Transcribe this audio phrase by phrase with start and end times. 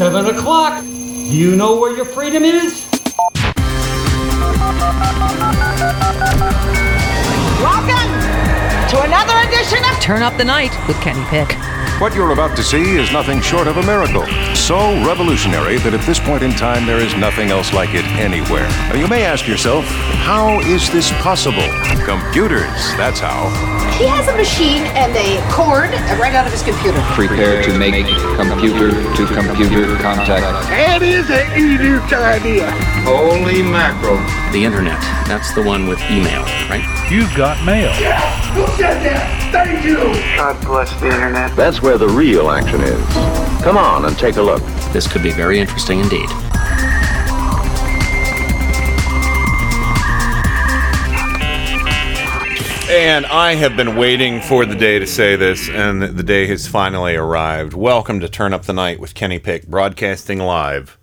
[0.00, 0.82] 7 o'clock.
[0.82, 2.88] Do you know where your freedom is?
[7.60, 8.08] Welcome
[8.88, 11.52] to another edition of Turn Up the Night with Kenny Pick.
[12.00, 14.24] What you're about to see is nothing short of a miracle.
[14.54, 18.70] So revolutionary that at this point in time there is nothing else like it anywhere.
[18.88, 21.68] Now, you may ask yourself, how is this possible?
[22.06, 23.69] Computers, that's how.
[24.00, 26.98] He has a machine and a cord right out of his computer.
[27.12, 30.40] Prepare to make computer to computer contact.
[30.72, 32.70] That is an Edu idea.
[33.04, 34.16] Holy mackerel.
[34.52, 34.98] The internet.
[35.28, 36.80] That's the one with email, right?
[37.12, 37.92] You've got mail.
[38.00, 38.56] Yes!
[38.56, 39.52] Who said that?
[39.52, 39.98] Thank you.
[40.34, 41.54] God bless the internet.
[41.54, 43.04] That's where the real action is.
[43.62, 44.62] Come on and take a look.
[44.94, 46.30] This could be very interesting indeed.
[52.90, 56.66] And I have been waiting for the day to say this, and the day has
[56.66, 57.72] finally arrived.
[57.72, 60.98] Welcome to Turn Up the Night with Kenny Pick, broadcasting live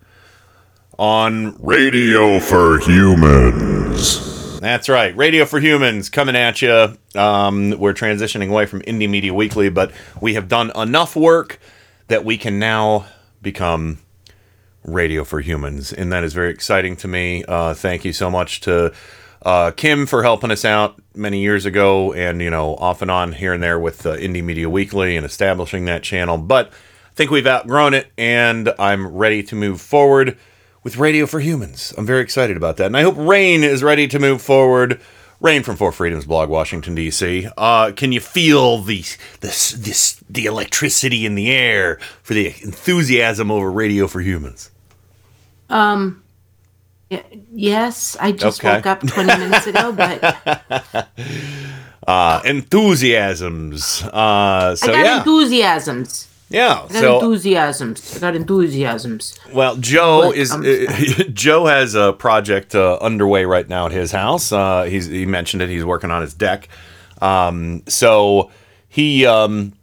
[0.98, 4.60] on Radio for Humans.
[4.60, 6.98] That's right, Radio for Humans coming at you.
[7.14, 9.90] Um, we're transitioning away from Indie Media Weekly, but
[10.20, 11.58] we have done enough work
[12.08, 13.06] that we can now
[13.40, 14.00] become
[14.84, 17.44] Radio for Humans, and that is very exciting to me.
[17.48, 18.92] Uh, thank you so much to
[19.42, 23.32] uh, Kim for helping us out many years ago, and you know, off and on
[23.32, 26.38] here and there with uh, Indie Media Weekly and establishing that channel.
[26.38, 30.36] But I think we've outgrown it, and I'm ready to move forward
[30.82, 31.94] with Radio for Humans.
[31.96, 35.00] I'm very excited about that, and I hope Rain is ready to move forward.
[35.40, 37.48] Rain from Four Freedoms blog, Washington D.C.
[37.56, 39.04] Uh, can you feel the
[39.40, 44.72] this the electricity in the air for the enthusiasm over Radio for Humans?
[45.70, 46.24] Um.
[47.52, 48.74] Yes, I just Okay.
[48.76, 51.08] woke up 20 minutes ago, but
[52.06, 54.02] Uh, enthusiasms.
[54.02, 56.28] Uh, so I got yeah, enthusiasms.
[56.48, 56.72] yeah.
[56.72, 58.16] I got So enthusiasms.
[58.16, 59.38] I got enthusiasms.
[59.52, 60.62] Well, Joe is uh,
[61.34, 64.52] Joe has a project uh, underway right now at his house.
[64.52, 65.68] Uh, he's he mentioned it.
[65.68, 66.68] He's working on his deck.
[67.20, 68.50] Um, so
[68.88, 69.74] he um,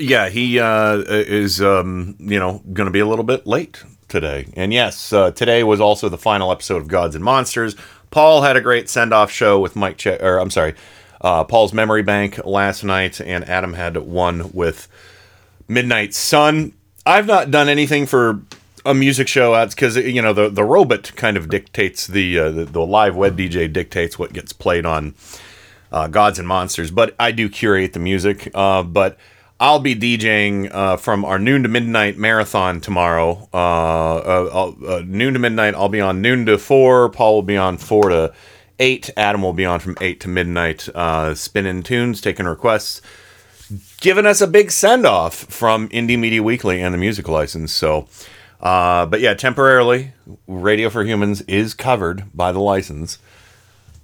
[0.00, 4.46] yeah he uh, is um, you know going to be a little bit late today.
[4.54, 7.76] And yes, uh, today was also the final episode of Gods and Monsters.
[8.10, 9.98] Paul had a great send off show with Mike.
[9.98, 10.74] Che- or I'm sorry,
[11.20, 14.88] uh, Paul's Memory Bank last night, and Adam had one with
[15.68, 16.72] Midnight Sun.
[17.04, 18.40] I've not done anything for
[18.84, 22.50] a music show ads because you know the the robot kind of dictates the, uh,
[22.50, 25.14] the the live web DJ dictates what gets played on
[25.92, 28.50] uh, Gods and Monsters, but I do curate the music.
[28.54, 29.18] Uh, but
[29.58, 33.48] I'll be DJing uh, from our noon to midnight marathon tomorrow.
[33.54, 37.08] Uh, uh, uh, noon to midnight, I'll be on noon to four.
[37.08, 38.34] Paul will be on four to
[38.78, 39.10] eight.
[39.16, 43.00] Adam will be on from eight to midnight, uh, spinning tunes, taking requests
[44.00, 47.72] giving us a big send off from Indie Media Weekly and the music license.
[47.72, 48.08] So,
[48.60, 50.12] uh, but yeah, temporarily,
[50.46, 53.18] Radio for Humans is covered by the license.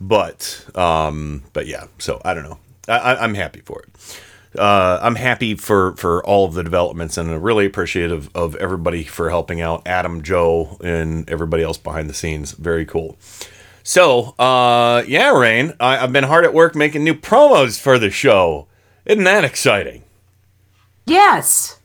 [0.00, 2.58] But, um, but yeah, so I don't know.
[2.88, 4.20] I, I'm happy for it.
[4.58, 9.02] Uh, I'm happy for, for all of the developments and I really appreciative of everybody
[9.02, 12.52] for helping out Adam, Joe, and everybody else behind the scenes.
[12.52, 13.16] Very cool.
[13.82, 18.10] So, uh, yeah, Rain, I, I've been hard at work making new promos for the
[18.10, 18.66] show.
[19.06, 20.04] Isn't that exciting?
[21.06, 21.80] Yes.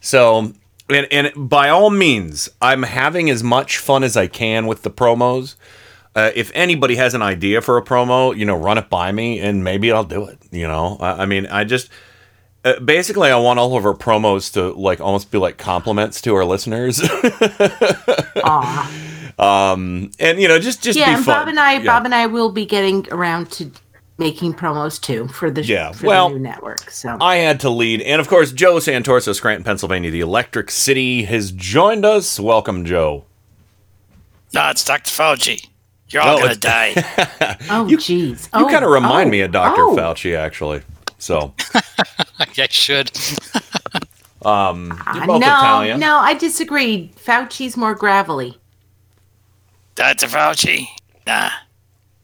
[0.00, 0.52] So,
[0.88, 4.90] and, and by all means, I'm having as much fun as I can with the
[4.90, 5.56] promos.
[6.14, 9.38] Uh, if anybody has an idea for a promo, you know, run it by me
[9.38, 10.38] and maybe I'll do it.
[10.50, 11.88] You know, I, I mean, I just
[12.64, 16.34] uh, basically I want all of our promos to like almost be like compliments to
[16.34, 17.00] our listeners.
[19.38, 21.34] Um, and you know, just just yeah, be and fun.
[21.40, 21.84] Bob and I, Yeah.
[21.84, 23.70] Bob and I will be getting around to
[24.18, 26.90] making promos too for the Yeah, for well, the new network.
[26.90, 28.02] So I had to lead.
[28.02, 32.38] And of course, Joe Santorso, Scranton, Pennsylvania, the Electric City, has joined us.
[32.38, 33.24] Welcome, Joe.
[34.52, 35.10] No, it's Dr.
[35.10, 35.66] Fauci.
[36.10, 36.92] You're No, all gonna die.
[36.96, 39.80] oh jeez, You oh, kind of remind oh, me of Dr.
[39.80, 39.96] oh.
[39.96, 40.82] Fauci, actually.
[41.20, 41.54] So,
[42.38, 43.10] I should.
[44.44, 46.00] um, you're both no, Italian.
[46.00, 47.12] no, I disagree.
[47.16, 48.58] Fauci's more gravelly.
[49.94, 50.26] Dr.
[50.26, 50.86] Fauci.
[51.26, 51.50] Nah.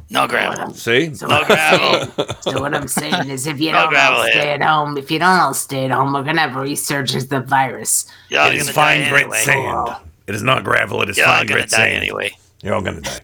[0.09, 0.73] No gravel.
[0.75, 1.09] See?
[1.23, 2.27] No gravel.
[2.41, 4.43] So what I'm saying is, if you No don't all stay here.
[4.55, 7.29] at home, if you don't all stay at home, we're gonna have a resurgence of
[7.31, 8.07] the virus.
[8.31, 9.43] You're all It is fine, die great anyway.
[9.43, 9.89] sand.
[10.29, 11.97] It is not gravel, it is You're all fine, gonna great die sand.
[11.97, 12.31] anyway.
[12.63, 13.19] You're all going to die.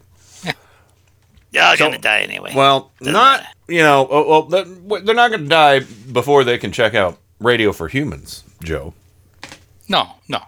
[1.53, 2.53] You're all So- gonna die anyway.
[2.55, 5.81] Well, not, you know, oh, well, they're they're not going to die
[6.13, 8.95] before they can check out Radio for Humans, Joe.
[9.89, 10.41] No, no,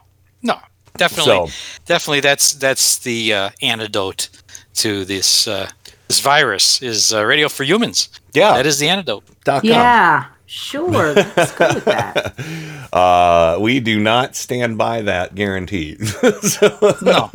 [0.43, 0.59] no.
[0.97, 2.21] Definitely, So- definitely.
[2.21, 4.29] That's that's the uh, antidote
[4.77, 5.69] to this uh,
[6.09, 8.09] this virus is uh, radio for humans.
[8.33, 9.25] Yeah, that is the antidote.
[9.45, 9.65] Dot.
[9.65, 12.35] Yeah, Sure, let's go with that.
[12.95, 15.97] Uh, we do not stand by that guarantee.
[16.43, 17.29] so, No.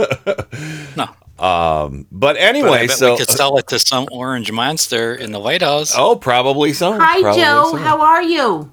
[0.95, 1.09] No.
[1.41, 5.15] Um, but But I anyway, bet so we could sell it to some orange monster
[5.15, 5.93] in the White House.
[5.95, 6.97] oh, probably so.
[6.99, 7.69] Hi, probably Joe.
[7.71, 7.77] so.
[7.77, 8.71] How are you?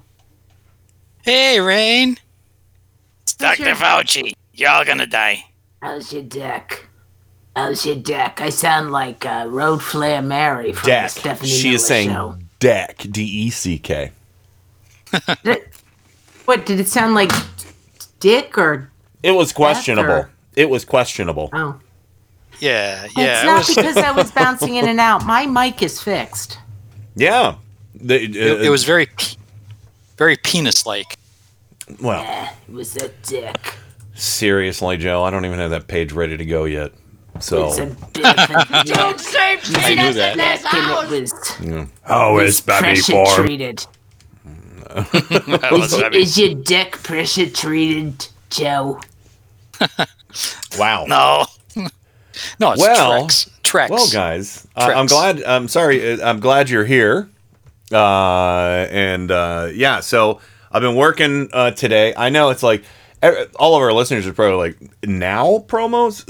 [1.23, 2.17] Hey, Rain.
[3.23, 3.63] It's Dr.
[3.65, 4.33] your- Fauci.
[4.53, 5.43] Y'all gonna die.
[5.81, 6.85] How's your deck?
[7.55, 8.39] How's your deck?
[8.41, 11.11] I sound like uh, Road Flare Mary from Deck.
[11.11, 12.37] the Stephanie She is saying show.
[12.59, 12.97] deck.
[13.09, 14.11] D E C K.
[16.45, 17.31] What did it sound like?
[18.19, 18.89] Dick or
[19.21, 20.11] It was questionable.
[20.11, 21.49] or- It was questionable.
[21.53, 21.79] oh?
[22.59, 23.41] Yeah, yeah.
[23.41, 25.25] it's it not was, because I was bouncing in and out.
[25.25, 26.57] My mic is fixed.
[27.15, 27.55] Yeah.
[27.95, 29.07] The, uh, it, it was very,
[30.17, 31.17] very penis-like.
[32.01, 32.23] well.
[32.27, 33.75] Eh, it was a dick.
[34.13, 36.91] Seriously, Joe, I don't even have that page ready to go yet.
[37.39, 38.97] So It's a bit of a dick.
[38.97, 40.35] I knew that.
[40.35, 43.45] Dick and it was How is was baby pressure form?
[43.45, 43.85] treated.
[44.89, 48.99] That Is, is your dick pressure treated, Joe?
[50.79, 51.05] wow.
[51.07, 51.45] No.
[52.59, 53.49] No, it's Well- Trex.
[53.63, 53.89] Trex.
[53.89, 55.43] Well, guys, uh, I'm glad.
[55.43, 56.13] I'm sorry.
[56.13, 57.29] uh, I'm glad you're here.
[57.91, 60.39] Uh, and uh, yeah, so
[60.71, 62.13] I've been working uh, today.
[62.15, 62.83] I know it's like
[63.59, 66.23] all of our listeners are probably like now promos.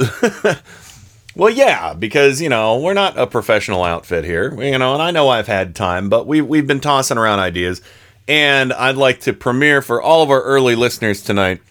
[1.35, 5.11] well, yeah, because you know we're not a professional outfit here, you know, and I
[5.11, 7.81] know I've had time, but we we've been tossing around ideas,
[8.27, 11.61] and I'd like to premiere for all of our early listeners tonight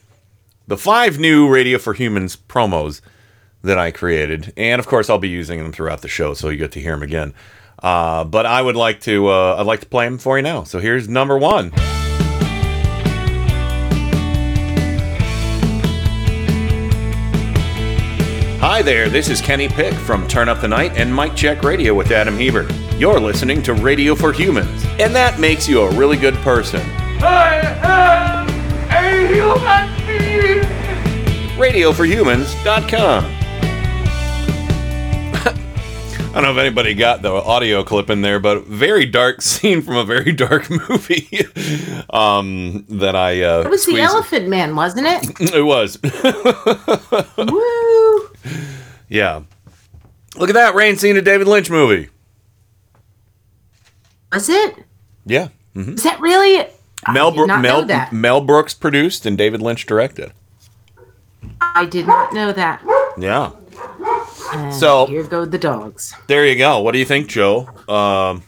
[0.69, 3.01] the five new Radio for Humans promos
[3.67, 6.57] that I created, and of course I'll be using them throughout the show, so you
[6.59, 7.35] get to hear them again.
[7.83, 10.65] Uh, but I would like to, uh, I'd like to play them for you now.
[10.65, 11.73] So here's number one.
[18.61, 21.95] Hi there, this is Kenny Pick from Turn Up the Night and Mike Check Radio
[21.95, 22.73] with Adam Hebert.
[22.99, 26.81] You're listening to Radio for Humans, and that makes you a really good person.
[27.23, 28.49] I am
[28.91, 30.63] a human being.
[31.59, 33.46] RadioForHumans.com.
[36.19, 39.81] I don't know if anybody got the audio clip in there, but very dark scene
[39.83, 41.47] from a very dark movie
[42.11, 43.43] um, that I.
[43.43, 45.41] Uh, It was the Elephant Man, wasn't it?
[45.55, 45.99] It was.
[47.39, 48.31] Woo!
[49.09, 49.43] yeah.
[50.37, 52.11] Look at that rain scene, in a David Lynch movie.
[54.33, 54.75] Was it?
[55.25, 55.49] Yeah.
[55.75, 56.67] hmm Is that really?
[57.13, 58.13] Mel, not Mel, that.
[58.13, 60.33] Mel Brooks produced and David Lynch directed.
[61.61, 62.83] I did not know that.
[63.19, 63.53] Yeah.
[64.53, 66.15] And So- here go the dogs.
[66.27, 66.81] There you go.
[66.81, 67.69] What do you think, Joe?
[67.89, 68.43] Um,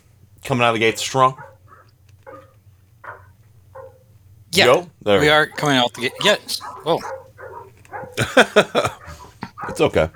[0.44, 1.36] coming out of the gate strong?
[4.52, 4.90] Yeah, Joe?
[5.02, 5.20] There.
[5.20, 6.12] we are coming out the gate.
[6.24, 6.60] Yes.
[6.84, 6.98] Whoa.
[9.68, 10.08] It's okay.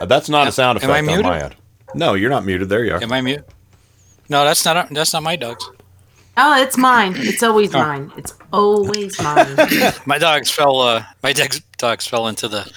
[0.00, 1.42] Uh, That's not a sound Am I effect on my muted?
[1.52, 1.56] end.
[1.94, 2.68] No, you're not muted.
[2.68, 3.02] There you are.
[3.02, 3.44] Am I mute?
[4.28, 4.88] No, that's not.
[4.90, 5.68] That's not my dogs.
[6.36, 7.14] Oh, it's mine.
[7.16, 7.80] It's always Oh.
[7.80, 8.12] mine.
[8.16, 9.56] It's always mine.
[10.06, 10.80] My dogs fell.
[10.80, 12.70] Uh, my dogs, dogs fell into the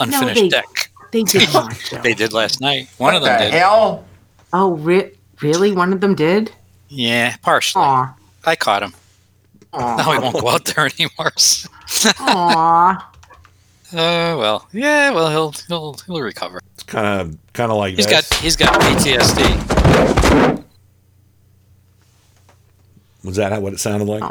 [0.00, 0.85] unfinished they- deck.
[1.16, 1.74] They did not.
[1.90, 2.00] Joe.
[2.02, 2.88] They did last night.
[2.98, 3.52] One of them did.
[3.52, 4.04] hell?
[4.52, 5.72] Oh, re- really?
[5.72, 6.52] One of them did?
[6.88, 7.82] Yeah, partially.
[7.82, 8.14] Aw.
[8.44, 8.94] I caught him.
[9.72, 9.96] Aw.
[9.96, 11.32] Now he won't go out there anymore.
[12.20, 13.12] Aw.
[13.92, 16.60] Uh, well, yeah, well he'll he'll he'll recover.
[16.74, 18.28] It's kind of kind of like He's this.
[18.28, 20.64] got he's got PTSD.
[23.22, 24.24] Was that what it sounded like?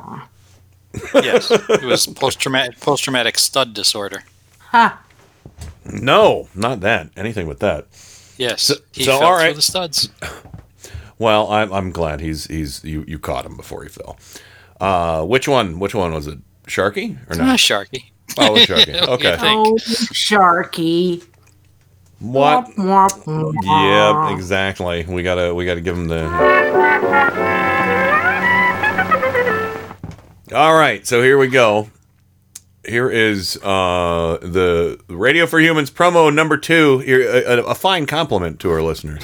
[1.13, 4.23] Yes, it was post traumatic post traumatic stud disorder.
[4.71, 5.01] Ha.
[5.91, 7.09] No, not that.
[7.15, 7.85] Anything with that.
[8.37, 9.45] Yes, So- he so, fell all right.
[9.47, 10.09] through the studs.
[11.17, 14.17] Well, I'm I'm glad he's he's you you caught him before he fell.
[14.81, 15.79] Uh, which one?
[15.79, 16.39] Which one was it?
[16.67, 17.57] Sharky or Ah, not?
[17.59, 18.11] Sharky.
[18.37, 18.99] Oh, it was Sharky.
[19.07, 19.37] What do you Okay.
[19.39, 19.75] Oh,
[20.11, 21.23] Sharky.
[22.19, 22.67] What?
[22.77, 25.05] Yep, exactly.
[25.05, 26.25] We gotta we gotta give him the.
[30.53, 31.89] All right, so here we go.
[32.87, 36.99] Here is uh, the Radio for Humans promo number two.
[36.99, 39.23] Here, a, a- a fine compliment to our listeners.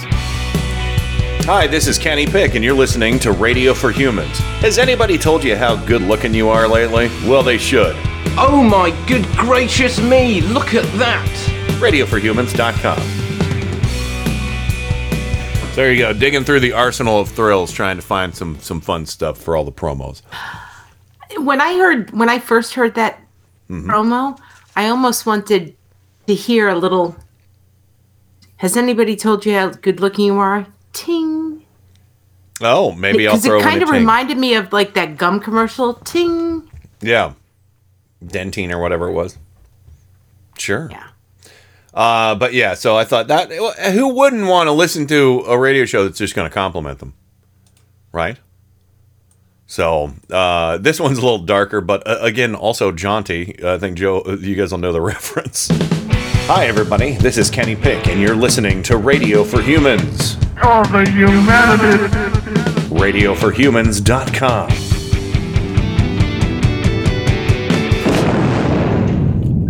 [1.46, 4.38] Hi, this is Kenny Pick, and you're listening to Radio for Humans.
[4.62, 7.08] Has anybody told you how good looking you are lately?
[7.27, 7.96] Well, they should.
[8.38, 11.27] Oh my good gracious me, look at that!
[11.82, 13.00] radioforhumans.com.
[15.70, 18.82] So there you go, digging through the arsenal of thrills, trying to find some some
[18.82, 20.22] fun stuff for all the promos.
[21.38, 23.20] When I heard, when I first heard that
[23.72, 23.90] Mm-hmm.
[23.90, 24.38] promo,
[24.75, 25.75] I almost wanted
[26.28, 27.16] to hear a little.
[28.58, 30.68] Has anybody told you how good looking you are?
[30.94, 31.66] Ting.
[32.62, 34.00] Oh, maybe I'll Because throw it kind of ting.
[34.00, 35.96] reminded me of like that gum commercial.
[35.96, 36.70] Ting.
[37.01, 37.34] yeah,
[38.24, 39.38] Dentyne or whatever it was.
[40.58, 40.90] Sure.
[40.92, 41.08] Yeah.
[41.94, 43.51] Uh, but yeah, so I thought that
[43.94, 47.13] who wouldn't want to listen to a radio show that's just going to compliment them,
[48.12, 48.38] right?
[49.72, 53.56] So uh, this one's a little darker, but uh, again, also jaunty.
[53.63, 55.70] I think Joe, uh, you guys will know the reference.
[56.50, 57.13] Hi, everybody.
[57.13, 60.36] This is Kenny Pick, and you're listening to Radio for Humans.
[60.62, 62.04] Oh, the humanity.
[62.94, 64.72] RadioForHumans.com.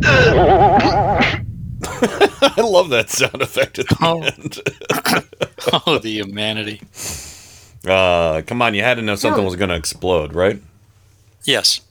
[2.44, 4.22] I love that sound effect at the Oh.
[4.24, 4.60] end.
[5.88, 6.82] oh, the humanity.
[7.88, 9.46] Uh, come on, you had to know something No.
[9.48, 10.62] was going to explode, right?
[11.46, 11.82] Yes.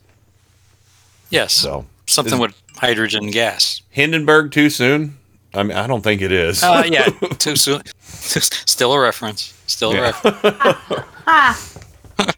[1.30, 1.52] Yes.
[1.52, 3.82] So Something is with hydrogen gas.
[3.90, 5.16] Hindenburg too soon?
[5.52, 6.62] I mean, I don't think it is.
[6.62, 7.06] Uh, yeah,
[7.38, 7.82] too soon.
[8.02, 9.52] Still a reference.
[9.66, 10.00] Still a Yeah.
[10.00, 11.04] reference.
[11.26, 11.61] Ah,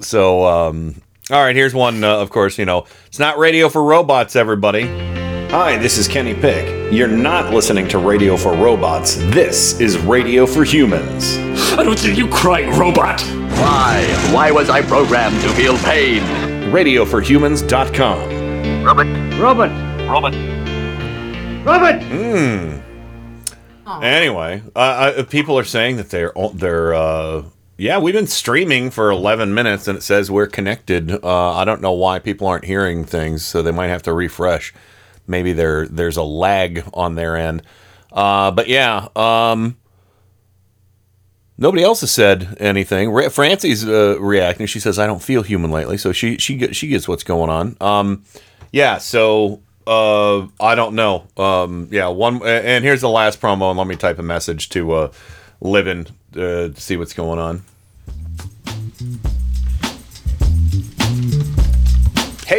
[0.00, 1.00] So, um,
[1.30, 2.02] all right, here's one.
[2.02, 4.34] Uh, of course, you know it's not radio for robots.
[4.36, 4.82] Everybody.
[5.52, 6.90] Hi, this is Kenny Pick.
[6.90, 9.16] You're not listening to Radio for Robots.
[9.16, 11.36] This is Radio for Humans.
[11.76, 13.20] I don't see you crying, robot.
[13.20, 14.02] Why?
[14.32, 16.22] Why was I programmed to feel pain?
[16.72, 18.82] RadioForHumans.com.
[18.82, 19.06] Robert.
[19.38, 19.70] Robot.
[20.08, 20.34] Robert.
[21.66, 22.02] Robot.
[22.02, 22.78] Hmm.
[24.02, 27.42] Anyway, uh, uh, people are saying that they're they're uh,
[27.76, 31.22] yeah, we've been streaming for 11 minutes and it says we're connected.
[31.22, 34.72] Uh, I don't know why people aren't hearing things, so they might have to refresh.
[35.26, 37.62] Maybe there there's a lag on their end.
[38.10, 39.76] Uh, but yeah, um,
[41.56, 43.10] nobody else has said anything.
[43.10, 44.66] Ra- Francie's uh, reacting.
[44.66, 47.50] She says, "I don't feel human lately," so she she get, she gets what's going
[47.50, 47.76] on.
[47.80, 48.24] Um,
[48.72, 51.26] yeah, so uh, I don't know.
[51.36, 54.92] Um, yeah, one and here's the last promo, and let me type a message to
[54.92, 55.12] uh,
[55.60, 57.62] Livin uh, to see what's going on.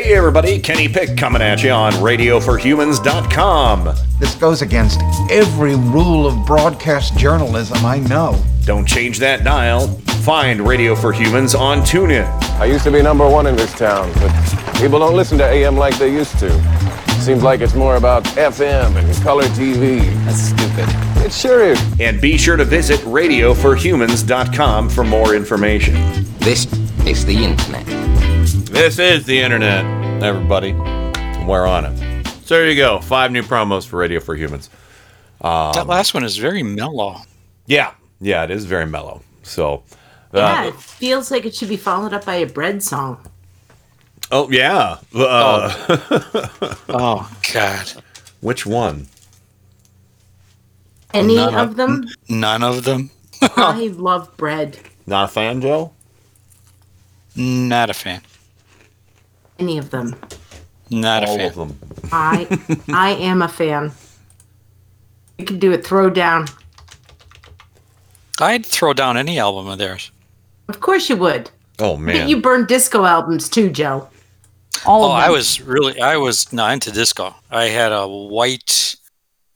[0.04, 3.96] Hey everybody, Kenny Pick coming at you on RadioForHumans.com.
[4.20, 5.00] This goes against
[5.32, 8.38] every rule of broadcast journalism I know.
[8.66, 9.88] Don't change that dial.
[10.26, 12.26] Find Radio for Humans on TuneIn.
[12.60, 14.30] I used to be number one in this town, but
[14.76, 16.52] people don't listen to AM like they used to.
[17.22, 20.02] Seems like it's more about FM and color TV.
[20.26, 20.90] That's stupid.
[21.26, 21.82] It sure is.
[22.02, 25.94] And be sure to visit RadioForHumans.com for more information.
[26.40, 26.66] This
[27.06, 28.03] is the internet.
[28.74, 29.86] This is the internet,
[30.24, 30.74] everybody.
[31.46, 32.28] We're on it.
[32.46, 33.00] So there you go.
[33.00, 34.70] Five new promos for Radio for Humans.
[35.42, 37.18] Um, that last one is very mellow.
[37.68, 39.22] Yeah, yeah, it is very mellow.
[39.44, 39.84] So,
[40.34, 43.20] uh, yeah, it feels like it should be followed up by a bread song.
[44.32, 44.98] oh yeah.
[45.14, 45.98] Uh,
[46.90, 47.94] Oh God.
[48.42, 49.08] Which one?
[51.14, 52.08] Any None of them?
[52.28, 53.12] None of them.
[53.42, 54.80] I love bread.
[55.06, 55.94] Not a fan, Joe.
[57.36, 58.22] Not a fan.
[59.64, 60.14] Any of them.
[60.90, 61.48] Not All a fan.
[61.48, 61.80] of them.
[62.12, 63.94] I I am a fan.
[65.38, 66.48] You can do it throw down.
[68.42, 70.12] I'd throw down any album of theirs.
[70.68, 71.50] Of course you would.
[71.80, 72.28] Oh But man.
[72.28, 74.10] You burn disco albums too, Joe.
[74.86, 77.34] All Oh, of I was really, I was not into disco.
[77.50, 78.96] I had a white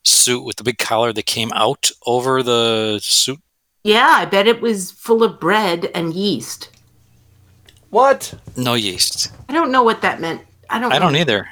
[0.05, 3.39] suit with the big collar that came out over the suit.
[3.83, 6.69] Yeah, I bet it was full of bread and yeast.
[7.89, 8.33] What?
[8.55, 9.31] No yeast.
[9.49, 10.41] I don't know what that meant.
[10.69, 10.91] I don't.
[10.91, 11.19] I don't know.
[11.19, 11.47] either.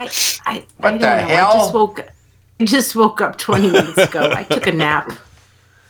[0.00, 0.10] I,
[0.46, 1.48] I, What I the know.
[1.48, 2.00] I just woke.
[2.60, 4.30] I just woke up 20 minutes ago.
[4.34, 5.12] I took a nap.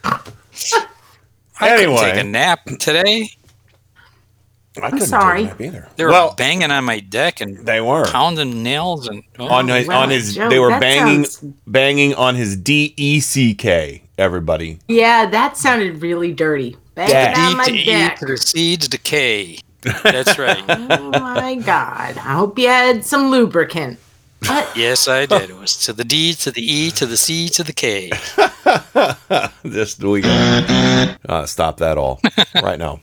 [0.05, 0.21] I
[1.59, 1.97] couldn't Anyway.
[2.13, 3.31] take a nap today.
[4.81, 5.45] I couldn't sorry.
[5.45, 5.89] take a nap either.
[5.97, 9.67] They were well, banging on my deck and they were pounding nails and oh, on
[9.69, 10.35] his, well, on his.
[10.35, 14.03] Joe, they were banging sounds- banging on his D E C K.
[14.19, 14.79] Everybody.
[14.89, 16.77] Yeah, that sounded really dirty.
[16.95, 17.39] Banging Deck.
[17.39, 18.19] on my to deck.
[18.19, 19.59] to the decay.
[19.83, 20.65] That's right.
[20.91, 22.17] Oh my god!
[22.19, 23.99] I hope you had some lubricant.
[24.47, 24.77] What?
[24.77, 25.51] yes, I did.
[25.51, 28.11] It was to the D to the E to the C to the K.
[29.71, 32.21] Just we gotta uh, stop that all
[32.63, 33.01] right now.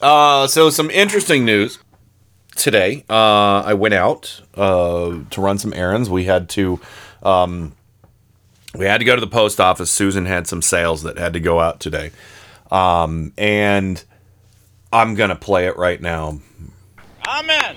[0.00, 1.78] Uh, so some interesting news
[2.56, 3.04] today.
[3.08, 6.08] Uh, I went out uh, to run some errands.
[6.10, 6.80] We had to
[7.22, 7.74] um,
[8.74, 9.90] we had to go to the post office.
[9.90, 12.12] Susan had some sales that had to go out today,
[12.70, 14.02] um, and
[14.92, 16.40] I'm gonna play it right now.
[17.26, 17.76] Amen.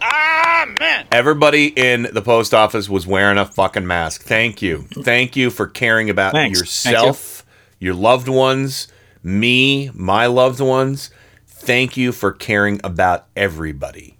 [0.00, 1.06] Amen.
[1.10, 4.22] Everybody in the post office was wearing a fucking mask.
[4.22, 4.86] Thank you.
[5.02, 6.58] Thank you for caring about Thanks.
[6.58, 7.44] yourself,
[7.80, 8.86] your loved ones,
[9.22, 11.10] me, my loved ones.
[11.46, 14.18] Thank you for caring about everybody.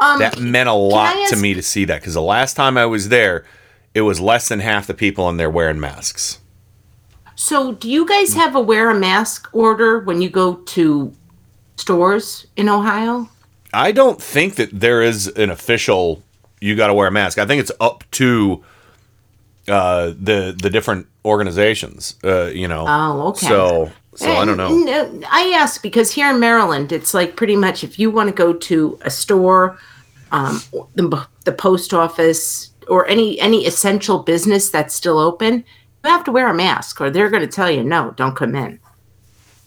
[0.00, 2.86] Um, That meant a lot to me to see that because the last time I
[2.86, 3.44] was there,
[3.92, 6.40] it was less than half the people in there wearing masks.
[7.36, 11.12] So, do you guys have a wear a mask order when you go to
[11.76, 13.28] stores in Ohio?
[13.72, 16.22] I don't think that there is an official
[16.60, 17.38] you got to wear a mask.
[17.38, 18.64] I think it's up to
[19.68, 22.14] uh, the the different organizations.
[22.24, 22.84] Uh, you know.
[22.88, 23.46] Oh, okay.
[23.46, 25.22] So So I don't know.
[25.30, 28.52] I ask because here in Maryland, it's like pretty much if you want to go
[28.52, 29.78] to a store,
[30.32, 30.62] um,
[30.94, 35.64] the, the post office, or any any essential business that's still open,
[36.04, 38.54] you have to wear a mask, or they're going to tell you no, don't come
[38.54, 38.78] in.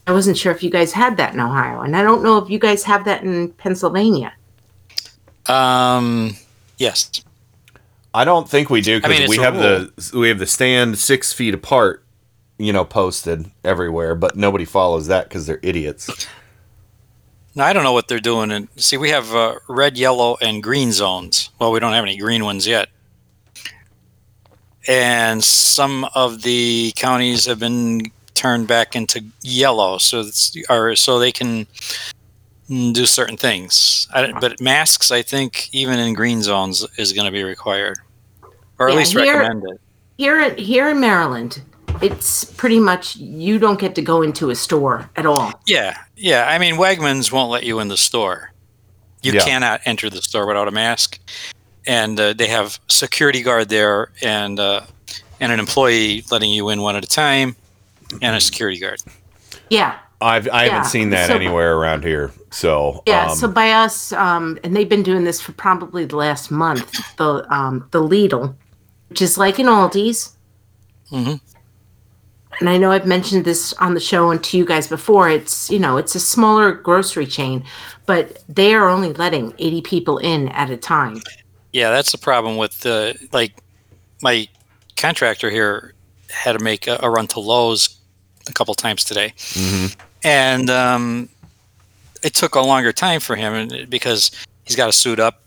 [0.06, 2.50] I wasn't sure if you guys had that in Ohio, and I don't know if
[2.50, 4.34] you guys have that in Pennsylvania.
[5.48, 6.36] Um,
[6.78, 7.12] yes.
[8.14, 10.48] I don't think we do I because mean, we a have the we have the
[10.48, 12.04] stand six feet apart,
[12.58, 16.28] you know, posted everywhere, but nobody follows that because they're idiots.
[17.54, 18.52] Now I don't know what they're doing.
[18.52, 21.50] And see, we have uh, red, yellow, and green zones.
[21.60, 22.90] Well, we don't have any green ones yet.
[24.88, 28.04] And some of the counties have been
[28.34, 31.68] turned back into yellow, so it's, or so they can
[32.70, 34.08] do certain things.
[34.14, 37.98] I, don't- but masks, I think, even in green zones, is going to be required,
[38.80, 39.80] or at Yeah, least here- recommended.
[40.18, 41.62] Here, in- here in Maryland,
[42.02, 45.52] it's pretty much you don't get to go into a store at all.
[45.68, 46.48] Yeah, yeah.
[46.48, 48.52] I mean, Wegmans won't let you in the store.
[49.22, 49.42] You Yeah.
[49.42, 51.20] cannot enter the store without a mask,
[51.88, 54.82] and uh, they have security guard there and uh,
[55.40, 57.56] and an employee letting you in one at a time,
[58.22, 59.02] and a security guard.
[59.70, 62.32] Yeah, I've I Yeah, haven't seen that so- anywhere around here.
[62.50, 66.16] So Yeah, um, so by us, um, and they've been doing this for probably the
[66.16, 66.92] last month.
[67.18, 68.56] The um, the Lidl,
[69.10, 70.34] which is like an Aldi's,
[71.12, 71.36] Mm-hmm.
[72.60, 75.30] and I know I've mentioned this on the show and to you guys before.
[75.30, 77.64] It's you know it's a smaller grocery chain,
[78.06, 81.22] but they are only letting eighty people in at a time.
[81.78, 83.54] Yeah, that's the problem with the like
[84.24, 84.48] my
[84.96, 85.94] contractor here
[86.28, 88.00] had to make a, a run to Lowe's
[88.50, 89.36] a couple times today,
[90.24, 91.30] and um,
[92.24, 94.32] it took a longer time for him because
[94.66, 95.44] he's got to suit up,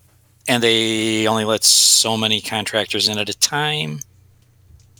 [0.46, 3.98] and they only let so many contractors in at a time,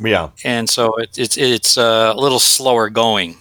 [0.00, 0.30] yeah.
[0.42, 3.36] and so it, it's it's uh, a little slower going.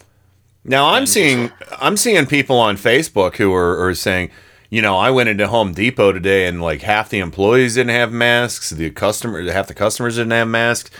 [0.63, 4.29] Now I'm seeing I'm seeing people on Facebook who are, are saying,
[4.69, 8.11] you know, I went into Home Depot today and like half the employees didn't have
[8.11, 10.91] masks, the customer half the customers didn't have masks.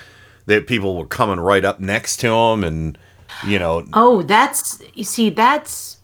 [0.45, 2.97] That people were coming right up next to them, and
[3.45, 5.97] you know, Oh, that's you see, that's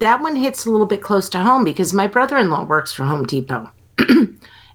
[0.00, 3.24] that one hits a little bit close to home because my brother-in-law works for Home
[3.24, 3.70] Depot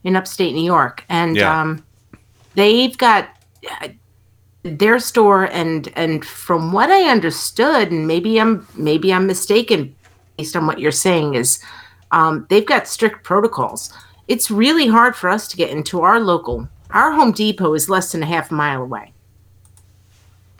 [0.05, 1.61] in upstate New York, and Yeah.
[1.61, 1.83] um,
[2.55, 3.27] they've got
[3.81, 3.89] uh,
[4.63, 9.93] their store, and and from what I understood, and maybe I'm maybe I'm mistaken
[10.37, 11.61] based on what you're saying, is
[12.11, 13.91] um, they've got strict protocols.
[14.27, 16.67] It's really hard for us to get into our local.
[16.91, 19.13] Our Home Depot is less than a half mile away.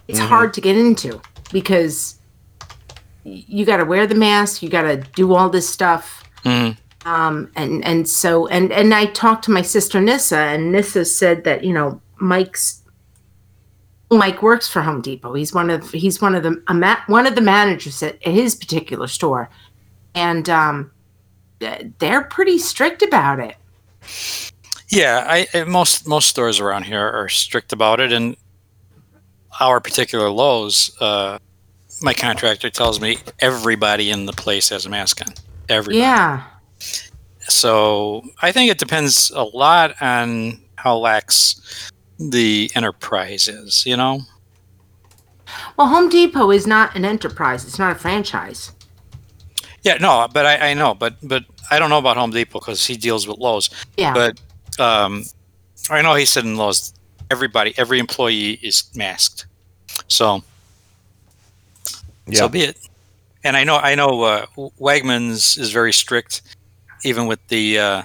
[0.07, 0.27] It's Mhm.
[0.27, 2.15] hard to get into because
[3.23, 6.23] you got to wear the mask, you got to do all this stuff.
[7.05, 11.43] Um, and and so and and I talked to my sister Nissa, and Nissa said
[11.45, 12.81] that you know Mike's
[14.11, 15.33] Mike works for Home Depot.
[15.33, 18.33] He's one of he's one of the a ma- one of the managers at, at
[18.33, 19.49] his particular store,
[20.15, 20.91] and um,
[21.59, 23.55] they're pretty strict about it.
[24.89, 28.37] Yeah, I, I most most stores around here are strict about it, and
[29.59, 31.39] our particular Lowe's, uh,
[32.01, 35.33] my contractor tells me everybody in the place has a mask on.
[35.67, 35.99] Everybody.
[35.99, 36.43] Yeah,
[37.41, 43.85] So I think it depends a lot on how lax the enterprise is.
[43.85, 44.21] You know.
[45.75, 48.71] well, Home Depot is not an enterprise; it's not a franchise.
[49.87, 52.85] Yeah, no, but I, I know, but but I don't know about Home Depot because
[52.85, 53.69] he deals with Lowe's.
[53.95, 54.13] Yeah.
[54.13, 54.39] But
[54.79, 55.23] um,
[55.89, 56.93] I know he said in Lowe's,
[57.31, 59.45] everybody, every employee is masked.
[60.09, 60.43] So,
[62.27, 62.39] Yeah.
[62.39, 62.77] so be it.
[63.45, 64.45] And I know, I know, uh,
[64.79, 66.41] Wegmans is very strict,
[67.05, 68.03] even with the uh,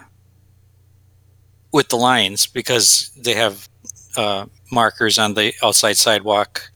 [1.73, 3.69] with the lines because they have
[4.17, 6.71] uh, markers on the outside sidewalk,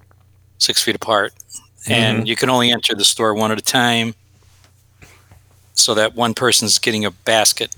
[0.58, 1.32] six feet apart,
[1.86, 2.26] and Mhm.
[2.26, 4.14] you can only enter the store one at a time
[5.76, 7.74] so that one person's getting a basket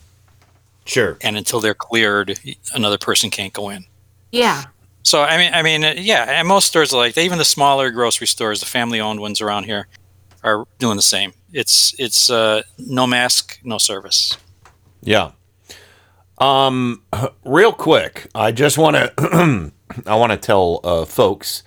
[0.86, 1.18] sure.
[1.20, 2.38] and until they're cleared
[2.74, 3.84] another person can't go in
[4.32, 4.64] Yeah,
[5.02, 7.22] so i mean i mean uh, yeah and most stores are like that.
[7.22, 9.86] even the smaller grocery stores the family owned ones around here
[10.42, 14.36] are doing the same it's it's uh, no mask no service
[15.02, 15.32] Yeah.
[16.38, 17.02] Um,
[17.44, 19.72] real quick, I just want to
[20.06, 21.62] I want to tell uh, folks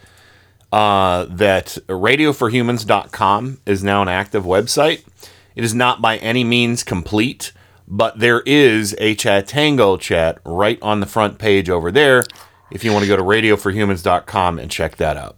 [0.72, 5.04] uh, that radioforhumans.com is now an active website.
[5.55, 7.51] It is not by any means complete,
[7.87, 12.23] but there is a Chatango chat right on the front page over there.
[12.71, 15.37] If you want to go to radioforhumans.com and check that out.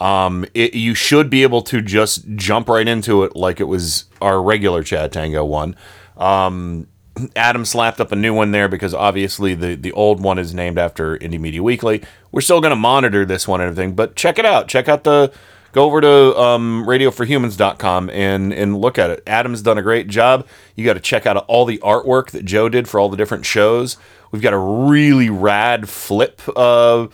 [0.00, 4.06] Um, it, you should be able to just jump right into it like it was
[4.20, 5.76] our regular Chatango one.
[6.16, 6.88] Um,
[7.36, 10.78] Adam slapped up a new one there because obviously the, the old one is named
[10.78, 12.02] after Indie Media Weekly.
[12.32, 14.66] We're still going to monitor this one and everything, but check it out.
[14.66, 15.32] Check out the
[15.72, 19.22] go over to um, radioforhumans.com and and look at it.
[19.26, 20.46] Adam's done a great job.
[20.76, 23.46] You got to check out all the artwork that Joe did for all the different
[23.46, 23.96] shows.
[24.30, 27.08] We've got a really rad flip uh,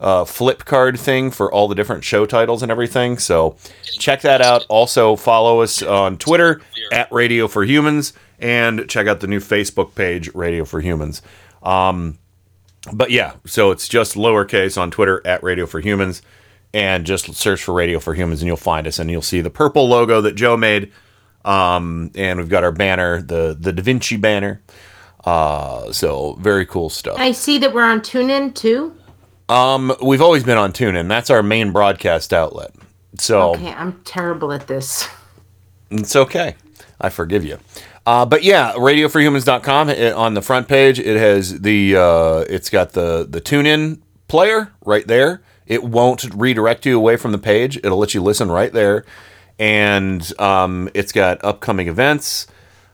[0.00, 3.18] uh, flip card thing for all the different show titles and everything.
[3.18, 4.66] So check that out.
[4.68, 6.60] Also follow us on Twitter
[6.92, 11.22] at Radio for Humans and check out the new Facebook page Radio for Humans.
[11.62, 12.18] Um,
[12.92, 16.20] but yeah, so it's just lowercase on Twitter at Radio for Humans,
[16.74, 19.50] and just search for Radio for Humans, and you'll find us, and you'll see the
[19.50, 20.92] purple logo that Joe made,
[21.44, 24.62] um, and we've got our banner, the the Da Vinci banner.
[25.24, 27.16] Uh, so very cool stuff.
[27.18, 28.94] I see that we're on TuneIn too.
[29.48, 31.08] Um, we've always been on TuneIn.
[31.08, 32.74] That's our main broadcast outlet.
[33.18, 35.08] So Okay, I'm terrible at this.
[35.90, 36.56] It's okay.
[37.00, 37.58] I forgive you.
[38.06, 42.92] Uh, but yeah, radioforhumans.com it, on the front page, it has the uh, it's got
[42.92, 45.42] the the TuneIn player right there.
[45.66, 47.76] It won't redirect you away from the page.
[47.78, 49.04] It'll let you listen right there.
[49.58, 52.46] And um, it's got upcoming events,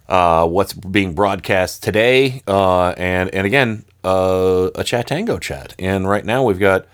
[0.09, 5.75] uh, what's being broadcast today, uh, and and again, uh, a Chatango chat.
[5.79, 6.87] And right now we've got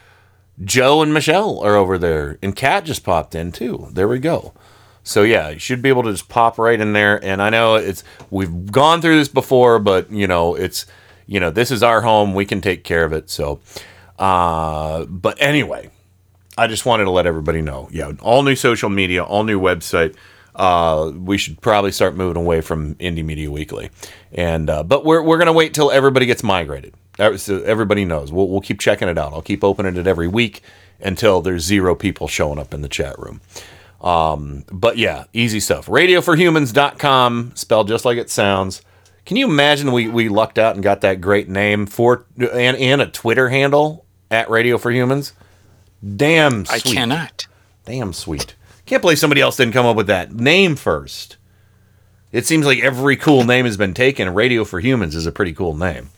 [0.62, 3.88] Joe and Michelle are over there, and Kat just popped in too.
[3.92, 4.52] There we go.
[5.02, 7.22] So yeah, you should be able to just pop right in there.
[7.22, 10.86] And I know it's we've gone through this before, but you know it's
[11.26, 12.34] you know this is our home.
[12.34, 13.28] We can take care of it.
[13.30, 13.60] So,
[14.18, 15.90] uh, but anyway,
[16.56, 17.88] I just wanted to let everybody know.
[17.92, 20.14] Yeah, all new social media, all new website.
[20.54, 23.90] Uh, we should probably start moving away from Indie Media Weekly,
[24.32, 26.94] and uh, but we're we're gonna wait till everybody gets migrated.
[27.18, 28.30] Uh, So everybody knows.
[28.30, 29.32] We'll we'll keep checking it out.
[29.32, 30.62] I'll keep opening it every week
[31.00, 33.40] until there's zero people showing up in the chat room.
[34.00, 35.86] Um, but yeah, easy stuff.
[35.86, 38.82] Radioforhumans.com, spelled just like it sounds.
[39.24, 43.00] Can you imagine we, we lucked out and got that great name for and, and
[43.00, 44.03] a Twitter handle
[44.34, 45.32] at Radio for Humans?
[46.16, 46.74] Damn sweet.
[46.74, 46.94] I sweet.
[46.94, 47.46] cannot.
[47.86, 48.54] Damn sweet.
[48.84, 51.36] Can't believe somebody else didn't come up with that name first.
[52.32, 54.28] It seems like every cool name has been taken.
[54.34, 56.10] Radio for Humans is a pretty cool name.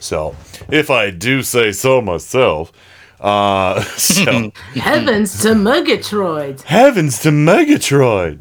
[0.00, 0.34] So,
[0.68, 2.72] if I do say so myself,
[3.20, 6.62] uh, so Heavens to Murgatroyd.
[6.62, 8.40] heavens to Megatroid.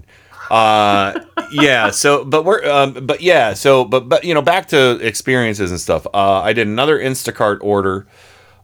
[0.50, 1.20] Uh,
[1.52, 1.92] yeah.
[1.92, 3.54] So, but we're, um, but yeah.
[3.54, 6.08] So, but but you know, back to experiences and stuff.
[6.08, 8.08] Uh, I did another Instacart order,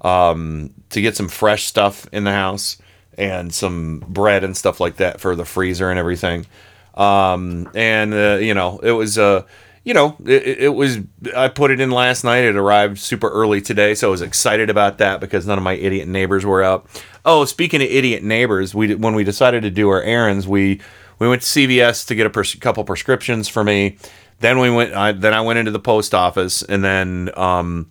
[0.05, 2.77] um, to get some fresh stuff in the house
[3.17, 6.45] and some bread and stuff like that for the freezer and everything.
[6.93, 9.43] Um, and uh, you know, it was uh,
[9.83, 10.99] you know, it, it was.
[11.35, 12.43] I put it in last night.
[12.43, 15.73] It arrived super early today, so I was excited about that because none of my
[15.73, 16.87] idiot neighbors were out.
[17.25, 20.81] Oh, speaking of idiot neighbors, we when we decided to do our errands, we
[21.17, 23.97] we went to CVS to get a couple prescriptions for me.
[24.39, 24.93] Then we went.
[24.93, 27.89] I, then I went into the post office, and then um,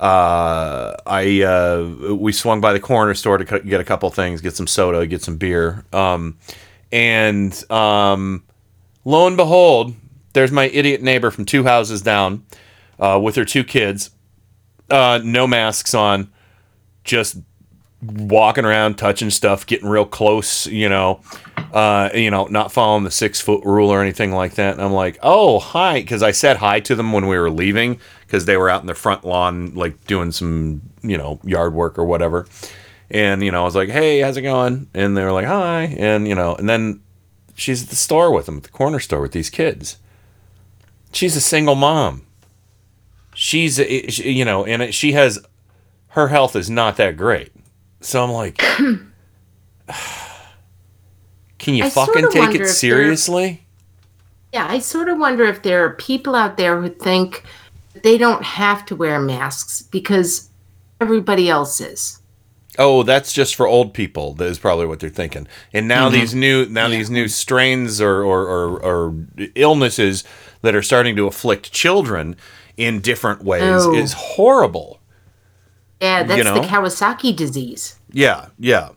[0.00, 4.54] uh, I uh, we swung by the corner store to get a couple things, get
[4.54, 6.38] some soda, get some beer, um,
[6.92, 8.44] and um,
[9.04, 9.94] lo and behold,
[10.34, 12.44] there's my idiot neighbor from two houses down
[12.98, 14.10] uh, with her two kids,
[14.90, 16.30] uh, no masks on,
[17.04, 17.38] just
[18.02, 21.20] walking around, touching stuff, getting real close, you know,
[21.72, 24.72] uh, you know, not following the six foot rule or anything like that.
[24.74, 28.00] And I'm like, oh, hi, because I said hi to them when we were leaving
[28.26, 31.98] because they were out in the front lawn, like doing some, you know, yard work
[31.98, 32.46] or whatever.
[33.10, 34.88] And, you know, I was like, hey, how's it going?
[34.94, 35.84] And they were like, hi.
[35.98, 37.00] And, you know, and then
[37.54, 39.96] she's at the store with them, at the corner store with these kids.
[41.12, 42.26] She's a single mom.
[43.34, 45.38] She's, a- you know, and she has,
[46.08, 47.50] her health is not that great.
[48.00, 48.62] So I'm like,
[51.58, 53.64] can you I fucking take it seriously?
[54.52, 57.44] Yeah, I sort of wonder if there are people out there who think
[58.02, 60.48] they don't have to wear masks because
[61.00, 62.20] everybody else is.
[62.78, 64.34] Oh, that's just for old people.
[64.34, 65.48] That is probably what they're thinking.
[65.72, 66.12] And now Mhm.
[66.12, 69.14] these new now these new strains or, or, or, or
[69.56, 70.22] illnesses
[70.62, 72.36] that are starting to afflict children
[72.76, 73.94] in different ways Oh.
[73.94, 75.00] is horrible.
[76.00, 76.54] Yeah, that's know?
[76.54, 77.96] the Kawasaki disease.
[78.12, 78.90] Yeah, yeah.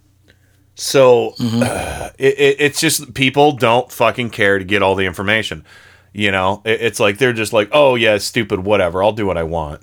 [0.75, 5.65] So uh, it, it, it's just people don't fucking care to get all the information.
[6.13, 9.03] You know, it, it's like they're just like, oh yeah, stupid, whatever.
[9.03, 9.81] I'll do what I want.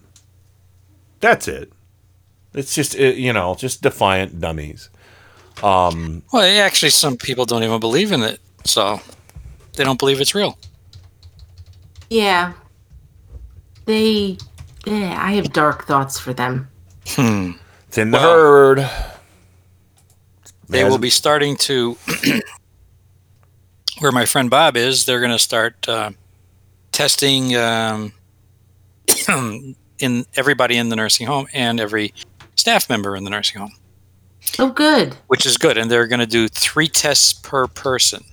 [1.20, 1.72] That's it.
[2.54, 4.88] It's just it, you know, just defiant dummies.
[5.62, 9.00] Um, Well, actually, some people don't even believe in it, so
[9.74, 10.58] they don't believe it's real.
[12.10, 12.52] Yeah.
[13.84, 14.38] They
[14.86, 16.68] yeah, I have dark thoughts for them.
[17.08, 17.52] Hmm.
[17.88, 18.88] It's in the herd.
[20.68, 21.96] They will be starting to
[24.00, 25.04] where my friend Bob is.
[25.06, 26.10] They're going to start uh,
[26.92, 28.12] testing um,
[29.98, 32.12] in everybody in the nursing home and every
[32.54, 33.72] staff member in the nursing home.
[34.58, 35.14] Oh, good.
[35.26, 35.76] which is good.
[35.76, 38.24] And they're going to do three tests per person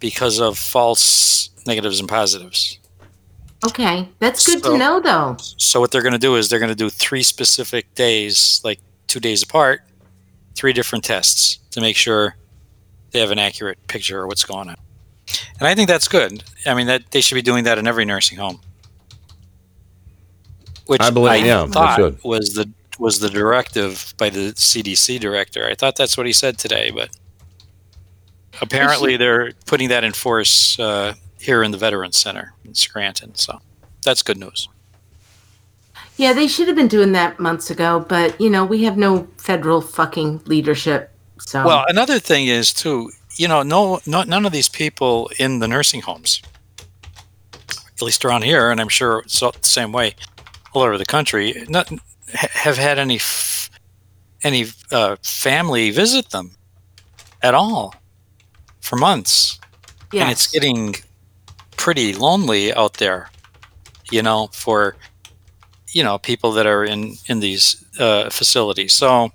[0.00, 2.78] because of false negatives and positives.
[3.66, 5.36] Okay, that's good So- to know, though.
[5.56, 8.78] So what they're going to do is they're going to do three specific days, like
[9.06, 9.82] two days apart,
[10.56, 12.34] three different tests to make sure
[13.12, 14.76] they have an accurate picture of what's going on.
[15.58, 16.42] And I think that's good.
[16.66, 18.60] I mean, that they should be doing that in every nursing home.
[20.86, 22.24] Which I believe- yeah, they thought should.
[22.24, 25.66] was the was the directive by the CDC director.
[25.68, 27.10] I thought that's what he said today, but
[28.62, 33.34] apparently they're putting that in force uh, here in the Veterans Center in Scranton.
[33.34, 33.60] So
[34.02, 34.68] that's good news.
[36.16, 39.28] Yeah, they should have been doing that months ago, but you know, we have no
[39.36, 41.10] federal fucking leadership.
[41.38, 45.58] So Well, another thing is too, you know, no, no, none of these people in
[45.58, 46.40] the nursing homes,
[47.68, 50.14] at least around here, and I'm sure it's the same way
[50.72, 51.90] all over the country, not,
[52.32, 53.70] have had any f-
[54.42, 56.52] any uh, family visit them
[57.42, 57.94] at all
[58.80, 59.58] for months,
[60.12, 60.94] and it's getting
[61.76, 63.30] pretty lonely out there,
[64.10, 64.96] you know, for
[65.92, 68.92] you know people that are in in these uh, facilities.
[68.92, 69.30] So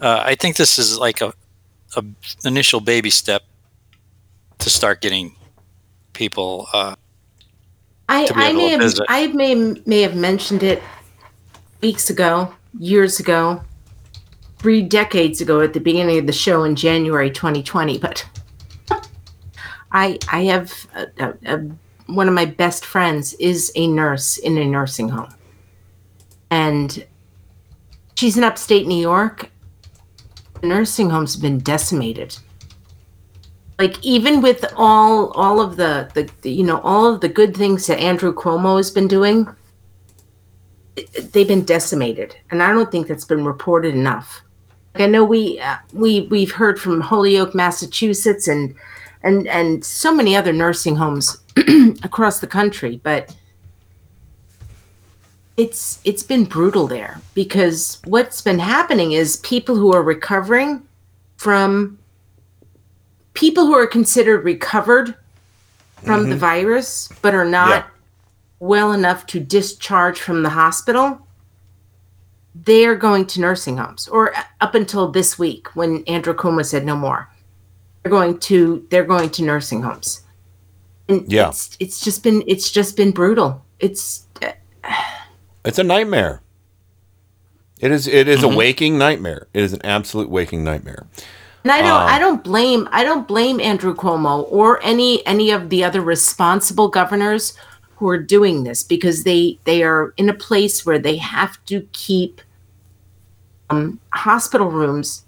[0.00, 1.32] uh, I think this is like a,
[1.96, 2.04] a
[2.44, 3.42] initial baby step
[4.58, 5.34] to start getting
[6.12, 6.68] people.
[6.72, 6.94] Uh,
[8.08, 8.94] I, I may have.
[9.08, 9.54] I may
[9.86, 10.82] may have mentioned it
[11.80, 13.62] weeks ago, years ago,
[14.58, 17.98] three decades ago at the beginning of the show in January 2020.
[17.98, 18.26] But
[19.92, 21.70] I I have a, a, a,
[22.06, 25.32] one of my best friends is a nurse in a nursing home,
[26.50, 27.06] and
[28.14, 29.50] she's in upstate New York.
[30.60, 32.36] The nursing home's been decimated.
[33.78, 37.56] Like even with all all of the, the the you know all of the good
[37.56, 39.48] things that Andrew Cuomo has been doing
[41.32, 42.36] they've been decimated.
[42.50, 44.42] And I don't think that's been reported enough.
[44.94, 48.74] Like I know we uh, we we've heard from Holyoke Massachusetts and
[49.22, 51.38] and and so many other nursing homes
[52.02, 53.34] across the country but
[55.56, 60.82] it's it's been brutal there because what's been happening is people who are recovering
[61.36, 61.98] from
[63.34, 65.14] people who are considered recovered
[66.04, 66.38] from the Mhm.
[66.38, 67.84] virus but are not Yeah.
[68.58, 71.26] well enough to discharge from the hospital
[72.64, 76.84] they are going to nursing homes or up until this week when andrew Cuomo said
[76.86, 77.28] no more
[78.02, 80.22] they're going to they're going to nursing homes
[81.08, 81.48] and Yeah.
[81.48, 84.24] it's, it's just been it's just been brutal it's
[85.64, 86.40] It's a nightmare.
[87.80, 88.06] It is.
[88.06, 88.52] It is Mhm.
[88.52, 89.46] a waking nightmare.
[89.54, 91.06] It is an absolute waking nightmare.
[91.64, 95.50] And I don't Um, I don't blame I don't blame Andrew Cuomo or any any
[95.50, 97.52] of the other responsible governors
[97.96, 101.86] who are doing this because they they are in a place where they have to
[101.92, 102.40] keep
[103.68, 105.22] um, hospital rooms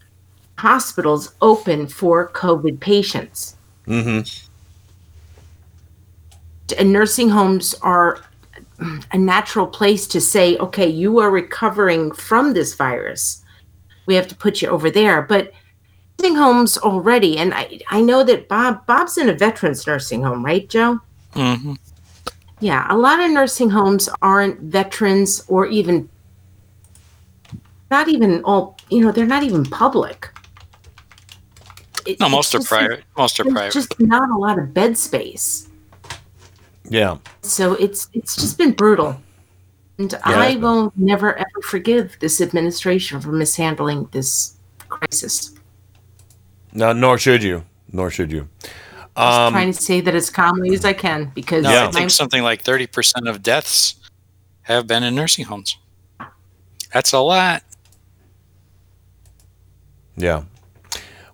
[0.58, 3.56] hospitals open for COVID patients.
[3.86, 4.20] Mm-hmm.
[6.78, 8.20] And nursing homes are
[9.12, 13.42] a natural place to say, okay, you are recovering from this virus.
[14.06, 15.22] We have to put you over there.
[15.22, 15.52] But
[16.20, 20.44] nursing homes already, and I, I know that Bob Bob's in a veterans nursing home,
[20.44, 21.00] right, Joe?
[21.34, 21.76] mhm.
[22.60, 26.08] Yeah, a lot of nursing homes aren't veterans or even
[27.90, 30.28] not even all, you know, they're not even public.
[32.06, 33.04] It- No, most are private.
[33.18, 33.72] Most are private.
[33.72, 35.68] just not a lot of bed space.
[36.88, 37.18] Yeah.
[37.42, 39.20] So it's it's just been brutal.
[39.98, 44.56] And I it's been- will never ever forgive this administration for mishandling this
[44.88, 45.52] crisis.
[46.72, 47.64] No, nor should you.
[47.92, 48.48] Nor should you.
[48.62, 48.72] Just
[49.16, 52.10] Um, trying to say that as calmly as I can because No, I my- think
[52.10, 53.96] something like thirty percent of deaths
[54.62, 55.76] have been in nursing homes.
[56.92, 57.62] That's a lot.
[60.16, 60.42] Yeah.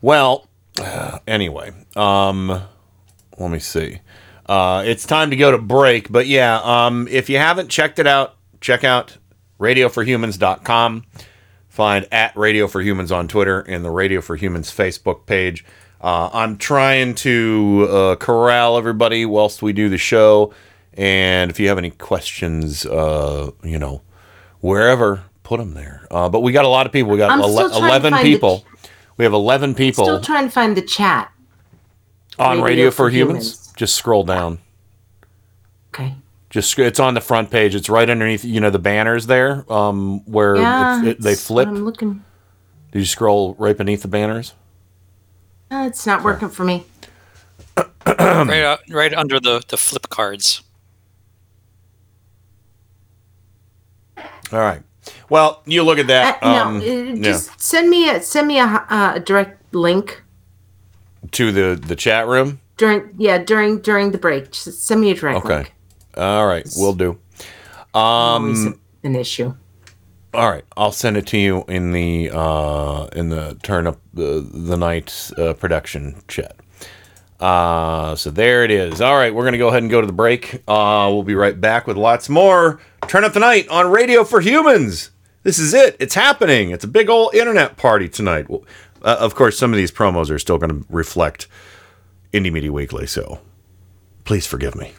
[0.00, 0.46] Well,
[1.26, 2.62] anyway, um,
[3.38, 4.00] let me see.
[4.48, 8.06] Uh, it's time to go to break, but yeah, um, if you haven't checked it
[8.06, 9.18] out, check out
[9.61, 11.04] radioforhumans.com.
[11.68, 15.64] Find at Radio for Humans on Twitter and the Radio for Humans Facebook page.
[16.00, 20.52] Uh, I'm trying to uh, corral everybody whilst we do the show.
[20.94, 24.02] And if you have any questions, uh, you know,
[24.61, 26.06] wherever, put them there.
[26.11, 27.12] Uh, but we got a lot of people.
[27.12, 28.64] We got ele- still trying to 11 find the- people.
[29.16, 31.32] We have 11 people still trying to find the chat.
[32.38, 33.72] On Radio Radio, for for humans.
[33.77, 34.59] Just scroll down.
[35.94, 36.14] Okay.
[36.51, 37.74] Just it's on the front page.
[37.74, 41.68] It's right underneath, you know, the banners there, um, where Yeah, it's- it, they flip.
[41.68, 42.24] I'm looking.
[42.92, 44.55] Did you scroll right beneath the banners?
[45.70, 46.87] Uh, it's not working for me.
[48.07, 50.62] right out, right under the, the flip cards.
[54.53, 54.83] All right.
[55.29, 56.42] Well, you look at that.
[56.42, 59.74] Uh, um, no, uh, yeah, just send me a send me a, uh, a direct
[59.74, 60.22] link
[61.33, 62.61] to the the chat room.
[62.76, 64.52] during yeah during during the break.
[64.52, 65.57] Just send me a direct Okay.
[65.57, 65.74] link.
[66.16, 67.18] All right, we'll do.
[67.94, 68.81] Um.
[69.04, 69.54] an issue.
[70.35, 74.46] All right, I'll send it to you in the uh in the turn up the
[74.52, 76.57] the night uh, production chat.
[77.40, 79.00] Uh, so there it is.
[79.00, 80.62] All right, we're gonna go ahead and go to the break.
[80.66, 82.81] Uh, we'll be right back with lots more.
[83.07, 85.11] Turn up the night on Radio for Humans.
[85.44, 85.96] This is it.
[86.00, 86.70] It's happening.
[86.70, 88.46] It's a big old internet party tonight.
[89.02, 91.46] Well, Uh, of course, some of these promos are still going to reflect
[92.32, 93.40] Indie Media Weekly, so
[94.24, 94.92] please forgive me.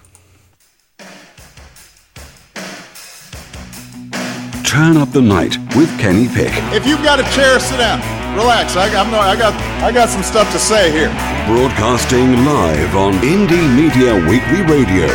[4.64, 6.52] Turn up the night with Kenny Pick.
[6.74, 8.00] If you've got a chair, sit down.
[8.38, 8.76] Relax.
[8.76, 11.10] I, I'm no, I got I got some stuff to say here.
[11.48, 15.08] Broadcasting live on Indie Media Weekly Radio.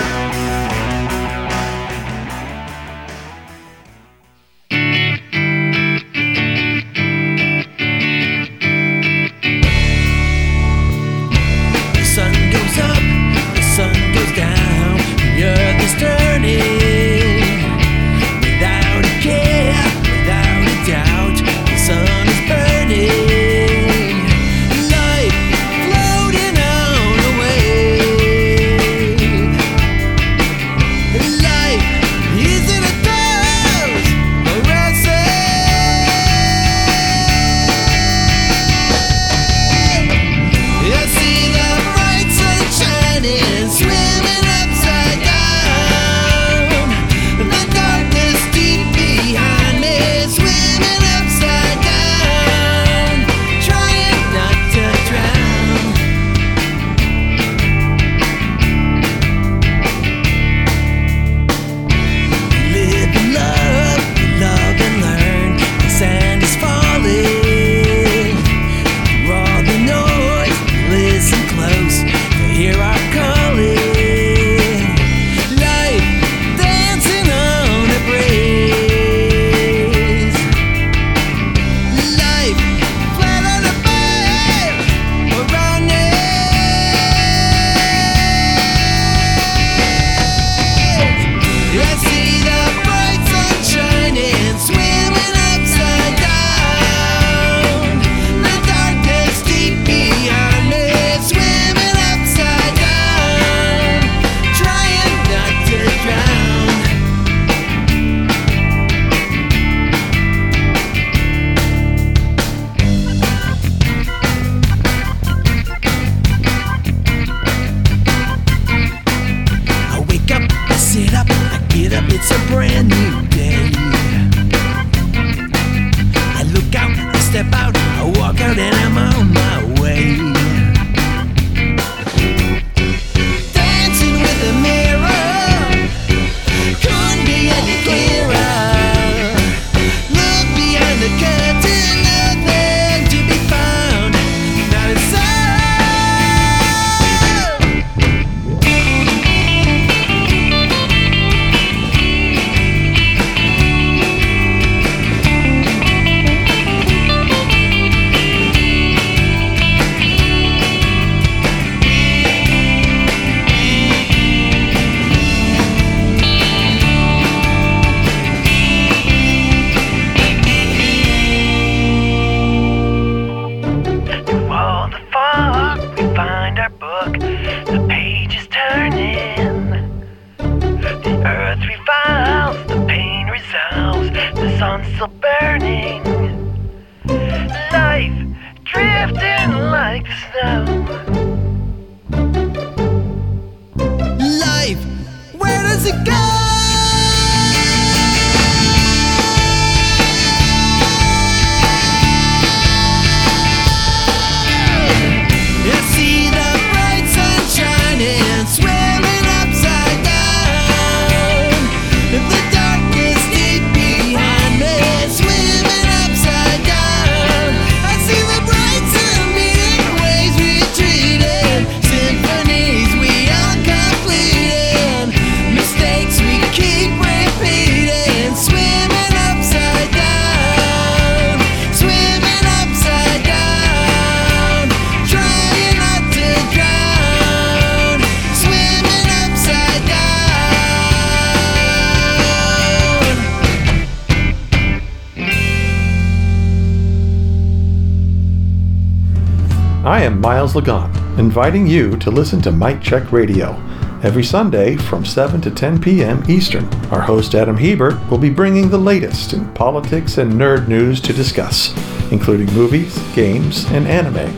[251.18, 253.60] Inviting you to listen to Mike Check Radio.
[254.04, 256.22] Every Sunday from 7 to 10 p.m.
[256.30, 261.00] Eastern, our host Adam Hebert will be bringing the latest in politics and nerd news
[261.00, 261.74] to discuss,
[262.12, 264.32] including movies, games, and anime.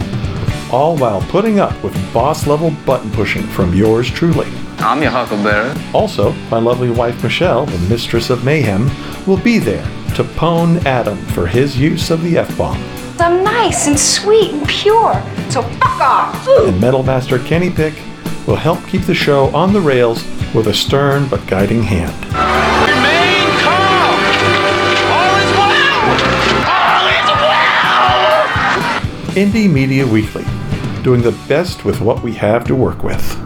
[0.73, 4.49] All while putting up with boss level button pushing from yours truly.
[4.79, 5.79] I'm your Huckleberry.
[5.93, 8.89] Also, my lovely wife Michelle, the mistress of mayhem,
[9.27, 12.96] will be there to pwn Adam for his use of the F bomb.
[13.19, 15.15] I'm nice and sweet and pure,
[15.51, 16.47] so fuck off.
[16.49, 17.95] And Metal Master Kenny Pick
[18.47, 20.23] will help keep the show on the rails
[20.55, 22.15] with a stern but guiding hand.
[22.27, 24.21] Remain calm!
[25.13, 26.03] All is well!
[26.69, 29.35] All is well!
[29.35, 30.45] Indie Media Weekly,
[31.03, 33.46] doing the best with what we have to work with.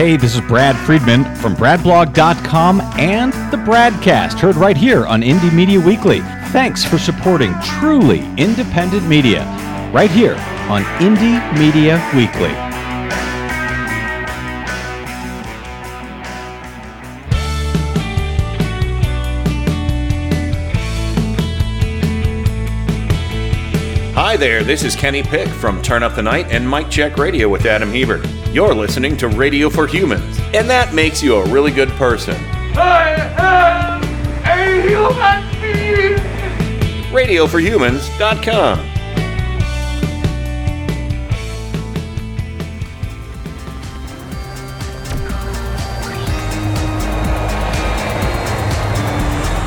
[0.00, 5.52] Hey, this is Brad Friedman from BradBlog.com and the Bradcast, heard right here on Indie
[5.52, 6.20] Media Weekly.
[6.52, 9.44] Thanks for supporting truly independent media,
[9.92, 10.36] right here
[10.70, 12.48] on Indie Media Weekly.
[24.14, 27.50] Hi there, this is Kenny Pick from Turn Up the Night and Mike Check Radio
[27.50, 28.39] with Adam Hebert.
[28.52, 32.34] You're listening to Radio for Humans, and that makes you a really good person.
[32.76, 34.02] I am
[34.44, 36.18] a human being!
[37.12, 38.99] RadioForHumans.com.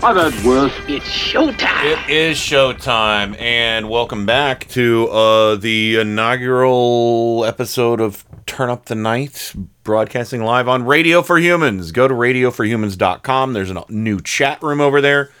[0.00, 0.72] I've had worse.
[0.86, 1.84] It's showtime!
[1.84, 8.94] It is showtime, and welcome back to uh, the inaugural episode of Turn Up the
[8.94, 11.90] Night, broadcasting live on Radio for Humans.
[11.90, 13.52] Go to radioforhumans.com.
[13.52, 15.32] There's a new chat room over there,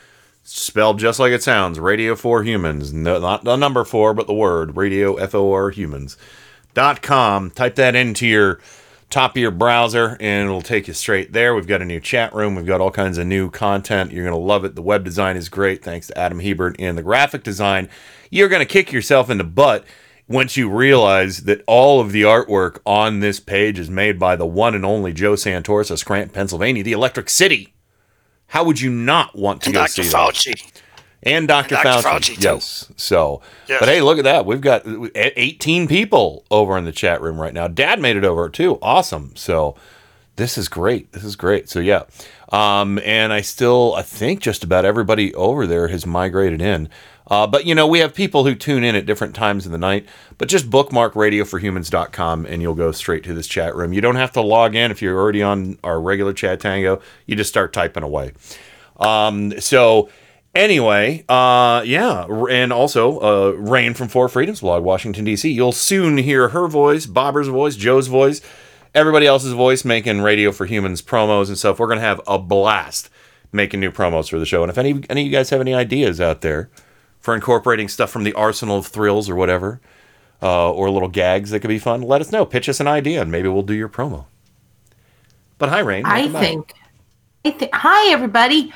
[0.42, 2.92] spelled just like it sounds Radio for Humans.
[2.92, 7.52] No, not the number four, but the word Radio F O R Humans.com.
[7.52, 8.58] Type that into your
[9.10, 11.54] top of your browser and it'll take you straight there.
[11.54, 12.54] We've got a new chat room.
[12.54, 14.12] We've got all kinds of new content.
[14.12, 14.74] You're going to love it.
[14.74, 15.82] The web design is great.
[15.82, 17.88] Thanks to Adam Hebert and the graphic design.
[18.30, 19.84] You're going to kick yourself in the butt
[20.28, 24.46] once you realize that all of the artwork on this page is made by the
[24.46, 27.72] one and only Joe Santoris of Scranton, Pennsylvania, the Electric City.
[28.48, 30.02] How would you not want to And go Dr.
[30.02, 30.72] see Fauci.
[30.72, 30.77] that?
[31.22, 31.74] And Dr.
[31.74, 32.06] And Dr.
[32.08, 32.34] Fauci.
[32.36, 32.92] Fauci, yes.
[32.96, 33.80] So, Yes.
[33.80, 34.46] but hey, look at that.
[34.46, 34.82] We've got
[35.14, 37.66] 18 people over in the chat room right now.
[37.68, 38.78] Dad made it over too.
[38.80, 39.32] Awesome.
[39.34, 39.74] So,
[40.36, 41.12] this is great.
[41.12, 41.68] This is great.
[41.68, 42.04] So, yeah.
[42.50, 46.88] Um, and I still, I think just about everybody over there has migrated in.
[47.26, 49.76] Uh, but you know, we have people who tune in at different times of the
[49.78, 50.06] night.
[50.38, 53.92] But just bookmark radioforhumans.com and you'll go straight to this chat room.
[53.92, 57.02] You don't have to log in if you're already on our regular Chatango.
[57.26, 58.32] You just start typing away.
[58.98, 60.08] Um, so
[60.58, 65.50] anyway, uh, yeah, and also uh, Rain from Four Freedoms blog, Washington D.C.
[65.50, 68.40] You'll soon hear her voice, Bobber's voice, Joe's voice,
[68.94, 71.78] everybody else's voice making Radio for Humans promos and stuff.
[71.78, 73.08] We're gonna have a blast
[73.52, 74.62] making new promos for the show.
[74.62, 76.68] And if any any of you guys have any ideas out there
[77.20, 79.80] for incorporating stuff from the arsenal of thrills or whatever,
[80.42, 82.44] uh, or little gags that could be fun, let us know.
[82.44, 84.26] Pitch us an idea, and maybe we'll do your promo.
[85.58, 86.04] But hi, Rain.
[86.04, 86.74] I think.
[87.44, 87.74] I think.
[87.74, 88.72] Hi, everybody.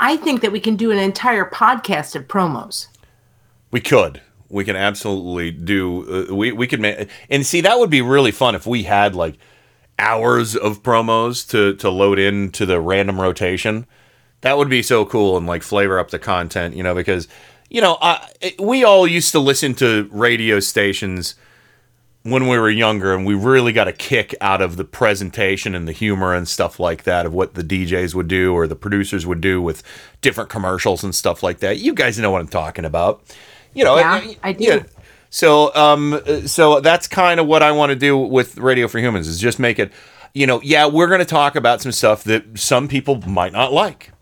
[0.00, 2.88] I think that we can do an entire podcast of promos.
[3.70, 4.20] We could.
[4.48, 6.28] We can absolutely do.
[6.30, 9.14] Uh, we we could make and see that would be really fun if we had
[9.14, 9.36] like
[9.98, 13.86] hours of promos to to load into the random rotation.
[14.42, 17.26] That would be so cool and like flavor up the content, you know, because
[17.70, 18.28] you know I,
[18.58, 21.34] we all used to listen to radio stations
[22.24, 25.86] when we were younger, and we really got a kick out of the presentation and
[25.86, 29.26] the humor and stuff like that of what the DJs would do or the producers
[29.26, 29.82] would do with
[30.22, 31.78] different commercials and stuff like that.
[31.78, 33.22] You guys know what I'm talking about.
[33.74, 34.64] You know, Yeah, it- I do.
[34.64, 34.82] yeah.
[35.28, 39.28] So, um, so that's kind of what I want to do with Radio for Humans
[39.28, 39.92] is just make it,
[40.32, 43.72] you know, yeah, we're going to talk about some stuff that some people might not
[43.72, 44.12] like.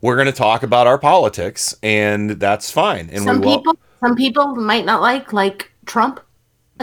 [0.00, 3.10] We're going to talk about our politics, and that's fine.
[3.12, 6.20] And some people, some people might not like, like Trump.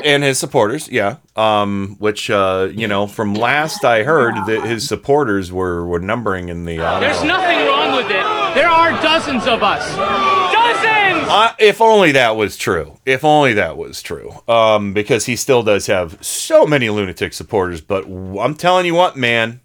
[0.03, 1.17] And his supporters, yeah.
[1.35, 6.49] Um, which, uh, you know, from last I heard, that his supporters were were numbering
[6.49, 6.79] in the.
[6.79, 8.55] Uh, There's nothing wrong with it.
[8.55, 9.85] There are dozens of us.
[9.95, 11.27] Dozens!
[11.29, 12.97] Uh, if only that was true.
[13.05, 14.31] If only that was true.
[14.47, 17.81] Um, because he still does have so many lunatic supporters.
[17.81, 19.61] But w- I'm telling you what, man.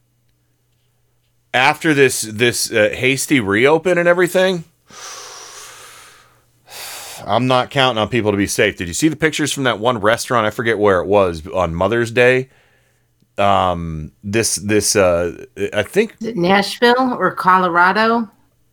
[1.54, 4.64] After this this uh, hasty reopen and everything,
[7.26, 8.76] I'm not counting on people to be safe.
[8.76, 10.46] Did you see the pictures from that one restaurant?
[10.46, 12.48] I forget where it was on Mother's Day.
[13.38, 18.28] Um, this this uh, I think Nashville or Colorado?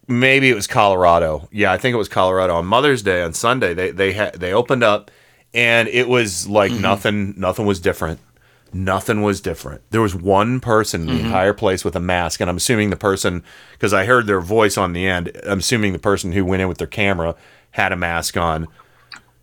[0.08, 1.48] maybe it was Colorado.
[1.52, 3.74] Yeah, I think it was Colorado on Mother's Day on Sunday.
[3.74, 5.12] They they had they opened up
[5.54, 8.20] and it was like nothing nothing was different.
[8.74, 9.82] Nothing was different.
[9.92, 11.26] There was one person in the Mhm.
[11.26, 13.44] entire place with a mask and I'm assuming the person
[13.80, 15.32] cuz I heard their voice on the end.
[15.48, 17.34] I'm assuming the person who went in with their camera
[17.72, 18.68] had a mask on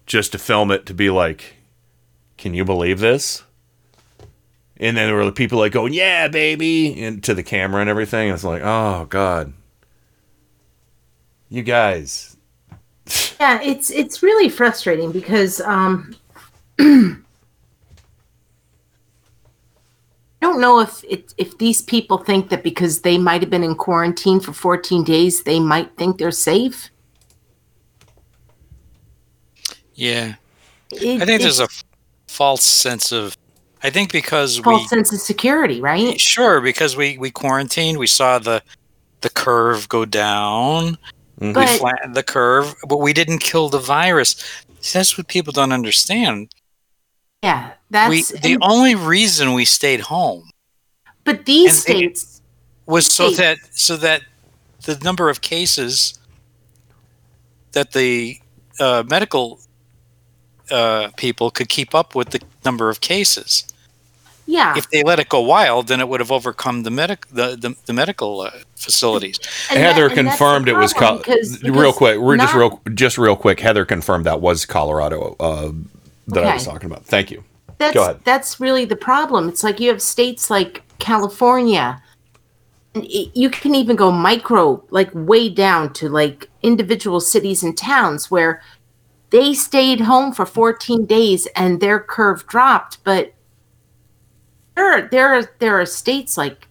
[0.06, 1.56] just to film it to be like
[2.38, 3.42] can you believe this?
[4.76, 8.30] And then there were the people like going, "Yeah, baby," into the camera and everything.
[8.30, 9.52] It's like, "Oh god."
[11.48, 12.36] You guys.
[13.38, 16.16] Yeah, it's it's really frustrating because um
[16.78, 17.16] I
[20.40, 23.74] don't know if it, if these people think that because they might have been in
[23.74, 26.90] quarantine for 14 days, they might think they're safe.
[29.96, 30.34] Yeah.
[30.92, 31.68] It- I think there's a
[32.28, 33.36] false sense of.
[33.82, 36.18] I think because false we sense of security, right?
[36.20, 38.62] sure because we we quarantined, we saw the
[39.22, 40.96] the curve go down.
[41.38, 44.36] We But- flattened the curve, but we didn't kill the virus.
[44.80, 46.52] See, That's what people don't understand.
[47.42, 50.50] Yeah, that's we the and- only reason we stayed home
[51.24, 52.40] but these and they- states
[52.86, 54.22] was so states- that so that
[54.84, 56.18] the number of cases
[57.72, 58.38] that the
[58.80, 59.60] uh, medical
[60.70, 63.64] uh, people could keep up with the number of cases.
[64.46, 64.76] yeah.
[64.76, 67.74] If they let it go wild, then it would have overcome the medic the, the,
[67.86, 69.38] the medical uh, facilities.
[69.70, 72.18] And Heather that- and that's the confirmed it was problem, Col- because- real quick.
[72.18, 73.60] We're just not- real just real quick.
[73.60, 75.72] Heather confirmed that was Colorado uh,
[76.28, 77.04] that I was talking about.
[77.04, 77.42] Thank you.
[77.78, 78.20] That's Go ahead.
[78.24, 79.48] that's really the problem.
[79.48, 82.02] It's like you have states like California.
[82.94, 87.76] And it, you can even go micro, like way down to like individual cities and
[87.76, 88.62] towns where
[89.30, 93.02] they stayed home for 14 days and their curve dropped.
[93.04, 93.32] But
[94.74, 96.68] there are there are there are states like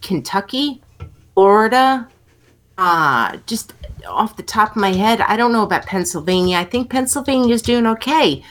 [0.00, 0.82] Kentucky,
[1.34, 2.08] Florida,
[2.78, 3.72] uh, just
[4.06, 6.58] off the top of my head, I don't know about Pennsylvania.
[6.58, 8.44] I think Pennsylvania is doing okay,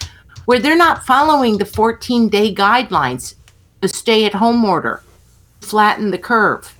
[0.45, 3.35] where they're not following the 14 day guidelines,
[3.81, 5.03] the stay at home order,
[5.61, 6.73] flatten the curve.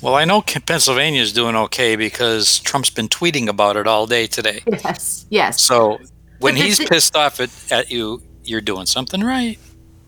[0.00, 4.26] Well, I know Pennsylvania is doing okay because Trump's been tweeting about it all day
[4.28, 4.62] today.
[4.66, 5.60] Yes, yes.
[5.60, 5.98] So
[6.38, 9.58] when But the he's thi- pissed off at, at you, you're doing something right.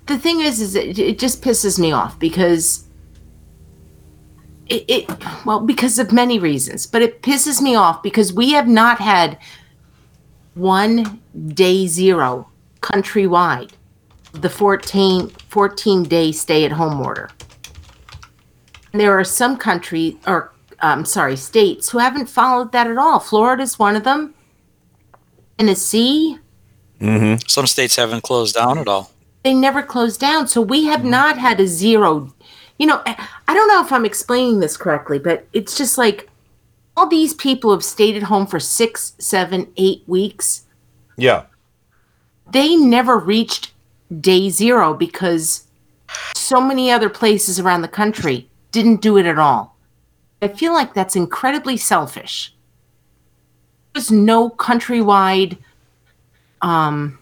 [0.06, 2.84] the thing is, is it, it just pisses me off because
[4.68, 8.68] it, it, well, because of many reasons, but it pisses me off because we have
[8.68, 9.38] not had
[10.54, 11.20] one
[11.54, 12.48] day zero
[12.80, 13.72] countrywide,
[14.32, 17.28] the 14, 14 day stay at home order.
[18.92, 23.20] And there are some country or um, sorry, states who haven't followed that at all.
[23.20, 24.34] Florida is one of them.
[25.58, 26.38] Tennessee,
[27.00, 27.46] Mm-hmm.
[27.48, 29.10] Some states haven't closed down at all.
[29.42, 30.46] they never closed down.
[30.46, 32.30] So we have not had a zero.
[32.78, 36.28] You know, I I don't know if I'm explaining this correctly, but it's just like
[36.98, 40.66] all these people have stayed at home for six, seven, eight weeks.
[41.16, 41.44] Yeah.
[42.50, 43.72] They never reached
[44.20, 45.66] day zero because
[46.34, 49.76] so many other places around the country didn't do it at all.
[50.42, 52.54] I feel like that's incredibly selfish.
[53.92, 55.58] There's no countrywide
[56.62, 57.18] um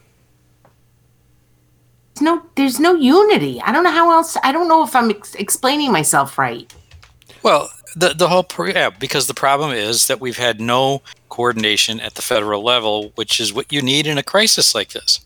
[2.15, 3.61] there's no there's no unity.
[3.63, 6.73] I don't know how else I don't know if I'm ex- explaining myself right.
[7.43, 12.15] Well, the the whole yeah, because the problem is that we've had no coordination at
[12.15, 15.21] the federal level, which is what you need in a crisis like this.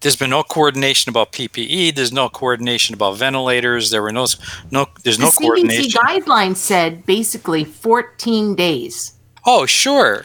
[0.00, 1.94] There's been no coordination about PPE.
[1.94, 3.90] There's no coordination about ventilators.
[3.90, 4.26] There were no
[4.70, 4.86] no.
[5.02, 6.00] There's The no CDC coordination.
[6.00, 9.14] guidelines said basically 14 days.
[9.46, 10.24] Oh, sure,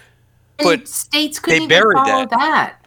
[0.60, 2.30] And but states couldn't they even follow that.
[2.32, 2.78] that.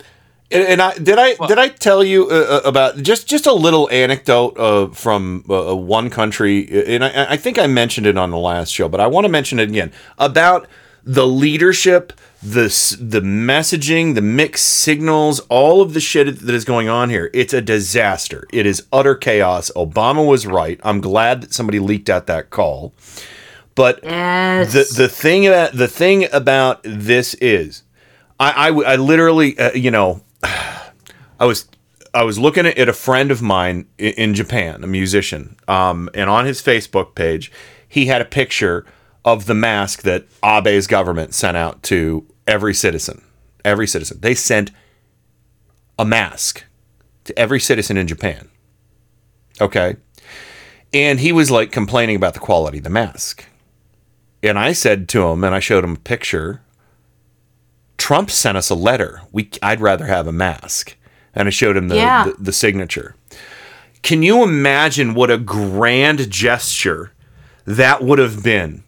[0.51, 3.53] And, and I did I did I tell you uh, uh, about just just a
[3.53, 8.30] little anecdote uh, from uh, one country, and I, I think I mentioned it on
[8.30, 10.66] the last show, but I want to mention it again about
[11.05, 16.89] the leadership the the messaging, the mixed signals, all of the shit that is going
[16.89, 17.30] on here.
[17.34, 18.47] It's a disaster.
[18.53, 19.70] It is utter chaos.
[19.74, 20.78] Obama was right.
[20.84, 22.95] I'm glad that somebody leaked out that call.
[23.74, 27.82] But the the thing about the thing about this is,
[28.39, 31.68] I I, I literally uh, you know, I was
[32.14, 36.47] I was looking at, a friend of mine in Japan, a musician, um, and on
[36.47, 37.53] his Facebook page,
[37.86, 38.86] he had a picture
[39.24, 43.22] of the mask that Abe's government sent out to every citizen.
[43.64, 44.18] Every citizen.
[44.20, 44.70] They sent
[45.98, 46.64] a mask
[47.24, 48.48] to every citizen in Japan.
[49.60, 49.96] Okay.
[50.94, 53.44] And he was like complaining about the quality of the mask.
[54.42, 56.62] And I said to him, and I showed him a picture
[57.98, 59.22] Trump sent us a letter.
[59.32, 60.96] We, I'd rather have a mask.
[61.34, 62.24] And I showed him the, Yeah.
[62.26, 63.16] the, the signature.
[64.02, 67.12] Can you imagine what a grand gesture
[67.66, 68.84] that would have been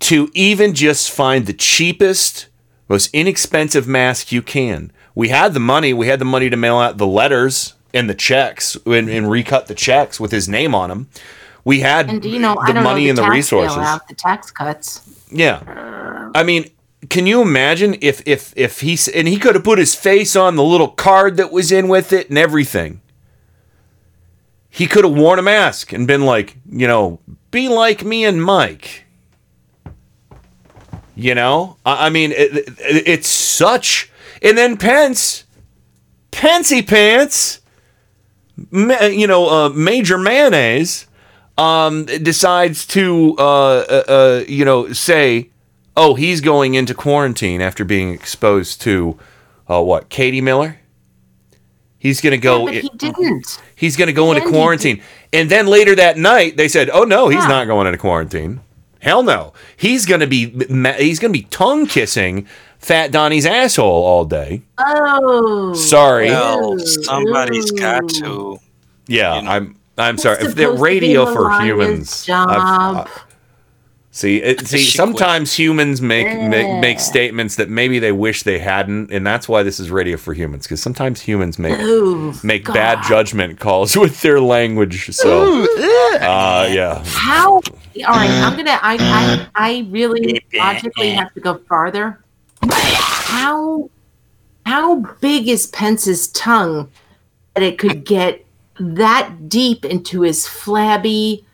[0.00, 2.48] to even just find the cheapest,
[2.88, 4.92] most inexpensive mask you can?
[5.14, 5.92] We had the money.
[5.92, 9.68] We had the money to mail out the letters and the checks and, and recut
[9.68, 11.08] the checks with his name on them.
[11.64, 13.76] We had And you know, the money know and the resources.
[13.76, 15.00] bailout, the tax cuts.
[15.30, 16.30] Yeah.
[16.34, 16.70] I mean,
[17.08, 20.56] can you imagine if if if he's and he could have put his face on
[20.56, 23.00] the little card that was in with it and everything.
[24.68, 27.20] He could have worn a mask and been like, you know,
[27.52, 29.03] be like me and Mike.
[31.16, 34.10] You know, I, I mean, it, it- it's such.
[34.42, 35.44] And then Pence,
[36.32, 37.60] Pensy Pants,
[38.72, 41.06] you know, uh, Major Mayonnaise,
[41.56, 43.42] um, decides to, uh,
[43.88, 45.50] uh, uh, you know, say,
[45.96, 49.18] oh, he's going into quarantine after being exposed to,
[49.70, 50.78] uh, what, Katie Miller?
[51.98, 52.66] He's going to go.
[52.66, 53.58] but he didn't.
[53.76, 55.00] He's going to go into quarantine.
[55.32, 57.48] And then later that night, they said, "Oh no, he's Yeah.
[57.48, 58.60] not going into quarantine.
[59.04, 59.52] Hell no.
[59.76, 60.46] He's going to be
[60.98, 62.46] he's going to be tongue kissing
[62.78, 65.74] Fat Donnie's asshole all day." Oh.
[65.74, 66.30] Sorry.
[66.30, 68.58] Well, somebody's got to.
[69.06, 70.36] Yeah, I'm I'm sorry.
[70.36, 72.48] If supposed they're radio for humans, job.
[72.50, 72.60] I've-
[73.10, 73.20] I-
[74.14, 76.80] see, it, see, She sometimes humans make, make Yeah.
[76.80, 80.32] make statements that maybe they wish they hadn't, and that's why this is radio for
[80.32, 80.64] humans.
[80.66, 85.10] Because sometimes humans make Ooh, make bad judgment calls with their language.
[85.14, 85.64] So,
[86.20, 87.02] uh, yeah.
[87.06, 87.56] How?
[87.56, 87.60] All
[88.06, 88.78] right, I'm gonna.
[88.82, 92.18] I I, I really logically have to go farther.
[92.70, 93.90] How?
[94.66, 96.90] How big is Pence's tongue
[97.52, 98.44] that it could get
[98.80, 101.44] that deep into his flabby,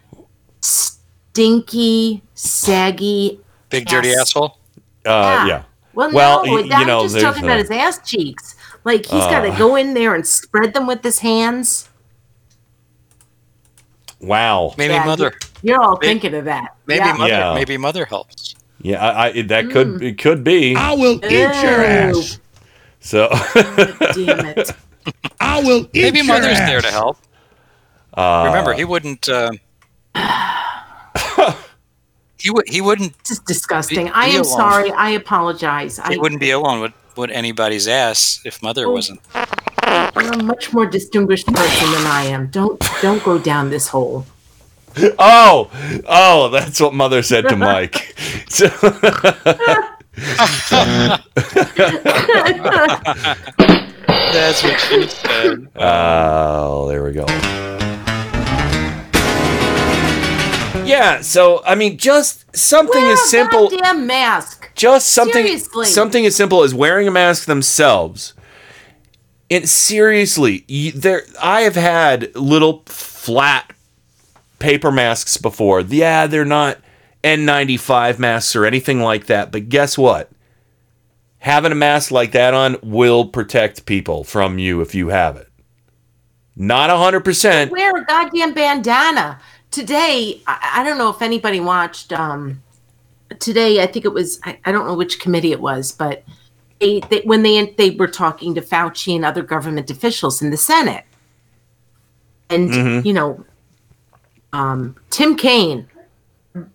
[0.61, 3.41] stinky, saggy?
[3.69, 4.59] Big dirty asshole.
[5.05, 5.63] Uh, yeah.
[5.95, 8.55] Well, Well, no, y- I'm you know, just talking about his ass cheeks.
[8.85, 9.59] Like he's got to Uh.
[9.59, 11.89] go in there and spread them with his hands.
[14.21, 14.75] Wow.
[14.77, 15.33] Maybe Yeah, mother.
[15.63, 16.75] You're all Maybe- thinking of that.
[16.87, 17.13] Maybe yeah.
[17.15, 17.29] mother.
[17.31, 17.55] Yeah.
[17.55, 18.55] Maybe mother helps.
[18.83, 20.75] Yeah, I, I that could it could be.
[20.75, 22.39] I will eat your ass.
[23.01, 24.71] So, Damn it.
[25.39, 26.69] I will eat Maybe your mother's ass.
[26.69, 27.19] there to help.
[28.15, 29.29] uh, Remember, he wouldn't.
[29.29, 29.51] Uh,
[32.41, 32.69] he would.
[32.69, 33.17] He wouldn't.
[33.25, 34.07] This is disgusting.
[34.07, 34.45] Be- I am alone.
[34.45, 34.91] sorry.
[34.93, 35.99] I apologize.
[36.09, 38.93] He I, wouldn't be alone with with anybody's ass if mother Oh.
[38.93, 39.21] wasn't.
[39.35, 42.47] you're a much more distinguished person than I am.
[42.49, 44.27] Don't don't go down this hole.
[45.19, 45.71] oh,
[46.09, 48.17] oh, that's what mother said to Mike.
[48.51, 48.67] So,
[54.33, 55.69] That's what she said.
[55.77, 57.25] Oh, there we go.
[60.91, 64.71] Yeah, so I mean, just something Wear as a simple, goddamn mask.
[64.75, 65.87] just something, Seriously.
[65.87, 68.35] something as simple as wearing a mask themselves.
[69.51, 73.73] And seriously, you, there, I have had little flat
[74.59, 75.81] paper masks before.
[75.81, 76.79] Yeah, they're not
[77.25, 80.31] N95 masks or anything like that, but guess what?
[81.39, 85.49] Having a mask like that on will protect people from you if you have it.
[86.55, 87.71] Not 100%.
[87.71, 89.41] Wear a goddamn bandana.
[89.71, 92.13] Today, I, I don't know if anybody watched.
[92.13, 92.63] Um,
[93.39, 94.41] today, I think it was.
[94.45, 96.25] I, I don't know which committee it was, but
[96.81, 100.57] they, they when they they were talking to Fauci and other government officials in the
[100.57, 101.05] Senate,
[102.49, 103.05] and Mhm.
[103.05, 103.45] you know,
[104.53, 105.89] um, Tim Kaine,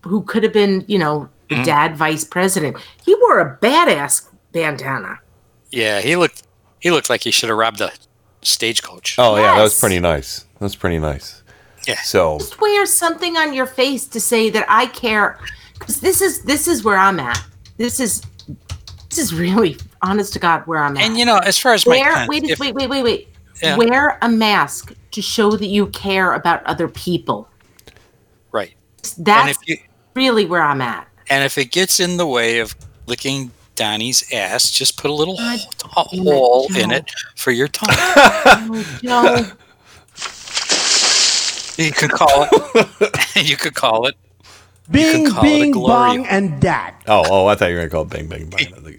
[0.03, 1.65] who could have been you know the Mhm.
[1.65, 5.19] dad vice president, he wore a badass bandana.
[5.69, 6.43] Yeah, he looked.
[6.79, 7.91] He looked like he should have robbed a
[8.41, 9.15] stagecoach.
[9.17, 10.45] Oh yeah, that was pretty nice.
[10.59, 11.41] That was pretty nice.
[11.87, 12.01] Yeah.
[12.01, 15.39] So just wear something on your face to say that I care.
[15.73, 17.41] Because this is this is where I'm at.
[17.77, 18.21] This is
[19.09, 21.03] this is really honest to God where I'm at.
[21.03, 23.27] And you know, as far as Mike wear Pence, wait if- wait wait wait wait.
[23.63, 23.77] Yeah.
[23.77, 27.47] Wear a mask to show that you care about other people.
[28.51, 28.73] right,
[29.17, 29.77] That's if you-
[30.13, 31.07] really where I'm at.
[31.29, 32.75] and if it gets in the way of
[33.07, 36.95] licking Donnie's ass, just put a little God h- hole in Joe.
[36.97, 37.89] it for your tongue.
[37.97, 39.51] Oh, Joe.
[41.77, 43.45] you could call it.
[43.47, 44.15] you could call it.
[44.89, 47.01] Bing, call it a bing, glory bong, and dat.
[47.07, 48.71] Oh, oh, I thought you were gonna call it Bing Bing Bang.
[48.71, 48.97] The, the You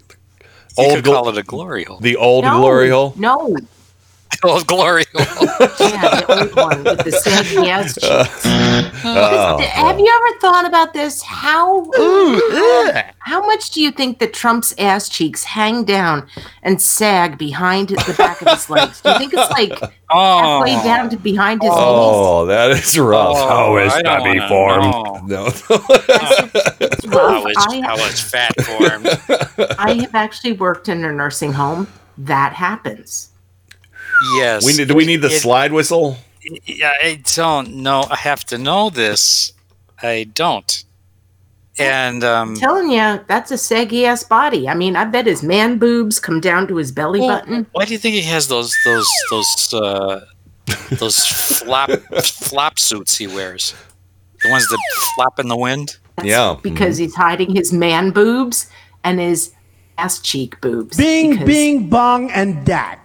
[0.77, 1.99] old could glo- call it a glory hole.
[1.99, 3.13] the old No, glory hole.
[3.17, 3.57] No.
[4.43, 5.47] Old glory hole.
[5.79, 8.45] Yeah, the old one with the saggy ass cheeks.
[9.09, 11.21] Oh, Have you ever thought about this?
[11.21, 11.85] How
[13.19, 16.27] how much do you think that Trump's ass cheeks hang down
[16.63, 19.01] and sag behind the back of his legs?
[19.01, 19.71] Do you think it's like
[20.09, 20.39] Oh.
[20.63, 22.15] halfway down to behind his oh, knees?
[22.15, 23.35] Oh, that is rough.
[23.37, 25.29] Oh, How is I don't Bobby wanna formed?
[25.29, 25.43] know.
[25.43, 25.45] No.
[25.47, 27.45] It's rough.
[27.49, 29.07] is, I, how is fat formed?
[29.79, 31.87] I have actually worked in a nursing home.
[32.17, 33.29] That happens.
[34.35, 34.65] Yes.
[34.65, 34.87] we need.
[34.87, 36.17] Do we need the It- slide whistle?
[36.65, 38.05] Yeah, I don't know.
[38.09, 39.51] I have to know this.
[40.01, 40.83] I don't.
[41.79, 44.67] And um, telling you, that's a saggy ass body.
[44.67, 47.67] I mean, I bet his man boobs come down to his belly well, button.
[47.73, 50.25] why do you think he has those those those uh,
[50.93, 51.27] those
[51.59, 51.91] flop
[52.23, 53.75] flop suits he wears?
[54.41, 54.79] The ones that
[55.15, 55.97] flap in the wind.
[56.23, 56.57] Yeah.
[56.63, 58.69] Because he's hiding his man boobs
[59.03, 59.53] and his
[59.97, 60.97] ass cheek boobs.
[60.97, 62.99] Bing, because bing, bong, and dat.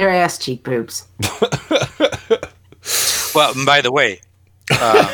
[0.00, 1.06] They're ass cheek boobs.
[3.32, 4.20] Well, and by the way,
[4.72, 5.12] um, I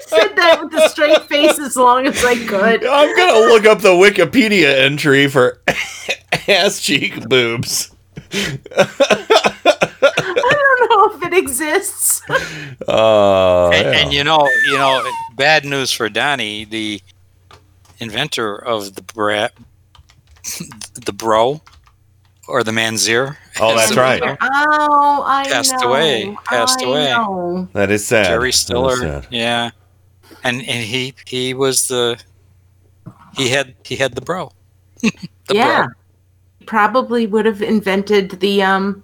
[0.00, 2.84] said that with a straight face as long as I could.
[2.84, 5.62] I'm gonna look up the Wikipedia entry for
[6.48, 7.90] ass cheek boobs.
[8.32, 8.58] I
[10.42, 12.20] don't know if it exists.
[12.86, 13.98] Uh, and, yeah.
[14.02, 17.00] and you know, you know, bad news for Donnie, the
[17.98, 19.48] inventor of the bra,
[21.04, 21.60] the bro,
[22.48, 23.36] or the manzir.
[23.60, 24.22] Oh, that's the- right.
[24.40, 25.88] Oh, I Passed know.
[25.88, 26.36] away.
[26.44, 27.04] Passed I away.
[27.10, 27.68] know.
[27.72, 28.26] that is sad.
[28.26, 28.96] Jerry Stiller.
[28.96, 29.26] sad.
[29.30, 29.70] Yeah,
[30.44, 32.20] and and he he was the
[33.36, 34.52] he had he had the bro.
[35.02, 35.12] the
[35.52, 35.86] yeah.
[35.86, 35.92] bro.
[36.66, 39.02] Probably would have invented the um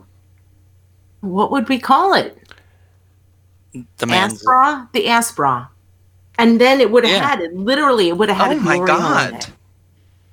[1.20, 2.36] what would we call it?
[3.99, 4.32] The man.
[4.32, 4.86] ass?
[4.93, 5.68] The ass bra.
[6.38, 7.28] And then it would have Yeah.
[7.28, 9.47] had it literally it would have had Oh my glory hole in God.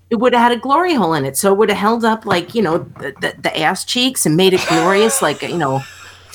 [0.10, 0.16] It.
[0.16, 1.38] It would have had a glory hole in it.
[1.38, 4.36] So it would have held up like, you know, the, the, the ass cheeks and
[4.36, 5.82] made it glorious like, you know,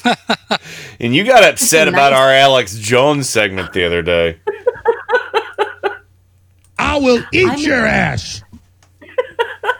[1.01, 4.39] And you got upset a about our Alex Jones segment the other day.
[6.79, 8.43] I will eat I'm- your ass.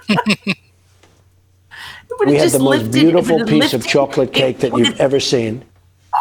[0.09, 0.57] it
[2.19, 4.89] would We have had the most beautiful would have piece of chocolate cake that you've
[4.89, 5.65] have- ever seen.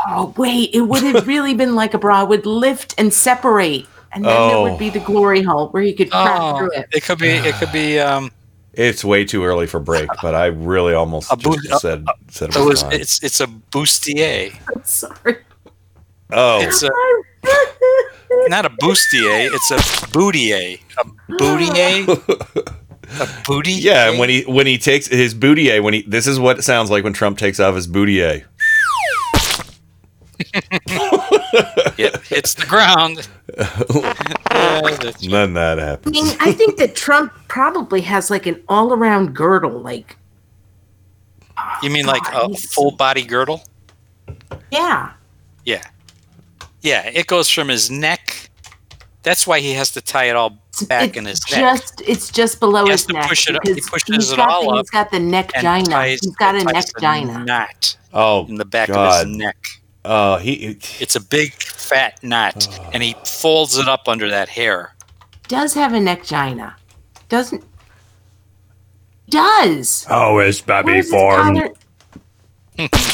[0.08, 2.24] Oh wait, it would have really been like a bra.
[2.24, 4.64] It would lift and separate, and then there Oh.
[4.64, 6.88] would be the glory hole where you could crack Oh, through it.
[6.94, 8.32] it could be it could be um
[8.74, 12.50] It's way too early for break, but I really almost A just boo- said said
[12.50, 14.54] it it was was it's it's a bustier.
[14.76, 15.38] I'm sorry.
[16.32, 16.90] Oh, It's a
[18.50, 20.80] not a bustier, it's a bootier.
[20.98, 22.08] A bootier?
[23.22, 23.74] a booty?
[23.74, 24.10] yeah.
[24.10, 26.90] And when he when he takes his bootier, when he this is what it sounds
[26.90, 28.44] like when Trump takes off his bootier.
[31.98, 33.28] it hits the ground.
[33.58, 36.14] Yeah, that's- Then that I happens.
[36.14, 39.80] mean, I think that Trump probably has like an all-around girdle.
[39.80, 40.18] Like,
[41.82, 43.64] you mean like a full body girdle?
[44.72, 45.12] yeah,
[45.66, 45.84] Yeah.
[46.82, 48.50] Yeah, it goes from his neck.
[49.22, 50.58] That's why he has to tie it all
[50.90, 51.62] back in his neck.
[51.62, 53.30] just it's just below He his has to neck.
[53.30, 54.86] push it up- He pushes he's it got all the, up.
[54.86, 55.96] He's got the neck and gina.
[55.96, 57.46] ties- He's got a neck a gina.
[57.46, 59.56] knot Oh, in the back of his neck.
[60.06, 64.94] Uh, he It's a big fat knot, and he folds it up under that hair.
[65.48, 66.76] Does have a neck gina?
[67.30, 67.64] Doesn't?
[69.30, 70.04] Does.
[70.06, 71.78] How is Bobby Where's his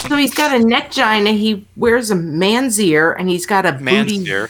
[0.08, 1.32] so he's got a neck gina.
[1.32, 4.50] He wears a man's ear, and he's got a Man's booty ear.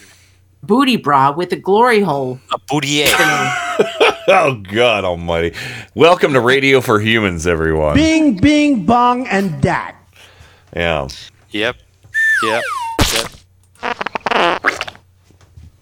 [0.62, 2.38] booty bra with a glory hole.
[2.52, 3.06] A bootier.
[4.28, 5.54] oh God Almighty!
[5.94, 7.94] Welcome to Radio for Humans, everyone.
[7.94, 9.96] Bing, bing, bong, and dat.
[10.74, 11.08] Yeah.
[11.50, 11.76] Yep.
[12.42, 12.62] Yep.
[13.14, 13.30] Yep.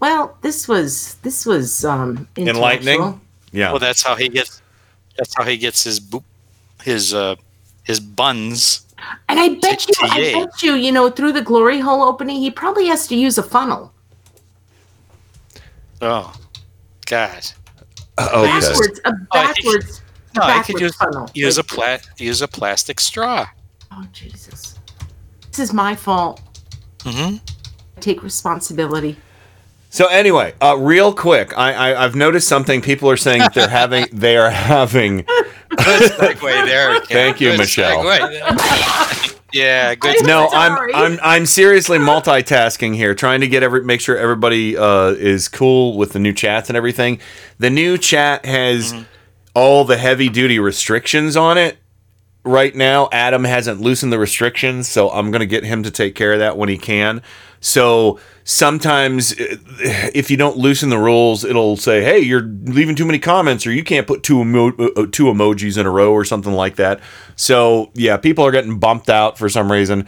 [0.01, 3.21] Well, this was this was um Enlightening.
[3.53, 3.71] Yeah.
[3.71, 4.63] Well, that's how he gets.
[5.17, 6.25] That's how he gets his bo-
[6.83, 7.37] his uh
[7.85, 8.85] his buns.
[9.29, 12.51] And I bet you, I bet you, you know, through the glory hole opening, he
[12.51, 13.93] probably has to use a funnel.
[16.03, 16.35] Oh,
[17.07, 17.47] God.
[18.19, 18.43] Okay.
[18.45, 20.03] Backwards, a backwards,
[20.37, 21.31] No, I backwards could use funnel.
[21.35, 23.47] use a Like- pla- use a plastic straw.
[23.93, 24.75] Oh Jesus!
[25.51, 26.41] This is my fault.
[27.13, 28.01] Mm-hmm.
[28.01, 29.17] Take responsibility.
[29.91, 32.83] So anyway, uh, real quick, I, I I've noticed something.
[32.83, 35.19] People are saying that they're having they are having.
[35.71, 37.01] Good segue there.
[37.01, 37.07] Ken.
[37.09, 38.05] Thank you, Good Michelle.
[38.05, 39.35] segue there.
[39.53, 40.27] Yeah, good.
[40.27, 40.93] no, sorry.
[40.93, 45.49] I'm I'm I'm seriously multitasking here, trying to get every make sure everybody uh, is
[45.49, 47.19] cool with the new chats and everything.
[47.59, 48.95] The new chat has
[49.55, 51.79] all the heavy duty restrictions on it
[52.49, 53.09] right now.
[53.13, 56.57] Adam hasn't loosened the restrictions, so I'm gonna get him to take care of that
[56.57, 57.23] when he can.
[57.61, 63.19] So sometimes if you don't loosen the rules, it'll say, "Hey, you're leaving too many
[63.19, 66.53] comments," or "You can't put two emo- uh, two emojis in a row," or something
[66.53, 67.01] like that.
[67.37, 70.07] So yeah, people are getting bumped out for some reason.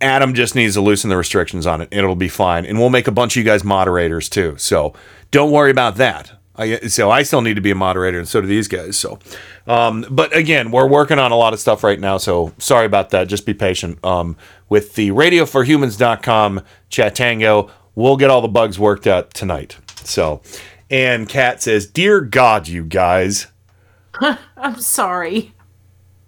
[0.00, 1.88] Adam just needs to loosen the restrictions on it.
[1.92, 4.54] It'll be fine, and we'll make a bunch of you guys moderators too.
[4.58, 4.94] So
[5.30, 6.32] don't worry about that.
[6.54, 8.98] I, so I still need to be a moderator, and so do these guys.
[8.98, 9.18] So,
[9.66, 12.18] um, but again, we're working on a lot of stuff right now.
[12.18, 13.28] So sorry about that.
[13.28, 14.04] Just be patient.
[14.04, 14.36] Um,
[14.68, 19.78] with the radioforhumans.com Chatango, we'll get all the bugs worked out tonight.
[20.04, 20.42] So,
[20.90, 23.46] and Kat says, "Dear God, you guys."
[24.56, 25.54] I'm sorry.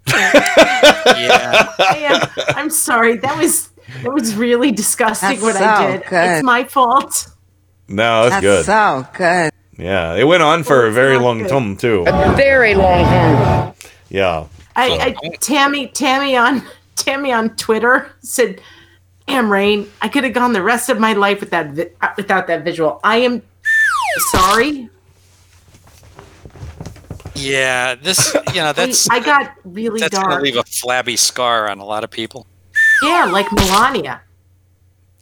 [0.09, 1.73] yeah.
[1.79, 1.99] I
[2.39, 2.57] am.
[2.57, 3.19] I'm sorry.
[3.19, 3.71] That was
[4.03, 6.07] that was really disgusting That's what I did.
[6.07, 6.31] good.
[6.37, 7.29] It's my fault.
[7.89, 8.65] No, that's, That's good.
[8.65, 9.51] so good.
[9.77, 12.05] Yeah, it went on for a very long time too.
[12.07, 13.75] A very long time.
[14.09, 14.47] Yeah.
[14.77, 16.63] I, I Tammy Tammy on
[16.97, 18.61] Tammy on Twitter said,
[19.27, 22.47] "Damn, Rain, I could have gone the rest of my life with that vi- without
[22.47, 23.01] that visual.
[23.05, 23.43] I am
[24.33, 24.89] sorry.
[27.35, 31.79] Yeah, this you know that's I got really that's gonna leave a flabby scar on
[31.79, 32.47] a lot of people.
[33.03, 34.23] Yeah, like Melania.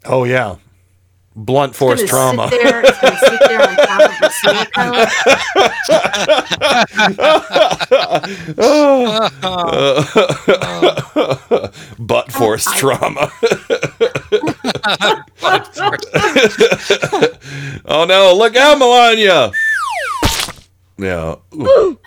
[0.05, 0.57] Oh yeah.
[1.35, 2.47] Blunt force trauma.
[2.51, 5.07] there, it's gonna sit there on top of the silicone.
[11.99, 13.33] Butt force trauma.
[17.87, 19.51] oh no, look out, Melania.
[20.99, 21.37] Yeah.
[21.55, 21.99] Ooh.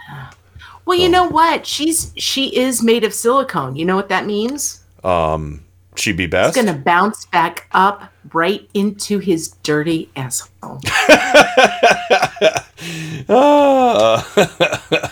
[0.85, 1.65] Well, you know what?
[1.65, 3.75] She's she is made of silicone.
[3.75, 4.83] You know what that means?
[5.03, 5.64] Um,
[5.99, 6.55] she be It's best.
[6.55, 10.79] gonna bounce back up right into his dirty asshole.
[13.29, 14.27] Ah.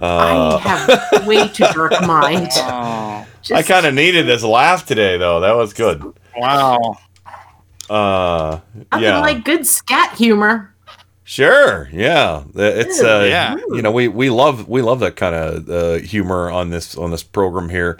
[0.00, 2.48] I Uh, have way too dark a mind.
[2.52, 5.40] I kind of needed this laugh today, though.
[5.40, 6.02] That was good.
[6.36, 6.98] Wow.
[7.90, 8.60] Uh,
[8.92, 9.20] Nothing yeah.
[9.20, 10.72] like good scat humor.
[11.24, 11.88] Sure.
[11.92, 12.44] Yeah.
[12.54, 13.56] It's uh, Yeah.
[13.70, 17.10] You know, we we love we love that kind of uh, humor on this on
[17.10, 17.98] this program here.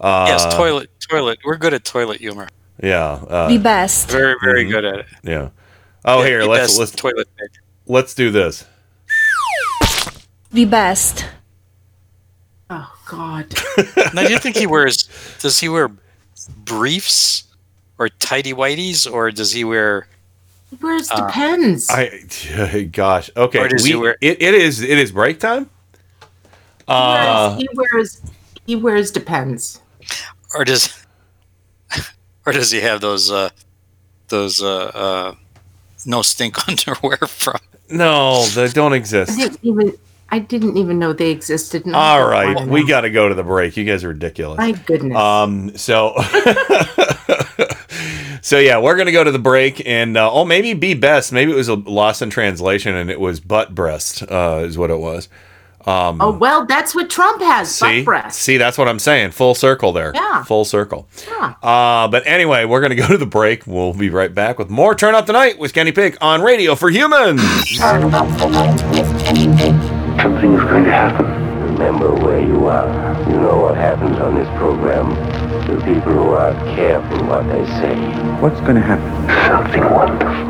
[0.00, 1.38] Uh, yes, toilet toilet.
[1.44, 2.48] We're good at toilet humor.
[2.82, 3.12] Yeah.
[3.28, 4.10] Uh, The best.
[4.10, 4.70] Very very mhm.
[4.70, 5.06] good at it.
[5.22, 5.48] Yeah.
[6.04, 7.50] Oh, Yeah, here let's let's toilet pick.
[7.86, 8.64] let's do this.
[10.52, 11.26] The best.
[12.70, 13.52] Oh God.
[14.14, 15.08] now, do you think he wears?
[15.40, 15.90] Does he wear
[16.64, 17.44] briefs
[17.98, 20.06] or tidy whities, or does he wear?
[20.70, 21.88] He wears Uh, depends.
[21.90, 23.30] I gosh.
[23.36, 23.66] Okay.
[23.68, 25.68] Does he we- wear- it, it is it is break time.
[26.86, 28.20] Uh, he wears
[28.66, 29.80] he wears depends.
[30.54, 31.04] Or does
[32.46, 33.50] or does he have those uh
[34.28, 35.34] those uh uh
[36.06, 37.58] no stink underwear from
[37.90, 39.36] no, they don't I exist.
[39.38, 39.96] didn't even
[40.30, 41.86] I didn't even know they existed.
[41.86, 43.76] and I All don't right, wanna we got to go to the break.
[43.76, 44.58] You guys are ridiculous.
[44.58, 45.16] My goodness.
[45.16, 45.76] Um.
[45.76, 46.14] So.
[48.42, 51.32] so yeah, we're gonna go to the break, and uh, oh, maybe be best.
[51.32, 54.22] Maybe it was a loss in translation, and it was butt breast.
[54.22, 55.28] Uh, is what it was.
[55.88, 57.74] Um, oh well, that's what Trump has.
[57.74, 58.38] see, Butt breast.
[58.40, 59.30] see, that's what I'm saying.
[59.30, 60.12] Full circle there.
[60.14, 60.42] Yeah.
[60.44, 61.08] Full circle.
[61.26, 61.54] Yeah.
[61.62, 63.66] Uh, but anyway, we're gonna go to the break.
[63.66, 66.74] We'll be right back with more Turn Up the Night with Kenny Pick on Radio
[66.74, 67.40] for Humans.
[70.18, 71.26] Something is going to happen.
[71.74, 72.88] Remember where you are.
[73.30, 75.14] You know what happens on this program.
[75.68, 77.94] The people who aren't careful what they say.
[78.40, 79.10] What's going to happen?
[79.46, 80.48] Something wonderful.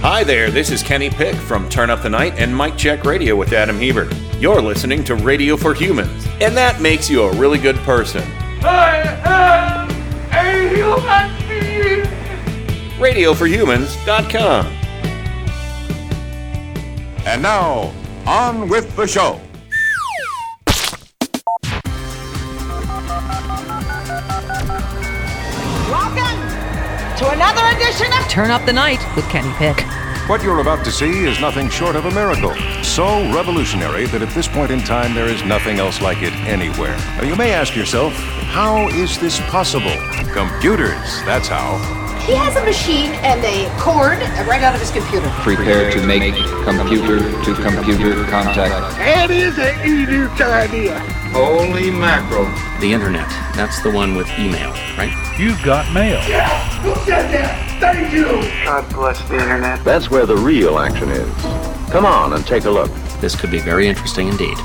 [0.00, 3.34] Hi there, this is Kenny Pick from Turn Up the Night and Mike Check Radio
[3.34, 4.14] with Adam Hebert.
[4.38, 8.22] You're listening to Radio for Humans, and that makes you a really good person.
[8.62, 9.90] I am
[10.30, 12.04] a human being.
[13.00, 14.66] RadioForHumans.com.
[17.26, 17.92] And now,
[18.24, 19.40] on with the show.
[25.90, 26.47] Welcome
[27.18, 29.80] to another edition of Turn up the night with Kenny Pick.
[30.28, 32.54] What you're about to see is nothing short of a miracle.
[32.84, 36.96] So revolutionary that at this point in time there is nothing else like it anywhere.
[37.16, 39.96] Now you may ask yourself, how is this possible?
[40.32, 42.07] Computers, that's how.
[42.28, 45.30] He has a machine and a cord right out of his computer.
[45.40, 48.98] Prepare to make computer to computer contact.
[48.98, 50.98] That is an idiot idea.
[51.32, 52.44] Holy mackerel.
[52.82, 53.26] The internet.
[53.56, 55.10] That's the one with email, right?
[55.38, 56.20] You've got mail.
[56.28, 56.84] Yes!
[56.84, 57.80] Who said that?
[57.80, 58.26] Thank you.
[58.66, 59.82] God bless the internet.
[59.82, 61.32] That's where the real action is.
[61.90, 62.90] Come on and take a look.
[63.22, 64.58] This could be very interesting indeed.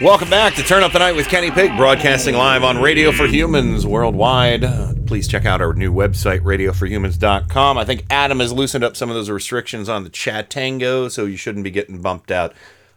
[0.00, 3.26] Welcome back to Turn Up the Night with Kenny Pick, broadcasting live on Radio for
[3.26, 4.64] Humans worldwide.
[4.64, 7.76] Uh, Please check out our new website, radioforhumans.com.
[7.76, 11.36] I think Adam has loosened up some of those restrictions on the Chatango, so you
[11.36, 12.54] shouldn't be getting bumped out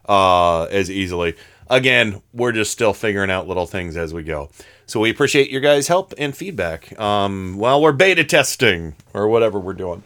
[0.07, 1.35] uh, as easily.
[1.69, 4.49] Again, we're just still figuring out little things as we go.
[4.85, 6.97] So we appreciate your guys' help and feedback.
[6.97, 10.03] Um, while we're beta testing or whatever we're doing.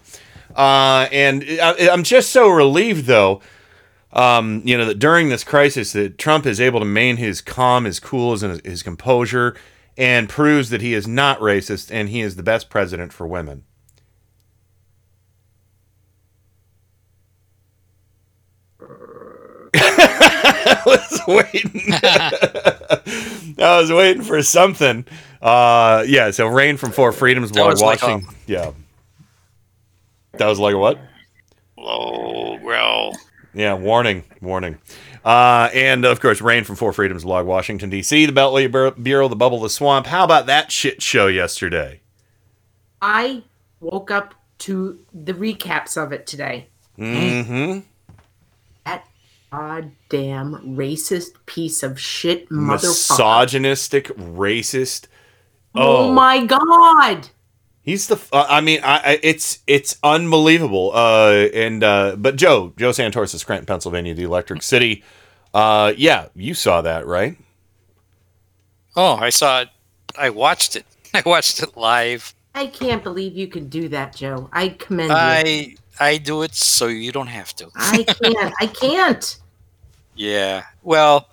[0.56, 3.42] Uh, and I, I'm just so relieved, though,
[4.14, 7.86] um, you know, that during this crisis, that Trump is able to maintain his calm,
[7.86, 9.56] his cool, his, his composure,
[9.98, 13.64] and proves that he is not racist and he is the best president for women.
[19.74, 21.82] I was waiting.
[23.60, 25.06] I was waiting for something.
[25.42, 26.32] Uh, yeah.
[26.32, 28.28] So, Rain from Four Freedoms blog was like watching.
[28.46, 28.72] yeah.
[30.34, 31.00] That was like what?
[31.78, 33.16] Low growl.
[33.58, 34.78] Yeah, warning, warning.
[35.26, 39.36] Uh, and of course, Rain from Four Freedoms blog, Washington, D.C., the Beltway Bureau, the
[39.36, 40.06] Bubble, the Swamp.
[40.06, 42.02] How about that shit show yesterday?
[43.02, 43.42] I
[43.80, 46.68] woke up to the recaps of it today.
[47.00, 47.80] Mm-hmm.
[48.86, 49.08] That
[49.52, 53.18] goddamn racist piece of shit motherfucker.
[53.18, 55.08] Misogynistic, racist.
[55.74, 56.10] oh.
[56.10, 57.30] Oh, my god!
[57.88, 58.20] He's the.
[58.34, 60.92] Uh, I mean, I, I it's it's unbelievable.
[60.94, 65.06] Uh, and uh, but Joe Joe Santos is Scranton, Pennsylvania, the Electric City.
[65.54, 67.38] Uh, yeah, you saw that, right?
[68.98, 69.70] Oh, I saw it.
[70.18, 70.86] I watched it.
[71.14, 72.36] I watched it live.
[72.54, 74.50] I can't believe you could do that, Joe.
[74.52, 75.16] I commend you.
[75.16, 77.70] I I do it so you don't have to.
[77.74, 78.54] I can't.
[78.60, 79.38] I can't.
[80.14, 80.66] Yeah.
[80.84, 81.30] Well,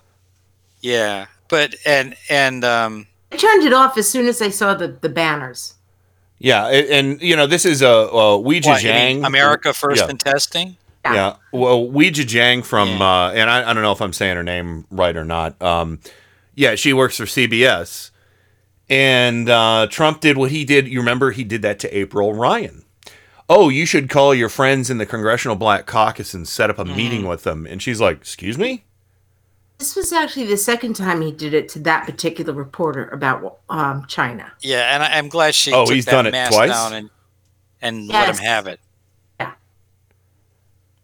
[0.82, 1.26] yeah.
[1.48, 5.08] But and and um I turned it off as soon as I saw the, the
[5.08, 5.74] banners.
[6.44, 9.24] Yeah, and, and you know this is a uh, uh, Weijia what, you Jang.
[9.24, 10.10] America first Yeah.
[10.10, 10.76] in testing.
[11.02, 11.36] Yeah.
[11.52, 14.86] Well, Weijia Jang from, uh, and I, I don't know if I'm saying her name
[14.90, 15.60] right or not.
[15.62, 16.00] Um,
[16.54, 18.10] yeah, she works for CBS.
[18.90, 20.86] And uh, Trump did what he did.
[20.86, 22.84] You remember he did that to April Ryan.
[23.48, 26.84] Oh, you should call your friends in the Congressional Black Caucus and set up a
[26.84, 27.66] meeting with them.
[27.66, 28.84] And she's like, Excuse me?
[29.84, 34.06] This was actually the second time he did it to that particular reporter about um,
[34.06, 34.50] China.
[34.62, 36.70] Yeah, and I, I'm glad she Oh, took he's that done it twice?
[36.70, 37.10] down and
[37.82, 38.80] and let him have it.
[39.38, 39.52] Yeah.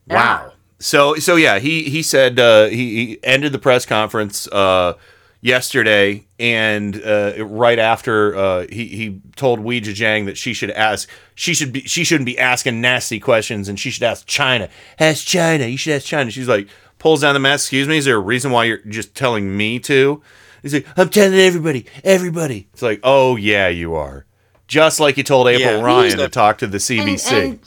[0.09, 0.53] Wow.
[0.79, 4.95] So so yeah, he he said uh, he, he ended the press conference uh,
[5.43, 11.07] yesterday, and uh, right after uh, he he told Weijia Jang that she should ask
[11.35, 14.71] she should be she shouldn't be asking nasty questions, and she should ask China.
[14.99, 15.67] Ask China.
[15.67, 16.31] You should ask China.
[16.31, 16.67] She's like
[17.01, 17.65] pulls down the mask.
[17.65, 17.99] Excuse me.
[17.99, 20.23] Is there a reason why you're just telling me to?
[20.63, 22.69] He's like, I'm telling everybody, everybody.
[22.73, 24.27] It's like, oh yeah, you are.
[24.69, 25.83] Just like you told April Yeah.
[25.85, 27.33] Ryan He's to talk to the CBC.
[27.33, 27.61] And, and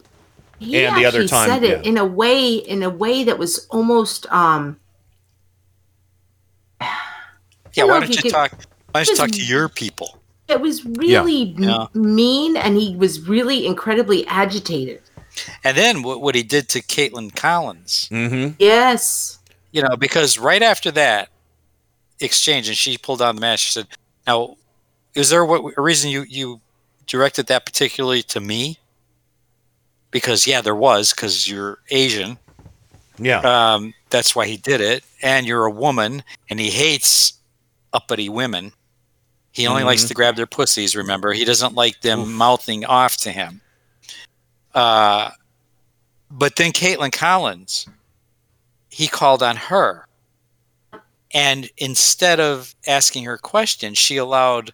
[0.59, 1.89] he And the other time, he said it yeah.
[1.91, 4.79] in a way in a way that was almost um
[6.79, 8.51] Yeah, why know don't you you could- talk?
[8.91, 10.19] Why don't you talk to your people?
[10.49, 11.86] it was really m- Yeah.
[11.93, 15.01] mean and he was really incredibly agitated.
[15.63, 18.07] And then what, what he did to Kaitlan Collins.
[18.11, 18.55] Mm-hmm.
[18.59, 19.39] Yes.
[19.71, 21.29] You know, because right after that
[22.19, 23.63] exchange, and she pulled down the mask.
[23.63, 23.88] She said,
[24.27, 24.55] "Now,
[25.15, 26.61] is there what a reason you you
[27.07, 28.77] directed that particularly to me?"
[30.11, 32.38] Because yeah, there was because you're Asian.
[33.17, 33.39] Yeah.
[33.39, 37.34] Um, that's why he did it, and you're a woman, and he hates
[37.93, 38.71] uppity women.
[39.51, 40.07] He only likes Mhm.
[40.09, 40.95] to grab their pussies.
[40.95, 43.61] Remember, he doesn't like them mouthing off to him.
[44.74, 45.32] Uh,
[46.32, 47.88] but then Kaitlan Collins,
[48.89, 50.07] he called on her,
[51.34, 54.71] and instead of asking her questions, she allowed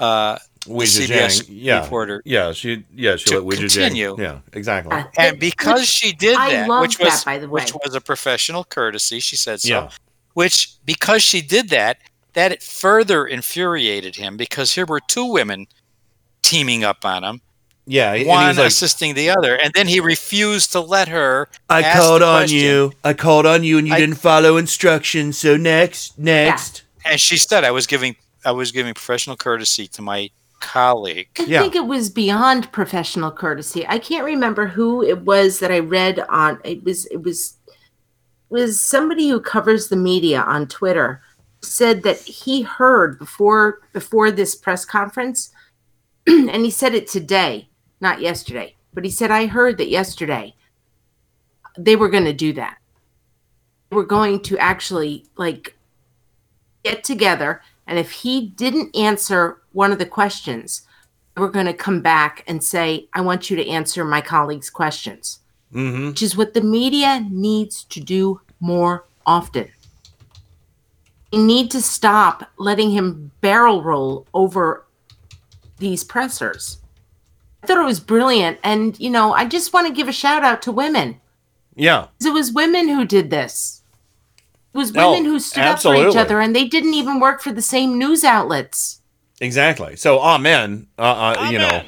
[0.00, 4.16] uh, the CBS Jang, yeah, reporter yeah, she, yeah, she to let Weijia Jang, continue.
[4.18, 4.96] yeah, exactly.
[5.18, 7.60] and because Which- she did I that, which was that, by the way.
[7.62, 9.68] which was a professional courtesy, she said so.
[9.68, 9.90] Yeah.
[10.32, 11.98] Which because she did that,
[12.32, 15.66] that it further infuriated him because here were two women
[16.42, 17.40] teaming up on him,
[17.86, 21.48] Yeah, and one he's like, assisting the other, and then he refused to let her.
[21.68, 22.58] I ask called the on question.
[22.58, 22.92] you.
[23.04, 25.38] I called on you, and you I- didn't follow instructions.
[25.38, 26.82] So next, next.
[27.04, 30.30] and she said, "I was giving I was giving professional courtesy to my
[30.60, 33.86] colleague." I think it was beyond professional courtesy.
[33.86, 36.60] I can't remember who it was that I read on.
[36.64, 37.74] It was it was it
[38.48, 41.20] was somebody who covers the media on Twitter
[41.60, 45.50] said that he heard before before this press conference,
[46.26, 47.68] and he said it today,
[48.00, 48.74] not yesterday.
[48.92, 50.54] But he said I heard that yesterday
[51.76, 52.78] they were going to do that.
[53.90, 55.76] They were going to actually like
[56.84, 60.82] get together, and if he didn't answer one of the questions,
[61.36, 65.40] we're going to come back and say, I want you to answer my colleagues' questions,
[65.72, 66.08] Mm-hmm.
[66.08, 69.68] which is what the media needs to do more often.
[71.32, 74.86] We need to stop letting him barrel roll over
[75.78, 76.78] these pressers.
[77.64, 78.58] I thought it was brilliant.
[78.62, 81.18] And, you know, I just want to give a shout out to women.
[81.74, 82.08] Yeah.
[82.22, 83.80] It was women who did this.
[84.74, 87.40] It was Oh, women who stood up for each other, and they didn't even work
[87.40, 89.00] for the same news outlets.
[89.40, 89.96] Exactly.
[89.96, 90.88] So, amen.
[90.98, 91.82] Uh, uh, you know.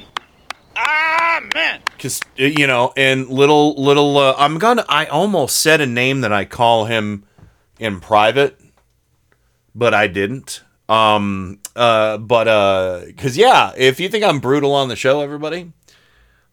[0.75, 1.81] Amen.
[1.95, 4.85] Because you know, and little little, uh, I'm gonna.
[4.89, 7.23] I almost said a name that I call him
[7.79, 8.59] in private,
[9.75, 10.61] but I didn't.
[10.89, 11.59] Um.
[11.75, 12.17] Uh.
[12.17, 13.01] But uh.
[13.05, 15.71] Because yeah, if you think I'm brutal on the show, everybody,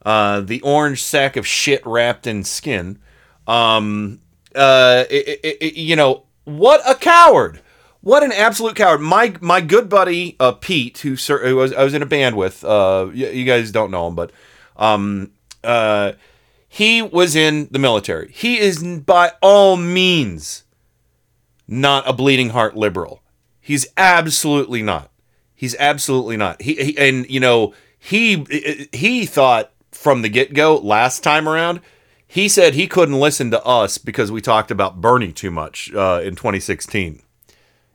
[0.05, 2.99] uh, the orange sack of shit wrapped in skin.
[3.47, 4.21] Um.
[4.55, 5.05] Uh.
[5.11, 6.81] i- i- i- you know what?
[6.89, 7.61] A coward.
[8.01, 9.01] What an absolute coward!
[9.01, 12.37] My my good buddy uh, Pete, who, sir, who was I was in a band
[12.37, 12.63] with.
[12.63, 14.31] Uh, y- you guys don't know him, but
[14.77, 15.31] um,
[15.63, 16.13] uh,
[16.69, 18.31] he was in the military.
[18.33, 20.65] He is by all means
[21.67, 23.23] not a bleeding heart liberal.
[23.65, 25.11] He's absolutely not.
[25.55, 26.61] He's absolutely not.
[26.61, 28.45] He, he and you know he
[28.93, 31.81] he thought from the get go last time around.
[32.27, 36.21] He said he couldn't listen to us because we talked about Bernie too much uh,
[36.23, 37.23] in 2016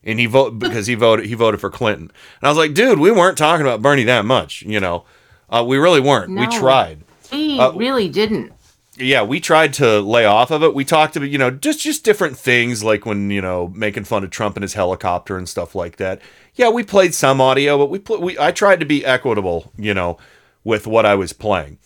[0.04, 2.12] and he vote because he voted he voted for Clinton.
[2.42, 5.06] And I was like, dude, we weren't talking about Bernie that much, you know.
[5.52, 6.30] Uh, we really weren't.
[6.36, 7.02] We tried.
[7.30, 8.54] He Uh, really didn't.
[9.00, 10.74] Yeah, we tried to lay off of it.
[10.74, 14.24] We talked about, you know, just just different things like when, you know, making fun
[14.26, 16.22] of Trump and his helicopter and stuff like that.
[16.56, 19.94] Yeah, we played some audio, but we pl- we I tried to be equitable, you
[19.94, 20.18] know,
[20.66, 21.78] with what I was playing.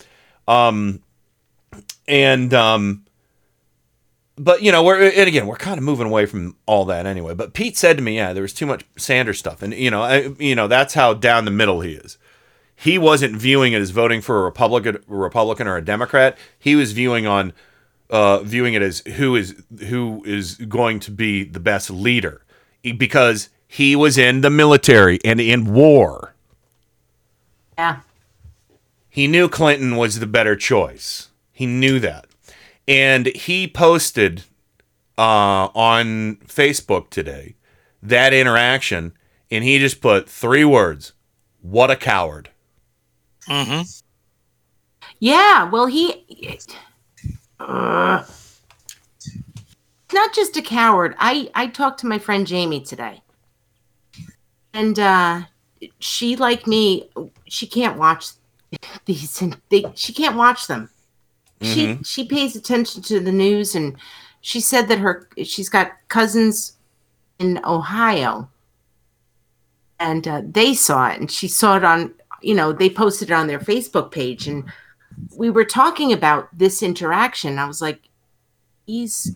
[0.47, 1.03] Um
[2.07, 3.05] and um
[4.37, 7.33] but you know we're and again we're kind of moving away from all that anyway
[7.33, 10.01] but pete said to me yeah there was too much sanders stuff and you know
[10.01, 12.17] I, you know that's how down the middle he is
[12.75, 16.75] he wasn't viewing it as voting for a republican a republican or a democrat he
[16.75, 17.53] was viewing on
[18.09, 19.55] uh viewing it as who is
[19.87, 22.43] who is going to be the best leader
[22.97, 26.35] because he was in the military and in war
[27.77, 27.99] Yeah.
[29.09, 31.29] he knew Clinton was the better choice.
[31.51, 32.25] He knew that.
[32.87, 34.43] And he posted
[35.17, 37.55] uh, on Facebook today
[38.01, 39.13] that interaction,
[39.49, 41.13] and he just put three words
[41.61, 42.49] What a coward.
[43.49, 43.81] Mm-hmm.
[45.19, 46.25] Yeah, well, he.
[47.59, 48.23] Uh,
[50.13, 51.15] not just a coward.
[51.17, 53.21] I I talked to my friend Jamie today,
[54.73, 55.41] and uh,
[55.99, 57.09] she, like me,
[57.47, 58.27] she can't watch
[59.05, 59.41] these.
[59.41, 60.89] And they, she can't watch them.
[61.61, 62.05] She Mhm.
[62.05, 63.95] she pays attention to the news, and
[64.41, 66.73] she said that her she's got cousins
[67.39, 68.49] in Ohio,
[69.99, 72.13] and uh, they saw it, and she saw it on
[72.43, 74.65] you know they posted it on their Facebook page, and
[75.37, 77.59] we were talking about this interaction.
[77.59, 78.01] I was like,
[78.85, 79.35] he's,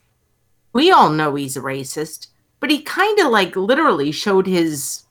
[0.74, 2.28] we all know he's a racist,
[2.60, 5.04] but he kind of like literally showed his,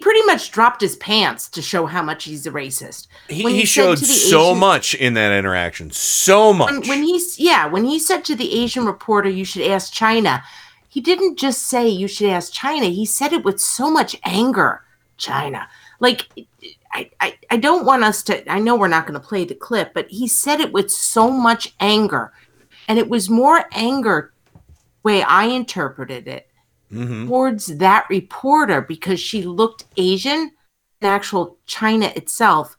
[0.00, 3.08] pretty much dropped his pants to show how much he's a racist.
[3.28, 5.90] He, When he showed so Asian- much in that interaction.
[5.90, 6.70] So much.
[6.70, 10.42] When, when he's, yeah, when he said to the Asian reporter, you should ask China,
[10.88, 12.86] he didn't just say you should ask China.
[12.86, 14.82] He said it with so much anger.
[15.18, 15.68] China.
[16.00, 16.28] Like,
[16.92, 19.54] I, I, I don't want us to, I know we're not going to play the
[19.54, 22.32] clip, but he said it with so much anger.
[22.88, 24.32] And it was more anger,
[25.02, 26.48] way I interpreted it,
[26.92, 27.26] Mhm.
[27.26, 30.52] towards that reporter because she looked Asian,
[31.00, 32.76] in actual China itself.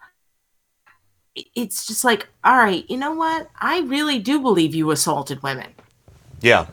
[1.35, 3.49] It's just like, all right, you know what?
[3.59, 5.71] I really do believe you assaulted women.
[6.41, 6.67] Yeah.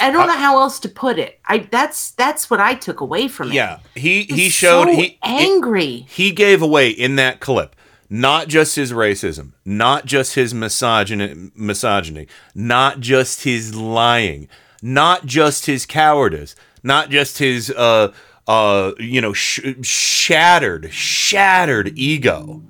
[0.00, 1.40] I don't know how else to put it.
[1.46, 3.54] I that's that's what I took away from it.
[3.54, 3.80] Yeah.
[3.94, 6.06] He he showed so he angry.
[6.08, 7.74] He gave away in that clip
[8.10, 14.48] not just his racism, not just his misogyny, misogyny, not just his lying,
[14.82, 18.12] not just his cowardice, not just his uh
[18.46, 22.62] uh you know sh- shattered shattered ego.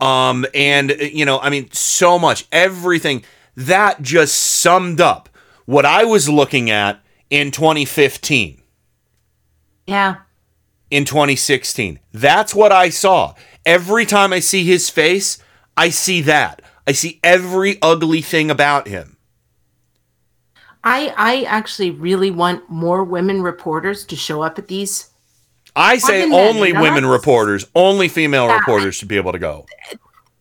[0.00, 3.24] Um and you know, I mean so much everything
[3.56, 5.28] that just summed up
[5.70, 8.60] what I was looking at in 2015
[9.86, 10.16] Yeah.
[10.90, 12.00] in 2016.
[12.12, 13.34] That's what I saw.
[13.64, 15.38] Every time I see his face,
[15.76, 16.60] I see that.
[16.88, 19.16] I see every ugly thing about him.
[20.82, 25.10] I I actually really want more women reporters to show up at these.
[25.76, 29.38] I say More than men, only women reporters, only female reporters should be able to
[29.38, 29.66] go.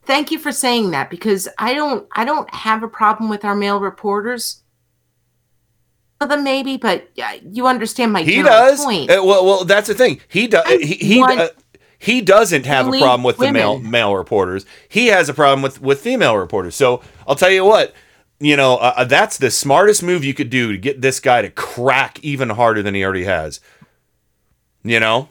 [0.06, 3.54] Thank you for saying that because I don't I don't have a problem with our
[3.54, 4.64] male reporters.
[6.20, 8.84] Well, then maybe, but uh, you understand my He does.
[8.84, 9.10] point.
[9.10, 10.20] Uh, well, well, that's the thing.
[10.28, 10.68] He does.
[10.68, 11.48] He he, uh,
[11.98, 14.66] he doesn't have a problem with the male male reporters.
[14.90, 16.76] He has a problem with with female reporters.
[16.76, 17.94] So I'll tell you what,
[18.40, 21.42] you know, uh, uh, that's the smartest move you could do to get this guy
[21.42, 23.62] to crack even harder than he already has.
[24.84, 25.30] You know,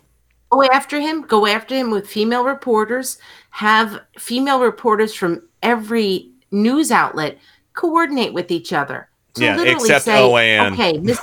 [0.51, 1.23] Go after him.
[1.23, 3.19] Go after him with female reporters.
[3.51, 7.39] Have female reporters from every news outlet
[7.74, 9.09] coordinate with each other.
[9.34, 10.72] To Yeah, literally except say, OAN.
[10.72, 11.20] Okay, Miss-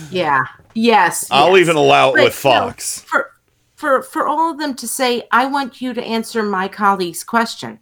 [0.10, 0.42] yeah,
[0.74, 1.26] yes.
[1.30, 1.60] I'll yes.
[1.62, 3.00] even allow it But, with you know, Fox.
[3.02, 3.30] for
[3.76, 7.78] for for all of them to say, I want you to answer my colleague's question,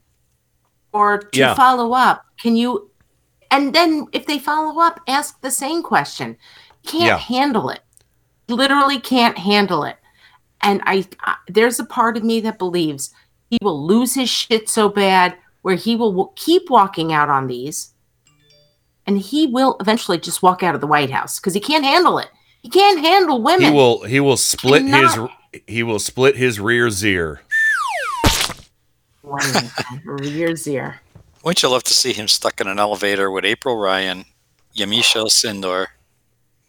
[0.93, 1.55] or to Yeah.
[1.55, 2.25] follow up.
[2.41, 2.91] Can you?
[3.51, 6.37] And then if they follow up, ask the same question.
[6.87, 7.17] Can't Yeah.
[7.19, 7.81] handle it.
[8.49, 9.97] Literally can't handle it.
[10.61, 13.11] And I, I there's a part of me that believes
[13.51, 17.47] he will lose his shit so bad where he will w- keep walking out on
[17.47, 17.95] these
[19.09, 22.19] and he will eventually just walk out of the White House because he can't handle
[22.19, 22.29] it.
[22.63, 23.67] He can't handle women.
[23.69, 27.41] he will he will split Cannot- his he will split his rear ear.
[30.23, 31.01] Years ear.
[31.43, 34.25] Wouldn't you love to see him stuck in an elevator with April Ryan,
[34.77, 35.87] Yamiche Sindor,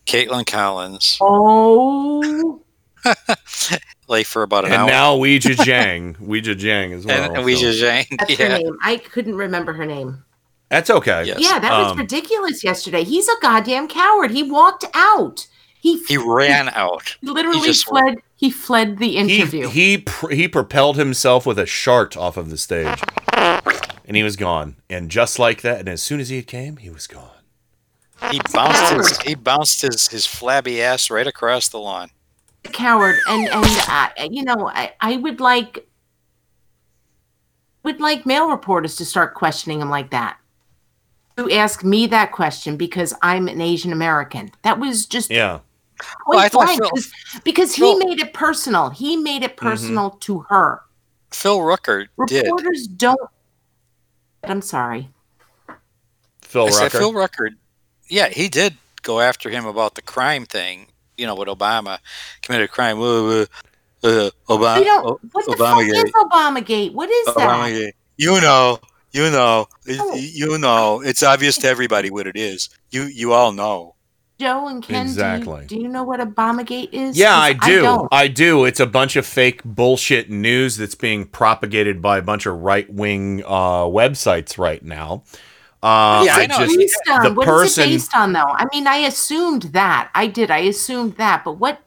[0.06, 2.62] Kaitlan Collins, Oh,
[4.08, 4.88] lay for about an And hour?
[4.90, 7.24] now Weijia Jang, Weijia Jang as well.
[7.24, 8.18] and, and Weijia so- Zhang.
[8.20, 8.78] that's her name.
[8.84, 10.24] I couldn't remember her name.
[10.70, 11.24] That's okay.
[11.38, 13.04] Yeah, that was Um, ridiculous yesterday.
[13.04, 14.32] He's a goddamn coward.
[14.32, 15.48] He walked out.
[15.82, 17.18] He He ran out.
[17.22, 18.18] literally He just fled.
[18.36, 19.68] He fled the interview.
[19.70, 23.02] he pr- he propelled himself with a shart off of the stage,
[23.34, 24.76] and he was gone.
[24.90, 27.30] And just like that, and as soon as he came, he was gone.
[28.32, 32.12] He bounced his he bounced his, his flabby ass right across the lawn.
[32.66, 35.88] a coward and and uh, you know I, I would like
[37.84, 40.39] would like male reporters to start questioning him like that to
[41.50, 45.60] ask me that question because i'm an asian american that was just Yeah.
[45.60, 45.64] point
[46.28, 47.12] Well, I thought Phil- 'cause-
[47.44, 50.82] because he Phil- made it personal he made it personal to her
[51.32, 52.44] Phil Rucker did.
[52.46, 53.20] reporters don't
[54.44, 55.10] i'm sorry
[56.42, 56.98] Phil I said Rucker.
[56.98, 57.50] Phil Rucker.
[58.10, 60.88] Yeah, he did go after him about the crime thing.
[61.16, 62.00] You know, with Obama
[62.42, 63.00] committed a crime.
[63.00, 63.04] Uh,
[63.42, 63.46] uh,
[64.04, 64.80] uh, Obama.
[64.80, 66.06] we don't what the fuck Obamagate.
[66.06, 67.92] is obamagate what is that Obamagate.
[68.18, 68.80] You know,
[69.12, 70.16] you know, Oh.
[70.16, 71.02] you know.
[71.02, 72.70] It's obvious to everybody what it is.
[72.92, 73.96] You you all know.
[74.40, 75.66] joe and ken Exactly.
[75.66, 77.82] do, you, do you know what obamagate is Yeah, I do.
[77.82, 78.08] don't.
[78.12, 78.64] I, do.
[78.66, 82.90] It's a bunch of fake bullshit news that's being propagated by a bunch of right
[82.90, 85.24] wing uh, websites right now.
[85.84, 86.58] Uh, Yeah, I know.
[86.60, 87.24] just- based on?
[87.24, 87.84] the What is person.
[87.84, 88.48] it based on, though?
[88.48, 90.10] I mean, I assumed that.
[90.16, 90.52] I did.
[90.52, 91.44] I assumed that.
[91.44, 91.82] But what?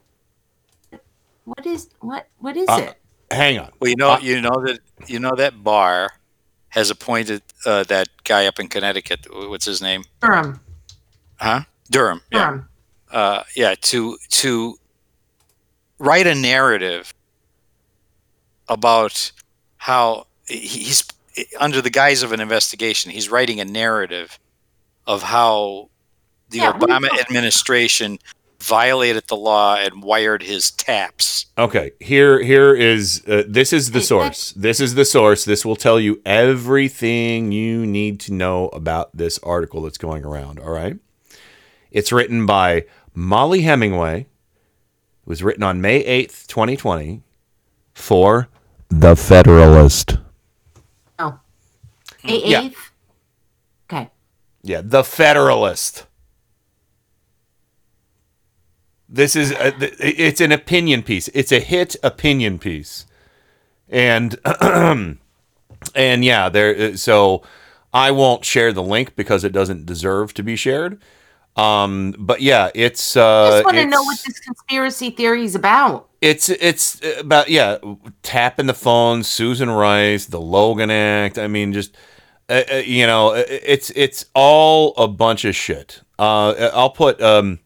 [1.45, 2.29] What is what?
[2.39, 2.95] What is Uh, it?
[3.31, 3.71] hang on.
[3.81, 6.11] Well, you know, Uh, you know that you know that Barr
[6.73, 9.27] has appointed uh, that guy up in Connecticut.
[9.31, 10.05] What's his name?
[10.21, 10.59] Durham.
[11.37, 11.61] Huh?
[11.91, 12.23] Durham.
[12.33, 12.39] Yeah.
[12.51, 12.69] Durham.
[13.11, 14.77] uh, yeah, to to
[15.99, 17.13] write a narrative
[18.69, 19.33] about
[19.77, 21.05] how he's
[21.61, 23.11] under the guise of an investigation.
[23.11, 24.39] He's writing a narrative
[25.07, 25.91] of how
[26.51, 28.19] the Yeah, Obama administration
[28.63, 31.47] violated the law and wired his taps.
[31.59, 34.53] Okay, here here is uh, this is the source.
[34.53, 35.45] This is the source.
[35.45, 40.59] This will tell you everything you need to know about this article that's going around,
[40.61, 40.97] all right?
[41.91, 44.21] It's written by Mollie Hemingway.
[44.21, 44.27] It
[45.27, 47.23] was written on May 8th, 2020
[47.95, 48.49] for
[48.89, 50.17] The Federalist.
[51.19, 51.39] Oh,
[52.25, 52.63] A Yeah.
[52.63, 52.91] eighth.
[53.93, 54.11] Okay.
[54.63, 56.07] Yeah, The Federalist.
[59.13, 61.29] This is a, it's an opinion piece.
[61.29, 63.05] It's a hit opinion piece.
[63.91, 64.39] And
[65.95, 67.43] and yeah, there so
[67.93, 71.03] I won't share the link because it doesn't deserve to be shared.
[71.57, 75.55] Um but yeah, it's I uh just want to know what this conspiracy theory is
[75.55, 76.09] about.
[76.23, 77.77] it's it's about yeah,
[78.23, 81.39] tapping the phone, Susan Rice, the Logan Act.
[81.39, 81.95] I mean, just
[82.49, 86.01] uh, uh, you know, uh, it's it's all a bunch of shit.
[86.19, 87.59] Uh, I'll put um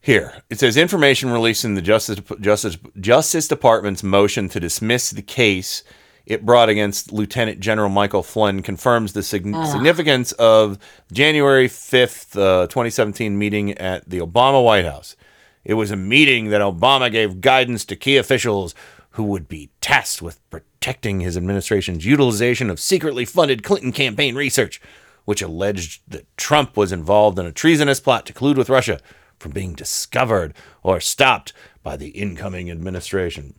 [0.00, 0.42] here.
[0.50, 5.82] It says information released in the Justice Justice Justice Department's motion to dismiss the case
[6.26, 9.66] it brought against Lieutenant General Michael Flynn confirms the sig- Ugh.
[9.66, 10.78] significance of
[11.10, 15.16] January 5th, uh, 2017 meeting at the Obama White House.
[15.64, 18.74] It was a meeting that Obama gave guidance to key officials
[19.12, 24.82] who would be tasked with protecting his administration's utilization of secretly funded Clinton campaign research,
[25.24, 29.00] which alleged that Trump was involved in a treasonous plot to collude with Russia
[29.38, 31.52] from being discovered or stopped
[31.82, 33.54] by the incoming administration.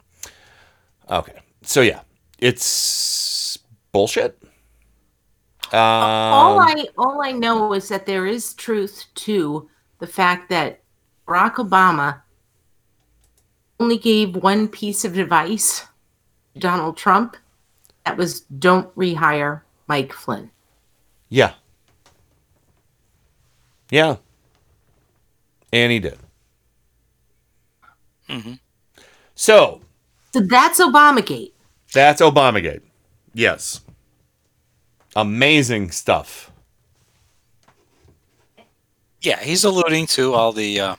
[1.10, 2.02] Okay, so yeah,
[2.40, 3.58] it's
[3.92, 4.38] bullshit.
[5.72, 9.70] Um, all I all I know is that there is truth to
[10.00, 10.82] the fact that
[11.28, 12.22] Barack Obama
[13.80, 15.86] only gave one piece of advice
[16.54, 17.38] to Donald Trump.
[18.06, 20.50] That was don't rehire Mike Flynn.
[21.30, 21.54] Yeah.
[23.92, 24.18] Yeah.
[25.72, 26.18] And he did.
[28.28, 28.54] Mm-hmm.
[29.36, 29.82] So
[30.34, 31.52] So that's Obamagate.
[31.94, 32.82] that's Obamagate.
[33.34, 33.82] Yes.
[35.16, 36.52] Amazing stuff.
[39.22, 40.80] Yeah, he's alluding to all the.
[40.80, 40.96] Uh,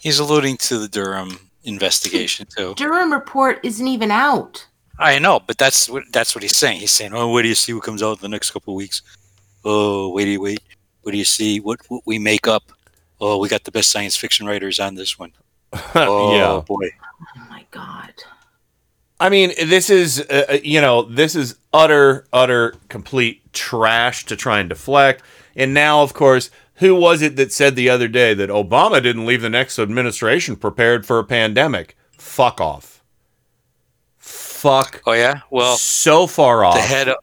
[0.00, 2.74] he's alluding to the Durham investigation too.
[2.76, 4.66] Durham report isn't even out.
[4.98, 6.80] I know, but that's what that's what he's saying.
[6.80, 8.76] He's saying, "Oh, wait do you see what comes out in the next couple of
[8.78, 9.02] weeks?
[9.64, 10.60] Oh, wait do wait?
[11.02, 11.60] What do you see?
[11.60, 12.72] What, what we make up?
[13.26, 15.32] Oh, we got the best science fiction writers on this one.
[15.94, 16.60] Oh Yeah.
[16.66, 16.90] boy,
[17.36, 18.12] Oh my god.
[19.18, 24.36] I mean, this is uh, uh, you know, this is utter utter complete trash to
[24.36, 25.22] try and deflect.
[25.56, 29.24] And now, of course, who was it that said the other day that Obama didn't
[29.24, 31.96] leave the next administration prepared for a pandemic?
[32.18, 33.02] Fuck off.
[34.18, 35.00] Fuck.
[35.06, 35.40] Oh yeah.
[35.50, 37.16] Well, so far off the head of,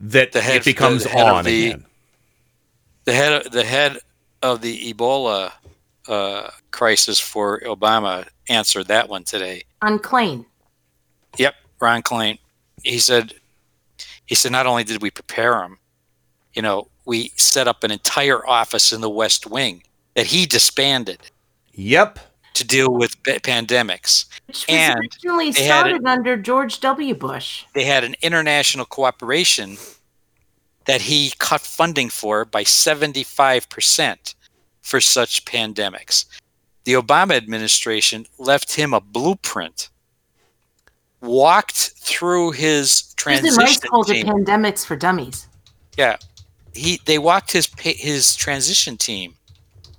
[0.00, 1.84] that the head it becomes the head on the, again.
[3.04, 3.98] The head of, the head
[4.42, 5.52] of the Ebola
[6.08, 9.62] uh, crisis for Obama answered that one today.
[9.80, 10.44] On Klain.
[11.38, 12.38] Yep, Ron Klain.
[12.82, 13.34] He said,
[14.26, 15.78] he said not only did we prepare him,
[16.54, 19.82] you know, we set up an entire office in the West Wing
[20.14, 21.18] that he disbanded.
[21.72, 22.18] Yep.
[22.54, 27.14] To deal with pa- pandemics, Which was and originally they had, started under George W.
[27.14, 27.64] Bush.
[27.72, 29.78] they had an international cooperation
[30.84, 34.34] that he cut funding for by seventy five percent
[34.80, 36.24] for such pandemics.
[36.84, 39.90] The Obama administration left him a blueprint,
[41.20, 44.26] walked through his transition Rice called it team.
[44.26, 45.46] pandemics for dummies.
[45.96, 46.16] Yeah,
[46.74, 49.34] he they walked his his transition team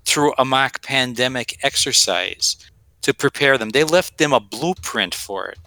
[0.05, 2.57] through a mock pandemic exercise
[3.03, 3.69] to prepare them.
[3.69, 5.57] They left them a blueprint for it.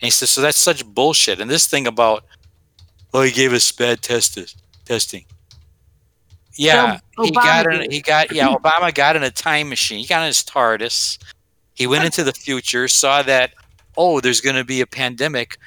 [0.00, 1.40] And he says, so that's such bullshit.
[1.40, 2.24] And this thing about,
[3.12, 5.24] oh, he gave us bad testes, testing.
[6.54, 7.90] Yeah, So, he got in.
[7.90, 8.48] He got yeah.
[8.54, 9.98] Obama got in a time machine.
[9.98, 11.18] He got in his TARDIS.
[11.74, 13.54] He went into the future, saw that
[13.96, 15.58] oh, there's going to be a pandemic,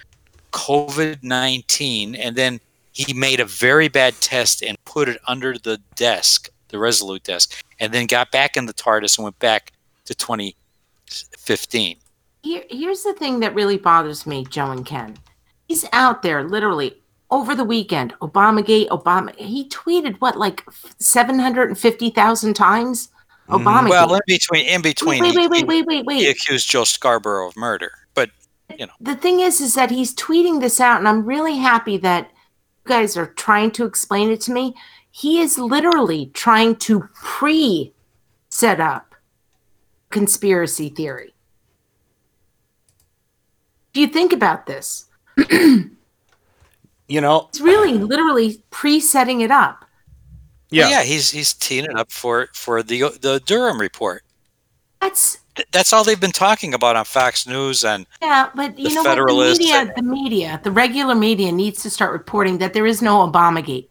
[0.51, 2.59] COVID nineteen, and then
[2.95, 7.61] he made a very bad test and put it under the desk, the Resolute desk,
[7.79, 9.73] and then got back in the TARDIS and went back
[10.05, 11.97] to 2015.
[12.41, 15.17] Here, here's the thing that really bothers me, Joe and Ken.
[15.67, 16.95] He's out there literally
[17.35, 18.13] over the weekend.
[18.21, 19.35] Obamagate, Obama.
[19.35, 20.63] He tweeted what, like
[20.97, 23.09] seven hundred and fifty thousand times.
[23.49, 23.67] Mm-hmm.
[23.67, 23.89] Obama.
[23.89, 26.19] Well, in between, in between, wait, he- wait, wait, wait, wait, wait.
[26.19, 28.29] he accused Joe Scarborough of murder, but
[28.79, 31.97] you know, the thing is, is that he's tweeting this out, and I'm really happy
[31.97, 32.31] that
[32.85, 34.73] you guys are trying to explain it to me.
[35.11, 37.93] He is literally trying to pre
[38.49, 39.13] set up
[40.09, 41.33] conspiracy theory.
[43.93, 45.05] If you think about this,
[47.07, 49.85] You know, it's really literally pre setting it up.
[50.71, 54.23] yeah, yeah, he's he's teeing it up for for the the Durham report.
[55.01, 55.37] That's
[55.71, 59.03] That's all they've been talking about on Fox News and Yeah, but you The know
[59.03, 59.15] what?
[59.27, 63.01] The media, and- the media, the regular media needs to start reporting that there is
[63.01, 63.87] no Obamagate.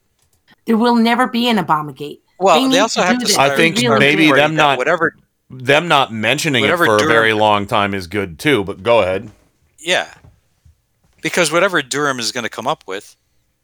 [0.66, 2.20] There will never be an Obamagate.
[2.41, 3.39] Well, they need also have to this.
[3.39, 5.15] I think Really maybe them not whatever
[5.51, 8.65] them not mentioning whatever it for Durham- a very long time is good too.
[8.65, 9.31] But go ahead.
[9.78, 10.12] yeah,
[11.24, 13.16] because whatever Durham is going to come up with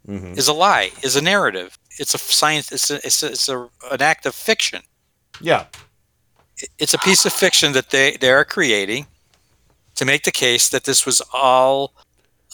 [0.09, 0.37] Mhm.
[0.39, 1.79] is a lie, is a narrative.
[1.99, 2.73] It's a science.
[2.73, 4.83] It's a, it's a, it's a an act of fiction.
[5.41, 5.67] Yeah.
[6.79, 9.07] It's a piece of fiction that they they are creating
[9.97, 11.93] to make the case that this was all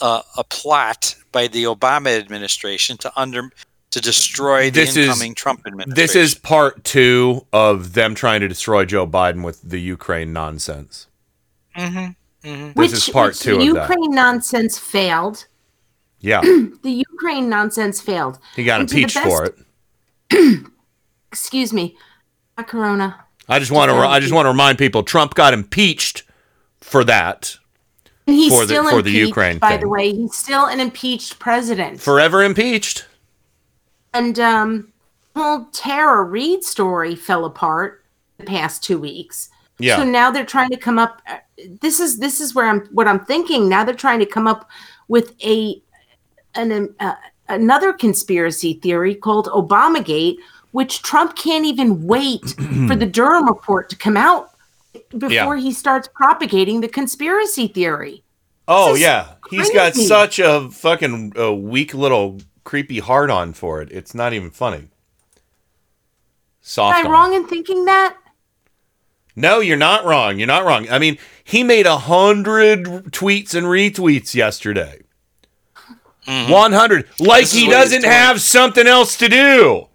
[0.01, 3.49] uh, a plot by the Obama administration to under
[3.91, 5.95] to destroy the This is- incoming Trump administration.
[5.95, 11.07] This is part two of them trying to destroy Joe Biden with the Ukraine nonsense.
[11.77, 12.07] Mm-hmm.
[12.43, 12.65] Mm-hmm.
[12.67, 13.65] This Which, is part two the.
[13.65, 15.45] Ukraine nonsense failed.
[16.19, 16.41] Yeah,
[16.83, 18.39] The Ukraine nonsense failed.
[18.55, 19.55] he got And the impeached for it.
[21.31, 21.97] Excuse me,
[22.57, 23.23] not Corona.
[23.49, 23.97] I just want to.
[23.97, 26.23] I just want to remind people: Trump got impeached
[26.81, 27.57] for that.
[28.25, 29.81] And he's For the- still for the Ukraine By thing.
[29.81, 32.01] the way, he's still an impeached president.
[32.01, 33.05] Forever impeached.
[34.13, 34.91] And um,
[35.35, 38.03] whole Tara Reade story fell apart
[38.37, 39.49] the past two weeks.
[39.79, 39.97] Yeah.
[39.97, 41.21] So now they're trying to come up.
[41.81, 43.67] This is this is where I'm what I'm thinking.
[43.67, 44.69] Now they're trying to come up
[45.07, 45.81] with a
[46.55, 47.15] an um, uh,
[47.49, 50.37] another conspiracy theory called Obamagate,
[50.71, 52.43] which Trump can't even wait
[52.87, 54.51] for the Durham report to come out
[55.17, 55.57] before Yeah.
[55.57, 58.23] he starts propagating the conspiracy theory.
[58.67, 63.91] Oh yeah, he's got such a fucking uh, weak little creepy hard on for it.
[63.91, 64.89] It's not even funny.
[66.61, 66.97] Soft.
[66.97, 67.11] Am I on.
[67.13, 68.17] wrong in thinking that?
[69.35, 70.37] No, you're not wrong.
[70.39, 70.89] You're not wrong.
[70.89, 71.17] I mean,
[71.47, 74.99] he made a hundred tweets and retweets yesterday.
[76.27, 76.51] Mm-hmm.
[76.51, 79.87] One hundred, like This he doesn't have something else to do.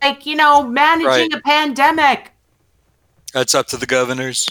[0.00, 1.34] Like, you know, managing Right.
[1.34, 2.30] a pandemic.
[3.32, 4.48] That's up to the governors.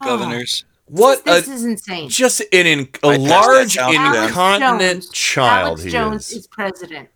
[0.00, 0.06] Oh.
[0.06, 0.64] Governors.
[0.86, 2.08] What This a is insane.
[2.08, 4.24] just an in, a I passed that large down to them.
[4.28, 6.36] incontinent Jones- child Alex he Jones is.
[6.38, 7.08] is president.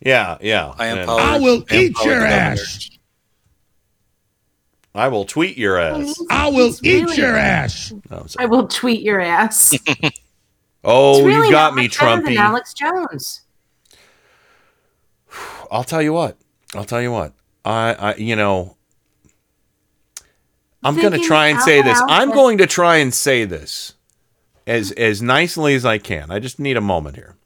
[0.00, 0.74] Yeah, yeah.
[0.78, 1.20] I and empower.
[1.20, 2.90] I will eat your the ass.
[4.98, 6.20] Oh, I will tweet your ass.
[6.30, 7.92] I will He's eat really- your ass.
[8.10, 9.72] Oh, I will tweet your ass.
[10.84, 12.36] Oh, It's really you got not me, much better than Trumpy.
[12.36, 13.42] Alex Jones.
[15.70, 16.36] I'll tell you what.
[16.74, 17.32] I'll tell you what.
[17.64, 18.76] I, I you know,
[20.82, 22.00] I'm going to try and say this.
[22.08, 23.94] I'm going to try and say this
[24.66, 26.30] as as nicely as I can.
[26.30, 27.36] I just need a moment here.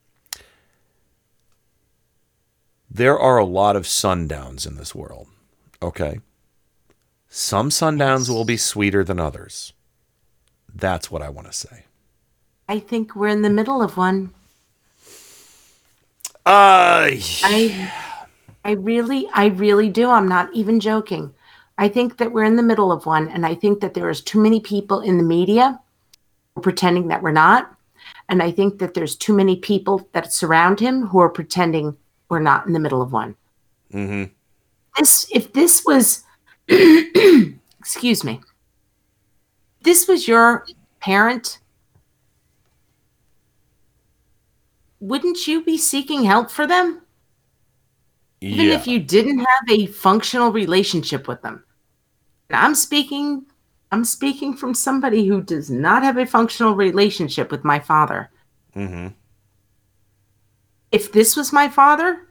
[2.91, 5.29] There are a lot of sundowns in this world.
[5.83, 6.21] Okay?
[7.35, 9.73] Some sundowns will be sweeter than others.
[10.75, 11.87] That's what I want to say.
[12.69, 14.35] I think we're in the middle of one.
[16.45, 17.91] Uh I
[18.67, 20.11] I really I really do.
[20.11, 21.33] I'm not even joking.
[21.79, 24.21] I think that we're in the middle of one and I think that there is
[24.21, 25.81] too many people in the media
[26.61, 27.75] pretending that we're not.
[28.29, 31.97] And I think that there's too many people that surround him who are pretending
[32.29, 33.37] we're not in the middle of one.
[33.91, 34.31] mhm.
[34.99, 36.25] This if this was
[37.79, 38.41] excuse me.
[39.83, 40.65] This was your
[41.01, 41.59] parent
[45.01, 47.01] wouldn't you be seeking help for them?
[48.41, 48.75] even Yeah.
[48.75, 51.63] if you didn't have a functional relationship with them.
[52.51, 53.47] And I'm speaking
[53.93, 58.31] I'm speaking from somebody who does not have a functional relationship with my father.
[58.75, 59.13] Mhm.
[60.91, 62.27] If this was my father,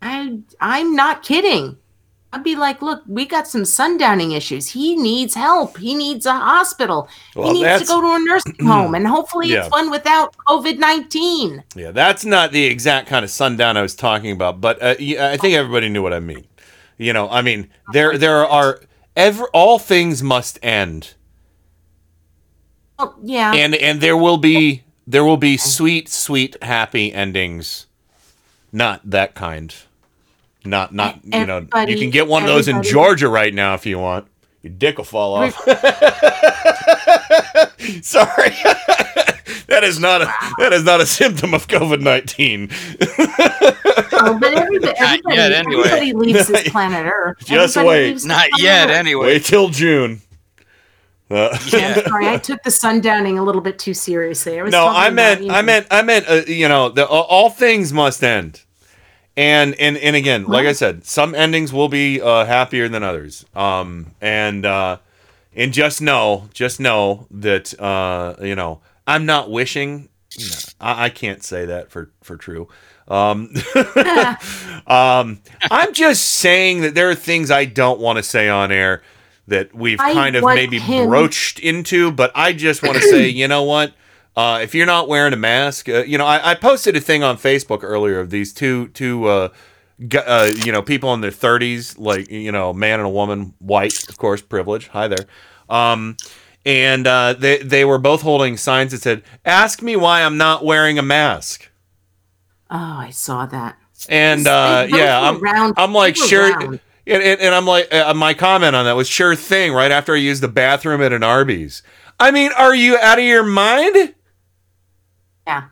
[0.00, 1.76] I I'm not kidding.
[2.32, 4.68] I'd be like, look, we got some sundowning issues.
[4.68, 5.78] He needs help.
[5.78, 7.08] He needs a hospital.
[7.34, 8.94] Well, he needs to go to a nursing home.
[8.94, 9.60] And hopefully Yeah.
[9.64, 11.64] it's one without COVID 19.
[11.76, 15.36] Yeah, that's not the exact kind of sundown I was talking about, but uh, I
[15.38, 16.46] think everybody knew what I mean.
[16.98, 18.80] You know, I mean, there there are
[19.14, 21.14] ever all things must end,
[22.98, 23.52] Oh, yeah.
[23.54, 27.86] and and there will be there will be sweet, sweet, happy endings.
[28.72, 29.74] Not that kind.
[30.66, 31.66] Not not you know.
[31.86, 34.26] You can get one of those in Georgia right now if you want.
[34.62, 35.54] Your dick will fall off.
[38.02, 38.50] Sorry.
[39.68, 42.68] that is not a that is not a symptom of COVID nineteen.
[44.12, 45.82] Oh, but everybody, everybody, yet, anyway.
[45.84, 47.38] everybody leaves this planet Earth.
[47.44, 48.24] Just Everybody wait.
[48.24, 48.96] Not yet, Earth.
[48.96, 49.26] anyway.
[49.26, 50.20] Wait till June.
[51.28, 54.60] Uh, I'm sorry, I took the sundowning a little bit too seriously.
[54.60, 56.88] I was no, talking I about, meant, you I meant, I meant, uh, you know,
[56.88, 58.62] the, all- all things must end,
[59.36, 63.44] and and and again, like I said, some endings will be uh, happier than others.
[63.54, 64.98] Um, and uh,
[65.54, 70.08] and just know, just know that uh, you know, I'm not wishing.
[70.38, 72.68] No, I, I can't say that for for true.
[73.08, 73.54] Um,
[74.86, 75.40] um,
[75.70, 79.02] I'm just saying that there are things I don't want to say on air
[79.48, 83.28] that we've I kind of maybe him- broached into, but I just want to say,
[83.28, 83.92] you know what?
[84.36, 87.22] Uh, if you're not wearing a mask, uh, you know, I, I posted a thing
[87.22, 89.48] on Facebook earlier of these two two uh,
[90.08, 93.54] gu- uh, you know people in their 30s, like you know, man and a woman,
[93.60, 94.88] white, of course, privilege.
[94.88, 95.26] Hi there.
[95.70, 96.16] Um,
[96.66, 100.64] and uh, they they were both holding signs that said, "Ask me why I'm not
[100.64, 101.70] wearing a mask."
[102.70, 103.78] Oh, I saw that.
[104.08, 106.80] And uh, yeah, I'm, round- I'm like sure, round.
[107.06, 109.72] and, and, and I'm like uh, my comment on that was sure thing.
[109.72, 111.82] Right after I used the bathroom at an Arby's.
[112.18, 114.14] I mean, are you out of your mind?
[115.46, 115.64] Yeah.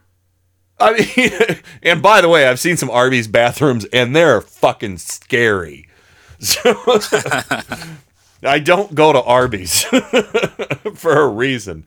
[0.81, 1.31] I mean,
[1.83, 5.89] and by the way, I've seen some Arby's bathrooms, and they're fucking scary.
[6.41, 6.75] So
[8.43, 9.83] I don't go to Arby's
[10.95, 11.87] for a reason.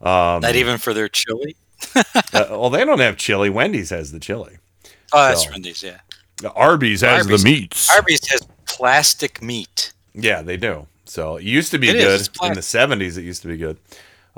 [0.00, 1.56] Um, Not even for their chili.
[1.96, 2.02] uh,
[2.50, 3.50] well, they don't have chili.
[3.50, 4.58] Wendy's has the chili.
[5.12, 5.98] Oh, that's So- Wendy's, yeah.
[6.54, 7.90] Arby's has Arby's- the meats.
[7.90, 9.92] Arby's has plastic meat.
[10.14, 10.86] Yeah, they do.
[11.04, 13.16] So it used to be It is, good in the '70s.
[13.18, 13.78] It used to be good.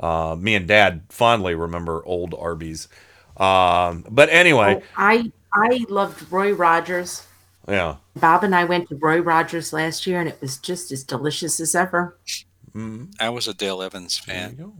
[0.01, 2.87] Uh, me and Dad fondly remember old Arby's.
[3.37, 7.25] Um, but anyway, Oh, I I loved Roy Rogers.
[7.67, 7.97] yeah.
[8.15, 11.59] Bob and I went to Roy Rogers last year, and it was just as delicious
[11.59, 12.17] as ever.
[13.19, 14.73] I was a Dale Evans fan.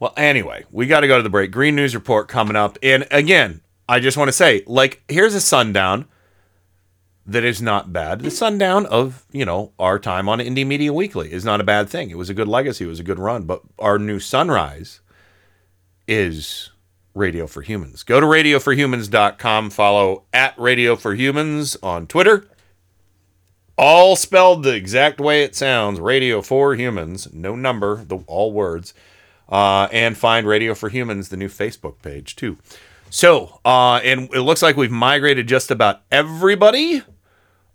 [0.00, 1.50] Well, anyway, we got to go to the break.
[1.50, 2.78] Green News Report coming up.
[2.82, 6.06] And again, I just want to say, like, here's a sundown
[7.28, 8.20] that is not bad.
[8.22, 11.88] The sundown of, you know, our time on Indie Media Weekly is not a bad
[11.88, 12.10] thing.
[12.10, 13.44] It was a good legacy, it was a good run.
[13.44, 15.00] But our new sunrise
[16.06, 16.70] is
[17.14, 18.02] Radio for Humans.
[18.02, 22.48] Go to radioforhumans.com, follow at Radio for Humans on Twitter.
[23.76, 26.00] all spelled the exact way it sounds.
[26.00, 28.92] Radio for Humans, no number, the all words,
[29.48, 32.56] uh, and find Radio for Humans, the new Facebook page too.
[33.10, 37.02] So, uh, and it looks like we've migrated just about everybody.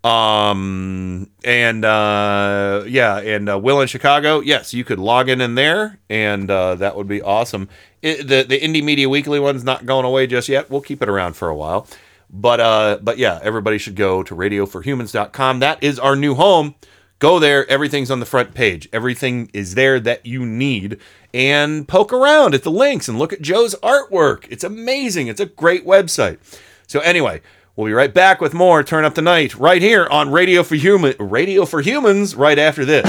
[0.04, 5.56] Um, and uh, yeah, and uh, Will in Chicago, yes, you could log in in
[5.56, 7.70] there, and uh, that would be awesome.
[8.02, 10.70] It, the the Indie Media Weekly one's not going away just yet.
[10.70, 11.88] We'll keep it around for a while.
[12.30, 15.60] But uh, but yeah, everybody should go to radioforhumans.com.
[15.60, 16.76] That is our new home.
[17.20, 17.70] Go there.
[17.70, 18.90] Everything's on the front page.
[18.92, 20.98] Everything is there that you need.
[21.34, 24.46] And poke around at the links and look at Joe's artwork.
[24.50, 25.28] It's amazing.
[25.28, 26.40] It's a great website.
[26.86, 27.42] So anyway,
[27.76, 30.76] we'll be right back with more Turn Up the Night right here on Radio for
[30.76, 33.06] Human Radio for Humans right after this.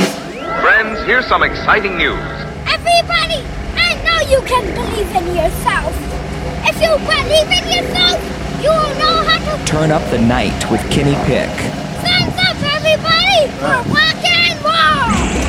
[0.60, 2.18] Friends, here's some exciting news.
[2.66, 3.42] Everybody,
[3.76, 5.92] I know you can believe in yourself.
[6.66, 8.20] If you believe in yourself,
[8.62, 11.50] you will know how to Turn up the night with Kenny Pick.
[12.00, 15.43] stand up, everybody, for rock and roll.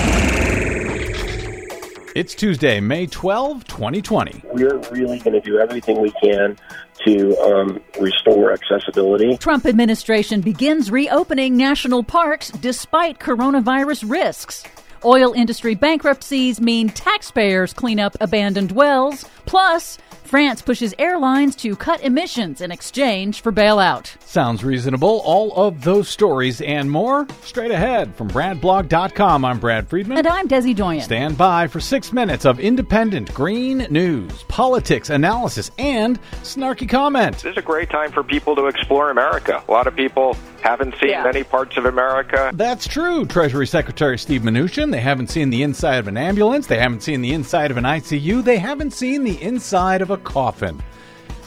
[2.16, 4.44] It's Tuesday, May 12, 2020.
[4.54, 6.58] We're really going to do everything we can
[7.06, 9.36] to um, restore accessibility.
[9.36, 14.64] Trump administration begins reopening national parks despite coronavirus risks.
[15.06, 19.23] Oil industry bankruptcies mean taxpayers clean up abandoned wells.
[19.45, 24.19] Plus, France pushes airlines to cut emissions in exchange for bailout.
[24.23, 25.22] Sounds reasonable.
[25.23, 29.45] All of those stories and more straight ahead from BradBlog.com.
[29.45, 30.18] I'm Brad Friedman.
[30.18, 31.03] And I'm Desi Doyen.
[31.03, 37.36] Stand by for six minutes of independent green news, politics, analysis, and snarky comment.
[37.36, 39.64] This is a great time for people to explore America.
[39.68, 40.36] A lot of people
[40.66, 41.24] haven't seen Yeah.
[41.24, 42.50] many parts of America.
[42.54, 44.92] That's true, Treasury Secretary Steve Mnuchin.
[44.92, 46.68] They haven't seen the inside of an ambulance.
[46.68, 48.42] They haven't seen the inside of an ICU.
[48.44, 50.82] They haven't seen the inside of a coffin.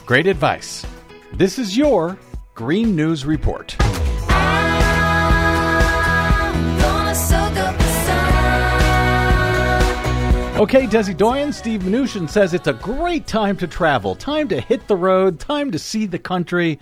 [0.05, 0.85] Great advice.
[1.33, 2.17] This is your
[2.55, 3.75] Green News Report.
[10.59, 14.85] Okay, Desi Doyen, Steve Mnuchin says it's a great time to travel, time to hit
[14.89, 16.79] the road, time to see the country.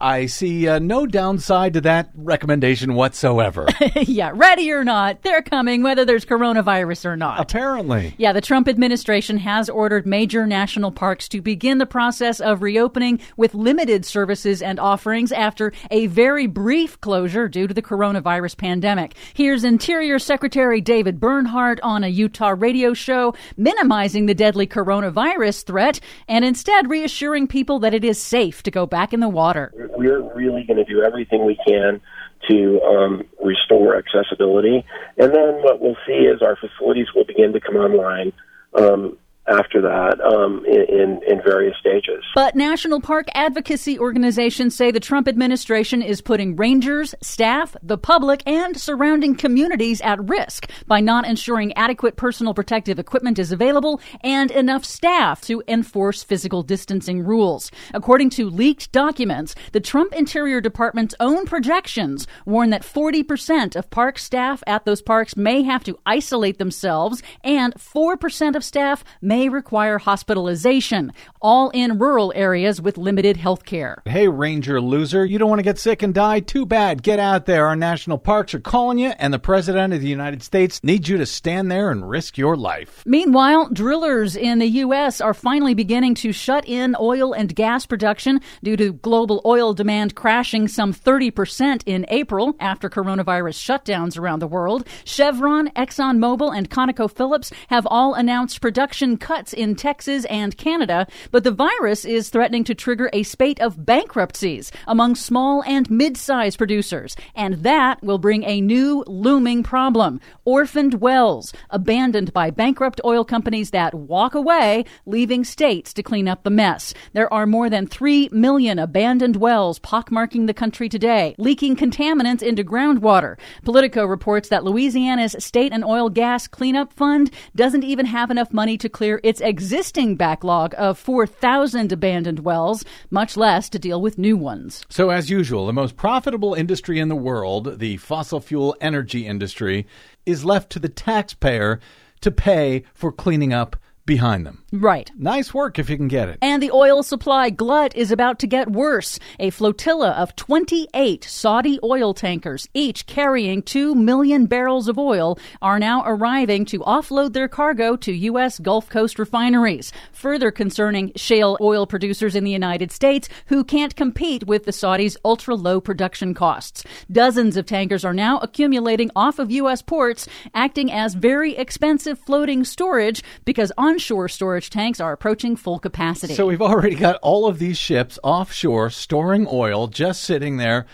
[0.00, 3.66] I see uh, no downside to that recommendation whatsoever.
[3.96, 7.40] yeah, ready or not, they're coming whether there's coronavirus or not.
[7.40, 8.14] Apparently.
[8.18, 13.20] Yeah, the Trump administration has ordered major national parks to begin the process of reopening
[13.38, 19.14] with limited services and offerings after a very brief closure due to the coronavirus pandemic.
[19.32, 26.00] Here's Interior Secretary David Bernhardt on a Utah radio show minimizing the deadly coronavirus threat
[26.28, 29.72] and instead reassuring people that it is safe to go back in the water.
[29.90, 32.00] We're really going to do everything we can
[32.48, 34.84] to um, restore accessibility.
[35.16, 38.32] And then what we'll see is our facilities will begin to come online
[38.74, 39.18] um,
[39.48, 42.24] after that um, in, in, in various stages.
[42.34, 48.42] But national park advocacy organizations say the Trump administration is putting rangers, staff, the public,
[48.46, 54.50] and surrounding communities at risk by not ensuring adequate personal protective equipment is available and
[54.50, 57.70] enough staff to enforce physical distancing rules.
[57.94, 64.18] According to leaked documents, the Trump Interior Department's own projections warn that 40% of park
[64.18, 69.98] staff at those parks may have to isolate themselves and 4% of staff may require
[69.98, 74.02] hospitalization, all in rural areas with limited health care.
[74.06, 76.40] Hey, Ranger loser, you don't want to get sick and die?
[76.40, 77.02] Too bad.
[77.02, 77.66] Get out there.
[77.66, 81.18] Our national parks are calling you, and the President of the United States needs you
[81.18, 83.02] to stand there and risk your life.
[83.06, 85.20] Meanwhile, drillers in the U.S.
[85.20, 90.14] are finally beginning to shut in oil and gas production due to global oil demand
[90.14, 94.86] crashing some 30% in April after coronavirus shutdowns around the world.
[95.04, 101.50] Chevron, ExxonMobil, and ConocoPhillips have all announced production cuts in Texas and Canada, but the
[101.50, 107.54] virus is threatening to trigger a spate of bankruptcies among small and mid-sized producers, and
[107.64, 113.92] that will bring a new looming problem: orphaned wells abandoned by bankrupt oil companies that
[113.92, 116.94] walk away, leaving states to clean up the mess.
[117.12, 122.62] There are more than 3 million abandoned wells pockmarking the country today, leaking contaminants into
[122.62, 123.36] groundwater.
[123.64, 128.78] Politico reports that Louisiana's State and Oil Gas Cleanup Fund doesn't even have enough money
[128.78, 134.36] to clear its existing backlog of 4,000 abandoned wells, much less to deal with new
[134.36, 134.84] ones.
[134.88, 139.86] So, as usual, the most profitable industry in the world, the fossil fuel energy industry,
[140.24, 141.80] is left to the taxpayer
[142.20, 143.76] to pay for cleaning up
[144.06, 144.62] behind them.
[144.72, 145.10] Right.
[145.16, 146.38] Nice work if you can get it.
[146.40, 149.18] And the oil supply glut is about to get worse.
[149.38, 155.78] A flotilla of 28 Saudi oil tankers, each carrying 2 million barrels of oil, are
[155.78, 158.58] now arriving to offload their cargo to U.S.
[158.58, 164.46] Gulf Coast refineries, further concerning shale oil producers in the United States who can't compete
[164.46, 166.84] with the Saudis' ultra low production costs.
[167.10, 169.82] Dozens of tankers are now accumulating off of U.S.
[169.82, 176.34] ports, acting as very expensive floating storage because onshore storage tanks are approaching full capacity.
[176.34, 180.84] So we've already got all of these ships offshore storing oil, just sitting there.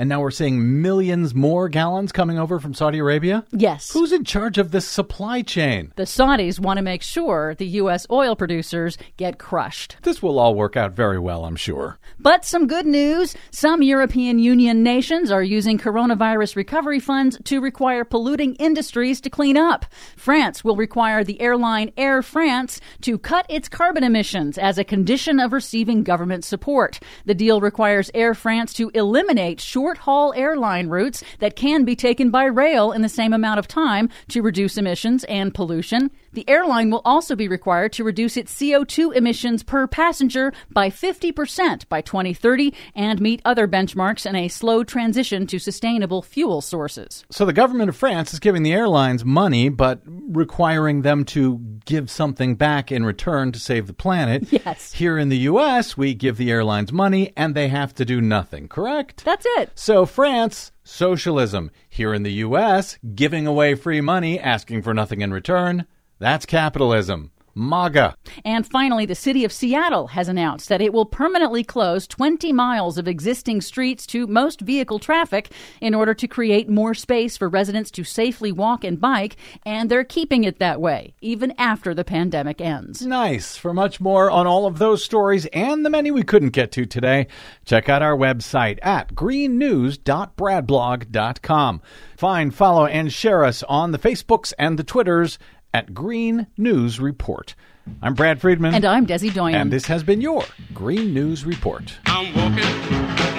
[0.00, 3.44] And now we're seeing millions more gallons coming over from Saudi Arabia?
[3.50, 3.92] Yes.
[3.92, 5.92] Who's in charge of this supply chain?
[5.96, 8.06] The Saudis want to make sure the U.S.
[8.10, 9.98] oil producers get crushed.
[10.00, 11.98] This will all work out very well, I'm sure.
[12.18, 18.02] But some good news some European Union nations are using coronavirus recovery funds to require
[18.02, 19.84] polluting industries to clean up.
[20.16, 25.38] France will require the airline Air France to cut its carbon emissions as a condition
[25.38, 27.00] of receiving government support.
[27.26, 32.30] The deal requires Air France to eliminate short haul airline routes that can be taken
[32.30, 36.10] by rail in the same amount of time to reduce emissions and pollution.
[36.32, 41.88] The airline will also be required to reduce its CO2 emissions per passenger by 50%
[41.88, 47.24] by 2030 and meet other benchmarks in a slow transition to sustainable fuel sources.
[47.30, 52.08] So the government of France is giving the airlines money, but requiring them to give
[52.10, 54.46] something back in return to save the planet.
[54.60, 54.92] Yes.
[54.92, 58.68] Here in the U.S., we give the airlines money and they have to do nothing,
[58.68, 59.24] correct?
[59.24, 59.70] That's it.
[59.74, 61.70] So France, socialism.
[61.88, 65.86] Here in the U.S., giving away free money, asking for nothing in return.
[66.20, 67.32] That's capitalism.
[67.54, 68.16] MAGA.
[68.44, 72.98] And finally, the city of Seattle has announced that it will permanently close 20 miles
[72.98, 77.90] of existing streets to most vehicle traffic in order to create more space for residents
[77.92, 79.36] to safely walk and bike,
[79.66, 83.04] and they're keeping it that way, even after the pandemic ends.
[83.04, 83.56] Nice.
[83.56, 86.84] For much more on all of those stories and the many we couldn't get to
[86.86, 87.26] today,
[87.64, 91.82] check out our website at greennews.bradblog.com.
[92.16, 95.38] Find, follow, and share us on the Facebooks and the Twitters
[95.72, 97.54] at Green News Report.
[98.02, 98.74] I'm Brad Friedman.
[98.74, 99.54] And I'm Desi Doyen.
[99.54, 100.44] And this has been your
[100.74, 101.98] Green News Report.
[102.06, 102.58] I'm walking,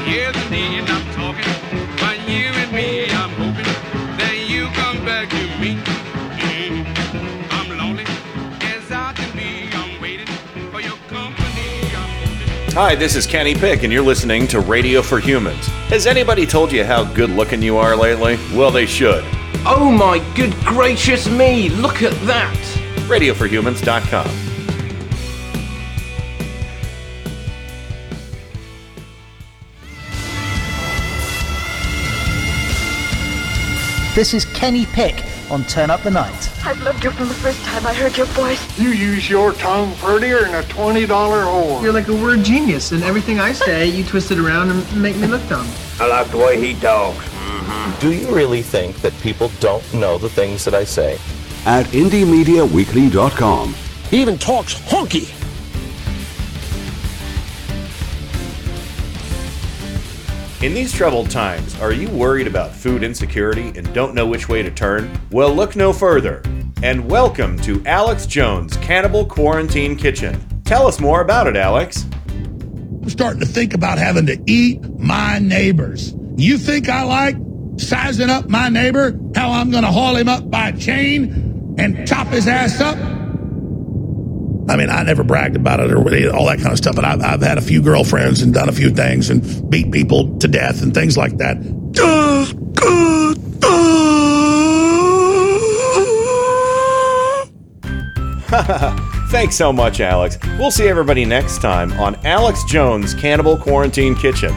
[0.07, 1.97] yes indeed, I'm talking.
[1.97, 5.75] But you and me, I'm hoping that you come back to me.
[6.39, 7.47] Mm.
[7.51, 9.69] I'm lonely as I can be.
[9.73, 10.27] I'm waiting
[10.71, 11.41] for your company.
[12.73, 15.67] Hi, this is Kenny Pick, and you're listening to Radio for Humans.
[15.89, 18.37] Has anybody told you how good looking you are lately?
[18.53, 19.23] Well, they should.
[19.63, 22.57] Oh my good gracious me, look at that!
[23.07, 24.25] RadioForHumans.com.
[34.15, 36.65] This is Kenny Pick on Turn Up the Night.
[36.65, 38.79] I've loved you from the first time I heard your voice.
[38.79, 41.83] You use your tongue prettier than a $20 whore.
[41.83, 45.17] You're like a word genius, and everything I say, you twist it around and make
[45.17, 45.67] me look dumb.
[45.99, 47.30] I like the way he talks.
[47.99, 51.17] Do you really think that people don't know the things that I say?
[51.65, 53.75] At IndieMediaWeekly.com.
[54.09, 55.31] He even talks honky.
[60.63, 64.61] In these troubled times, are you worried about food insecurity and don't know which way
[64.61, 65.11] to turn?
[65.31, 66.43] Well, look no further.
[66.83, 70.39] And welcome to Alex Jones' Cannibal Quarantine Kitchen.
[70.65, 72.05] Tell us more about it, Alex.
[72.29, 76.13] I'm starting to think about having to eat my neighbors.
[76.35, 77.37] You think I like
[77.81, 79.17] sizing up my neighbor?
[79.35, 82.97] How I'm going to haul him up by a chain and chop his ass up?
[84.69, 85.97] I mean, I never bragged about it or
[86.33, 88.71] all that kind of stuff, but I've, I've had a few girlfriends and done a
[88.71, 91.57] few things and beat people to death and things like that.
[99.31, 100.37] Thanks so much, Alex.
[100.59, 104.51] We'll see everybody next time on Alex Jones' Cannibal Quarantine Kitchen.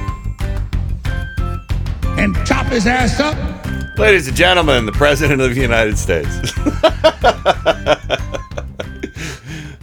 [2.18, 2.34] And
[2.74, 3.36] his ass up?
[3.96, 6.28] Ladies and gentlemen, the President of the United States.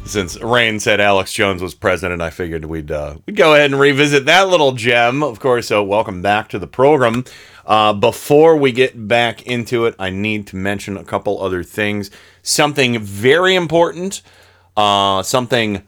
[0.06, 3.80] Since Rain said Alex Jones was president, I figured we'd uh, we'd go ahead and
[3.80, 5.24] revisit that little gem.
[5.24, 7.24] Of course, so welcome back to the program.
[7.66, 12.12] Uh, before we get back into it, I need to mention a couple other things.
[12.42, 14.22] Something very important,
[14.76, 15.88] uh, something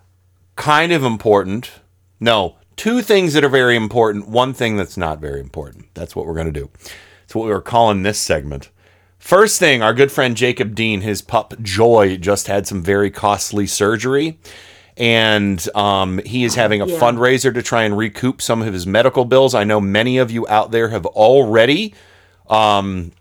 [0.56, 1.70] kind of important.
[2.22, 5.86] No, two things that are very important, one thing that's not very important.
[5.94, 6.70] That's what we're going to do.
[7.24, 8.70] It's what we were calling this segment.
[9.20, 13.66] First thing, our good friend Jacob Dean, his pup Joy, just had some very costly
[13.68, 14.38] surgery.
[14.98, 17.00] And um, he is having a Yeah.
[17.00, 19.56] fundraiser to try and recoup some of his medical bills.
[19.56, 21.94] I know many of you out there have already
[22.50, 23.12] um,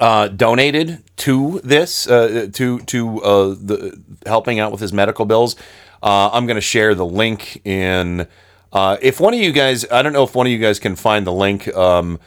[0.00, 5.54] uh, donated to this uh, to to uh, the helping out with his medical bills.
[6.02, 8.26] Uh, I'm going to share the link in.
[8.72, 10.96] Uh, if one of you guys, I don't know if one of you guys can
[10.96, 11.68] find the link.
[11.74, 12.18] Um,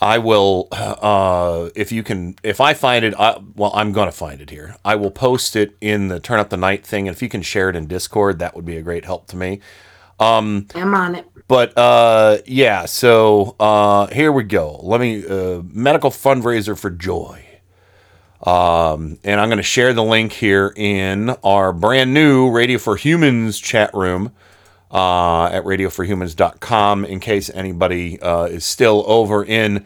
[0.00, 4.12] I will, uh, if you can, if I find it, I, well, I'm going to
[4.12, 4.76] find it here.
[4.84, 7.08] I will post it in the Turn Up the Night thing.
[7.08, 9.36] And if you can share it in Discord, that would be a great help to
[9.36, 9.60] me.
[10.18, 11.26] Um, I'm on it.
[11.46, 14.80] but uh, yeah, so uh, here we go.
[14.82, 17.42] Let me, uh, medical fundraiser for joy.
[18.42, 22.96] Um, and I'm going to share the link here in our brand new Radio for
[22.96, 24.32] Humans chat room
[24.90, 29.84] uh, at radioforhumans.com in case anybody uh, is still over in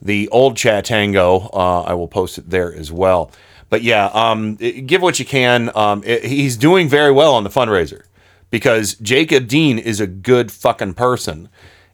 [0.00, 1.48] the old Chatango.
[1.52, 3.30] Uh, I will post it there as well.
[3.70, 5.70] But yeah, um, give what you can.
[5.74, 8.02] Um, i- he's doing very well on the fundraiser
[8.50, 11.48] because Jacob Dean is a good fucking person.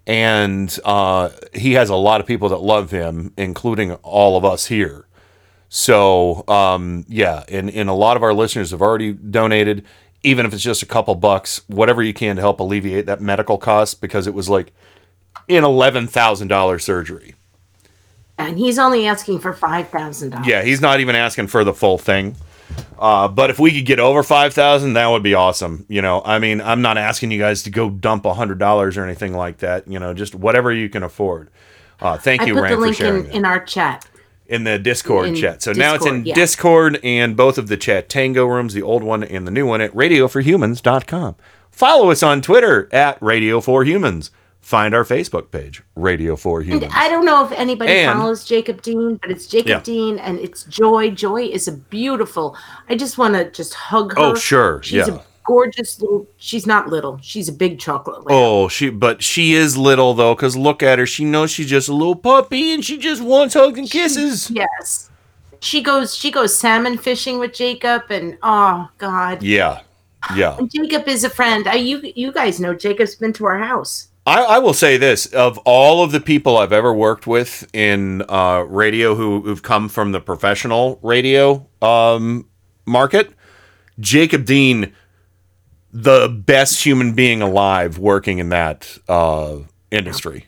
[0.07, 4.67] And uh, he has a lot of people that love him, including all of us
[4.67, 5.07] here.
[5.69, 9.85] So um, yeah, and, and a lot of our listeners have already donated,
[10.29, 13.57] even if it's just a couple bucks, whatever you can to help alleviate that medical
[13.57, 14.73] cost because it was like
[15.49, 17.35] an eleven thousand dollar surgery.
[18.37, 20.47] And he's only asking for five thousand dollars.
[20.47, 22.37] Yeah, he's not even asking for the full thing.
[22.99, 25.87] Uh, but if we could get over five thousand, that would be awesome.
[25.89, 28.99] You know, I mean, I'm not asking you guys to go dump a hundred dollars
[28.99, 29.89] or anything like that.
[29.89, 31.49] You know, just whatever you can afford.
[32.01, 34.07] Uh, thank I you, put Rand, the link in, in our chat.
[34.49, 35.63] In the Discord In chat.
[35.63, 36.35] So now it's in Discord, yeah.
[36.35, 39.93] Discord and both of the Chatango rooms, the old one and the new one at
[39.93, 41.37] radioforhumans.com.
[41.71, 44.31] Follow us on Twitter at Radio for Humans.
[44.61, 46.85] Find our Facebook page, Radio for Humans.
[46.85, 46.93] And.
[46.95, 49.81] I don't know if anybody And- follows Jacob Dean, but it's Jacob Yeah.
[49.81, 51.11] Dean and it's Joy.
[51.11, 52.57] Joy is a beautiful.
[52.89, 54.19] I just want to just hug her.
[54.19, 55.15] Oh, sure, She's yeah.
[55.15, 56.29] a gorgeous little.
[56.37, 57.19] She's not little.
[57.23, 58.27] She's a big chocolate.
[58.27, 58.37] lamb.
[58.37, 61.07] Oh, she but she is little though, because look at her.
[61.07, 64.51] She knows she's just a little puppy and she just wants hugs and kisses.
[64.51, 65.11] Yes.
[65.61, 66.15] She goes.
[66.15, 69.43] She goes salmon fishing with Jacob, and oh God.
[69.43, 69.81] Yeah.
[70.37, 70.57] Yeah.
[70.59, 71.67] And Jacob is a friend.
[71.67, 74.09] I, you you guys know Jacob's been to our house.
[74.27, 78.23] I, I will say this: of all of the people I've ever worked with in
[78.29, 82.47] uh, radio who, who've come from the professional radio um,
[82.85, 83.33] market,
[83.99, 84.93] Jacob Dean,
[85.93, 89.59] the best human being alive working in that uh,
[89.91, 90.47] industry.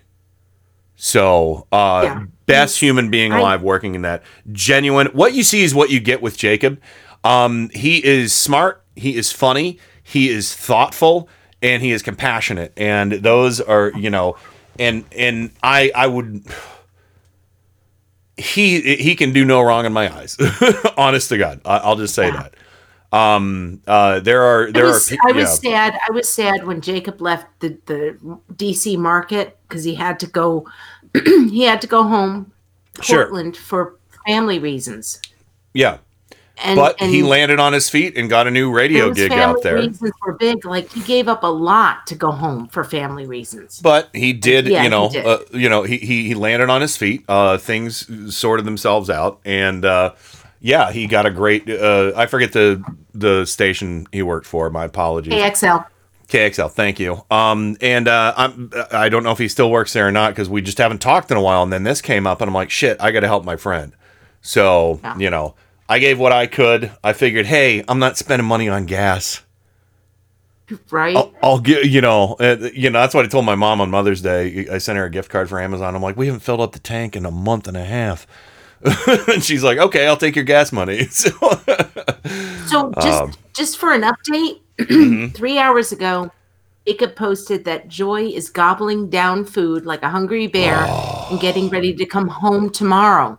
[0.97, 2.25] So, uh, Yeah.
[2.47, 4.23] best human being I- alive working in that.
[4.53, 5.07] Genuine.
[5.09, 6.79] What you see is what you get with Jacob.
[7.25, 8.83] Um, he is smart.
[8.97, 9.79] He is funny.
[10.03, 11.29] He is thoughtful,
[11.63, 12.73] and he is compassionate.
[12.77, 14.37] And those are, you know,
[14.79, 16.45] and and I I would.
[18.37, 20.39] He he can do no wrong in my eyes.
[20.97, 22.55] Honest to God, I, I'll just say that.
[23.13, 25.17] Um, uh, there are there I was, are.
[25.29, 25.91] I was yeah.
[25.91, 26.01] sad.
[26.09, 28.17] I was sad when Jacob left the, the
[28.55, 30.69] DC market because he had to go.
[31.25, 32.53] he had to go home,
[33.01, 33.25] Sure.
[33.25, 33.97] Portland, for
[34.27, 35.21] family reasons.
[35.75, 35.99] Yeah.
[36.63, 39.77] And, but he landed on his feet and got a new radio gig out there.
[39.77, 40.65] Reasons were big.
[40.67, 43.81] Like he gave up a lot to go home for family reasons.
[43.81, 45.25] But he did, Yeah, you know, did.
[45.25, 47.25] Uh, you know, he, he he landed on his feet.
[47.29, 50.13] Uh, things sorted themselves out, and uh,
[50.61, 51.69] yeah, he got a great.
[51.69, 52.83] Uh, I forget the
[53.15, 54.71] the station he worked for.
[54.71, 55.33] My apologies.
[55.33, 55.87] KXL.
[56.29, 57.25] KXL, thank you.
[57.31, 60.49] Um, and uh, I'm I don't know if he still works there or not because
[60.49, 61.63] we just haven't talked in a while.
[61.63, 63.95] And then this came up, and I'm like, shit, I got to help my friend.
[64.43, 65.55] So you know,
[65.89, 66.93] I gave what I could.
[67.03, 69.43] I figured, hey, I'm not spending money on gas.
[70.91, 71.17] Right.
[71.17, 73.91] I'll, I'll get you know, uh, you know that's what I told my mom on
[73.91, 74.69] Mother's Day.
[74.71, 75.97] I sent her a gift card for Amazon.
[75.97, 78.27] I'm like, we haven't filled up the tank in a month and a half,
[79.29, 81.09] and she's like, okay, I'll take your gas money.
[81.11, 81.31] So,
[82.67, 85.35] So just Um, just for an update, mhm.
[85.35, 86.31] three hours ago,
[86.87, 90.77] Jacob posted that Joy is gobbling down food like a hungry bear
[91.31, 93.39] and getting ready to come home tomorrow.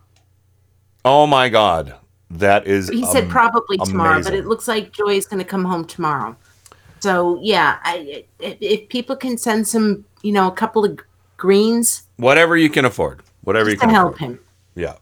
[1.05, 1.95] oh my god,
[2.29, 2.89] that is.
[2.89, 6.35] He said probably tomorrow, but it looks like Joy is going to come home tomorrow.
[6.99, 10.99] So yeah, I, if, people can send some, you know, a couple of
[11.37, 14.31] greens whatever you can afford, whatever you can help afford.
[14.31, 14.39] him.
[14.75, 14.95] Yeah.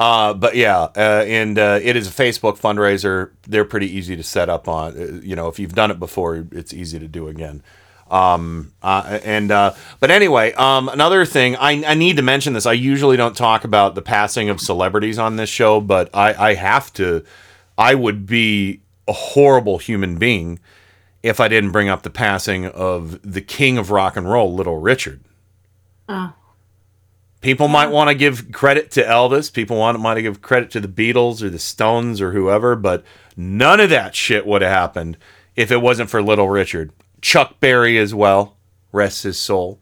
[0.00, 3.32] Uh, but yeah, uh, and uh, it is a Facebook fundraiser.
[3.46, 4.98] They're pretty easy to set up on.
[4.98, 7.62] Uh, you know, if you've done it before, it's easy to do again.
[8.10, 12.64] Um, uh, and uh, but anyway, um, another thing I, I need to mention this.
[12.64, 16.54] I usually don't talk about the passing of celebrities on this show, but I, I
[16.54, 17.22] have to.
[17.76, 20.60] I would be a horrible human being
[21.22, 24.78] if I didn't bring up the passing of the king of rock and roll, Little
[24.78, 25.20] Richard.
[26.08, 26.32] Oh.
[27.40, 29.52] People might want to give credit to Elvis.
[29.52, 33.02] People want might give credit to the Beatles or the Stones or whoever, but
[33.36, 35.16] none of that shit would have happened
[35.56, 36.92] if it wasn't for Little Richard.
[37.22, 38.56] Chuck Berry as well,
[38.92, 39.80] rest his soul.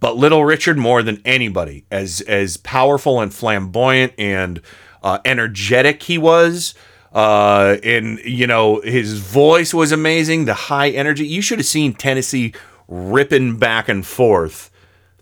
[0.00, 4.60] But Little Richard more than anybody, as as powerful and flamboyant and
[5.02, 6.74] uh, energetic he was.
[7.12, 10.46] Uh, and you know his voice was amazing.
[10.46, 11.26] The high energy.
[11.26, 12.54] You should have seen Tennessee
[12.88, 14.70] ripping back and forth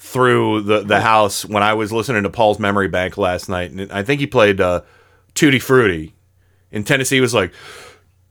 [0.03, 3.91] through the the house when I was listening to Paul's Memory Bank last night, and
[3.93, 4.83] I think he played uh,
[5.35, 6.15] Tutti Frutti.
[6.73, 7.53] And Tennessee was like,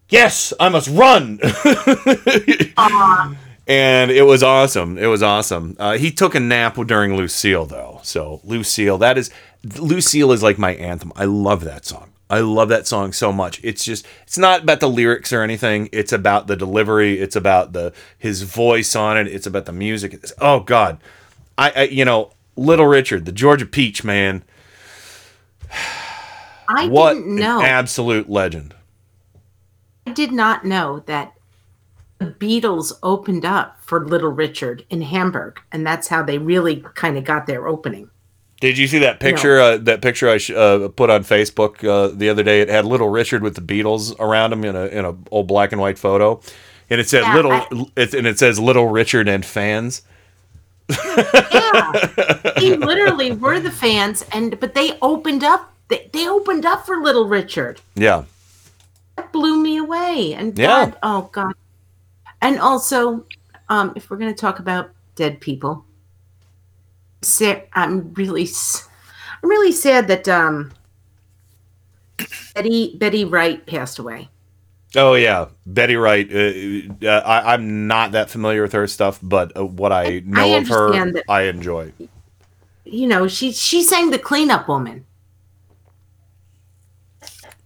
[0.09, 1.39] "Yes, I must run."
[3.67, 4.97] and it was awesome.
[4.97, 5.77] It was awesome.
[5.79, 8.01] Uh, he took a nap during Lucille, though.
[8.03, 9.31] So Lucille, that is
[9.63, 11.13] Lucille is like my anthem.
[11.15, 12.11] I love that song.
[12.29, 13.61] I love that song so much.
[13.63, 15.87] It's just it's not about the lyrics or anything.
[15.93, 17.19] It's about the delivery.
[17.19, 19.27] It's about the his voice on it.
[19.27, 20.13] It's about the music.
[20.15, 20.99] It's, oh God,
[21.57, 24.43] I, I you know Little Richard, the Georgia Peach man.
[26.67, 27.59] I what didn't know.
[27.59, 28.73] an absolute legend.
[30.07, 31.33] I did not know that
[32.17, 37.17] the Beatles opened up for Little Richard in Hamburg, and that's how they really kind
[37.17, 38.09] of got their opening.
[38.61, 39.59] Did you see that picture?
[39.59, 42.61] Uh, that picture I sh- uh, put on Facebook uh, the other day.
[42.61, 45.71] It had Little Richard with the Beatles around him in a in a old black
[45.71, 46.39] and white photo,
[46.89, 47.51] and it said Yeah, Little.
[47.51, 47.67] I-
[47.97, 50.03] it, and it says Little Richard and fans.
[51.51, 51.93] Yeah,
[52.59, 55.73] they literally were the fans, and but they opened up.
[55.87, 57.81] They, they opened up for Little Richard.
[57.95, 58.23] Yeah,
[59.17, 60.33] That blew me away.
[60.33, 60.67] And Yeah.
[60.85, 61.53] God, oh God.
[62.41, 63.25] And also,
[63.69, 65.85] um, if we're going to talk about dead people,
[67.73, 68.87] I'm really, s-
[69.43, 70.71] I'm really sad that um,
[72.55, 74.29] Betty Betty Wright passed away.
[74.95, 76.27] Oh yeah, Betty Wright.
[76.31, 80.57] Uh, uh, I, I'm not that familiar with her stuff, but uh, what I know
[80.57, 81.93] of her, that- I enjoy.
[82.83, 85.05] You know, she she sang the cleanup woman.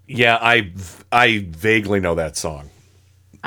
[0.07, 0.71] Yeah, I
[1.11, 2.69] I vaguely know that song.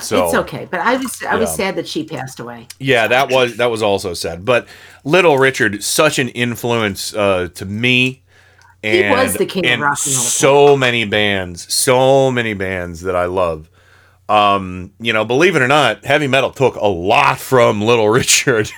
[0.00, 1.66] So it's okay, but I was I was yeah.
[1.66, 2.66] sad that she passed away.
[2.78, 4.44] Yeah, that was that was also sad.
[4.44, 4.66] But
[5.04, 8.22] Little Richard, such an influence uh, to me.
[8.82, 9.96] He was the king of rock and roll.
[9.96, 13.68] So many bands, so many bands that I love.
[14.28, 18.70] Um, you know, believe it or not, heavy metal took a lot from Little Richard.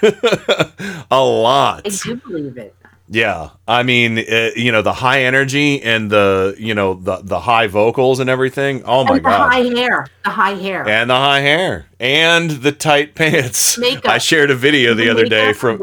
[1.11, 1.83] a lot.
[1.87, 2.75] I do believe it.
[3.13, 7.41] Yeah, I mean, uh, you know, the high energy and the you know the the
[7.41, 8.85] high vocals and everything.
[8.85, 9.53] Oh my and the god!
[9.53, 10.89] high hair, the high hair.
[10.89, 13.77] and the high hair and the tight pants.
[13.79, 14.07] Makeup.
[14.13, 15.83] I shared a video the The other day from.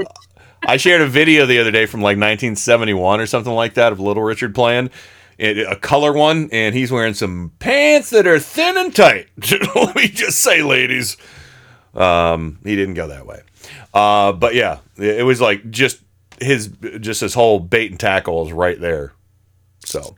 [0.65, 3.99] I shared a video the other day from like 1971 or something like that of
[3.99, 4.89] Little Richard playing
[5.37, 9.27] it, a color one, and he's wearing some pants that are thin and tight.
[9.75, 11.15] Let me just say, ladies.
[11.93, 13.41] Um, he didn't go that way,
[13.93, 15.99] uh, but yeah, it was like just
[16.39, 16.67] his
[16.99, 19.13] just his whole bait and tackle is right there.
[19.83, 20.15] So,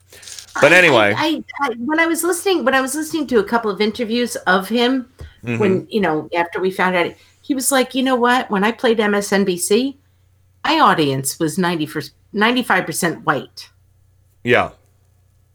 [0.59, 3.43] but anyway, I, I, I when I was listening when I was listening to a
[3.45, 5.09] couple of interviews of him
[5.43, 5.57] Mhm.
[5.59, 8.73] when you know after we found out he was like you know what when I
[8.73, 9.95] played MSNBC
[10.63, 11.89] my audience was 90
[12.33, 13.69] 95 percent white
[14.43, 14.71] yeah.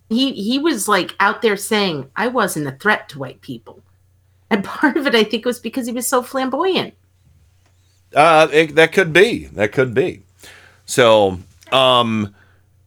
[0.09, 3.83] he he was like out there saying I wasn't a threat to white people
[4.51, 6.95] and part of it I think was because he was so flamboyant
[8.15, 9.47] Uh, it, that could be.
[9.47, 10.23] That could be.
[10.87, 11.39] So,
[11.73, 12.35] um,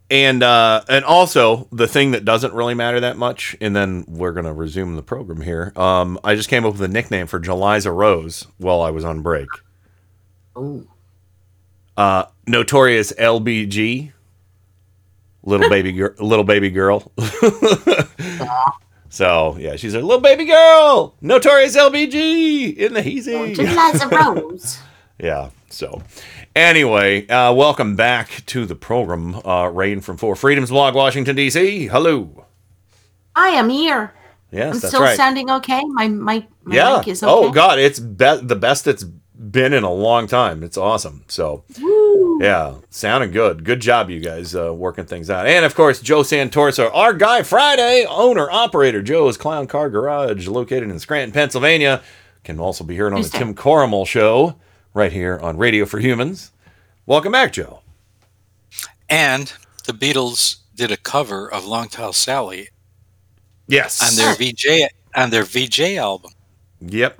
[0.10, 4.31] and uh, and also the thing that doesn't really matter that much, and then we're
[4.31, 5.73] gonna resume the program here.
[5.76, 9.22] Um, I just came up with a nickname for Jeliza Rose while I was on
[9.22, 9.49] break.
[10.56, 10.85] oh
[11.98, 14.11] Uh, notorious LBG,
[15.44, 17.11] little baby girl, little baby girl.
[19.10, 23.56] so yeah, she's a little baby girl, notorious LBG in the heezy.
[23.56, 24.80] Jeliza Rose
[25.19, 25.49] Yeah.
[25.69, 26.02] So,
[26.56, 29.36] anyway, uh, welcome back to the program.
[29.45, 31.88] Uh, Rain from Four Freedoms Blog, Washington D.C.
[31.88, 32.45] Hello.
[33.36, 34.14] I am here
[34.49, 35.18] Yes, I'm that's still right.
[35.18, 36.98] sounding okay my my, my yeah.
[36.99, 39.03] mic is okay Oh God, it's be- the best it's
[39.40, 40.64] been in a long time.
[40.64, 41.24] It's awesome.
[41.28, 41.64] So,
[42.42, 43.64] yeah, sounding good.
[43.64, 45.46] Good job, you guys, uh, working things out.
[45.48, 50.90] And of course, Joe Santorsa, our guy Friday, owner operator Joe's Clown Car Garage, located
[50.90, 52.02] in Scranton, Pennsylvania,
[52.44, 54.56] can also be heard on the Tim Corrimal Show
[54.94, 56.52] right here on Radio for Humans.
[57.06, 57.82] Welcome back, Joe.
[59.10, 59.54] And
[59.86, 62.70] the Beatles did a cover of Long Tall Sally
[63.68, 64.02] Yes.
[64.02, 66.32] on their Vee-Jay on their Vee-Jay album,
[66.82, 67.20] Yep.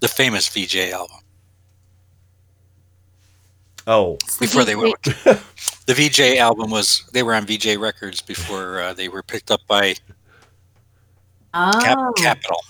[0.00, 1.18] The famous Vee-Jay album.
[3.86, 4.18] Oh.
[4.38, 9.08] Before they were the Vee-Jay album was they were on Vee-Jay Records before uh, they
[9.08, 9.94] were picked up by
[11.52, 12.60] Cap- oh Capitol.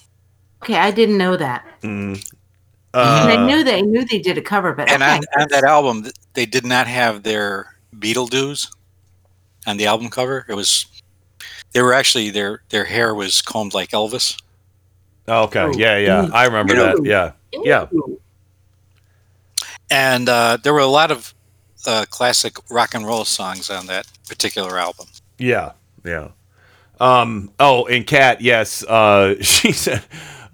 [0.62, 2.14] okay I didn't know that Mm.
[2.94, 5.12] and I Uh, knew they I knew they did a cover, but And okay.
[5.36, 8.68] on, on that album, they did not have their Beetlejuice
[9.66, 10.46] on the album cover.
[10.48, 10.86] It was
[11.72, 14.36] they were actually their their hair was combed like Elvis.
[15.30, 15.70] Okay.
[15.76, 16.28] Yeah, yeah.
[16.32, 17.04] I remember that.
[17.04, 17.32] Yeah.
[17.52, 17.86] Yeah.
[19.90, 21.34] And uh, there were a lot of
[21.86, 25.06] uh, classic rock and roll songs on that particular album.
[25.38, 25.72] Yeah.
[26.04, 26.28] Yeah.
[26.98, 27.50] Um.
[27.58, 28.84] Oh, and Kat, yes.
[28.84, 30.02] Uh, she said.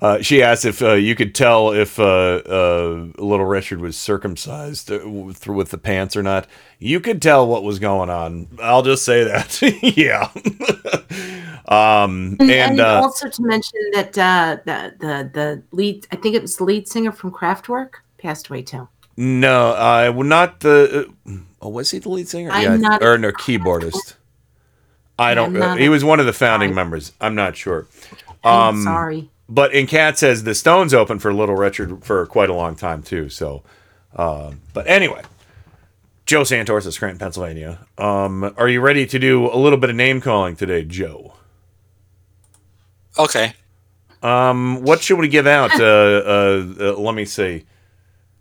[0.01, 4.93] Uh, she asked if uh, you could tell if uh, uh, little Richard was circumcised
[4.93, 6.47] uh, with, with the pants or not.
[6.78, 8.48] You could tell what was going on.
[8.62, 9.62] I'll just say that.
[9.97, 10.31] yeah.
[11.74, 12.36] um.
[12.40, 16.43] And, And, uh, also to mention that uh, the the the lead, I think it
[16.43, 18.89] was the lead singer from Kraftwerk, passed away too.
[19.16, 21.10] no, I well, not the.
[21.27, 21.32] Uh,
[21.62, 22.51] oh, was he the lead singer?
[22.51, 24.14] I'm not- or no, keyboardist.
[25.18, 25.56] I don't.
[25.56, 27.12] Uh, he was one of the founding members.
[27.18, 27.86] I'm not sure.
[28.44, 29.31] I'm sorry.
[29.48, 33.02] But in Cat says the Stones open for Little Richard for quite a long time
[33.02, 33.28] too.
[33.28, 33.62] So,
[34.14, 35.23] uh, but anyway,
[36.27, 37.86] Joe Santos of Scranton, Pennsylvania.
[37.97, 41.35] Um, are you ready to do a little bit of name calling today, Joe?
[43.16, 43.55] Okay.
[44.23, 45.70] Um, what should we give out?
[45.81, 47.64] uh, uh, uh, let me see.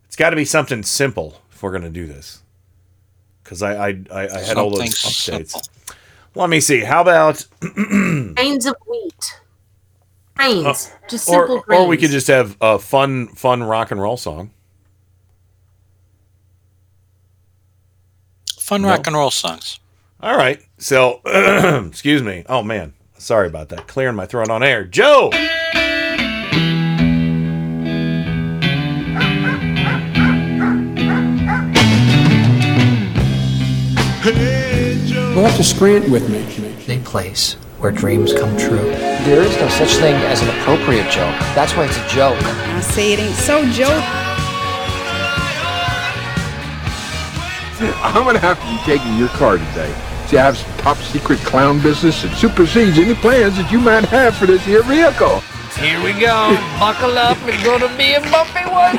[0.06, 2.42] It's got to be something simple if we're gonna do this,
[3.44, 5.70] because I, I I I had all those Something updates.
[6.34, 6.82] Let me see.
[6.82, 9.42] How about Grains of wheat.
[10.36, 10.92] Grains.
[11.10, 11.82] just Uh, or, simple grains.
[11.82, 14.52] or we could just have a fun fun rock and roll song.
[18.60, 18.90] Fun No.
[18.90, 19.80] rock and roll songs.
[20.22, 20.60] All right.
[20.78, 21.22] So,
[21.88, 22.44] excuse me.
[22.50, 23.88] Oh man, sorry about that.
[23.88, 24.84] Clearing my throat on air.
[24.86, 25.30] Joe.
[34.24, 36.46] Go have to Scranton with me.
[36.94, 38.90] A place where dreams come true.
[39.30, 41.38] There is no such thing as an appropriate joke.
[41.54, 42.36] That's why it's a joke.
[42.42, 43.86] I say it ain't so, Joe.
[48.02, 49.94] I'm gonna have to be taking your car today.
[50.26, 54.06] See, I have some top secret clown business that supersedes any plans that you might
[54.06, 55.42] have for this here vehicle.
[55.78, 56.58] Here we go.
[56.80, 57.38] Buckle up.
[57.46, 58.98] It's gonna be a bumpy one.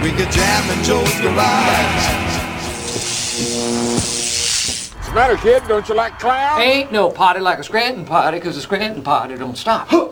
[0.00, 2.26] We could jam in Joe's garage.
[5.16, 5.66] What's the matter, kid?
[5.66, 6.60] Don't you like clowns?
[6.60, 9.90] Ain't no party like a Scranton party, because a Scranton party don't stop.
[9.90, 10.04] All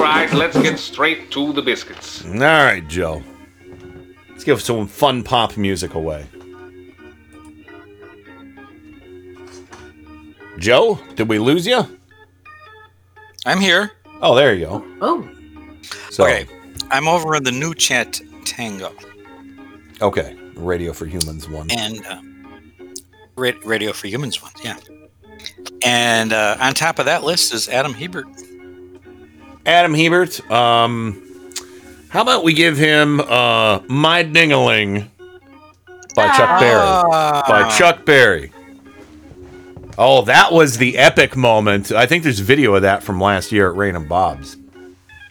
[0.00, 2.24] right, let's get straight to the biscuits.
[2.24, 3.22] All right, Joe.
[4.28, 6.26] Let's give some fun pop music away.
[10.58, 11.84] Joe, did we lose you?
[13.46, 13.92] I'm here.
[14.20, 14.84] Oh, there you go.
[15.00, 15.28] Oh.
[16.10, 16.44] So, Okay.
[16.90, 18.92] I'm over in the new chat Tango.
[20.02, 20.36] okay.
[20.58, 21.70] Radio for Humans one.
[21.70, 22.20] and uh,
[23.36, 24.76] Ra- Radio for Humans one, yeah.
[25.84, 28.26] And uh, on top of that list is Adam Hebert.
[29.64, 30.48] Adam Hebert.
[30.50, 31.22] Um,
[32.08, 35.08] how about we give him uh, "My Dingaling"
[36.16, 36.80] by Chuck Berry?
[36.82, 37.44] Ah.
[37.46, 38.52] By Chuck Berry.
[39.96, 41.90] Oh, that was the epic moment.
[41.92, 44.56] I think there's video of that from last year at Rain and Bob's.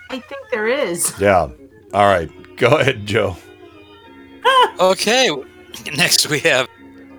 [0.09, 1.13] I think there is.
[1.19, 1.49] Yeah.
[1.93, 2.29] All right.
[2.57, 3.37] Go ahead, Joe.
[4.79, 5.29] Okay,
[5.95, 6.67] next we have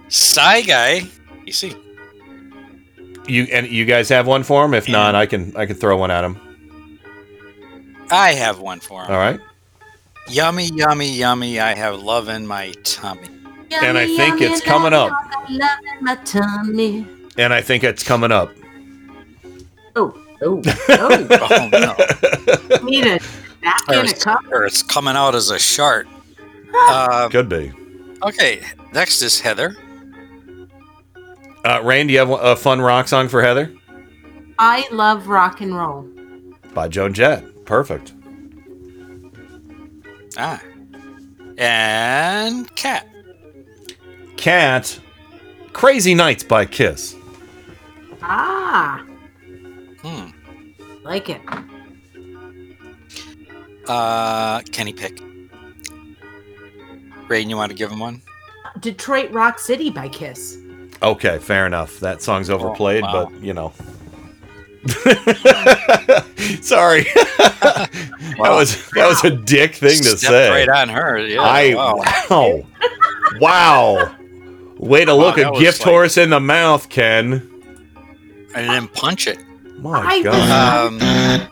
[0.08, 1.02] Psy Guy.
[1.44, 1.74] You see,
[3.26, 4.74] You and you guys have one for him.
[4.74, 6.38] If not, I can I can throw one at him.
[8.10, 9.10] I have one for him.
[9.10, 9.40] All right.
[10.28, 11.58] Yummy, yummy, yummy.
[11.60, 13.28] I have love in my tummy.
[13.82, 15.10] And I think yummy, it's coming up.
[15.50, 17.06] Love in my tummy.
[17.36, 18.50] And I think it's coming up.
[19.96, 21.38] Oh, oh, oh.
[21.50, 22.78] oh no!
[22.84, 23.20] Need a or,
[23.62, 24.44] napkin, a cup.
[24.50, 26.06] or it's coming out as a shart.
[26.74, 27.72] Uh, Could be.
[28.22, 28.62] okay,
[28.92, 29.76] next is Heather.
[31.64, 33.72] Uh, Rain, do you have a fun rock song for Heather?
[34.58, 36.08] I love rock and roll.
[36.74, 37.44] By Joan Jett.
[37.64, 38.12] Perfect.
[40.36, 40.60] Ah,
[41.58, 43.06] and Cat.
[44.36, 44.98] Cat.
[45.72, 47.14] Crazy Nights by Kiss.
[48.22, 49.04] Ah,
[50.02, 50.28] Hmm.
[51.02, 51.40] like it.
[53.86, 55.20] Uh, Kenny Pick.
[57.28, 58.22] Rain, you want to give him one?
[58.80, 60.58] Detroit Rock City by Kiss.
[61.02, 62.00] Okay, fair enough.
[62.00, 63.26] That song's overplayed, wow.
[63.30, 63.72] but you know.
[66.62, 67.02] Sorry.
[67.38, 67.88] that
[68.38, 70.50] was that was a dick thing to Stepped say.
[70.50, 71.18] right on her.
[71.18, 71.42] Yeah.
[71.42, 72.02] I wow.
[72.30, 72.62] wow.
[73.40, 74.14] wow.
[74.78, 77.42] Way to Wow, look that a gift like- horse in the mouth, Ken.
[78.54, 79.38] And didn't punch it.
[79.80, 80.86] My I- God.
[80.86, 81.50] Um, Didn't have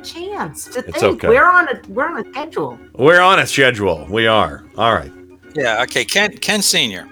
[0.00, 1.24] a chance to It's think.
[1.24, 1.28] okay.
[1.28, 2.78] We're on a we're on a schedule.
[2.94, 4.06] We're on a schedule.
[4.10, 4.64] We are.
[4.76, 5.12] All right.
[5.54, 5.82] yeah.
[5.82, 6.04] Okay.
[6.04, 6.36] Ken.
[6.38, 7.08] Ken Senior.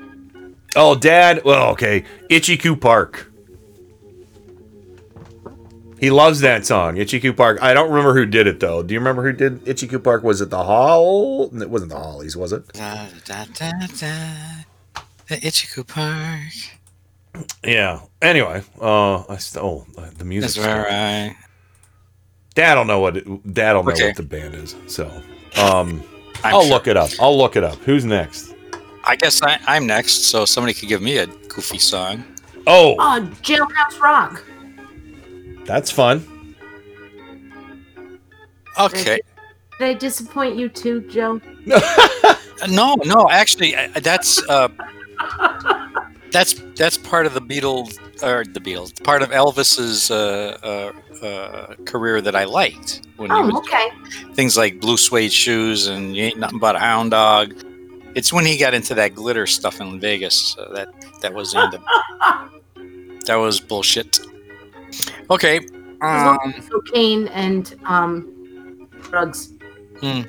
[0.74, 1.42] Oh, Dad.
[1.44, 2.04] Well, okay.
[2.30, 3.32] Itchycoo Park.
[5.98, 7.62] He loves that song, Itchycoo Park.
[7.62, 8.82] I don't remember who did it though.
[8.82, 10.22] Do you remember who did Itchycoo Park?
[10.22, 11.44] Was it the Hall?
[11.58, 12.70] It wasn't the Hollies, was it?
[12.74, 15.02] Da, da, da, da.
[15.28, 16.52] The Itchycoo Park.
[17.64, 18.00] Yeah.
[18.20, 19.86] Anyway, uh, I st- oh,
[20.18, 20.50] the music.
[20.62, 21.34] That's where I.
[22.56, 23.24] Dad don't know what it,
[23.54, 24.08] Dad don't know Okay.
[24.08, 24.74] what the band is.
[24.88, 25.06] So,
[25.58, 26.02] um,
[26.42, 26.70] I'm I'll sure.
[26.70, 27.10] look it up.
[27.20, 27.76] I'll look it up.
[27.84, 28.54] Who's next?
[29.04, 32.24] I guess I, I'm next, so somebody could give me a goofy song.
[32.66, 34.42] Oh, Oh, Jailhouse Rock.
[35.64, 36.26] that's fun.
[38.78, 39.20] Okay.
[39.78, 41.40] Did I disappoint you too, Joe?
[42.70, 44.68] No, no, actually, that's uh,
[46.36, 51.74] that's that's part of the Beatles or the Beatles, part of Elvis's uh, uh, uh,
[51.86, 53.88] career that I liked when he Oh, was okay.
[54.34, 57.54] things like blue suede shoes and you ain't nothing but a hound dog.
[58.14, 60.88] It's when he got into that glitter stuff in Vegas uh, that
[61.22, 61.80] that was the end of
[63.24, 64.20] that was bullshit.
[65.30, 65.60] Okay,
[66.02, 66.38] um,
[66.70, 69.54] Cocaine and um, drugs.
[70.00, 70.20] hmm.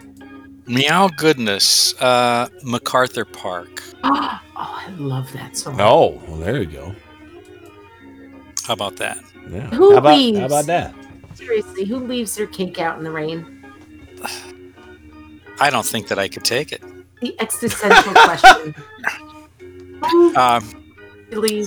[0.68, 3.84] meow goodness, uh, MacArthur Park.
[4.60, 5.80] Oh, I love that song.
[5.80, 6.96] Oh, well, there you go.
[8.66, 9.20] How about that?
[9.48, 9.68] Yeah.
[9.70, 10.40] Who how about leaves?
[10.40, 10.96] how about that?
[11.36, 13.64] Seriously, who leaves their cake out in the rain?
[15.60, 16.82] I don't think that I could take it.
[17.22, 18.76] The existential question.
[20.36, 20.84] Um.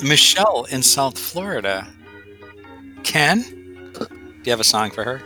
[0.02, 1.86] Michelle in South Florida.
[3.04, 3.42] Ken,
[3.92, 4.06] do
[4.44, 5.22] you have a song for her?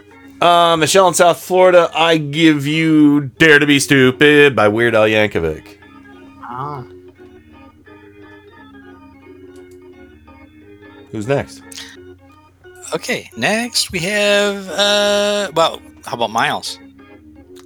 [0.47, 5.05] Uh, Michelle in South Florida, I give you "Dare to Be Stupid" by Weird Al
[5.09, 5.79] Yankovic.
[6.51, 6.91] Oh.
[11.15, 11.63] Who's next?
[12.93, 16.81] Okay, next we have uh well, how about Miles?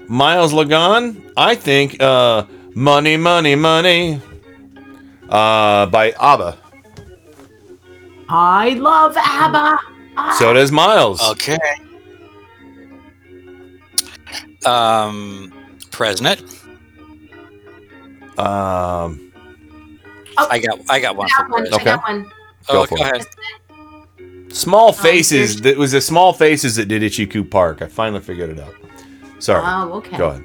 [0.07, 2.45] Miles Lagan, I think uh,
[2.75, 4.20] "Money, Money, Money"
[5.31, 6.59] uh, by ABBA.
[8.29, 9.79] I love ABBA.
[10.37, 11.27] So does Miles.
[11.31, 11.57] Okay.
[14.66, 15.55] Um
[15.91, 16.43] President.
[18.37, 19.33] Um,
[20.37, 21.73] I got I got one for That one.
[21.73, 22.31] I got one.
[22.70, 23.12] Go Oh, for go it.
[23.12, 24.53] ahead.
[24.53, 25.61] Small Faces.
[25.62, 27.82] That was the Small Faces that did Itchycoo Park.
[27.82, 28.74] I finally figured it out.
[29.39, 29.62] Sorry.
[29.65, 30.16] Oh, okay.
[30.16, 30.45] Go ahead.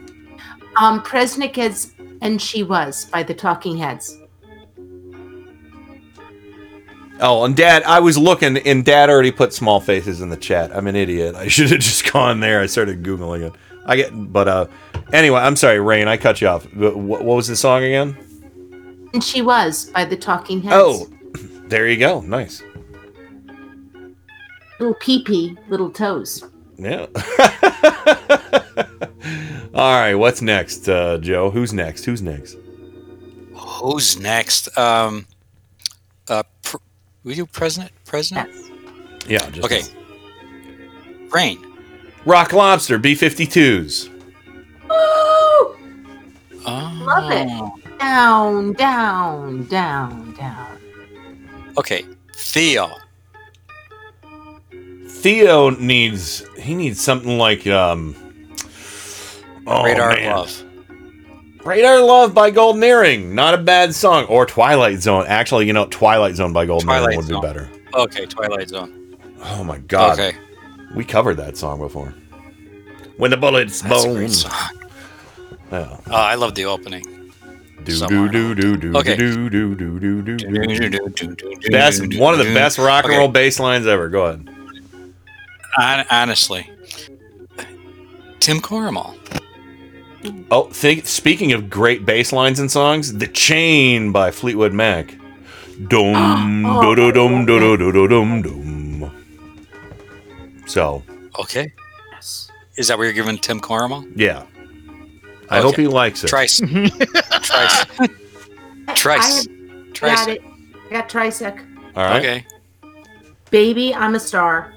[0.77, 4.17] Um, Presnick is and she was by the Talking Heads.
[7.19, 10.75] Oh, and Dad, I was looking, and Dad already put Small Faces in the chat.
[10.75, 11.35] I'm an idiot.
[11.35, 12.59] I should have just gone there.
[12.59, 13.53] I started googling it.
[13.85, 14.65] I get, but uh,
[15.11, 16.07] anyway, I'm sorry, Rain.
[16.07, 16.65] I cut you off.
[16.73, 18.17] But What, what was the song again?
[19.13, 20.73] And she was by the Talking Heads.
[20.75, 21.07] Oh,
[21.73, 22.21] there you go.
[22.21, 22.61] Nice.
[24.79, 26.43] Little pee pee, little toes.
[26.77, 27.07] Yeah.
[29.73, 30.13] All right.
[30.13, 31.49] What's next, uh, Joe?
[31.49, 32.05] Who's next?
[32.05, 32.57] Who's next?
[33.55, 34.77] Who's next?
[34.77, 35.25] Um
[36.29, 36.77] uh pr-
[37.23, 38.51] we do President President?
[39.27, 39.49] Yeah.
[39.49, 39.81] Just Okay.
[41.31, 41.57] Rain.
[42.25, 44.11] Rock Lobster B52s.
[44.91, 45.75] Oh.
[46.67, 47.99] Love it.
[47.99, 50.82] Down, down, down, down.
[51.77, 52.05] Okay.
[52.35, 52.91] Theo.
[55.07, 58.15] Theo needs he needs something like um
[59.65, 60.35] oh, Radar man.
[60.35, 60.63] Love.
[61.65, 63.33] Radar Love by Golden Earring.
[63.33, 64.25] Not a bad song.
[64.25, 65.25] Or Twilight Zone.
[65.27, 67.41] Actually, you know, Twilight Zone by Golden Twilight Earring would Zone.
[67.41, 67.69] be better.
[67.93, 69.17] Okay, Twilight Zone.
[69.45, 70.19] Oh my god.
[70.19, 70.37] Okay.
[70.95, 72.13] We covered that song before.
[73.17, 74.29] When the bullets That's bone.
[74.29, 74.51] song.
[75.71, 75.97] Yeah.
[76.07, 77.03] Oh, I love the opening.
[77.85, 79.15] Do do do do do Okay.
[79.15, 82.07] do do do do do do.
[82.07, 82.19] do.
[82.19, 83.19] One of the best rock and Okay.
[83.19, 84.09] roll bass lines ever.
[84.09, 84.47] Go ahead.
[85.77, 86.69] Hon- honestly.
[88.39, 89.15] Tim Corrimal.
[90.51, 95.15] Oh, think speaking of great bass lines and songs, "The Chain" by Fleetwood Mac.
[95.87, 99.11] Dum Oh, do do dum do do do do dum dum.
[100.65, 101.03] So
[101.39, 101.73] Okay.
[102.75, 104.05] Is that what you're giving Tim Corrimal?
[104.15, 104.43] yeah,
[105.53, 106.27] I hope he likes it.
[106.27, 106.59] Trice.
[107.43, 107.85] Trice.
[108.95, 109.47] Trice.
[109.47, 110.27] Got Trice.
[110.27, 110.41] it.
[110.89, 111.59] I got Trisec.
[111.95, 112.19] All right.
[112.19, 112.45] Okay.
[113.51, 114.73] Baby, I'm a star.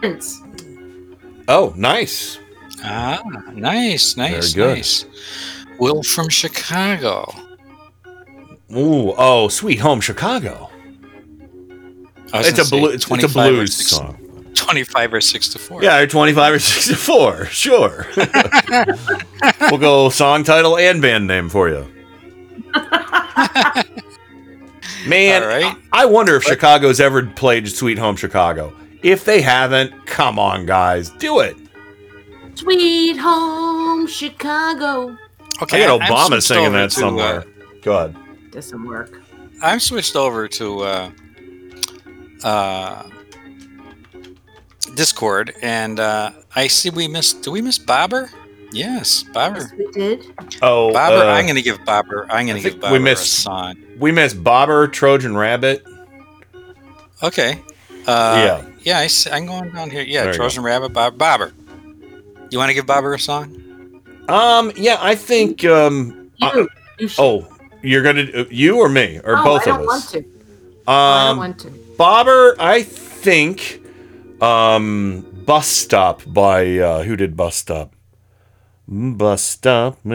[0.00, 0.40] Prince.
[1.48, 2.38] Oh, nice.
[2.84, 3.20] Ah,
[3.52, 4.76] nice, nice, Very good.
[4.76, 5.04] nice.
[5.78, 7.32] Will from Chicago.
[8.76, 10.70] Ooh, oh, Sweet Home Chicago.
[12.34, 14.17] It's a say blue, it's, it's a 25 blues song.
[14.64, 15.82] 25 or 6 to 4.
[15.82, 17.46] Yeah, 25 or 64.
[17.46, 18.06] Sure.
[19.70, 21.86] we'll go song title and band name for you.
[25.06, 25.76] Man, All right.
[25.92, 28.72] I I wonder if Chicago's ever played Sweet Home Chicago.
[29.02, 31.56] If they haven't, come on, guys, do it.
[32.56, 35.16] Sweet home Chicago.
[35.62, 35.84] Okay.
[35.84, 37.40] I got I'm Obama singing that to, somewhere.
[37.40, 37.44] uh,
[37.82, 38.16] Go ahead.
[38.50, 39.20] Doesn't work.
[39.62, 41.10] I'm switched over to uh,
[42.42, 43.08] uh,
[45.02, 47.42] Discord, and uh, I see we missed.
[47.42, 48.28] Do we miss Bobber?
[48.72, 49.70] Yes, Bobber.
[49.78, 50.26] We did.
[50.60, 51.14] Oh, Bobber.
[51.18, 52.26] uh, I'm going to give Bobber.
[52.28, 53.76] I'm going to give Bobber we a song.
[53.98, 55.86] We missed Bobber, Trojan Rabbit.
[57.22, 57.62] Okay.
[58.08, 58.64] Uh, Yeah.
[58.82, 58.98] Yeah.
[58.98, 60.02] I see, I'm going down here.
[60.02, 60.24] Yeah.
[60.24, 60.92] There Trojan Rabbit.
[60.92, 61.52] Bob, Bobber.
[62.50, 64.02] You want to give Bobber a song?
[64.28, 66.68] Um, yeah, I think um You.
[66.98, 67.22] You should.
[67.22, 67.48] Oh,
[67.82, 70.10] you're gonna you or me or Oh, both I don't of want us?
[70.12, 70.18] to.
[70.18, 70.22] I
[71.28, 71.70] don't Um, want to.
[71.96, 73.80] Bobber, I think.
[74.40, 77.92] Um, Bus Stop by uh, who did Bus Stop?
[78.86, 79.98] Bus Stop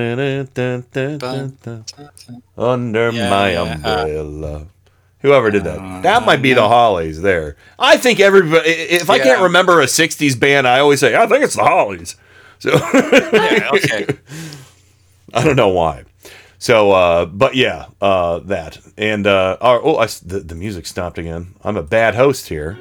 [2.58, 4.68] under Yeah, my yeah, uh, umbrella.
[5.20, 7.22] Whoever did that, that might be the Hollies.
[7.22, 8.70] There, I think everybody.
[8.70, 12.16] If I can't remember a '60s band, I always say I think it's the Hollies.
[12.60, 14.08] So Yeah, okay.
[15.34, 16.04] I don't know why.
[16.60, 21.18] So, uh, but yeah, uh, that and uh, oh, oh I the, the music stopped
[21.18, 21.56] again.
[21.64, 22.78] I'm a bad host here.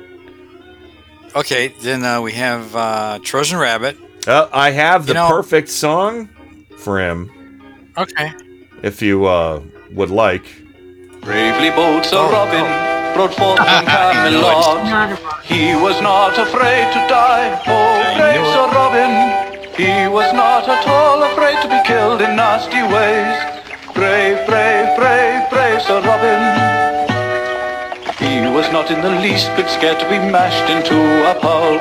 [1.34, 3.96] Okay, then uh, we have uh, Trojan Rabbit.
[4.26, 6.28] Uh, I have the You know- perfect song
[6.78, 7.30] for him.
[7.96, 8.32] Okay.
[8.82, 10.44] If you uh, would like.
[11.20, 12.66] Bravely bold Sir Robin
[13.16, 15.18] rode forth from Camelot.
[15.44, 17.60] He was not afraid to die.
[17.66, 19.12] Oh, brave Sir Robin.
[19.76, 23.36] He was not at all afraid to be killed in nasty ways.
[23.94, 24.81] Brave, brave, brave,
[28.72, 30.96] not in the least bit scared to be mashed into
[31.28, 31.76] a pulp.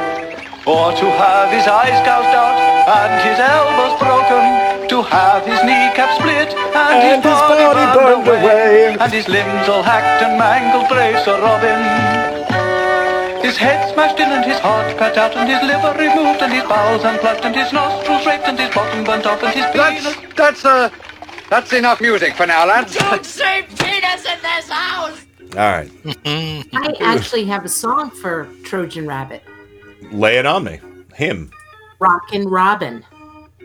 [0.68, 4.43] Or to have his eyes gouged out and his elbows broken.
[4.91, 7.63] To have his kneecap split and, his, body,
[7.95, 8.97] burned, away.
[8.99, 11.80] And his limbs all hacked and mangled, brave Sir Robin.
[13.41, 16.63] His head smashed in and his heart cut out and his liver removed and his
[16.63, 20.35] bowels unplugged and his nostrils raked and his bottom burnt off and his penis...
[20.35, 20.89] That's, uh,
[21.49, 22.95] that's enough music for now, lads.
[22.95, 25.20] Don't say penis in this house.
[25.53, 25.91] All right,
[26.26, 29.44] I actually have a song for Trojan Rabbit.
[30.11, 30.80] lay it on me.
[31.14, 31.52] Him.
[31.99, 33.06] Rockin' Robin.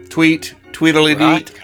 [0.09, 0.55] Tweet.
[0.73, 1.59] Tweedly deet.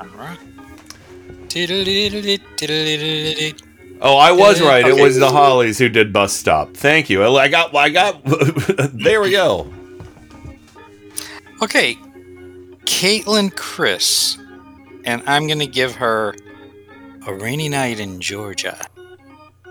[4.01, 4.86] Oh, I was right.
[4.86, 6.74] It was the Hollies who did Bus Stop.
[6.74, 7.23] Thank you.
[7.24, 7.74] I got.
[7.74, 8.23] I got.
[8.94, 9.73] there we go.
[11.62, 11.94] Okay,
[12.85, 14.39] Caitlin Chris,
[15.05, 16.35] and I'm gonna give her
[17.27, 18.78] a rainy night in Georgia.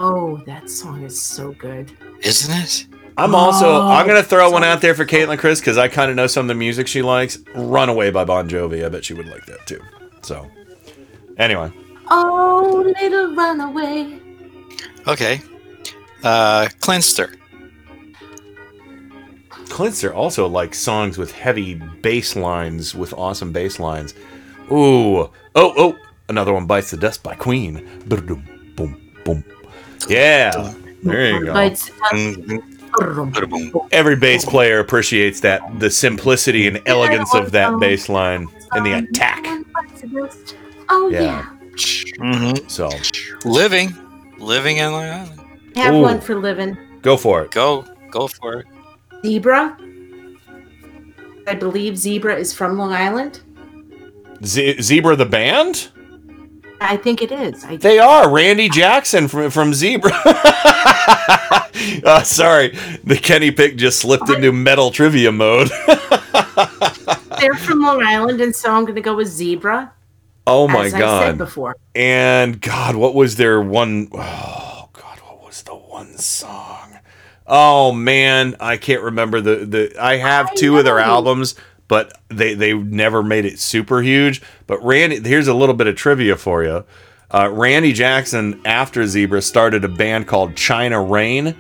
[0.03, 1.91] Oh, that song is so good.
[2.21, 2.87] Isn't it?
[3.17, 3.67] I'm also.
[3.67, 6.25] Oh, I'm gonna throw one out there for Caitlin Chris because I kind of know
[6.25, 7.37] some of the music she likes.
[7.53, 8.83] Runaway by Bon Jovi.
[8.83, 9.79] I bet she would like that too.
[10.21, 10.49] So,
[11.37, 11.71] anyway,
[12.13, 14.19] Oh, little runaway.
[15.07, 15.41] Okay.
[16.23, 17.35] Uh, Clinster.
[19.69, 24.13] Clinster also likes songs with heavy bass lines with awesome bass lines.
[24.71, 25.19] Ooh.
[25.19, 25.95] Oh, oh.
[26.27, 28.03] Another one bites the dust by Queen.
[28.07, 28.25] Boom,
[28.75, 29.45] boom, boom.
[30.09, 30.73] Yeah.
[31.03, 31.53] There you go.
[31.53, 31.91] Bites-
[33.91, 38.93] Every bass player appreciates that the simplicity and elegance of that bass line and the
[38.93, 39.45] attack.
[40.89, 41.21] Oh, Yeah.
[41.21, 41.45] yeah.
[42.19, 42.67] Mm-hmm.
[42.67, 42.89] So,
[43.49, 43.95] Living.
[44.37, 45.41] Living in Long Island.
[45.75, 46.01] Have Ooh.
[46.01, 46.77] one for living.
[47.01, 47.51] go for it.
[47.51, 47.85] Go.
[48.09, 48.65] Go for it.
[49.23, 49.77] Zebra.
[51.47, 53.39] I believe Zebra is from Long Island.
[54.43, 55.89] Ze- Zebra the band?
[56.81, 57.63] I think it is.
[57.63, 60.11] I, They are Randy Jackson from from Zebra.
[62.03, 62.69] uh, sorry,
[63.03, 65.69] the Kenny pick just slipped into metal trivia mode.
[67.39, 69.93] they're from Long Island, and so I'm going to go with Zebra.
[70.47, 71.37] oh my as I said god!
[71.37, 71.75] before.
[71.93, 76.97] And God, what was their one oh God, what was the one song?
[77.45, 79.95] Oh man, I can't remember the the.
[80.01, 81.53] I have two of their albums,
[81.91, 84.41] but they they never made it super huge.
[84.65, 86.85] But Randy, here's a little bit of trivia for you.
[87.29, 91.53] Uh, Randy Jackson, after Zebra, started a band called China Rain,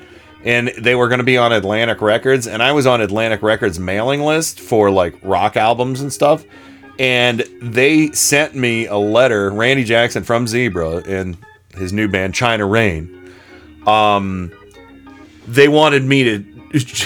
[0.45, 2.47] and they were going to be on Atlantic Records.
[2.47, 6.45] And I was on Atlantic Records mailing list for like rock albums and stuff.
[6.97, 11.35] And they sent me a letter, Randy Jackson from Zebra and
[11.75, 13.33] his new band China Rain.
[13.85, 14.53] Um,
[15.45, 16.39] they wanted me to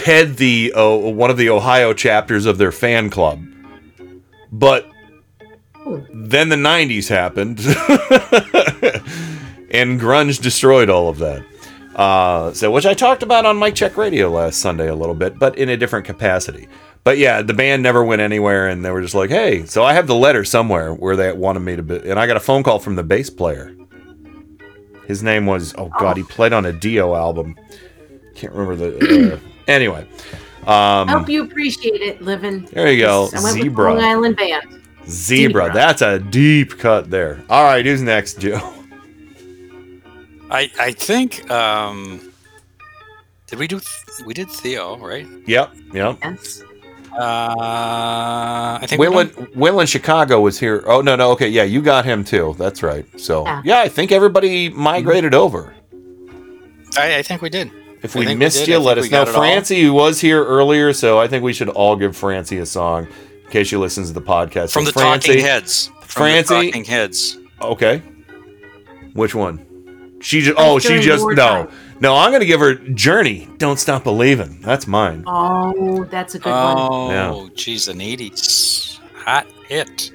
[0.03, 3.43] head the uh, one of the Ohio chapters of their fan club,
[4.51, 4.89] but
[6.13, 7.59] then the 90s happened
[9.71, 11.45] and grunge destroyed all of that.
[11.95, 15.39] Uh, so which i talked about on mike check radio last sunday a little bit
[15.39, 16.67] but in a different capacity.
[17.05, 19.93] But yeah the band never went anywhere and they were just like hey so i
[19.93, 22.63] have the letter somewhere where they wanted me to be and i got a phone
[22.63, 23.75] call from the bass player.
[25.07, 27.55] His name was oh god he played on a dio album.
[28.33, 30.05] Can't remember the uh, anyway
[30.67, 32.65] um I hope you appreciate it, living.
[32.73, 33.93] There you go, I went Zebra.
[33.93, 34.81] With Long Island band.
[35.07, 35.65] Zebra.
[35.65, 35.73] Zebra.
[35.73, 37.43] That's a deep cut there.
[37.49, 38.59] All right, who's next, Joe?
[40.49, 41.49] I I think.
[41.51, 42.31] Um,
[43.47, 43.79] did we do?
[44.25, 45.27] we did Theo, right?
[45.45, 46.17] Yep, yep.
[46.23, 46.63] Yes.
[47.13, 49.47] Uh, I think we're Will in.
[49.53, 50.83] Will in Chicago was here.
[50.87, 52.55] Oh no, no, okay, yeah, you got him too.
[52.57, 53.05] That's right.
[53.19, 53.61] So Yeah.
[53.63, 55.75] yeah, I think everybody migrated over.
[56.97, 57.69] I, I think we did.
[58.05, 58.67] If we missed did.
[58.69, 59.09] you, let us know.
[59.09, 59.41] got it all.
[59.41, 63.07] Francie, who was here earlier, so I think we should all give Francie a song
[63.45, 64.71] in case she listens to the podcast.
[64.71, 65.87] from So the Francie, Talking Heads.
[65.87, 67.37] From Francie, the Talking Heads.
[67.61, 68.01] Okay.
[69.13, 69.65] Which one?
[70.21, 70.57] She oh, just.
[70.57, 71.21] Oh, she just.
[71.21, 71.25] No.
[71.25, 71.69] wartime.
[72.01, 73.47] No, I'm going to give her Journey.
[73.57, 74.59] Don't Stop Believing.
[74.61, 75.23] That's mine.
[75.27, 76.75] Oh, that's a good one.
[76.77, 77.49] Oh, Yeah.
[77.55, 80.11] geez, an 80s hot hit.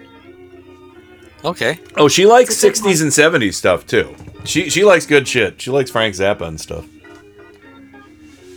[1.44, 1.80] Okay.
[1.96, 4.14] Oh, she likes 60s and 70s stuff too.
[4.44, 5.60] She she likes good shit.
[5.60, 6.86] She likes Frank Zappa and stuff.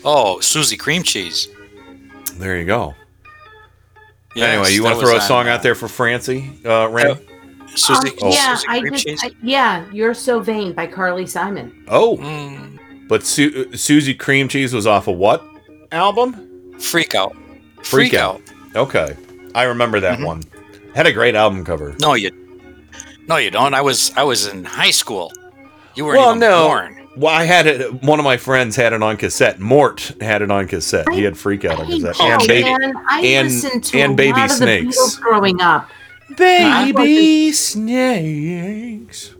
[0.05, 1.47] Oh, Susie Cream Cheese.
[2.35, 2.95] There you go.
[4.35, 7.15] Yes, anyway, you want to throw a song uh, out there for Francie, uh, Ray?
[7.75, 9.19] Susie, Um, yeah, Susie I Cream just, Cheese?
[9.23, 11.85] I, yeah, you're so vain by Carly Simon.
[11.87, 13.07] Oh, Mm.
[13.07, 15.45] but Su- Susie Cream Cheese was off of what
[15.91, 16.73] album?
[16.79, 17.35] Freak Out.
[17.83, 18.41] Freak, Out.
[18.75, 19.15] Okay,
[19.53, 20.25] I remember that Mm-hmm.
[20.25, 20.43] one.
[20.95, 21.95] Had a great album cover.
[21.99, 22.31] No, you.
[23.27, 23.73] No, you don't.
[23.73, 25.31] I was I was in high school.
[25.95, 26.67] You weren't Well, even no.
[26.67, 27.02] born.
[27.15, 28.01] Well, I had it.
[28.03, 29.59] One of my friends had it on cassette.
[29.59, 31.07] Mort had it on cassette.
[31.13, 32.15] he had Freak Out on cassette.
[32.19, 34.95] Oh, and baby, man, I and listened to and a baby lot of snakes.
[34.95, 35.89] the Beatles growing up.
[36.35, 39.35] Baby snakes.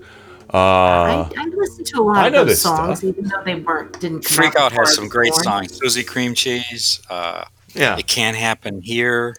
[0.54, 3.10] Uh, I, I listened to a lot I of those songs, stuff.
[3.10, 5.44] even though they weren't didn't come Freak Out has some great born.
[5.44, 5.76] songs.
[5.78, 7.02] Susie Cream Cheese.
[7.10, 7.98] Uh, Yeah.
[7.98, 9.36] It can't happen here.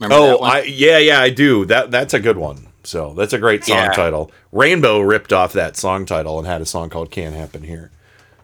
[0.00, 0.50] Remember oh, that one?
[0.50, 1.64] I yeah, yeah, I do.
[1.66, 2.66] That that's a good one.
[2.86, 3.92] So that's a great song Yeah.
[3.92, 4.30] title.
[4.52, 7.90] Rainbow ripped off that song title and had a song called "Can't Happen Here"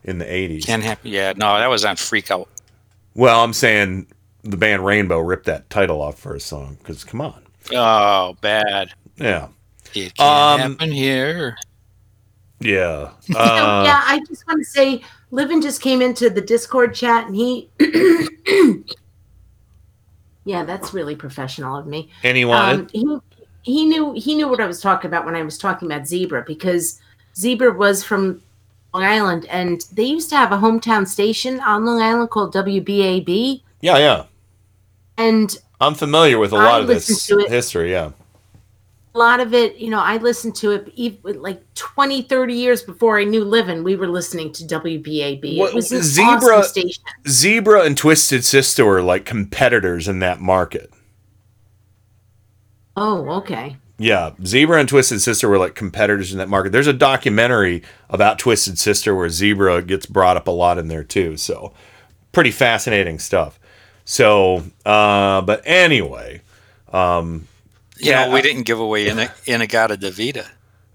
[0.05, 0.65] in the '80s.
[0.67, 1.11] Can't happen.
[1.11, 2.49] Yeah, no, that was on Freak Out.
[3.15, 4.07] Well, I'm saying
[4.43, 7.43] the band Rainbow ripped that title off for a song because come on,
[7.75, 8.93] Oh, bad.
[9.17, 9.49] yeah,
[9.95, 11.57] It can't Um, happen here.
[12.61, 13.11] yeah.
[13.21, 17.27] So, Uh, yeah, I just want to say, Livin just came into the Discord chat,
[17.27, 17.69] and he,
[20.45, 22.11] yeah, that's really professional of me.
[22.25, 22.59] Anyone?
[22.81, 23.19] Um, he
[23.63, 26.45] he knew he knew what I was talking about when I was talking about Zebra
[26.47, 27.01] because
[27.37, 28.43] Zebra was from
[28.95, 33.63] Long Island, and they used to have a hometown station on Long Island called WBAB,
[33.81, 34.25] yeah, yeah.
[35.17, 37.51] and I'm familiar with a lot of this listened to it.
[37.51, 37.91] history.
[37.93, 38.11] Yeah.
[39.15, 43.19] a lot of it, you know, I listened to it like 20, 30 years before
[43.19, 43.83] I knew Livin.
[43.83, 45.59] We were listening to WBAB.
[45.59, 47.03] What- it was Zebra awesome station.
[47.29, 50.91] Zebra and Twisted Sister were like competitors in that market.
[53.03, 53.77] Oh, okay.
[53.99, 56.71] Yeah, Zebra and Twisted Sister were like competitors in that market.
[56.73, 61.05] There's a documentary about Twisted Sister where Zebra gets brought up a lot in there
[61.05, 61.37] too.
[61.37, 61.73] So,
[62.33, 63.59] pretty fascinating stuff.
[64.05, 66.41] So, uh, but anyway,
[66.93, 67.47] um,
[67.99, 70.47] You yeah, know, we I- didn't give away In- In-A-Gadda-Da-Vida.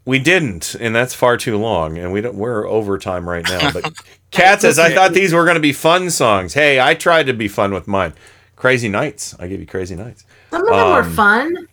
[0.06, 2.36] we didn't, and that's far too long, and we don't.
[2.36, 3.72] We're overtime right now.
[3.72, 3.94] But
[4.32, 7.34] Kat says, "I thought these were going to be fun songs." Hey, I tried to
[7.34, 8.14] be fun with mine.
[8.56, 9.36] Crazy Nights.
[9.40, 10.23] I give you Crazy Nights.
[10.52, 11.68] Some of them were Um, fun.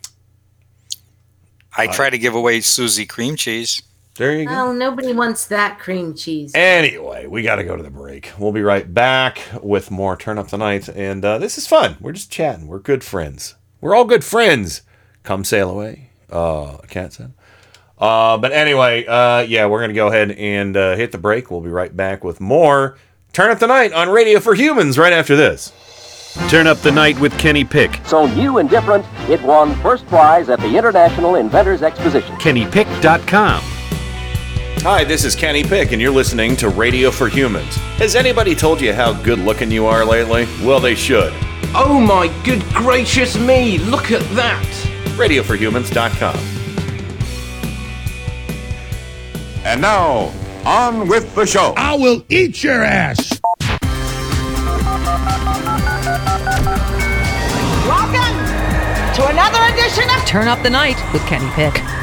[1.77, 3.81] I try to give away Susie Cream Cheese.
[4.15, 4.51] There you go.
[4.51, 6.51] Well, nobody wants that cream cheese.
[6.53, 8.31] Anyway, we got to go to the break.
[8.37, 10.87] We'll be right back with more Turn Up the Night.
[10.87, 11.97] And uh, this is fun.
[11.99, 12.67] We're just chatting.
[12.67, 13.55] We're good friends.
[13.81, 14.83] We're all good friends.
[15.23, 16.11] Come sail away.
[16.29, 17.33] Uh, Cat said.
[17.97, 21.49] Uh, but anyway, uh, yeah, we're going to go ahead and uh, hit the break.
[21.49, 22.97] We'll be right back with more
[23.31, 25.71] Turn Up the Night on Radio for Humans right after this.
[26.49, 27.99] Turn up the night with Kenny Pick.
[28.05, 32.35] So new and different, it won first prize at the International Inventors Exposition.
[32.37, 33.61] KennyPick.com.
[34.81, 37.75] Hi, this is Kenny Pick, and you're listening to Radio for Humans.
[37.97, 40.45] Has anybody told you how good looking you are lately?
[40.65, 41.31] Well, they should.
[41.75, 44.65] Oh my good gracious me, look at that!
[45.15, 46.35] RadioForHumans.com.
[49.65, 50.33] And now,
[50.65, 51.73] on with the show.
[51.77, 53.39] I will eat your ass.
[57.87, 58.37] Welcome
[59.15, 62.02] to another edition of Turn Up the Night with Kenny Pick.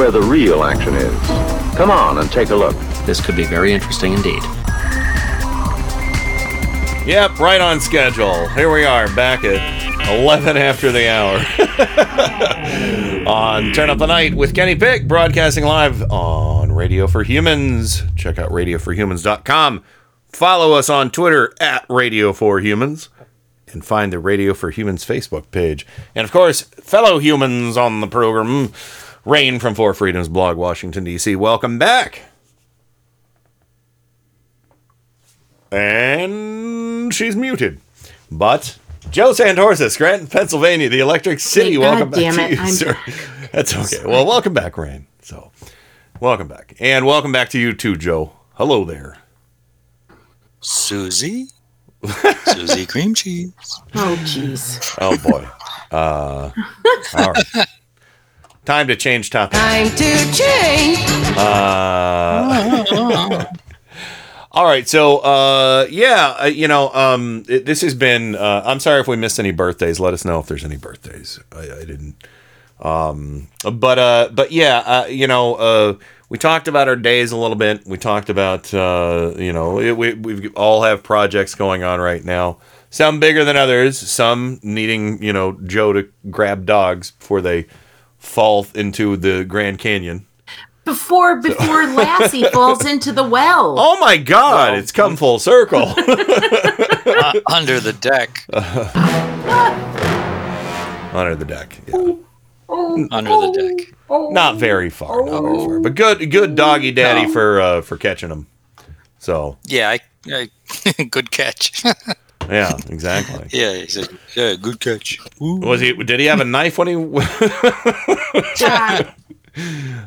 [0.01, 1.27] where the real action is.
[1.77, 2.75] Come on and take a look.
[3.05, 4.41] This could be very interesting indeed.
[7.05, 8.47] Yep, right on schedule.
[8.49, 11.37] Here we are, back at 11 after the hour.
[13.27, 18.01] on Turn Up the Night with Kenny Pick, broadcasting live on Radio for Humans.
[18.15, 19.83] Check out radioforhumans.com.
[20.29, 23.09] Follow us on Twitter at Radio for Humans.
[23.71, 25.85] And find the Radio for Humans Facebook page.
[26.15, 28.73] And of course, fellow humans on the program,
[29.25, 31.35] Rain from Four Freedoms blog, Washington, D.C.
[31.35, 32.23] Welcome back.
[35.71, 37.79] And she's muted.
[38.31, 38.77] But
[39.09, 41.75] Joe Santorosa, Scranton, Pennsylvania, the Electric City.
[41.75, 42.97] God welcome back damn to you, I'm sir.
[43.51, 44.05] That's okay.
[44.05, 45.07] Well, welcome back, Rain.
[45.21, 45.51] So
[46.21, 46.75] Welcome back.
[46.79, 48.33] And welcome back to you too, Joe.
[48.53, 49.17] Hello there.
[50.59, 51.47] Susie?
[52.45, 53.81] Susie cream cheese.
[53.95, 54.95] Oh, jeez.
[55.01, 55.47] Oh boy.
[55.91, 56.51] Uh,
[57.17, 57.67] all right.
[58.65, 59.57] Time to change topic.
[59.57, 60.99] Time to change.
[61.35, 62.85] Uh,
[64.51, 64.87] all right.
[64.87, 68.35] So, uh, yeah, uh, you know, um, it, this has been.
[68.35, 69.99] Uh, I'm sorry if we missed any birthdays.
[69.99, 71.39] Let us know if there's any birthdays.
[71.51, 72.15] I, I didn't.
[72.79, 75.93] Um, but uh, but yeah, uh, you know, uh,
[76.29, 77.87] we talked about our days a little bit.
[77.87, 82.23] We talked about uh, you know, it, we we all have projects going on right
[82.23, 82.59] now.
[82.91, 83.97] Some bigger than others.
[83.97, 87.65] Some needing you know Joe to grab dogs before they
[88.21, 90.25] fall into the Grand Canyon.
[90.85, 93.75] Before before Lassie falls into the well.
[93.77, 94.77] Oh my God!
[94.77, 95.93] it's come full circle.
[97.03, 98.45] Uh, under the deck.
[101.13, 101.77] Under the deck.
[101.87, 102.13] Yeah.
[103.11, 103.93] Under the deck.
[104.09, 107.33] Not very far, not very far, but good, good doggy daddy No.
[107.33, 108.47] for uh, for catching them.
[109.17, 111.83] So Yeah, I, I good catch.
[112.51, 113.47] Yeah, exactly.
[113.51, 115.17] yeah, he said, yeah, good catch.
[115.39, 115.93] Was he?
[115.93, 116.95] Did he have a knife when he?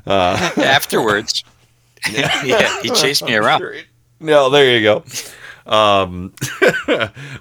[0.06, 1.44] uh, Afterwards.
[2.12, 3.62] yeah, he chased me around.
[4.20, 5.04] No, there you go.
[5.66, 6.34] Um,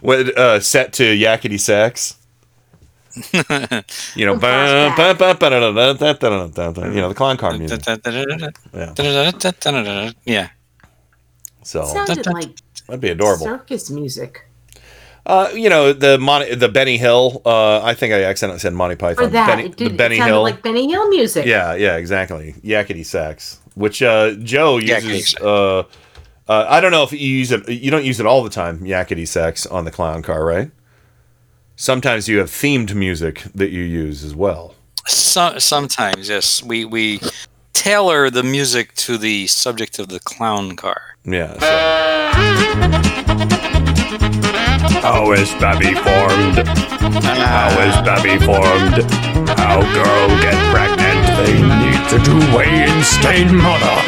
[0.01, 2.15] with, uh, set to yakety sax.
[3.31, 4.35] you know,
[6.95, 7.81] you know the clown car music.
[8.73, 8.93] Yeah.
[10.25, 10.49] Yeah.
[11.63, 12.55] So Sounded like
[12.87, 13.45] that'd be adorable.
[13.45, 14.47] circus music.
[15.25, 17.41] Uh, you know the Mon- the Benny Hill.
[17.45, 19.25] Uh, I think I accidentally said Monty Python.
[19.25, 19.47] Or that.
[19.47, 20.41] Benny, it, did, the Benny it Hill.
[20.41, 21.45] like Benny Hill music.
[21.45, 22.55] Yeah, yeah, exactly.
[22.63, 25.35] Yakety sax, which uh, Joe Yakety uses.
[25.35, 25.83] Uh,
[26.49, 27.69] uh, I don't know if you use it.
[27.69, 28.79] You don't use it all the time.
[28.81, 30.71] Yakety sax on the clown car, right?
[31.77, 34.75] Sometimes you have themed music that you use as well.
[35.07, 37.21] So, sometimes, yes, we we
[37.71, 41.15] tailor the music to the subject of the clown car.
[41.25, 41.53] Yeah.
[45.01, 46.67] How is Babby formed?
[47.23, 49.03] How is Babby formed?
[49.57, 51.21] How girl get pregnant?
[51.37, 54.01] They need to do weigh in stain mother.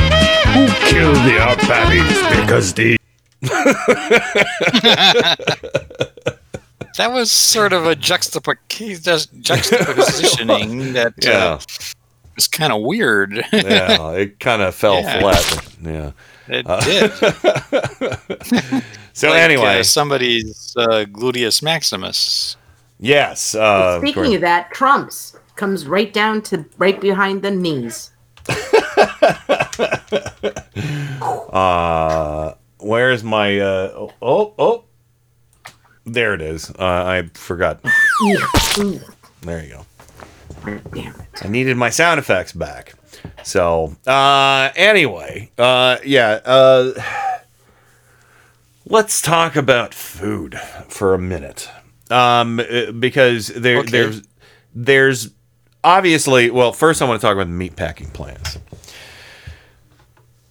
[0.53, 2.97] Who killed the our babbies because the
[6.97, 11.59] That was sort of a juxtap- juxtapositioning that uh,
[12.35, 13.43] was kind of weird.
[13.51, 15.19] yeah, it kind of fell Yeah.
[15.19, 15.67] flat.
[15.83, 16.11] Yeah.
[16.47, 17.11] It Uh, did.
[19.13, 22.57] So Like, anyway, uh, somebody's uh, gluteus maximus.
[22.99, 23.55] yes.
[23.55, 24.35] Uh, Speaking correct.
[24.35, 28.11] of that, Trump's comes right down to right behind the knees.
[31.55, 33.89] Uh, where's my uh?
[33.95, 34.83] Oh, oh, oh.
[36.05, 36.69] There it is.
[36.71, 37.79] Uh, I forgot.
[39.41, 39.85] There you go.
[40.67, 42.93] I needed my sound effects back.
[43.43, 46.93] So, uh, anyway, uh, yeah, uh,
[48.85, 50.59] let's talk about food
[50.89, 51.69] for a minute.
[52.09, 53.89] Um, uh, because there, Okay.
[53.91, 54.21] there's,
[54.73, 55.29] there's
[55.83, 58.57] obviously, well, first I want to talk about the meat packing plants.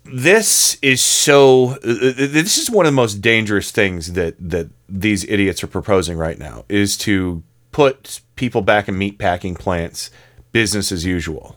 [0.04, 1.70] This is so.
[1.84, 5.66] Uh, uh, this is one of the most dangerous things that that these idiots are
[5.66, 7.42] proposing right now is to
[7.74, 10.09] put people back in meat packing plants,
[10.52, 11.56] business as usual.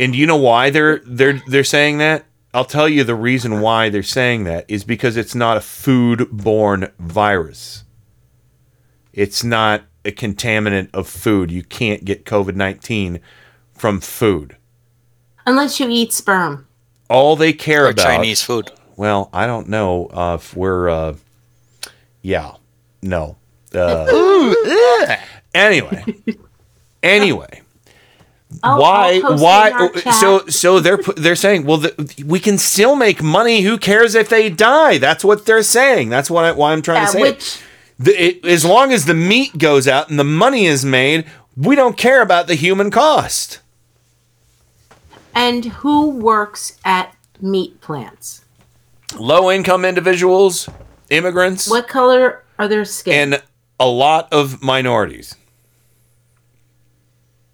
[0.00, 2.24] And you know why they're they're they're saying that?
[2.54, 6.90] I'll tell you the reason why they're saying that is because it's not a food-borne
[6.98, 7.84] virus.
[9.12, 11.50] It's not a contaminant of food.
[11.50, 13.20] You can't get COVID-19
[13.74, 14.56] from food.
[15.44, 16.66] Unless you eat sperm.
[17.10, 18.70] All they care Or about Chinese food.
[18.96, 21.16] Well, I don't know uh, if we're uh,
[22.22, 22.54] yeah.
[23.02, 23.36] No.
[23.76, 25.16] Uh,
[25.54, 26.04] anyway.
[27.02, 27.62] Anyway.
[28.64, 30.14] I'll- why why in our chat.
[30.14, 34.28] so so they're they're saying well the, we can still make money who cares if
[34.28, 37.60] they die that's what they're saying that's what I, why I'm trying to say which-
[37.98, 41.26] the, it, as long as the meat goes out and the money is made
[41.56, 43.60] we don't care about the human cost
[45.34, 48.44] And who works at meat plants?
[49.18, 50.68] low income individuals
[51.10, 53.34] immigrants What color are their skin?
[53.34, 53.42] and
[53.78, 55.34] a lot of minorities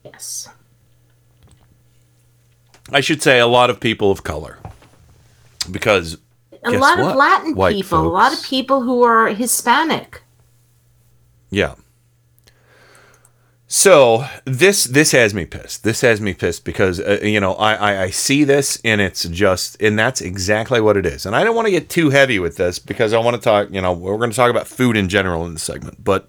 [0.05, 0.49] yes.
[2.91, 4.59] I should say a lot of people of color
[5.71, 6.19] because
[6.65, 10.23] A lot what, of Latin white people, a lot of people who are Hispanic.
[11.51, 11.75] Yeah.
[13.75, 15.83] So this this has me pissed.
[15.83, 19.25] This has me pissed because uh, you know I, I I see this and it's
[19.25, 21.25] just and that's exactly what it is.
[21.25, 23.71] And I don't want to get too heavy with this because I want to talk.
[23.71, 26.29] You know we're going to talk about food in general in this segment, but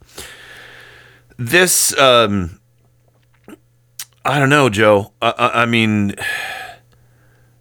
[1.37, 2.61] this um
[4.23, 5.11] I don't know, Joe.
[5.21, 6.15] I, I, I mean,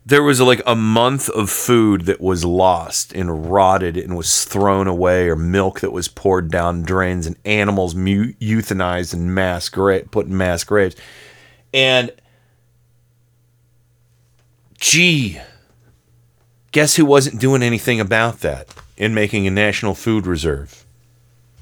[0.05, 4.89] there was like a month of food that was lost and rotted and was thrown
[4.89, 10.03] away, or milk that was poured down drains, and animals mu- euthanized and mass gra-
[10.05, 10.97] put in mass graves.
[11.73, 12.11] And
[14.79, 15.41] gee,
[16.73, 20.85] guess who wasn't doing anything about that in making a national food reserve?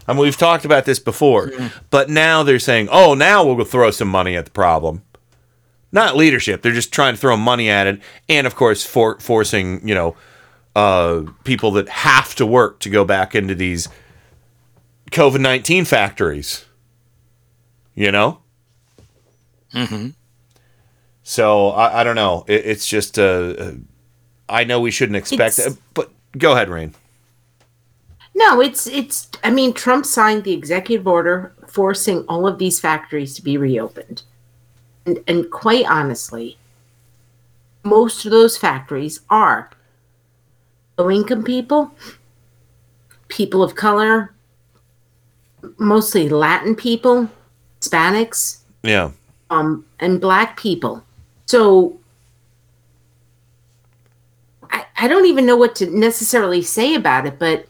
[0.09, 1.79] I mean, we've talked about this before, mm-hmm.
[1.91, 5.03] but now they're saying, oh, now we'll throw some money at the problem.
[5.93, 6.63] Not leadership.
[6.63, 8.01] They're just trying to throw money at it.
[8.29, 10.17] And of course, for, forcing, you know,
[10.77, 13.89] uh, people that have to work to go back into these
[15.11, 16.65] COVID 19 factories.
[17.95, 18.39] You know?
[19.75, 20.11] Mm-hmm.
[21.23, 22.45] So I, I don't know.
[22.47, 23.23] It, it's just, uh,
[23.59, 23.73] uh,
[24.49, 26.95] I know we shouldn't expect It's- it, but go ahead, Rain.
[28.33, 29.29] No, it's it's.
[29.43, 34.23] I mean, Trump signed the executive order forcing all of these factories to be reopened,
[35.07, 36.59] and and quite honestly,
[37.83, 39.71] most of those factories are
[40.99, 41.91] low income people,
[43.29, 44.33] people of color,
[45.79, 47.29] mostly Latin people,
[47.81, 49.11] Hispanics, Yeah.
[49.51, 51.03] um, and black people.
[51.47, 51.99] So
[54.71, 57.61] I, I don't even know what to necessarily say about it, but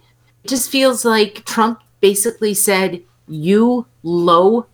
[0.45, 4.67] it just feels like Trump basically said, "You low,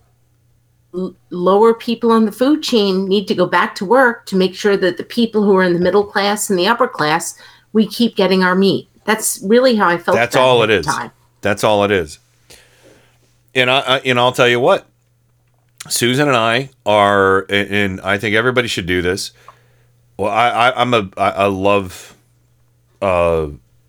[0.97, 4.55] l- lower people on the food chain need to go back to work to make
[4.55, 7.39] sure that the people who are in the middle class and the upper class
[7.73, 10.15] we keep getting our meat." That's really how I felt.
[10.15, 10.85] That's all it is.
[10.85, 11.11] time.
[11.41, 12.19] That's all it is.
[13.55, 14.85] And I, I and I'll tell you what,
[15.87, 19.31] Susan and I are, and I think everybody should do this.
[20.17, 22.17] Well, I, I I'm a I, I love
[23.01, 23.47] uh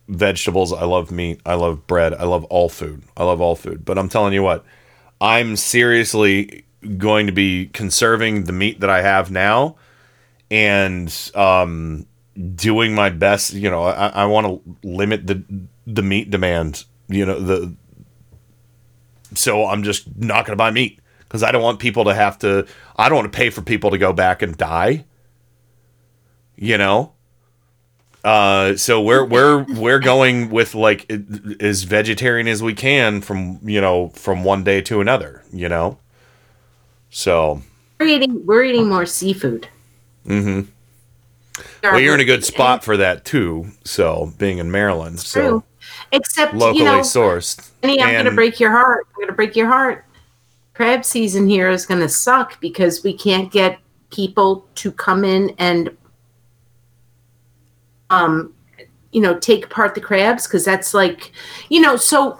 [0.09, 0.73] vegetables.
[0.73, 1.41] I love meat.
[1.45, 2.15] I love bread.
[2.15, 3.03] I love all food.
[3.17, 3.85] I love all food.
[3.85, 4.65] But I'm telling you what,
[5.21, 6.65] I'm seriously
[6.97, 9.77] going to be conserving the meat that I have now,
[10.51, 12.07] and um
[12.55, 13.53] doing my best.
[13.53, 15.43] You know, I, I want to limit the
[15.87, 16.85] the meat demand.
[17.09, 17.75] You know the.
[19.35, 22.39] So I'm just not going to buy meat because I don't want people to have
[22.41, 22.67] to.
[22.97, 25.05] I don't want to pay for people to go back and die.
[26.57, 27.13] You know.
[28.25, 31.11] Uh, so we're we're we're going with like
[31.61, 35.43] as vegetarian as we can from you know from one day to another.
[35.53, 35.99] You know.
[37.11, 37.63] So.
[37.99, 38.47] We're eating.
[38.47, 39.69] We're eating more seafood.
[40.27, 40.71] Mm-hmm.
[41.83, 43.67] Well, you're in a good spot for that too.
[43.85, 45.65] So being in Maryland, so True.
[46.13, 47.71] Except locally you know, sourced.
[47.83, 49.07] Penny, I'm going to break your heart.
[49.09, 50.05] I'm going to break your heart.
[50.75, 53.79] Crab season here is going to suck because we can't get
[54.11, 55.95] people to come in and,
[58.11, 58.55] um,
[59.13, 61.33] you know, take apart the crabs because that's like,
[61.69, 62.39] you know, so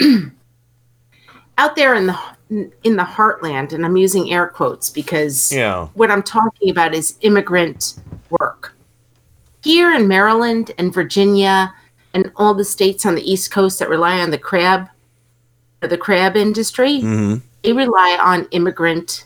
[1.58, 2.18] out there in the
[2.50, 5.88] in the heartland, and I'm using air quotes because Yeah.
[5.94, 7.94] what I'm talking about is immigrant
[8.30, 8.72] work.
[9.62, 11.74] Here in Maryland and Virginia
[12.14, 14.88] and all the states on the East Coast that rely on the crab
[15.82, 17.42] the crab industry, Mhm.
[17.62, 19.24] they rely on immigrant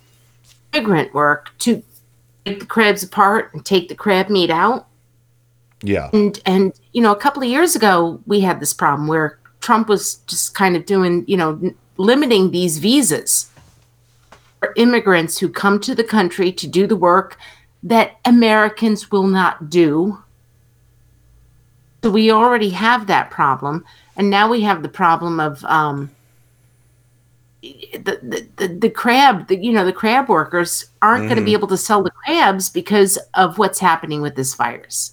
[0.75, 1.83] immigrant work to
[2.45, 4.87] take the crabs apart and take the crab meat out.
[5.83, 6.11] Yeah.
[6.13, 9.89] And and you know, a couple of years ago we had this problem where Trump
[9.89, 11.59] was just kind of doing, you know,
[12.05, 13.51] limiting these visas
[14.59, 17.37] for immigrants who come to the country to do the work
[17.83, 20.19] that Americans will not do.
[22.03, 23.85] So we already have that problem,
[24.17, 26.11] and now we have the problem of um,
[27.63, 29.49] the, the, the the crab.
[29.49, 31.59] The, you know, the crab workers aren't going to be Mhm.
[31.59, 35.13] able to sell the crabs because of what's happening with this virus.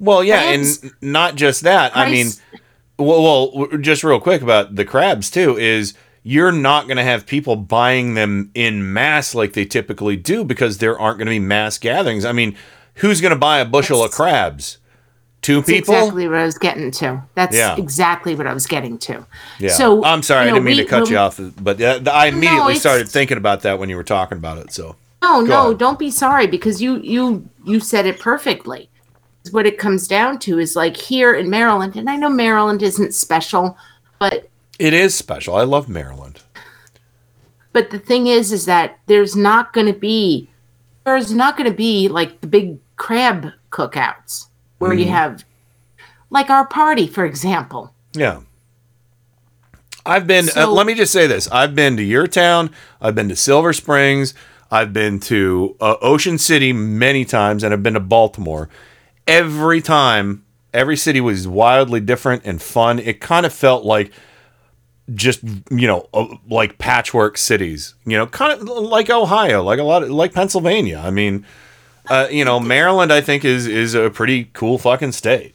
[0.00, 1.96] Well, yeah, Crabs- and not just that.
[1.96, 2.30] I mean,
[2.98, 3.22] well,
[3.54, 5.94] well, just real quick about the crabs too is
[6.26, 10.78] you're not going to have people buying them in mass like they typically do because
[10.78, 12.24] there aren't going to be mass gatherings.
[12.24, 12.56] I mean,
[12.94, 14.78] who's going to buy a bushel of crabs?
[15.42, 15.94] Two That's people?
[15.94, 17.22] exactly what I was getting to.
[17.34, 17.76] That's Yeah.
[17.76, 19.26] exactly what I was getting to.
[19.58, 19.68] Yeah.
[19.72, 22.00] So I'm sorry, you I didn't mean we- to cut when- you off, but uh,
[22.10, 24.72] I immediately it's- started thinking about that when you were talking about it.
[24.72, 28.88] So No, Go no, don't be sorry because you you you said it perfectly.
[29.50, 33.12] What it comes down to is like here in Maryland, and I know Maryland isn't
[33.14, 33.76] special,
[34.18, 34.48] but
[34.78, 35.54] it is special.
[35.54, 36.40] I love Maryland.
[37.72, 40.48] but the thing is is that there's not going to be
[41.04, 44.46] there's not going to be like the big crab cookouts
[44.78, 45.10] where you Mhm.
[45.10, 45.44] have
[46.30, 47.92] like our party for example.
[48.14, 48.40] Yeah.
[50.06, 52.70] I've been, uh, let me just say this I've been to your town,
[53.00, 54.34] I've been to Silver Springs,
[54.70, 58.68] I've been to uh, Ocean City many times, and I've been to Baltimore.
[59.26, 60.44] Every time,
[60.74, 62.98] every city was wildly different and fun.
[62.98, 64.12] It kind of felt like
[65.14, 69.82] just, you know, uh, like patchwork cities, you know, kind of like Ohio, like a
[69.82, 71.02] lot of, like Pennsylvania.
[71.04, 71.44] I mean,
[72.08, 75.54] uh, you know, Maryland, I think is is a pretty cool fucking state.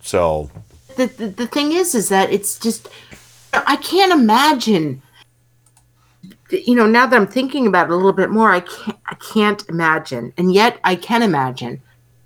[0.00, 0.50] So
[0.96, 2.88] the, the the thing is is that it's just
[3.52, 5.02] I can't imagine
[6.50, 9.14] you know now that I'm thinking about it a little bit more I can't I
[9.14, 11.82] can't imagine and yet I can imagine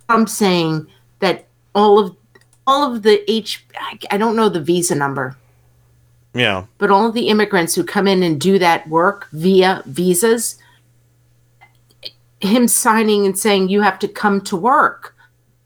[0.08, 0.86] I'm saying
[1.20, 2.16] that all of
[2.66, 3.64] all of the h
[4.10, 5.36] i don't know the visa number
[6.34, 10.56] yeah, but all the immigrants who come in and do that work via visas
[12.40, 15.14] him signing and saying you have to come to work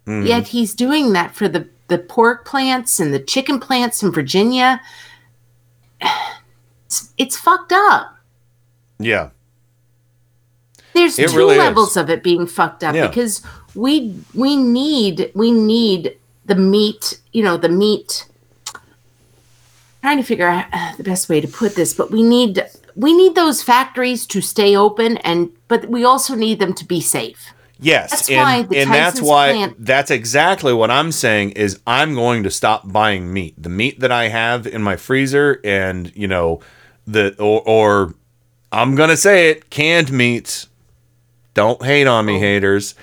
[0.06, 0.26] Mhm.
[0.26, 4.80] yet he's doing that for the the pork plants and the chicken plants in Virginia
[6.86, 8.12] it's, it's fucked up
[8.98, 9.28] yeah,
[10.94, 11.58] there's It two really is.
[11.58, 13.06] levels of it being fucked up Yeah.
[13.08, 13.42] because
[13.74, 16.16] we we need we need
[16.46, 18.26] the meat you know the meat
[20.06, 22.64] trying to figure out uh, the best way to put this but we need
[22.94, 27.00] we need those factories to stay open and but we also need them to be
[27.00, 32.14] safe yes, That's and and that's why plant- that's exactly what I'm saying is I'm
[32.14, 33.60] going to stop buying meat.
[33.60, 36.60] The meat that I have in my freezer, and you know,
[37.06, 38.14] the or, or
[38.72, 40.68] I'm gonna say it, canned meats.
[41.54, 42.28] Don't hate on Oh.
[42.28, 42.94] me, haters.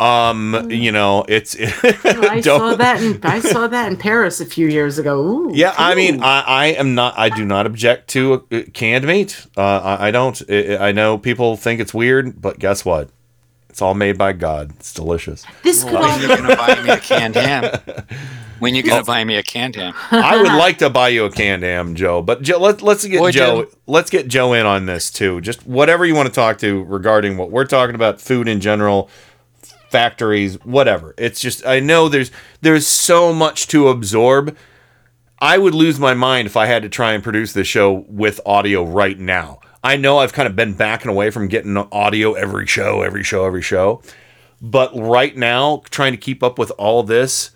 [0.00, 4.66] Um, you know, it's I saw that in I saw that in Paris a few
[4.66, 6.22] years ago Ooh, Yeah, I mean.
[6.22, 7.18] I, I am not.
[7.18, 9.46] I do not object to uh, canned meat.
[9.56, 10.40] Uh, I, I don't.
[10.48, 13.10] I, I know people think it's weird, but guess what?
[13.68, 14.72] It's all made by God.
[14.76, 15.44] It's delicious.
[15.62, 17.80] this could When all you gonna buy me a canned ham?
[18.60, 19.94] When you're gonna buy me a canned ham?
[20.10, 22.20] I would like to buy you a canned ham, Joe.
[22.20, 23.60] But Joe, let, let's get Would Joe.
[23.60, 23.70] you?
[23.86, 25.40] Let's get Joe in on this too.
[25.40, 29.08] Just whatever you want to talk to regarding what we're talking about, food in general,
[29.90, 31.14] factories, whatever.
[31.18, 32.30] It's just I know there's
[32.60, 34.56] there's so much to absorb.
[35.40, 38.40] I would lose my mind if I had to try and produce this show with
[38.44, 39.60] audio right now.
[39.82, 43.46] I know I've kind of been backing away from getting audio every show, every show,
[43.46, 44.02] every show.
[44.60, 47.52] But right now, trying to keep up with all this,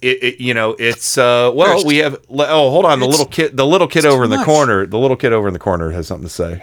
[0.00, 1.86] it, it you know, it's uh well, First.
[1.86, 4.46] we have oh, hold on, the little kid the little kid over in the much.
[4.46, 6.62] corner, the little kid over in the corner has something to say.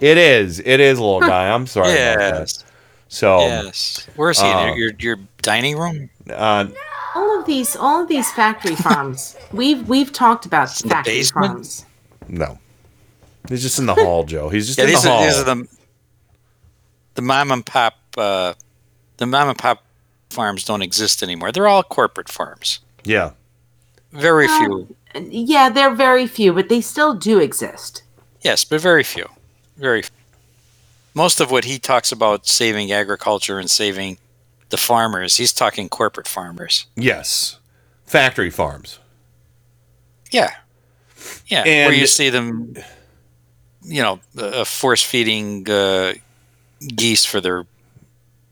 [0.00, 0.60] It is.
[0.60, 1.48] It is, little guy.
[1.48, 1.92] I'm sorry.
[1.92, 2.38] about that.
[2.40, 2.64] Yes.
[3.14, 4.06] So, Yes.
[4.16, 4.46] Where's he?
[4.48, 6.10] uh, your your dining room?
[6.30, 6.66] uh,
[7.14, 11.46] all of these all of these factory farms we've we've talked about in factory basement?
[11.52, 11.86] farms
[12.28, 12.58] no.
[13.48, 14.48] He's just in the hall, Joe.
[14.48, 15.24] He's just Yeah, in these the are hall.
[15.26, 15.68] these are the
[17.14, 18.54] the mom and pop uh,
[19.18, 19.84] the mom and pop
[20.30, 21.52] farms don't exist anymore.
[21.52, 22.80] They're all corporate farms.
[23.04, 23.30] yeah.
[24.12, 24.96] Very Uh, few.
[25.30, 28.02] yeah they're very few but they still do exist
[28.42, 29.26] Yes, but very few.
[29.76, 30.10] Very few.
[31.14, 34.18] Most of what he talks about saving agriculture and saving
[34.70, 36.86] the farmers, he's talking corporate farmers.
[36.96, 37.58] Yes.
[38.04, 38.98] Factory farms.
[40.30, 40.52] Yeah.
[41.46, 41.64] Yeah.
[41.64, 42.74] where you see them,
[43.82, 46.14] you know, uh, force feeding uh,
[46.96, 47.66] geese for their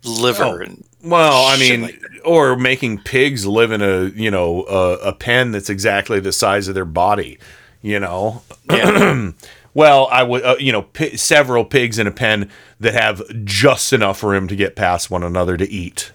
[0.05, 0.44] liver.
[0.44, 5.08] Oh, And Well, I mean, like or making pigs live in a you know a,
[5.08, 7.39] a pen that's exactly the size of their body.
[7.82, 8.42] You know.
[9.75, 13.92] well, I would uh, you know pi- several pigs in a pen that have just
[13.92, 16.12] enough room to get past one another to eat.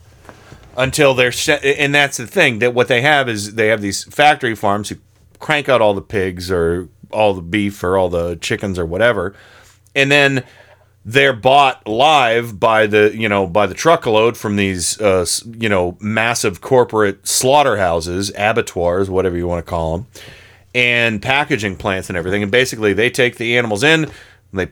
[0.76, 4.04] Until they're sh- and that's the thing that what they have is they have these
[4.04, 4.96] factory farms who
[5.40, 9.34] crank out all the pigs or all the beef or all the chickens or whatever,
[9.96, 10.44] and then
[11.04, 15.26] they're bought live by the you know by the truckload from these uh,
[15.58, 20.08] you know massive corporate slaughterhouses, abattoirs, whatever you want to call them,
[20.74, 22.44] and packaging plants and everything.
[22.44, 24.12] And basically, they take the animals in,
[24.54, 24.70] they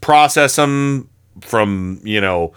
[0.00, 1.08] process them
[1.40, 2.52] from you know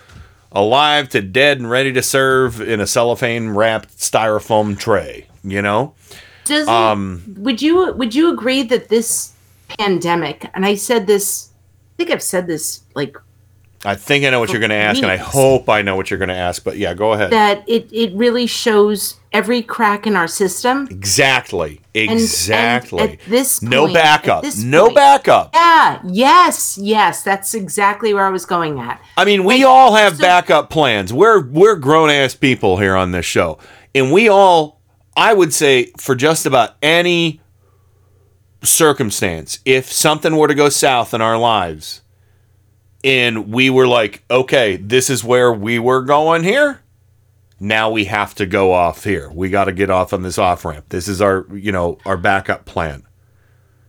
[0.51, 5.27] alive to dead and ready to serve in a cellophane wrapped styrofoam tray.
[5.43, 5.93] You know,
[6.45, 9.33] Does Um, it, would you would you agree that this
[9.79, 11.49] pandemic and I said this
[11.93, 13.17] I think I've said this like
[13.85, 16.09] I think I know what you're going to ask, and I hope I know what
[16.09, 16.63] you're going to ask.
[16.63, 17.31] But yeah, go ahead.
[17.31, 20.87] that it it really shows every crack in our system.
[20.89, 21.81] Exactly.
[21.93, 23.01] and Exactly.
[23.03, 24.43] at this no backup.
[24.43, 25.51] this No point- backup.
[25.53, 28.99] Yeah, yes, yes, that's exactly where I was going at.
[29.17, 31.13] I mean, we all have backup plans.
[31.13, 33.59] We're we're grown ass people here on this show,
[33.93, 34.81] and we all,
[35.15, 37.41] I would say, for just about any
[38.63, 42.01] circumstance, if something were to go south in our lives,
[43.05, 46.81] and we were like, okay, this is where we were going here.
[47.59, 49.29] Now we have to go off here.
[49.29, 50.89] We got to get off on this off ramp.
[50.89, 53.03] This is our, you know, our backup plan.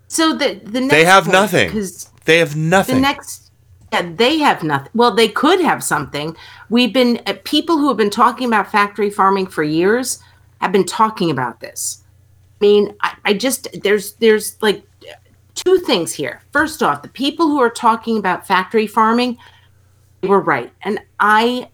[0.06, 1.84] So the the next They have point, nothing.
[2.26, 2.96] They have nothing.
[2.96, 3.50] the next
[3.92, 4.90] yeah, they have nothing.
[4.94, 6.36] Well, they could have something.
[6.68, 10.22] We've been uh, people who have been talking about factory farming for years
[10.60, 12.04] have been talking about this.
[12.60, 14.85] I mean, I, I just there's there's like
[15.56, 16.42] two things here.
[16.52, 19.38] First off, the people who are talking about factory farming,
[20.22, 20.72] were right.
[20.82, 21.68] And I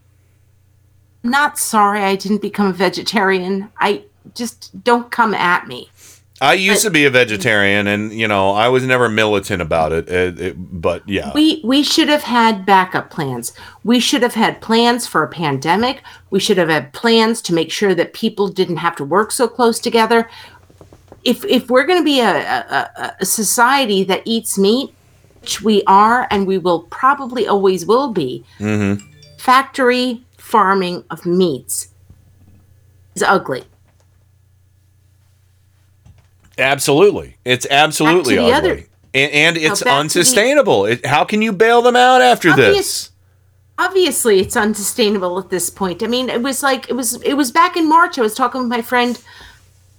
[1.24, 3.70] I'm not sorry I didn't become a vegetarian.
[3.78, 4.04] I
[4.34, 5.88] just don't come at me.
[6.40, 10.08] I used to be a vegetarian, and you know, I was never militant about it.
[10.08, 13.52] it, it but yeah, We we should have had backup plans.
[13.84, 16.02] We should have had plans for a pandemic.
[16.30, 19.46] We should have had plans to make sure that people didn't have to work so
[19.46, 20.28] close together.
[21.24, 24.92] If if we're going to be a, a, a- society that eats meat,
[25.40, 29.04] which we are and we will probably always will be, mm-hmm.
[29.38, 31.88] factory farming of meats
[33.14, 33.64] is ugly.
[36.58, 38.84] absolutely, it's absolutely ugly, other-
[39.14, 40.86] and, and it's the- unsustainable.
[40.86, 43.08] It, how can you bail them out after Obvious- this?
[43.78, 47.50] obviously it's unsustainable at this point i mean it was like it was it was
[47.50, 49.20] back in march i was talking with my friend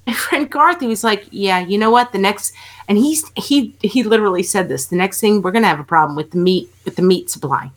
[0.08, 2.54] my friend garth he was like yeah you know what the next
[2.88, 6.16] and he's he he literally said this the next thing we're gonna have a problem
[6.16, 7.72] with the meat with the meat supply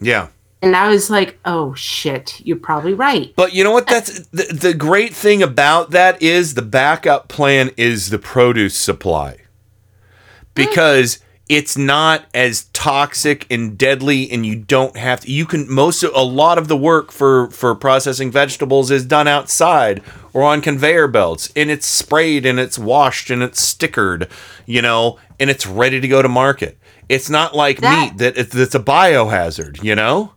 [0.00, 0.28] Yeah.
[0.60, 3.86] and i was like oh shit you're probably right But you know what?
[3.86, 9.32] That's the, the great thing about that is the backup plan is the produce supply.
[9.34, 10.54] Mm.
[10.54, 11.18] Because
[11.52, 16.22] it's not as toxic and deadly and you don't have to you can most a
[16.22, 21.52] lot of the work for for processing vegetables is done outside or on conveyor belts
[21.54, 24.30] and it's sprayed and it's washed and it's stickered,
[24.64, 26.78] you know, and it's ready to go to market.
[27.10, 30.32] It's not like That- meat that it's, it's a biohazard, you know?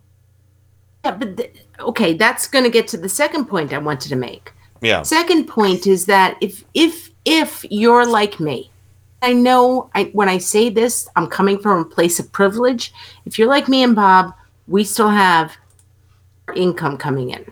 [1.04, 4.52] yeah, but th- okay that's gonna get to the second point i wanted to make
[4.82, 5.02] Yeah.
[5.02, 8.70] Second point is that if if if you're like me,
[9.22, 12.92] I know I when I say this, I'm coming from a place of privilege.
[13.24, 14.34] If you're like me and Bob,
[14.68, 15.56] we still have
[16.54, 17.44] income coming in.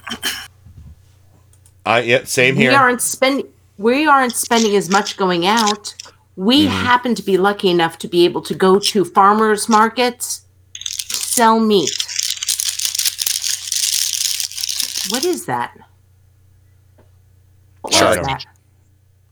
[1.86, 2.70] I yeah, same here.
[2.70, 5.94] We aren't spending we aren't spending as much going out.
[6.36, 6.70] We Mhm.
[6.70, 10.42] happen to be lucky enough to be able to go to farmers markets,
[11.08, 11.90] sell meat.
[15.10, 15.72] What is that?
[17.82, 18.24] What was Sharky.
[18.24, 18.44] that?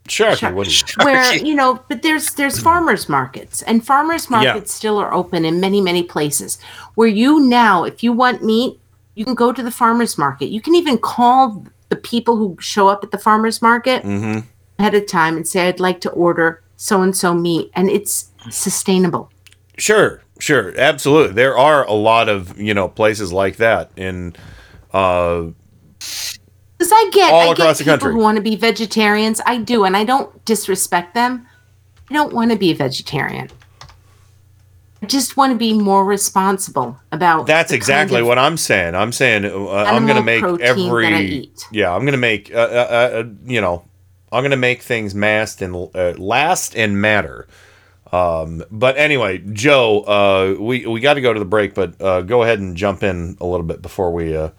[0.08, 4.36] Sharky, what is where you know but there's there's farmers markets and farmers Yeah.
[4.42, 6.58] markets still are open in many many places.
[6.96, 8.78] Where you now if you want meat
[9.14, 10.48] you can go to the farmers market.
[10.48, 14.40] You can even call the people who show up at the farmers market Mm-hmm.
[14.78, 18.30] ahead of time and say i'd like to order so and so meat and it's
[18.50, 19.30] sustainable.
[19.78, 21.34] Sure, sure, absolutely.
[21.34, 24.34] There are a lot of you know places like that in
[24.92, 25.44] uh,
[26.82, 28.12] because i get All i across get the people country.
[28.12, 31.46] who want to be vegetarians i do and i don't disrespect them
[32.10, 33.48] i don't want to be a vegetarian
[35.02, 38.56] i just want to be more responsible about That's the kind exactly of- what I'm
[38.56, 38.94] saying.
[38.94, 41.66] I'm saying uh, I'm going to make every that I eat.
[41.72, 41.92] yeah.
[41.94, 43.84] I'm going to make uh, uh, uh, you know
[44.30, 47.46] I'm going to make things last and uh, last and matter.
[48.12, 52.20] Um, but anyway, Joe, uh, we we got to go to the break, but uh,
[52.22, 54.50] go ahead and jump in a little bit before we uh,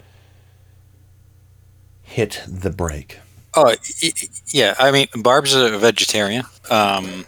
[2.14, 3.20] hit the break.
[3.56, 4.12] Oh, y- y-
[4.48, 4.76] yeah.
[4.80, 6.44] I mean, Barb's a vegetarian.
[6.70, 7.26] Um,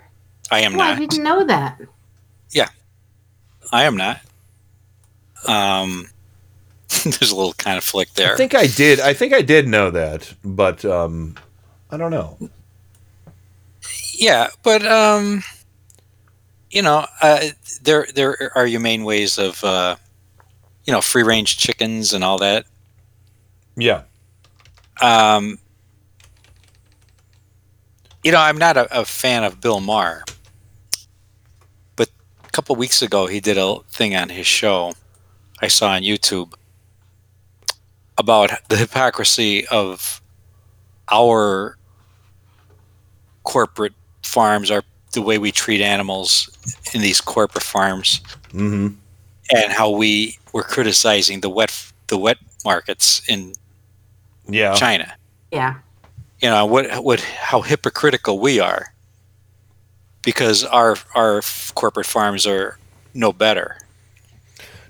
[0.52, 0.96] I am not.
[0.96, 1.80] I didn't know that.
[2.52, 2.70] Yeah,
[3.72, 4.22] I am not.
[5.48, 6.08] Um,
[7.04, 8.34] there's a little kind of conflict there.
[8.34, 9.00] I think I did.
[9.00, 11.36] I think I did know that, but um,
[11.92, 12.38] I don't know.
[14.14, 15.44] Yeah, but um,
[16.72, 17.48] you know, uh,
[17.84, 19.96] there there are your main ways of uh,
[20.86, 22.66] you know free range chickens and all that.
[23.76, 24.04] Yeah.
[25.02, 25.58] Um,
[28.24, 30.24] you know, I'm not a, a fan of Bill Maher,
[31.96, 32.10] but
[32.44, 34.94] a couple weeks ago he did a thing on his show
[35.62, 36.54] I saw on YouTube
[38.18, 40.22] about the hypocrisy of
[41.12, 41.78] our
[43.44, 43.94] corporate
[44.24, 44.84] farms, our
[45.14, 46.50] the way we treat animals
[46.94, 48.96] in these corporate farms, Mm-hmm.
[49.56, 53.54] and how we were criticizing the wet the wet markets in
[54.48, 54.74] Yeah.
[54.76, 55.14] China
[55.52, 55.76] Yeah.
[56.42, 58.94] you know what what how hypocritical we are
[60.22, 61.42] because our our
[61.76, 62.78] corporate farms are
[63.14, 63.78] no better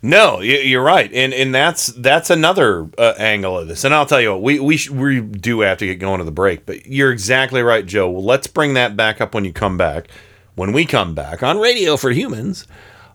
[0.01, 3.83] No, you're right, and and that's that's another uh, angle of this.
[3.83, 6.23] And I'll tell you what, we we sh- we do have to get going to
[6.25, 8.09] the break, but you're exactly right, Joe.
[8.11, 10.07] Well, let's bring that back up when you come back.
[10.53, 12.67] When we come back on Radio for Humans,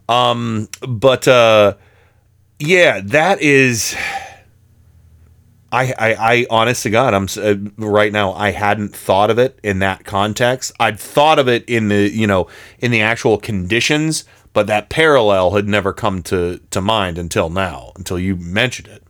[0.09, 1.75] um, but uh,
[2.59, 3.95] yeah, that is.
[5.73, 8.33] I, I, I, honest to God, I'm uh, right now.
[8.33, 10.73] I hadn't thought of it in that context.
[10.81, 12.49] I'd thought of it in the, you know,
[12.81, 17.93] in the actual conditions, but that parallel had never come to to mind until now,
[17.97, 19.05] until you mentioned it.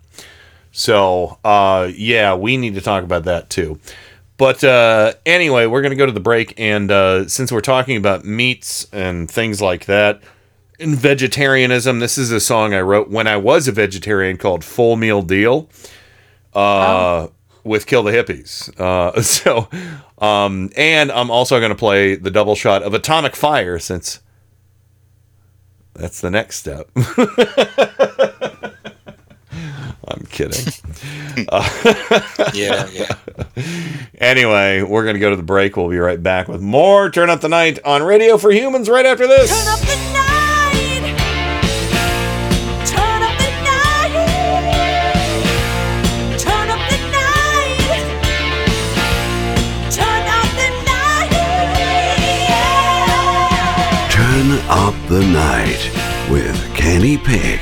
[0.73, 3.81] So, uh, yeah, we need to talk about that too.
[4.37, 8.25] But uh, anyway, we're gonna go to the break, and uh, since we're talking about
[8.25, 10.21] meats and things like that,
[10.79, 12.01] in vegetarianism.
[12.01, 15.69] This is a song I wrote when I was a vegetarian called Full Meal Deal
[16.55, 17.29] uh,
[17.65, 18.71] with Kill the Hippies.
[18.81, 19.69] Uh, so,
[20.19, 24.21] um, and I'm also going to play the double shot of Atomic Fire since
[25.95, 26.89] that's the next step.
[30.09, 30.73] I'm kidding.
[31.49, 31.67] Uh,
[32.53, 33.15] Yeah, yeah.
[34.19, 35.77] Anyway, we're going to go to the break.
[35.77, 39.07] We'll be right back with more Turn Up the Night on Radio for Humans right
[39.07, 39.51] after this.
[54.71, 55.91] Up the night
[56.31, 57.61] with Kenny Pick.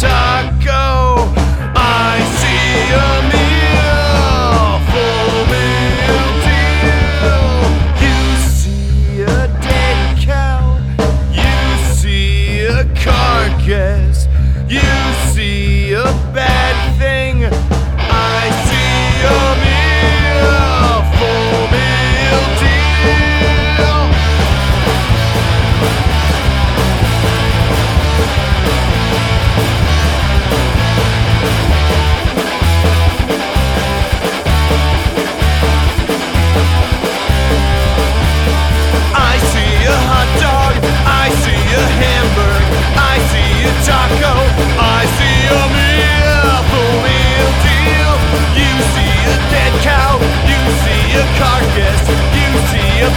[0.00, 1.37] I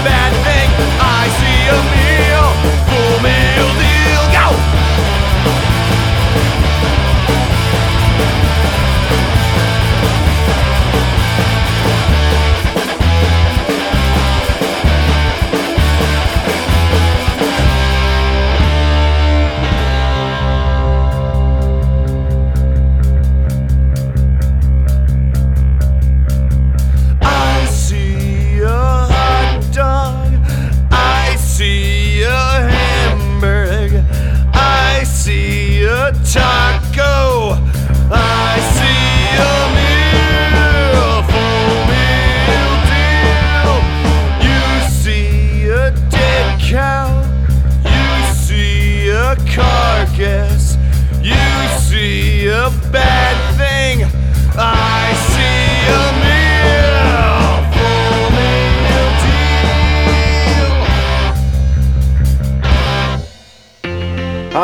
[0.03, 0.50] bad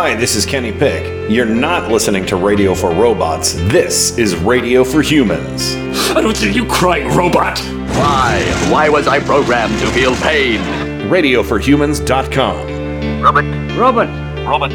[0.08, 1.30] Hi, this is Kenny Pick.
[1.30, 3.56] You're not listening to Radio for Robots.
[3.68, 5.76] This is Radio for Humans.
[6.16, 7.60] I don't think you cry, robot.
[7.60, 8.42] Why?
[8.72, 10.62] Why was I programmed to feel pain?
[11.10, 13.22] RadioForHumans.com.
[13.22, 13.44] Robert.
[13.78, 14.08] Robot.
[14.48, 14.72] Robot.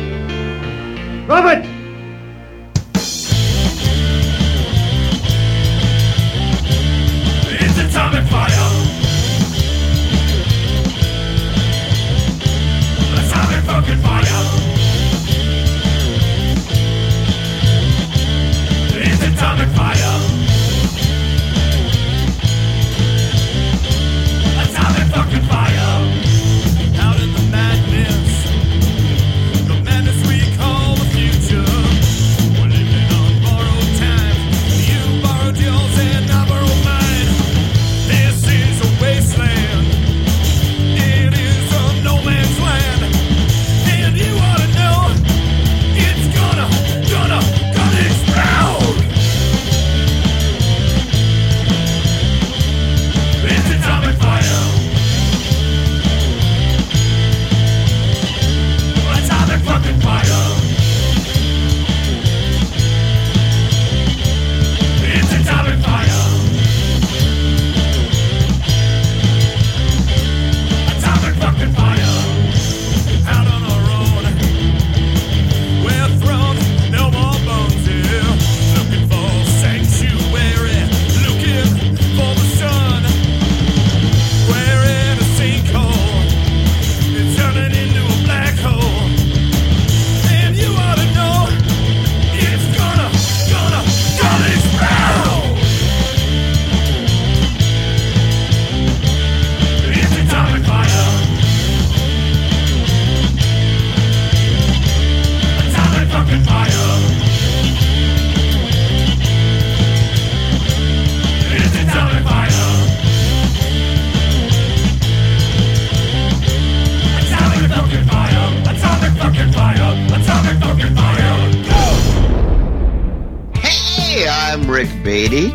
[1.27, 1.65] Robert!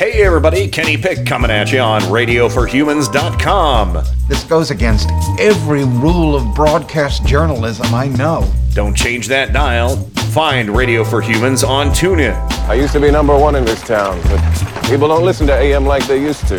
[0.00, 4.02] Hey everybody, Kenny Pick coming at you on RadioForHumans.com.
[4.28, 8.50] This goes against every rule of broadcast journalism I know.
[8.72, 9.96] Don't change that dial.
[10.32, 12.32] Find Radio for Humans on TuneIn.
[12.66, 14.40] I used to be number one in this town, but
[14.88, 16.58] people don't listen to AM like they used to.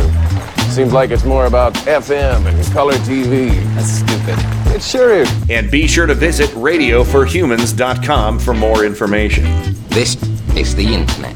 [0.70, 3.50] Seems like it's more about FM and color TV.
[3.74, 4.36] That's stupid.
[4.76, 5.28] It sure is.
[5.50, 9.46] And be sure to visit RadioForHumans.com for more information.
[9.90, 10.16] This
[10.56, 11.36] is the internet.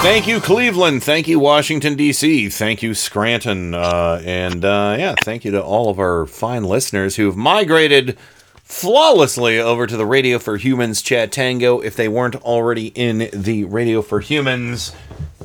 [0.00, 1.02] Thank you, Cleveland.
[1.02, 2.50] Thank you, Washington, D.C.
[2.50, 3.74] Thank you, Scranton.
[3.74, 8.16] Uh, and uh, yeah, thank you to all of our fine listeners who've migrated
[8.62, 14.00] flawlessly over to the Radio for Humans Chatango if they weren't already in the Radio
[14.00, 14.94] for Humans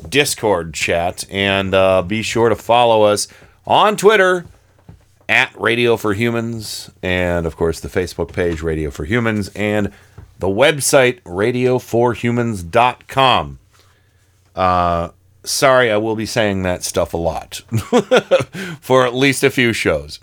[0.08, 1.24] Discord chat.
[1.30, 3.26] And uh, be sure to follow us
[3.66, 4.46] on Twitter
[5.28, 9.90] at Radio for Humans, and of course the Facebook page Radio for Humans, and
[10.38, 13.58] the website radioforhumans.com.
[14.54, 15.10] Uh,
[15.44, 17.56] sorry, I will be saying that stuff a lot
[18.80, 20.20] for at least a few shows.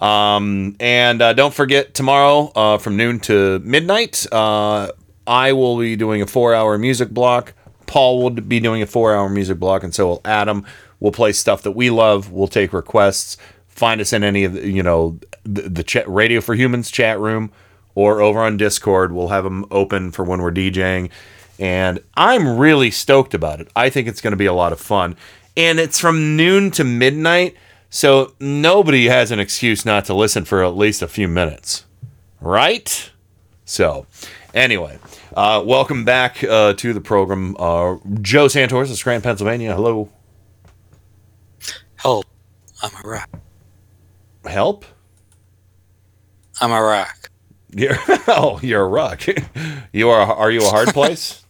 [0.00, 4.92] Um, and uh, don't forget tomorrow uh, from noon to midnight, uh,
[5.26, 7.52] I will be doing a four-hour music block.
[7.86, 10.64] Paul will be doing a four-hour music block, and so will Adam.
[11.00, 12.30] We'll play stuff that we love.
[12.30, 13.36] We'll take requests.
[13.68, 17.18] Find us in any of the, you know the, the chat, Radio for Humans chat
[17.18, 17.50] room
[17.94, 19.12] or over on Discord.
[19.12, 21.10] We'll have them open for when we're DJing
[21.60, 23.68] and I'm really stoked about it.
[23.76, 25.14] I think it's going to be a lot of fun.
[25.56, 27.54] And it's from noon to midnight,
[27.90, 31.84] so nobody has an excuse not to listen for at least a few minutes.
[32.40, 33.10] Right?
[33.66, 34.06] So,
[34.54, 34.98] anyway,
[35.36, 37.56] uh, welcome back uh, to the program.
[37.58, 39.74] Uh, Joe Santos of Scranton, Pennsylvania.
[39.74, 40.08] Hello.
[41.96, 42.24] Help.
[42.82, 43.28] I'm a rock.
[44.46, 44.86] Help?
[46.60, 47.30] I'm a rock.
[47.74, 47.98] You're,
[48.28, 49.22] oh, you're a rock.
[49.92, 50.20] you are.
[50.22, 51.44] Are you a hard place?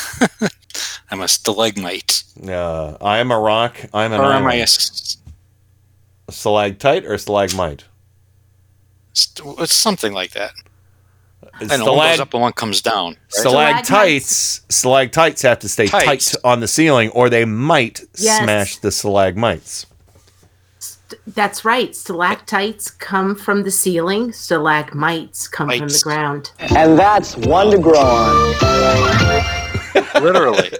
[1.10, 2.24] I'm a stalagmite.
[2.46, 3.76] Uh, I am a rock.
[3.94, 5.16] I'm an Or am I island.
[6.30, 7.84] stalactite or stalagmite?
[9.12, 10.52] st- it's something like that.
[11.60, 13.12] And know, one goes up and one comes down.
[13.14, 13.16] right?
[13.28, 16.32] Stalactites, stalactites have to stay Tights.
[16.32, 18.42] tight on the ceiling, or they might Yes.
[18.42, 19.86] smash the stalagmites.
[21.26, 21.94] That's right.
[21.94, 24.32] Stalactites come from the ceiling.
[24.32, 26.52] Stalagmites come from the ground.
[26.58, 28.54] And that's one to grow on.
[30.22, 30.70] Literally.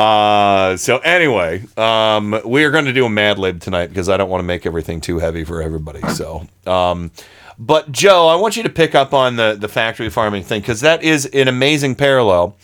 [0.00, 4.16] Uh, so anyway, um, we are going to do a Mad Lib tonight because I
[4.16, 6.00] don't want to make everything too heavy for everybody.
[6.14, 7.10] So, um,
[7.58, 10.80] but Joe, I want you to pick up on the the factory farming thing because
[10.80, 12.56] that is an amazing parallel.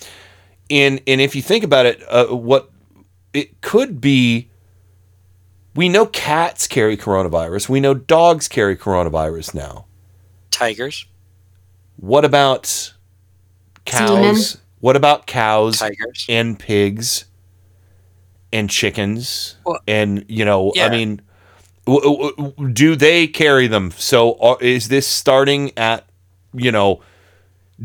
[0.70, 2.70] In and if you think about it, uh, what
[3.34, 4.48] it could be
[5.76, 7.68] We know cats carry coronavirus.
[7.68, 9.84] We know dogs carry coronavirus now.
[10.50, 11.06] Tigers.
[11.96, 12.94] What about
[13.84, 14.50] cows?
[14.50, 14.62] Semen.
[14.80, 16.26] What about cows Tigers.
[16.28, 17.26] and pigs
[18.52, 19.56] and chickens?
[19.64, 20.90] Well, and you know, I yeah.
[20.90, 21.20] mean,
[21.86, 23.90] w- w- do they carry them?
[23.92, 26.06] So are, is this starting at
[26.54, 27.02] you know?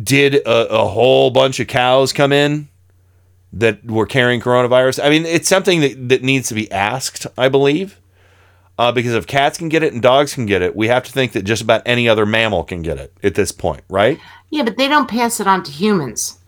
[0.02, 2.70] Did a, a whole bunch of cows come in
[3.54, 5.04] that were carrying coronavirus?
[5.04, 8.00] I mean, it's something that, that needs to be asked, I believe.
[8.78, 11.12] Uh, because if cats can get it and dogs can get it, we have to
[11.12, 14.20] think that just about any other mammal can get it at this point, right?
[14.50, 16.40] Yeah, but they don't pass it on to humans.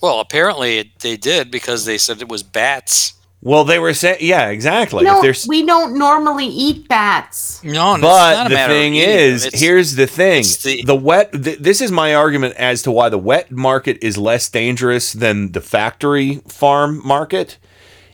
[0.00, 3.14] Well, apparently it, they did because they said it was bats.
[3.40, 5.04] Well, they were saying, yeah, exactly.
[5.04, 7.62] no, if we don't normally eat bats.
[7.62, 10.94] No, it's not but a the matter thing eating is, here's the thing: the, the-
[10.96, 11.30] wet.
[11.32, 15.52] Th- this is my argument as to why the wet market is less dangerous than
[15.52, 17.58] the factory farm market.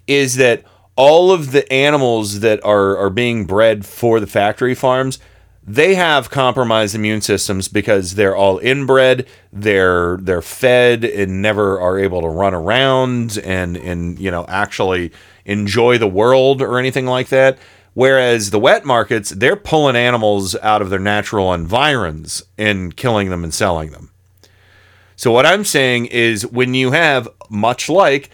[0.07, 0.63] Is that
[0.97, 5.19] all of the animals that are are being bred for the factory farms?
[5.67, 9.27] They have compromised immune systems because they're all inbred.
[9.51, 15.11] They're they're fed and never are able to run around and and you know actually
[15.47, 17.59] enjoy the world or anything like that.
[17.95, 23.45] Whereas the wet markets, they're pulling animals out of their natural environs and killing them
[23.45, 24.11] and selling them.
[25.17, 28.31] So what I'm saying is when you have much like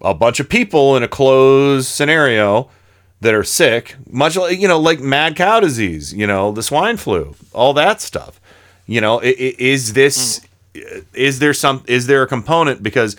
[0.00, 2.70] a bunch of people in a closed scenario
[3.22, 6.96] that are sick, much like you know, like mad cow disease, you know, the swine
[6.96, 8.40] flu, all that stuff.
[8.86, 10.40] You know, is this
[10.74, 11.04] mm.
[11.14, 12.82] is there some is there a component?
[12.82, 13.16] Because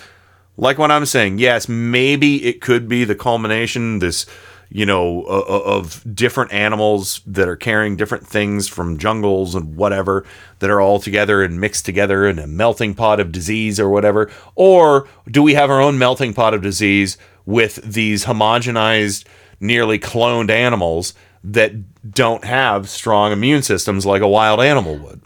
[0.58, 4.26] like what I'm saying, yes, maybe it could be the culmination this
[4.70, 10.26] you know of different animals that are carrying different things from jungles and whatever
[10.60, 14.30] that are all together and mixed together in a melting pot of disease or whatever.
[14.56, 19.24] Or do we have our own melting pot of disease with these homogenized
[19.60, 21.72] nearly cloned animals that
[22.14, 25.22] don't have strong immune systems like a wild animal would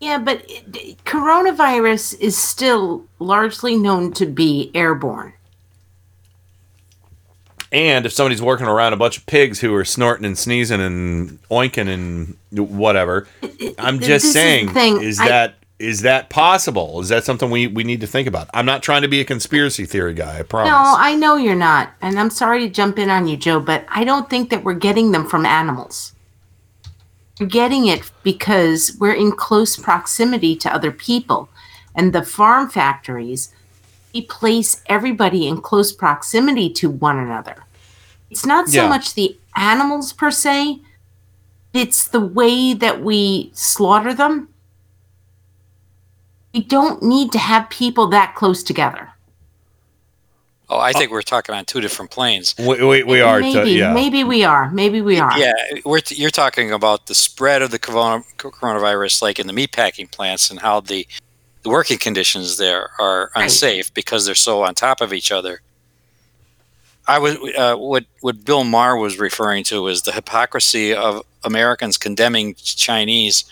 [0.00, 5.32] Yeah, but it- coronavirus is still largely known to be airborne.
[7.72, 11.38] And if somebody's working around a bunch of pigs who are snorting and sneezing and
[11.50, 12.36] oinking and
[12.70, 13.26] whatever,
[13.78, 14.68] I'm just is saying,
[15.02, 17.00] is I- that is that possible?
[17.00, 18.48] Is that something we, we need to think about?
[18.54, 20.70] I'm not trying to be a conspiracy theory guy, I promise.
[20.70, 21.90] No, I know you're not.
[22.00, 24.74] And I'm sorry to jump in on you, Joe, but I don't think that we're
[24.74, 26.12] getting them from animals.
[27.38, 31.50] We're getting it because we're in close proximity to other people.
[31.94, 33.52] And the farm factories,
[34.14, 37.64] we place everybody in close proximity to one another.
[38.30, 38.88] It's not so Yeah.
[38.88, 40.80] much the animals per se,
[41.74, 44.48] it's the way that we slaughter them.
[46.56, 49.10] We don't need to have people that close together.
[50.70, 52.54] Oh, I think we're talking on two different planes.
[52.58, 53.92] we, we, we are, maybe, to, yeah.
[53.92, 54.70] maybe we are.
[54.70, 55.38] Maybe we are.
[55.38, 55.52] Yeah,
[55.84, 60.10] we're t- you're talking about the spread of the corona- coronavirus, like in the meatpacking
[60.10, 61.06] plants, and how the
[61.62, 63.42] the working conditions there are Right.
[63.44, 65.60] unsafe because they're so on top of each other.
[67.06, 71.98] I was uh, what what Bill Maher was referring to was the hypocrisy of Americans
[71.98, 73.44] condemning Chinese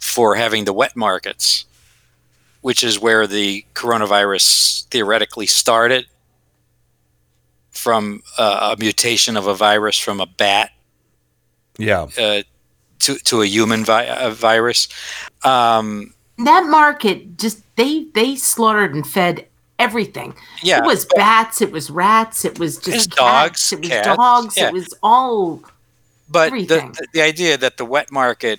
[0.00, 1.66] for having the wet markets,
[2.66, 6.04] which is where the coronavirus theoretically started
[7.70, 10.72] from uh, a mutation of a virus from a bat
[11.78, 12.08] yeah.
[12.18, 12.42] uh,
[12.98, 14.88] to to a human vi- uh, virus.
[15.44, 19.46] Um, That market just they they slaughtered and fed
[19.78, 20.34] everything.
[20.60, 20.78] Yeah.
[20.78, 24.16] It was bats, it was rats, it was just It's cats, dogs, it was cats,
[24.16, 24.66] dogs, yeah.
[24.66, 25.62] it was all
[26.28, 28.58] but the, the the idea that the wet market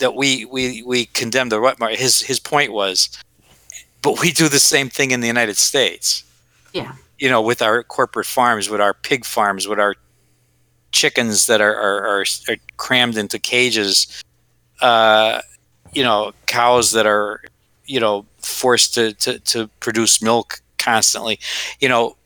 [0.00, 1.98] that we we we condemn the wet market.
[2.00, 3.16] His his point was,
[4.02, 6.24] but we do the same thing in the United States.
[6.72, 6.92] yeah.
[7.18, 9.94] You know, with our corporate farms, with our pig farms, with our
[10.90, 14.22] chickens that are are, are, are crammed into cages.
[14.80, 15.42] Uh,
[15.92, 17.42] you know, cows that are
[17.84, 21.38] you know forced to to, to produce milk constantly.
[21.78, 22.16] You know,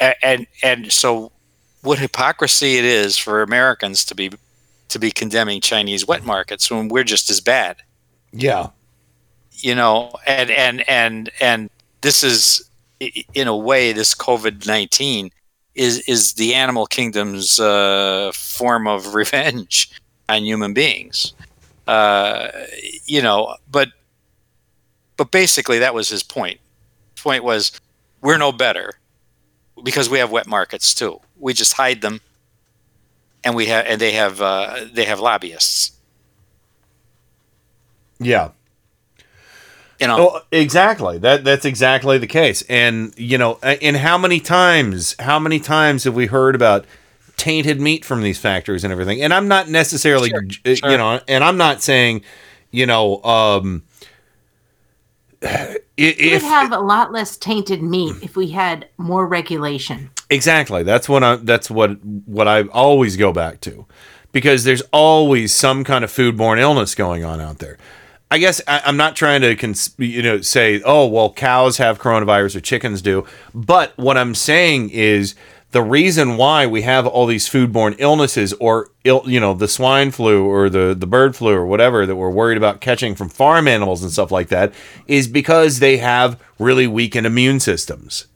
[0.00, 1.32] a- and and so
[1.82, 4.30] what hypocrisy it is for Americans to be
[4.88, 7.76] to be condemning Chinese wet markets when we're just as bad.
[8.32, 8.68] Yeah.
[9.62, 12.68] You know, and and and and this is
[13.00, 15.30] in a way this COVID nineteen
[15.74, 19.90] is is the animal kingdom's uh, form of revenge
[20.28, 21.32] on human beings.
[21.86, 22.48] Uh,
[23.04, 23.88] you know, but
[25.16, 26.60] but basically that was his point.
[27.16, 27.72] Point was
[28.22, 28.92] we're no better
[29.82, 31.20] because we have wet markets too.
[31.38, 32.20] We just hide them,
[33.44, 35.92] and we have and they have uh, they have lobbyists.
[38.18, 38.50] Yeah.
[40.00, 41.18] You know, Oh, exactly.
[41.18, 42.62] That that's exactly the case.
[42.68, 46.86] And you know, and how many times, how many times have we heard about
[47.40, 49.22] tainted meat from these factories and everything.
[49.22, 52.22] And I'm not necessarily, uh, you know, and I'm not saying,
[52.70, 53.82] you know, um,
[55.96, 60.10] we would have a lot less tainted meat if we had more regulation.
[60.28, 60.82] Exactly.
[60.82, 63.86] That's what I that's what what I always go back to.
[64.32, 67.78] Because there's always some kind of foodborne illness going on out there.
[68.30, 71.98] I guess I, I'm not trying to cons- you know say, oh well, cows have
[71.98, 73.26] coronavirus or chickens do.
[73.54, 75.34] But what I'm saying is
[75.72, 80.10] the reason why we have all these foodborne illnesses or ill, you know the swine
[80.10, 83.68] flu or the the bird flu or whatever that we're worried about catching from farm
[83.68, 84.72] animals and stuff like that
[85.06, 88.26] is because they have really weakened immune systems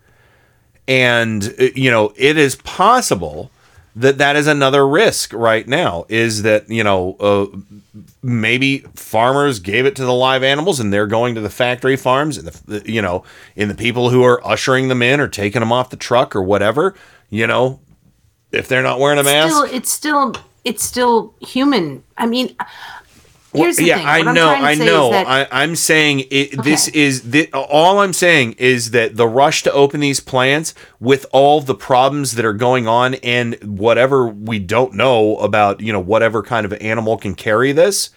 [0.86, 3.50] and uh, you know it is possible
[3.96, 7.46] that that is another risk right now is that you know uh,
[8.22, 12.36] maybe farmers gave it to the live animals and they're going to the factory farms
[12.36, 13.24] and the, the you know
[13.56, 16.42] and the people who are ushering them in or taking them off the truck or
[16.42, 16.94] whatever
[17.30, 17.80] you know
[18.52, 22.02] if they're not wearing a mask Still, it's still it's still human.
[22.16, 22.56] I mean,
[23.54, 24.02] here's yeah.
[24.04, 25.10] I know, I know.
[25.10, 29.62] that- I, I'm saying it, this is the, all I'm saying is that the rush
[29.64, 34.58] to open these plants with all the problems that are going on and whatever we
[34.58, 38.10] don't know about, you know, whatever kind of animal can carry this.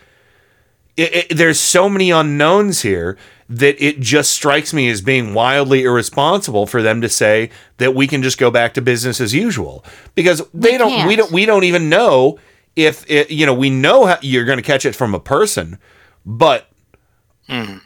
[0.95, 3.17] It, it, there's so many unknowns here
[3.49, 8.07] that it just strikes me as being wildly irresponsible for them to say that we
[8.07, 9.85] can just go back to business as usual
[10.16, 11.17] because they don't we can't.
[11.17, 12.38] don't we don't even know
[12.77, 15.77] if it, you know we know you're going to catch it from a person
[16.25, 16.69] but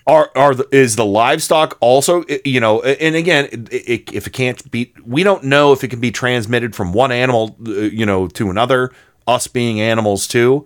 [0.07, 4.33] are are the, is the livestock also you know and again it, it, if it
[4.33, 8.05] can't be we don't know if it can be transmitted from one animal uh, you
[8.05, 8.91] know to another
[9.27, 10.65] us being animals too.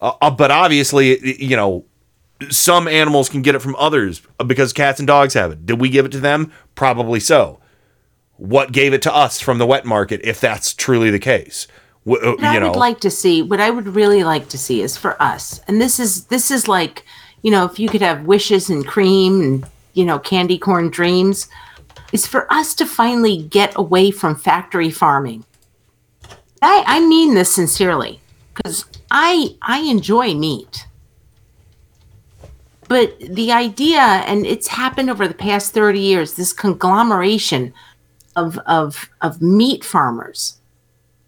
[0.00, 1.84] Uh, uh, but obviously you know
[2.50, 5.64] some animals can get it from others uh, because cats and dogs have it.
[5.64, 6.52] Did we give it to them?
[6.74, 7.60] Probably so.
[8.36, 11.66] What gave it to us from the wet market if that's truly the case
[12.06, 14.58] W- uh, What I know would like to see, what I would really like to
[14.58, 17.04] see is for us, and this is this is like,
[17.42, 21.48] you know, if you could have wishes and cream and you know candy corn dreams,
[22.12, 25.44] is for us to finally get away from factory farming.
[26.60, 28.20] I I mean this sincerely
[28.54, 30.86] because I I enjoy meat,
[32.86, 37.72] but the idea, and it's happened over the past thirty years, this conglomeration
[38.36, 40.58] of of of meat farmers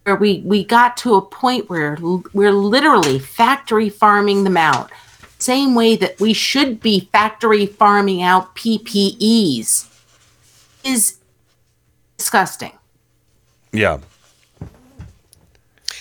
[0.07, 1.99] where we we got to a point where
[2.33, 4.93] we're literally factory farming them out.
[5.39, 9.93] Same way that we should be factory farming out PPEs
[10.85, 11.17] is
[12.17, 12.73] disgusting.
[13.73, 13.99] Yeah.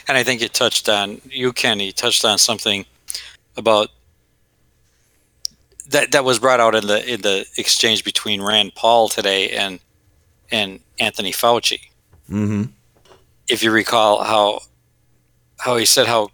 [0.07, 2.85] And I think you touched on you, Kenny, touched on something
[3.57, 3.89] about
[5.89, 9.79] that that was brought out in the in the exchange between Rand Paul today and
[10.51, 11.79] and Anthony Fauci.
[12.29, 12.65] mm-hmm
[13.49, 14.61] If you recall how
[15.59, 16.29] how he said how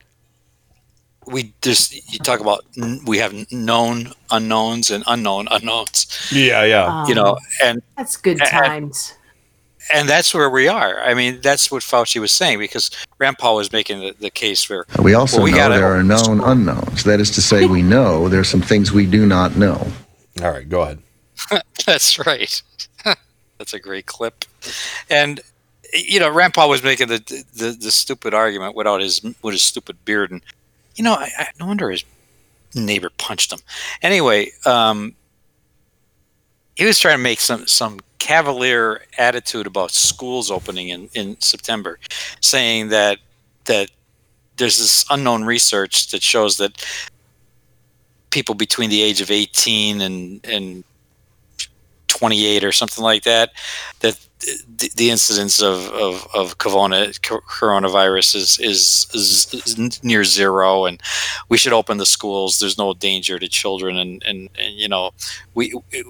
[1.28, 2.66] we just you talk about
[3.06, 6.30] we have known unknowns and unknown unknowns.
[6.32, 9.14] yeah yeah um, you know, and that's good and- times
[9.92, 11.02] and that's where we are.
[11.02, 14.70] I mean, that's what Fauci was saying because Rand Paul was making the, the case
[14.70, 17.04] where We also well, we know gotta there are known unknowns.
[17.04, 19.86] That is to say, we know there's some things we do not know.
[20.42, 21.00] all right go ahead
[21.86, 22.62] That's right.
[23.58, 24.46] That's a great clip.
[25.10, 25.42] And
[25.94, 27.20] you know, Rand Paul was making the,
[27.54, 30.42] the the stupid argument without his with his stupid beard, and
[30.96, 32.04] you know, I, I no wonder his
[32.76, 33.60] neighbor punched him.
[34.02, 35.16] Anyway, um,
[36.76, 42.00] he was trying to make some some cavalier attitude about schools opening in in September,
[42.40, 43.20] saying that
[43.66, 43.92] that
[44.58, 46.86] there's this unknown research that shows that
[48.30, 50.84] people between the age of 18 and and
[52.08, 53.52] 28 or something like that
[54.02, 54.18] that
[54.78, 61.02] the, the incidence of of, of corona, coronavirus is, is is near zero and
[61.50, 62.60] we should open the schools.
[62.60, 65.12] There's no danger to children and and, and you know
[65.54, 66.04] we, we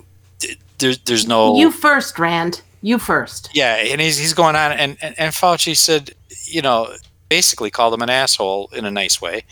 [0.77, 2.61] there's there's no you first rand.
[2.82, 3.50] You first.
[3.53, 6.92] Yeah, and he's he's going on, and, and and Fauci said, you know,
[7.30, 9.43] basically called him an asshole in a nice way.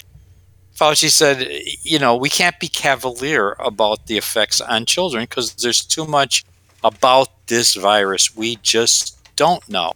[0.75, 1.47] Fauci said,
[1.83, 6.43] you know, we can't be cavalier about the effects on children because there's too much
[6.83, 9.93] about this virus we just don't know.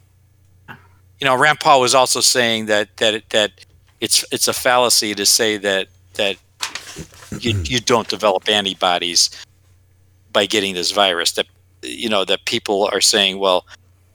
[1.20, 3.52] You know, Rand Paul was also saying that that that
[4.00, 6.36] it's it's a fallacy to say that that
[7.40, 9.30] you you don't develop antibodies
[10.32, 11.46] by getting this virus that
[11.82, 13.66] you know that people are saying well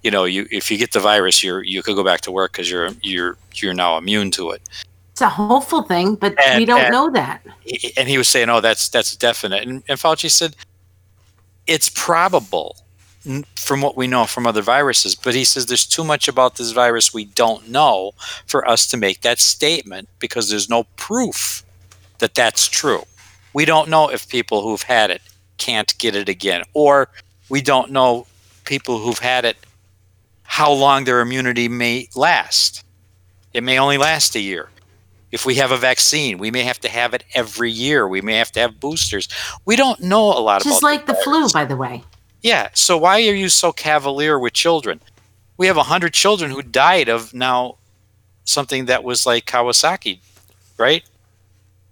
[0.03, 2.51] you know you if you get the virus you're you could go back to work
[2.51, 4.61] because you're you're you're now immune to it.
[5.11, 7.41] It's a hopeful thing but we don't and- know that.
[7.97, 9.67] and he was saying oh that's that's definite.
[9.67, 10.55] And, and fauci said
[11.69, 12.75] it's probable
[13.55, 15.13] from what we know from other viruses.
[15.13, 18.13] But he says there's too much about this virus we don't know
[18.47, 21.63] for us to make that statement because there's no proof
[22.17, 23.03] that that's true.
[23.53, 25.21] We don't know if people who've had it
[25.57, 27.09] can't get it again, or
[27.49, 28.25] we don't know
[28.65, 29.57] people who've had it
[30.43, 32.83] how long their immunity may last.
[33.53, 34.69] It may only last a year.
[35.31, 38.07] If we have a vaccine, we may have to have it every year.
[38.07, 39.27] We may have to have boosters.
[39.65, 42.03] We don't know a lot Just about like the flu, by the way.
[42.41, 42.69] yeah.
[42.73, 45.01] So why are you so cavalier with children?
[45.57, 47.75] We have a hundred children who died of now
[48.45, 50.19] something that was like Kawasaki,
[50.77, 51.03] right?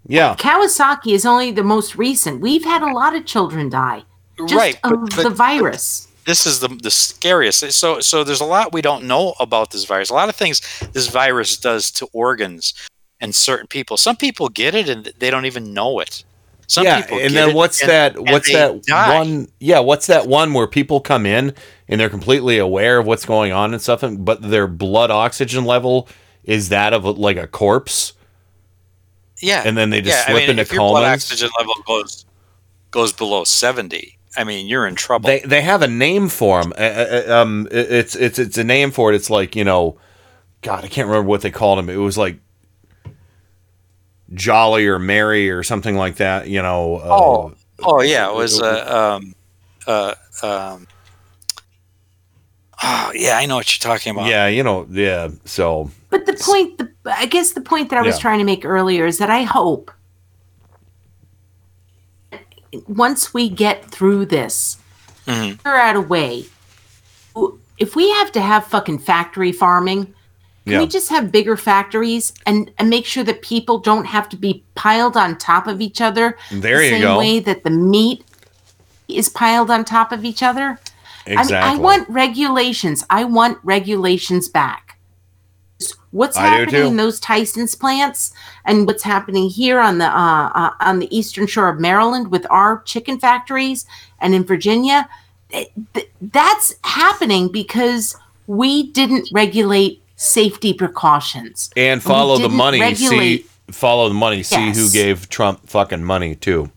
[0.08, 0.36] Yeah.
[0.36, 2.42] Kawasaki is only the most recent.
[2.42, 4.04] We've had a lot of children die
[4.38, 6.08] just Right, but- of but- the virus.
[6.26, 7.72] This is the the scariest.
[7.72, 10.10] So so there's a lot we don't know about this virus.
[10.10, 12.74] A lot of things this virus does to organs
[13.20, 13.98] and certain people.
[13.98, 16.24] Some people get it and they don't even know it.
[16.70, 18.20] Some yeah, people and then what's and- that?
[18.20, 19.18] What's that die.
[19.18, 19.48] one?
[19.60, 21.54] Yeah, what's that one where people come in
[21.88, 25.64] and they're completely aware of what's going on and stuff, and, but their blood oxygen
[25.64, 26.10] level
[26.44, 28.14] is that of like a corpse.
[29.40, 31.76] Yeah, and then they just yeah, slip I mean, into if your blood oxygen level
[31.86, 32.26] goes
[32.92, 35.28] goes below seventy, I mean, you're in trouble.
[35.28, 36.74] They they have a name for them.
[36.78, 39.16] Uh, uh, uh, um, it's it's it's a name for it.
[39.16, 39.98] It's like you know,
[40.64, 41.90] God, I can't remember what they called him.
[41.90, 42.40] It was like
[44.34, 46.48] Jolly or merry or something like that.
[46.48, 46.96] You know.
[46.98, 49.34] Uh, Oh, oh yeah, it was uh, um,
[49.86, 50.88] uh, um,
[52.84, 54.28] oh yeah, I know what you're talking about.
[54.30, 55.30] Yeah, you know, yeah.
[55.46, 58.22] So But the point, the, I guess the point that I was Yeah.
[58.22, 59.92] trying to make earlier is that I hope
[62.88, 64.78] once we get through this,
[65.26, 65.58] Mhm.
[65.58, 66.46] figure out a way.
[67.78, 70.14] If we have to have fucking factory farming,
[70.68, 70.80] can Yeah.
[70.82, 74.64] we just have bigger factories and, and make sure that people don't have to be
[74.76, 77.18] piled on top of each other There the you same go.
[77.18, 78.24] way that the meat
[79.08, 80.80] is piled on top of each other?
[81.26, 83.04] I, mean, I want regulations.
[83.10, 84.98] I want regulations back.
[86.12, 88.34] What's I happening in those Tyson's plants
[88.66, 92.48] and what's happening here on the uh, uh, on the eastern shore of Maryland with
[92.50, 93.86] our chicken factories
[94.20, 95.08] and in Virginia,
[95.52, 98.16] th- th- that's happening because
[98.48, 101.70] we didn't regulate safety precautions.
[101.78, 102.82] and follow the money.
[102.82, 104.44] regulate- See, follow the money.
[104.44, 106.70] See who gave Trump fucking money too.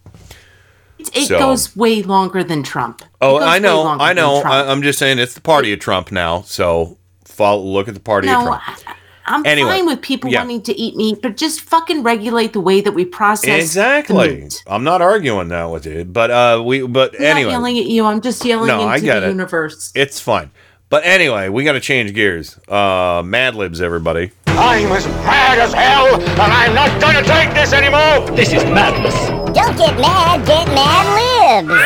[0.98, 3.02] It, it So- goes way longer than Trump.
[3.20, 4.36] Oh, I know, I know.
[4.42, 6.42] I, I'm just saying it's the party of Trump now.
[6.42, 8.60] So follow, look at the party of Trump.
[8.68, 8.94] I-
[9.26, 10.40] I'm Anyway, fine with people yeah.
[10.40, 13.60] wanting to eat meat, but just fucking regulate the way that we process.
[13.62, 14.48] Exactly.
[14.66, 16.84] I'm not arguing that with you, but uh, we.
[16.84, 18.06] But I'm anyway, not yelling at you.
[18.06, 19.28] I'm just yelling No, into the it.
[19.28, 19.92] universe.
[19.94, 20.50] it's fine.
[20.90, 22.58] But anyway, we got to change gears.
[22.68, 24.32] Uh, Mad Libs, everybody.
[24.48, 28.28] I'm as mad as hell, and I'm not gonna take this anymore!
[28.36, 29.14] This is madness.
[29.54, 31.80] Don't get mad, get mad libs.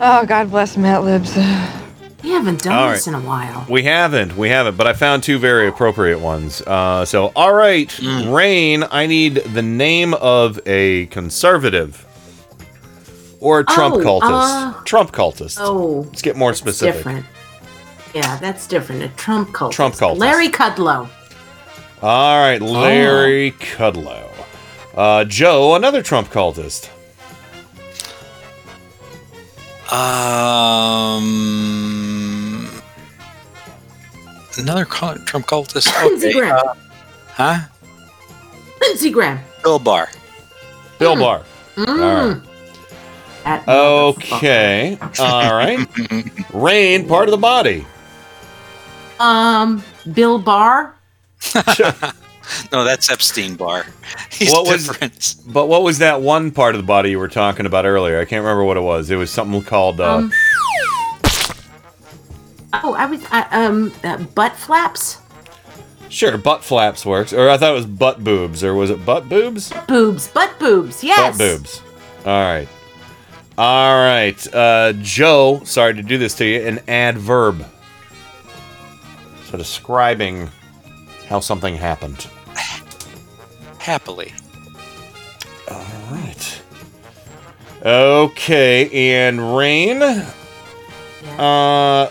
[0.00, 1.36] Oh, God bless Mad Libs.
[2.24, 3.64] We haven't done All this in a while.
[3.70, 6.60] We haven't, we haven't, but I found two very appropriate ones.
[6.62, 12.04] Uh, so, all right, Rain, I need the name of a conservative
[13.40, 14.22] or a Trump Oh, cultist.
[14.78, 15.58] uh, Trump cultist.
[15.60, 16.94] Oh, Let's get more specific.
[16.96, 17.26] different.
[18.14, 19.02] Yeah, that's different.
[19.02, 19.72] A Trump cultist.
[19.72, 20.18] Trump cultist.
[20.18, 21.08] Larry Kudlow.
[22.02, 24.24] All right, Larry Kudlow.
[24.96, 26.88] Uh, Joe, another Trump cultist.
[31.38, 32.68] Um,
[34.58, 35.88] another Trump cultist.
[36.08, 36.54] Lindsey Graham.
[36.56, 36.74] uh,
[37.34, 37.58] huh?
[38.80, 39.38] Lindsey Graham.
[39.62, 40.08] Bill Barr.
[40.98, 41.42] Bill Barr.
[41.76, 41.88] Mm.
[41.88, 42.42] All right.
[43.48, 44.98] That Okay.
[45.18, 45.78] All right.
[46.52, 47.86] Rain, part of the body.
[49.18, 50.94] Um, Bill Barr.
[52.72, 53.84] No, that's Epstein Barr.
[54.32, 55.34] He's What was- different.
[55.48, 58.18] But what was that one part of the body you were talking about earlier?
[58.20, 59.10] I can't remember what it was.
[59.10, 60.00] It was something called.
[60.00, 60.32] Uh, Um,
[62.72, 65.18] oh, I was uh, um uh, butt flaps,
[66.08, 67.34] sure, butt flaps works.
[67.34, 68.64] Or I thought it was butt boobs.
[68.64, 69.70] Or was it butt boobs?
[69.86, 71.04] boobs, butt boobs.
[71.04, 71.36] Yes.
[71.36, 71.82] Butt boobs.
[72.24, 72.68] All right.
[73.58, 74.54] All right.
[74.54, 76.60] Uh, Joe, sorry to do this to you.
[76.60, 77.66] An adverb.
[79.46, 80.48] So describing
[81.26, 82.28] how something happened.
[83.80, 84.32] Happily.
[85.68, 86.62] All right.
[87.84, 90.02] Okay, and Rain.
[91.36, 92.10] Uh,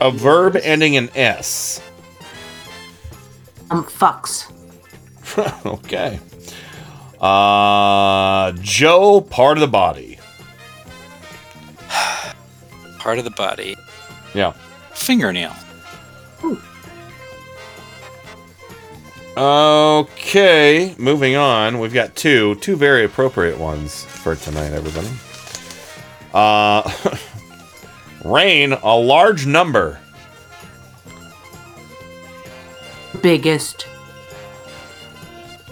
[0.00, 1.82] a verb ending in S.
[3.70, 4.50] Um, fucks.
[5.66, 6.18] okay.
[7.20, 10.07] Uh, Joe, part of the body.
[13.08, 13.74] Part of the body.
[14.34, 14.52] Yeah.
[14.92, 15.54] Fingernail.
[19.34, 21.78] Okay, moving on.
[21.78, 25.08] We've got two, two very appropriate ones for tonight, everybody.
[26.34, 27.16] Uh,
[28.26, 29.98] rain, a large number.
[33.22, 33.86] Biggest.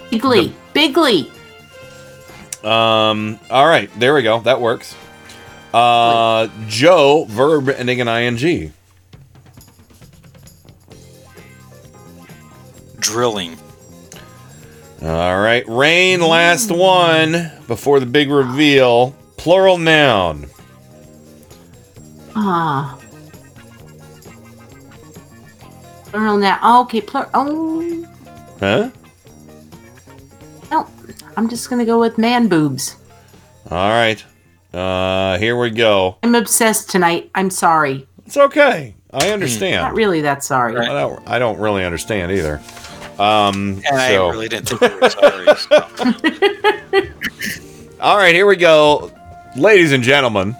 [0.09, 0.53] Bigly.
[0.73, 1.29] Bigly.
[2.65, 4.39] Um, all right, there we go.
[4.39, 4.95] That works.
[5.73, 8.73] Uh, Joe, verb ending in ing.
[12.99, 13.57] Drilling.
[15.01, 19.15] All right, rain, last one before the big reveal.
[19.37, 20.47] Plural noun.
[22.35, 22.97] Ah.
[26.05, 26.59] Plural now.
[26.63, 27.29] Oh, okay, plural.
[27.33, 28.05] Oh,
[28.59, 28.89] Huh?
[30.71, 30.87] no.
[31.35, 32.95] I'm just going to go with man boobs.
[33.69, 34.23] All right.
[34.73, 36.17] Uh, here we go.
[36.23, 37.29] I'm obsessed tonight.
[37.35, 38.07] I'm sorry.
[38.25, 38.95] It's okay.
[39.11, 39.81] I understand.
[39.81, 40.75] Not really that sorry.
[40.77, 41.27] I don't.
[41.27, 42.61] I don't really understand either.
[43.17, 45.55] Um, And I so- really didn't think you were sorry.
[45.55, 45.87] so.
[48.01, 49.11] All right, here we go.
[49.55, 50.55] Ladies and gentlemen,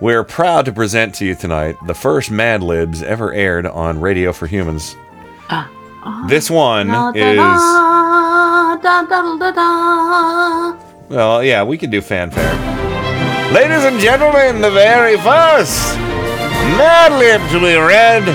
[0.00, 4.32] we're proud to present to you tonight the first Mad Libs ever aired on Radio
[4.32, 4.94] for Humans.
[6.28, 7.36] This one Da, da, is.
[7.36, 10.85] da, da, da, da, da.
[11.08, 12.52] Well, yeah, we can do fanfare.
[13.52, 15.96] Ladies and gentlemen, the very first
[16.76, 18.28] Mad Libs to be read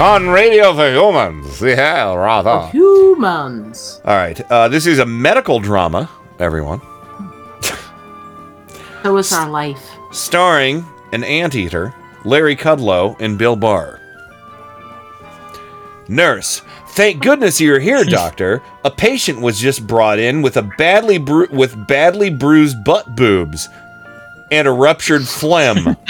[0.00, 1.62] on Radio for Humans.
[1.62, 2.66] Yeah, rather.
[2.68, 4.00] Humans.
[4.04, 6.80] All right, uh, this is a medical drama, everyone.
[9.04, 9.80] So is our life.
[10.10, 14.00] starring an anteater, Larry Kudlow, and Bill Barr.
[16.08, 16.62] Nurse,
[16.96, 18.62] thank goodness you're here, doctor.
[18.84, 23.68] A patient was just brought in with a badly bru- with badly bruised butt boobs
[24.50, 25.96] and a ruptured phlegm.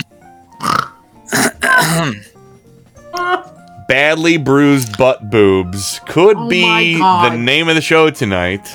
[3.88, 7.32] badly bruised butt boobs could Oh be my God.
[7.32, 8.66] the name of the show tonight.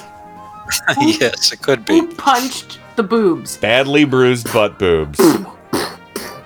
[1.02, 2.00] yes, it could be.
[2.00, 3.58] Who punched the boobs?
[3.58, 5.20] Badly bruised butt boobs.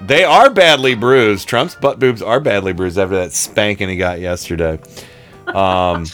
[0.02, 1.48] they are badly bruised.
[1.48, 4.80] Trump's butt boobs are badly bruised after that spanking he got yesterday.
[5.48, 6.06] Um,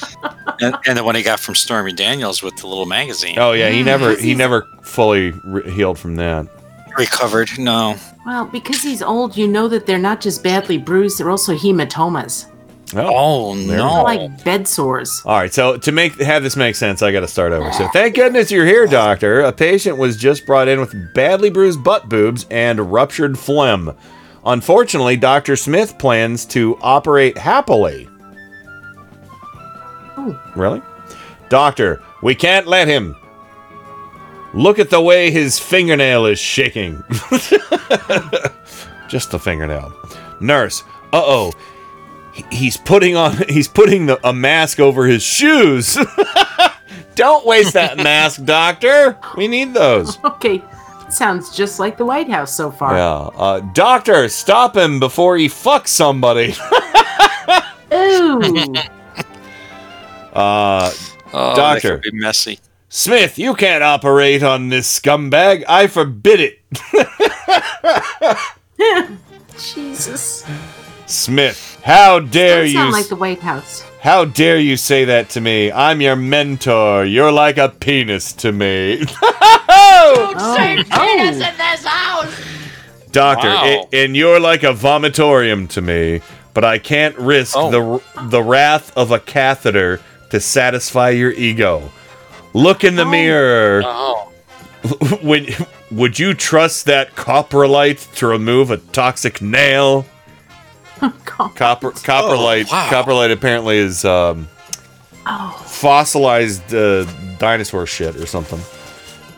[0.59, 3.39] And, and the one he got from Stormy Daniels with the little magazine.
[3.39, 6.47] oh yeah, he never he never fully re- healed from that.
[6.97, 7.49] Recovered.
[7.57, 7.95] No.
[8.25, 12.45] Well, because he's old, you know that they're not just badly bruised, they're also hematomas.
[12.93, 15.21] Oh, there we like bed sores.
[15.25, 17.71] All right, so to make have this make sense, I got to start over.
[17.71, 19.39] So, thank goodness you're here, doctor.
[19.41, 23.95] A patient was just brought in with badly bruised butt boobs and ruptured phlegm.
[24.45, 25.55] Unfortunately, Dr.
[25.55, 28.09] Smith plans to operate happily.
[30.55, 30.81] Really?
[31.49, 33.15] Doctor, we can't let him.
[34.53, 37.03] Look at the way his fingernail is shaking.
[39.07, 39.93] Just the fingernail.
[40.39, 40.83] Nurse,
[41.13, 41.53] uh oh.
[42.51, 45.97] He's putting on he's putting the, a mask over his shoes.
[47.15, 49.17] Don't waste that mask, doctor.
[49.35, 50.17] We need those.
[50.23, 50.63] Okay,
[51.09, 52.95] sounds just like the White House so far.
[52.95, 53.29] Yeah.
[53.35, 56.55] Uh, doctor, stop him before he fucks somebody.
[57.93, 58.73] Ooh.
[60.33, 60.91] Uh,
[61.33, 61.97] Oh, doctor.
[61.99, 62.59] Be messy.
[62.89, 65.63] Smith, you can't operate on this scumbag.
[65.65, 66.59] I forbid it.
[69.57, 70.45] Jesus.
[71.05, 72.73] Smith, how dare you?
[72.73, 73.81] sound like the White House.
[74.01, 75.71] how dare you say that to me?
[75.71, 77.05] I'm your mentor.
[77.05, 78.97] You're like a penis to me.
[78.97, 79.15] Don't
[80.37, 82.33] Oh, in this house!
[83.11, 83.87] Doctor, Wow.
[83.91, 86.21] a- and you're like a vomitorium to me,
[86.53, 89.99] but I can't risk the the wrath of a catheter
[90.31, 91.91] to satisfy your ego.
[92.53, 93.81] Look in the mirror.
[94.83, 95.19] Oh.
[95.23, 95.55] would
[95.91, 100.07] would you trust that coprolite to remove a toxic nail?
[101.25, 102.89] Copper coprolite Oh, wow.
[102.89, 104.47] coprolite apparently is um,
[105.65, 107.03] fossilized uh,
[107.37, 108.59] dinosaur shit or something.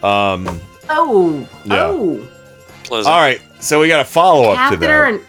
[0.01, 1.47] Um, Oh.
[1.65, 1.88] Yeah.
[1.88, 2.27] Oh.
[2.83, 3.13] Pleasant.
[3.13, 5.09] all right, so we got a follow up to that.
[5.13, 5.22] and.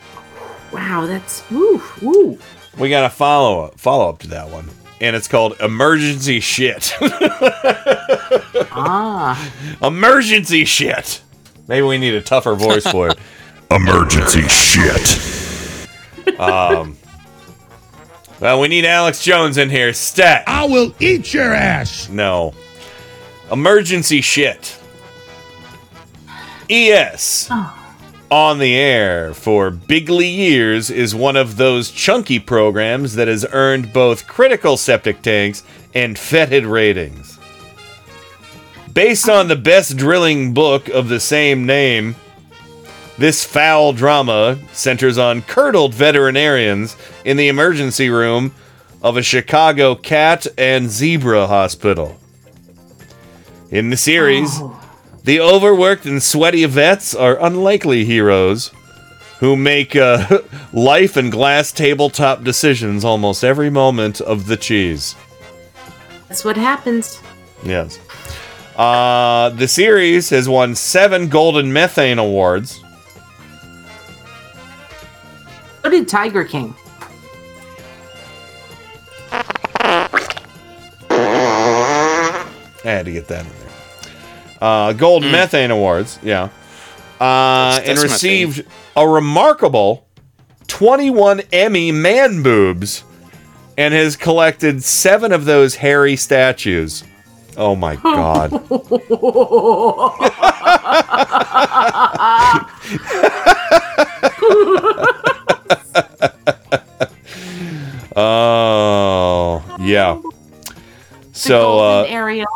[0.73, 1.49] Wow, that's.
[1.51, 2.39] Woo, woo.
[2.79, 4.69] We got a follow up follow up to that one,
[5.01, 6.95] and it's called emergency shit.
[8.77, 9.51] Ah.
[9.83, 11.23] emergency shit.
[11.69, 13.19] Maybe we need a tougher voice for it.
[13.71, 16.41] emergency shit.
[16.41, 16.97] Um.
[18.41, 19.93] Well, we need Alex Jones in here.
[19.93, 20.45] Stat.
[20.49, 22.09] I will eat your ass.
[22.09, 22.53] No.
[23.53, 24.77] Emergency shit.
[26.69, 27.49] ES.
[28.35, 33.93] On the air for bigly years is one of those chunky programs that has earned
[33.93, 35.63] both critical septic tanks
[35.95, 37.39] and fetid ratings.
[38.93, 42.17] Based on the best drilling book of the same name,
[43.19, 48.53] this foul drama centers on curdled veterinarians in the emergency room
[49.01, 52.19] of a Chicago cat and zebra hospital.
[53.71, 54.84] In the series, oh.
[55.25, 58.71] The overworked and sweaty vets are unlikely heroes
[59.41, 60.41] who make uh,
[60.75, 65.17] life and glass tabletop decisions almost every moment of the cheese.
[66.29, 67.23] That's what happens.
[67.65, 67.99] Yes.
[68.77, 72.83] Uh, the series has won seven Golden Methane Awards.
[75.83, 76.75] So did Tiger King.
[82.87, 83.64] I had to get that in there.
[84.65, 86.45] Uh, Gold Methane Awards, yeah.
[87.21, 88.65] Uh, That's- and that's received
[88.97, 90.07] a remarkable
[90.69, 93.05] 21 Emmy man boobs
[93.77, 97.05] and has collected seven of those hairy statues.
[97.59, 98.53] Oh my god.
[108.17, 110.21] oh, yeah.
[111.33, 112.47] So, uh, Ariel.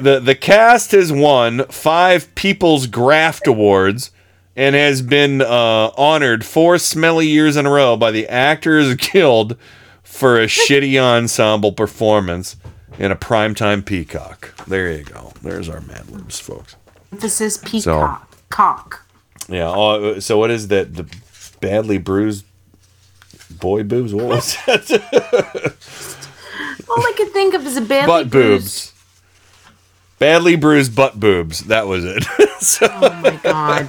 [0.00, 4.10] The the cast has won five People's Graft Awards
[4.56, 9.56] and has been uh, honored four smelly years in a row by the Actors Guild
[10.02, 12.56] for a shitty ensemble performance
[12.98, 14.52] in a primetime Peacock.
[14.66, 15.32] There you go.
[15.42, 16.74] There's our Mad Libs, folks.
[17.12, 18.28] Emphasis peacock.
[18.50, 19.06] Cock.
[19.48, 19.72] Yeah.
[19.74, 20.94] Oh, so what is that?
[20.94, 21.06] The
[21.60, 22.44] badly bruised
[23.50, 24.12] boy boobs?
[24.14, 25.74] What was that?
[26.88, 28.94] All I could think of is a badly butt bruised- boobs.
[30.18, 31.60] Badly bruised butt boobs.
[31.64, 32.24] That was it.
[32.60, 33.88] So- Oh my god.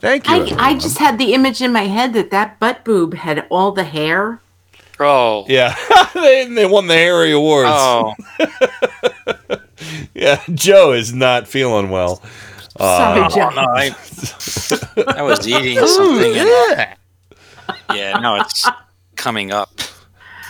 [0.00, 0.56] Thank you.
[0.56, 3.70] I, I just had the image in my head that that butt boob had all
[3.72, 4.40] the hair.
[4.98, 5.44] Oh.
[5.48, 5.76] Yeah,
[6.14, 7.68] they, they won the Harry Awards.
[7.70, 8.14] Oh.
[10.14, 12.22] yeah, Joe is not feeling well.
[12.78, 13.50] Sorry, Uh, Joe.
[13.50, 13.94] No, I,
[15.18, 16.34] I was eating something.
[16.34, 16.88] And,
[17.94, 18.66] yeah, no, it's
[19.16, 19.70] coming up.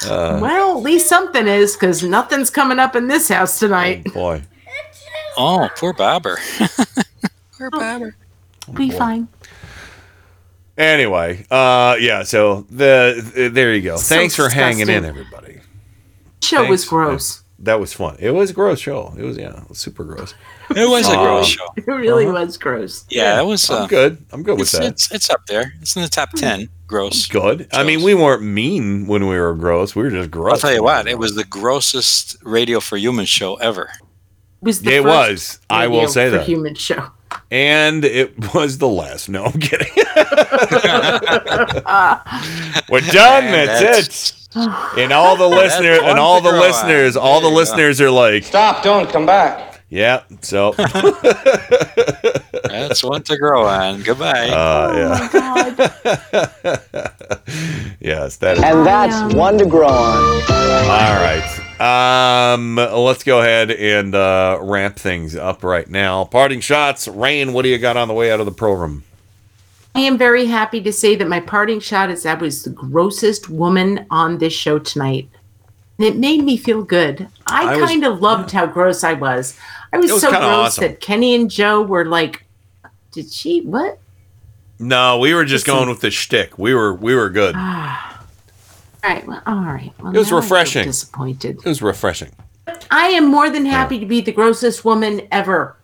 [0.06, 4.04] Uh, well, at least something is, because nothing's coming up in this house tonight.
[4.12, 4.42] boy.
[5.36, 6.38] Oh, poor Bobber.
[7.58, 8.16] poor Bobber.
[8.74, 9.28] Be fine.
[10.76, 12.22] Anyway, uh, yeah.
[12.22, 13.96] So the there you go.
[13.96, 15.08] So Thanks for hanging in, disgusting.
[15.08, 15.60] everybody.
[16.42, 16.88] Show was Thanks.
[16.88, 17.42] gross.
[17.58, 18.16] That was fun.
[18.18, 19.14] It was a gross show.
[19.16, 20.34] It was yeah, it was super gross.
[20.70, 21.66] It was a gross show.
[21.76, 22.32] It really Uh-huh.
[22.44, 23.04] was gross.
[23.10, 23.68] Yeah, it was.
[23.70, 24.24] I'm Uh, good.
[24.32, 24.84] I'm good with it's, that.
[24.84, 25.74] It's, it's up there.
[25.82, 26.68] It's in the top ten.
[26.92, 27.26] Gross.
[27.26, 27.68] good.
[27.72, 29.96] I mean, we weren't mean when we were gross.
[29.96, 30.52] We were just gross.
[30.52, 31.08] I'll tell you what.
[31.08, 33.88] It was the grossest Radio for Humans show ever.
[34.60, 35.60] was the It first was.
[35.70, 36.46] I will say for that.
[36.46, 37.10] Human show.
[37.50, 39.30] And it was the last.
[39.30, 39.88] No, I'm kidding.
[42.90, 43.44] We're done.
[43.44, 44.66] And That's, it.
[44.98, 47.22] And all the That's listeners and all the listeners, on.
[47.22, 47.60] all the There you go.
[47.60, 49.71] listeners are like, Stop, don't come back.
[49.92, 50.22] Yeah.
[50.40, 50.72] So,
[52.64, 54.02] That's one to grow on.
[54.02, 54.48] Goodbye.
[54.48, 56.78] uh, yeah.
[58.00, 58.64] yes, that is.
[58.64, 60.42] And that's one to grow on.
[60.48, 61.44] All right.
[61.78, 66.24] Um, let's go ahead and uh, ramp things up right now.
[66.24, 67.06] Parting shots.
[67.06, 69.04] Rain, what do you got on the way out of the program?
[69.94, 73.50] I am very happy to say that my parting shot is I was the grossest
[73.50, 75.28] woman on this show tonight.
[75.98, 77.28] And it made me feel good.
[77.46, 79.58] I, I kind of loved how gross I was.
[79.92, 80.82] I was, It was so gross awesome.
[80.82, 82.44] that Kenny and Joe were like,
[83.12, 83.98] Did she what?
[84.78, 85.78] No, we were just Listen.
[85.80, 86.58] going with the shtick.
[86.58, 87.54] We were we were good.
[87.56, 88.24] Ah.
[89.04, 89.92] All right, well, all right.
[90.00, 90.84] Well, It was now I feel refreshing.
[90.84, 91.58] disappointed.
[91.58, 92.30] It was refreshing.
[92.90, 95.76] I am more than happy to be the grossest woman ever.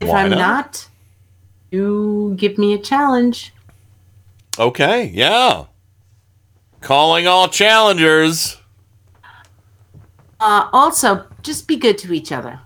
[0.00, 0.38] If Why I'm not?
[0.38, 0.88] not,
[1.70, 3.52] you give me a challenge.
[4.58, 5.64] Okay, yeah.
[6.80, 8.56] Calling all challengers.
[10.44, 12.60] Uh, also, just be good to each other.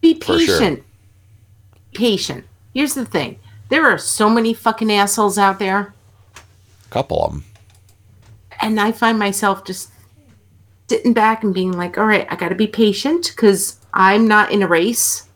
[0.00, 0.58] Be For sure.
[0.58, 0.82] patient.
[1.94, 2.44] Patient.
[2.74, 3.38] Here's the thing
[3.68, 5.94] there are so many fucking assholes out there,
[6.34, 7.44] A Couple of them.
[8.60, 9.90] and I find myself just
[10.88, 14.50] sitting back and being like, all right, I got to be patient because I'm not
[14.50, 15.28] in a race.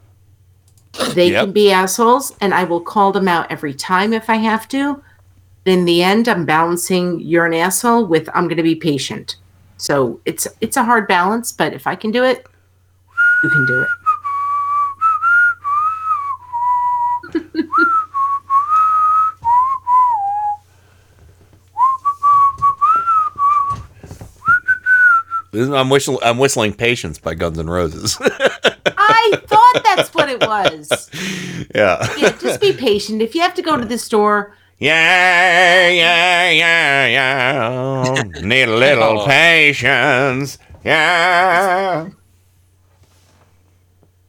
[1.15, 1.45] They Yep.
[1.45, 5.01] can be assholes, and I will call them out every time if I have to.
[5.65, 9.37] In the end, I'm balancing you're an asshole with I'm going to be patient.
[9.79, 12.47] So it's it's a hard balance, but if I can do it,
[13.45, 13.89] you can do it.
[25.51, 26.19] This is- I'm whistling.
[26.23, 28.19] I'm whistling "Patience" by Guns N' Roses.
[28.87, 31.11] I thought that's what it was.
[31.75, 32.07] yeah.
[32.19, 33.23] Yeah, just be patient.
[33.23, 38.23] If you have to go to the store, Yeah, yeah, yeah, yeah.
[38.43, 39.27] Need a little Oh.
[39.27, 40.59] patience.
[40.85, 42.09] Yeah.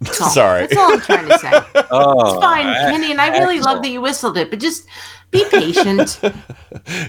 [0.01, 0.29] that's all.
[0.29, 0.61] Sorry.
[0.67, 1.51] That's all I'm trying to say.
[1.91, 4.87] oh, It's fine, Kenny, and I really love that you whistled it, but just
[5.31, 6.19] be patient.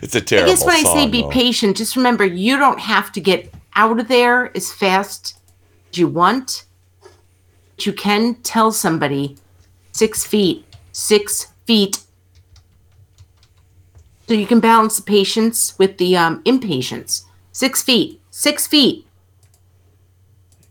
[0.03, 1.29] It's a I terrible I guess when I say be though.
[1.31, 5.39] patient, just remember you don't have to get out of there as fast
[5.93, 6.65] as you want.
[7.77, 9.37] But you can tell somebody
[9.93, 12.01] six feet, six feet.
[14.31, 17.25] So you can balance the patience with the um, impatience.
[17.51, 19.05] Six feet, six feet.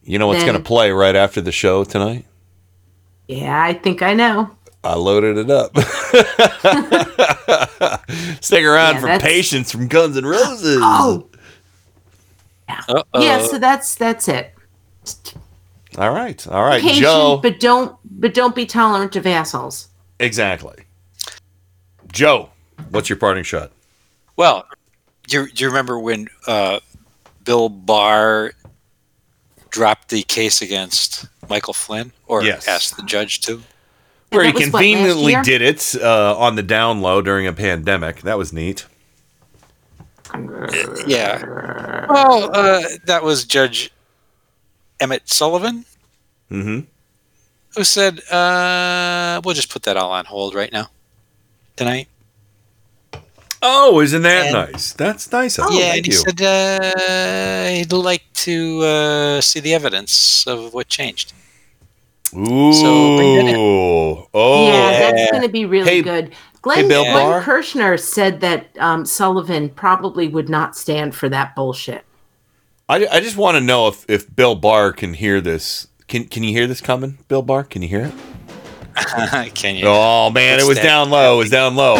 [0.05, 2.25] You know what's going to play right after the show tonight?
[3.27, 4.49] Yeah, I think I know.
[4.81, 5.77] I loaded it up.
[8.41, 10.79] Stick around Yeah, for that's- Patience from Guns N' Roses.
[10.81, 11.27] Oh,
[12.69, 13.21] Uh-oh.
[13.21, 13.45] yeah.
[13.45, 14.53] So that's that's it.
[15.97, 16.47] All right.
[16.47, 16.81] All right.
[16.81, 17.39] Patient, Joe.
[17.43, 19.89] but don't but don't be tolerant of assholes.
[20.21, 20.85] Exactly.
[22.13, 22.51] Joe,
[22.89, 23.71] what's your parting shot?
[24.35, 24.65] Well,
[25.27, 26.79] do you, do you remember when uh,
[27.43, 28.53] Bill Barr
[29.69, 32.67] dropped the case against Michael Flynn, or Yes.
[32.67, 33.61] asked the judge to?
[34.31, 37.53] Where he that was what, conveniently did it uh, on the down low during a
[37.53, 38.21] pandemic.
[38.21, 38.85] That was neat.
[41.07, 42.05] Yeah.
[42.09, 43.91] Well, uh, that was Judge
[44.99, 45.85] Emmett Sullivan
[46.51, 46.79] Mm-hmm.
[47.75, 50.89] who said, uh, "We'll just put that all on hold right now,
[51.75, 52.07] tonight."
[53.61, 54.93] Oh, isn't that And- nice?
[54.93, 55.57] That's nice.
[55.59, 55.73] of him.
[55.77, 56.17] yeah, Thank and he you.
[56.17, 61.33] said uh, he'd like to uh, see the evidence of what changed.
[62.35, 62.71] Ooh.
[62.73, 63.55] So bring that in.
[64.33, 64.67] Oh.
[64.67, 66.33] yeah, that's going to be really Hey- good.
[66.61, 67.41] Glenn, Bill Glenn Barr?
[67.41, 72.03] Kirschner said that um, Sullivan probably would not stand for that bullshit.
[72.89, 75.87] I, I just want to know if, if Bill Barr can hear this.
[76.09, 77.63] Can Can you hear this coming, Bill Barr?
[77.63, 79.53] Can you hear it?
[79.55, 79.85] Can you?
[79.87, 80.83] Oh man, it was that?
[80.83, 81.35] down low.
[81.35, 81.95] It was down low.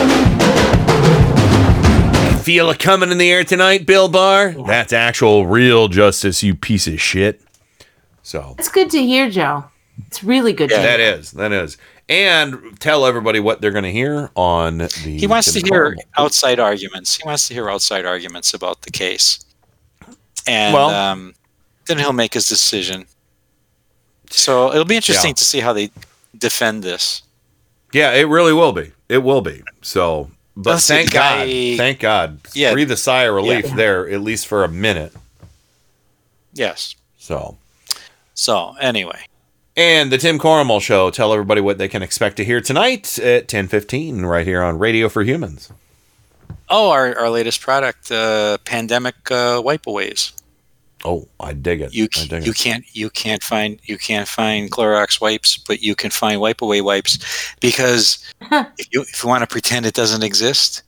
[2.43, 4.51] Feel it coming in the air tonight, Bill Barr.
[4.65, 7.41] That's actual real justice, you piece of shit.
[8.23, 9.65] So It's good to hear, Joe.
[10.07, 10.83] It's really good to hear.
[10.83, 11.77] that is that is,
[12.07, 15.17] and tell everybody what they're going to hear on the.
[15.19, 16.03] He wants to hear Carmel.
[16.17, 17.17] outside arguments.
[17.17, 19.39] He wants to hear outside arguments about the case,
[20.47, 21.35] and Well- um,
[21.87, 23.05] then he'll make his decision.
[24.31, 25.35] So it'll be interesting Yeah.
[25.35, 25.91] to see how they
[26.37, 27.23] defend this.
[27.91, 28.93] Yeah, it really will be.
[29.09, 29.63] It will be.
[29.81, 30.29] So,
[30.61, 32.73] but Let's thank guy- God, thank God, Yeah.
[32.73, 33.75] breathe a sigh of relief Yeah.
[33.75, 35.13] there, at least for a minute.
[36.53, 36.95] Yes.
[37.17, 37.57] So,
[38.33, 39.25] So anyway,
[39.77, 41.09] and the Tim Corrimal Show.
[41.11, 44.77] Tell everybody what they can expect to hear tonight at ten fifteen, right here on
[44.79, 45.69] Radio for Humans.
[46.69, 50.33] oh, our, our latest product, uh, pandemic uh, wipeaways.
[51.05, 51.93] Oh, I dig it.
[51.93, 52.57] You I dig you it.
[52.57, 57.17] can't you can't find you can't find Clorox wipes, but you can find wipeaway wipes
[57.61, 58.19] because
[58.51, 60.83] if you if you want to pretend it doesn't exist,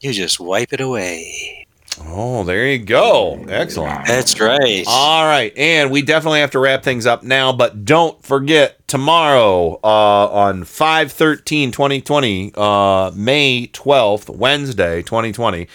[0.00, 1.66] you just wipe it away.
[2.04, 3.42] Oh, there you go.
[3.48, 4.06] Excellent.
[4.06, 4.84] That's right.
[4.86, 9.80] All right, and we definitely have to wrap things up now, but don't forget tomorrow
[9.82, 15.68] uh, on 5 13 2020, uh, May 12th, Wednesday 2020,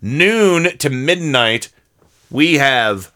[0.00, 1.68] noon to midnight,
[2.30, 3.12] we have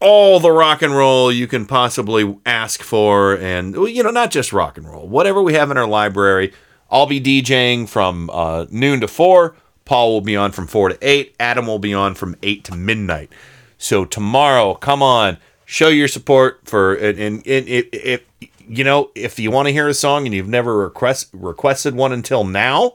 [0.00, 4.52] all the rock and roll you can possibly ask for, and, you know, not just
[4.52, 6.52] rock and roll, whatever we have in our library.
[6.90, 9.54] I'll be DJing from uh, noon to 4.
[9.84, 11.36] Paul will be on from 4 to 8.
[11.38, 13.30] Adam will be on from 8 to midnight.
[13.78, 18.22] So tomorrow, come on, show your support for and, and, and if
[18.68, 22.12] you know if you want to hear a song and you've never request requested one
[22.12, 22.94] until now,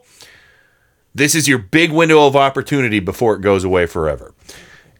[1.16, 4.34] this is your big window of opportunity before it goes away forever.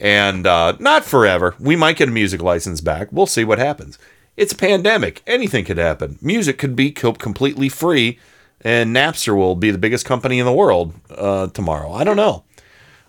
[0.00, 1.54] And uh, not forever.
[1.58, 3.08] We might get a music license back.
[3.10, 3.98] We'll see what happens.
[4.36, 5.22] It's a pandemic.
[5.26, 6.18] Anything could happen.
[6.20, 8.18] Music could be co- completely free,
[8.60, 11.92] and Napster will be the biggest company in the world uh, tomorrow.
[11.92, 12.44] I don't know.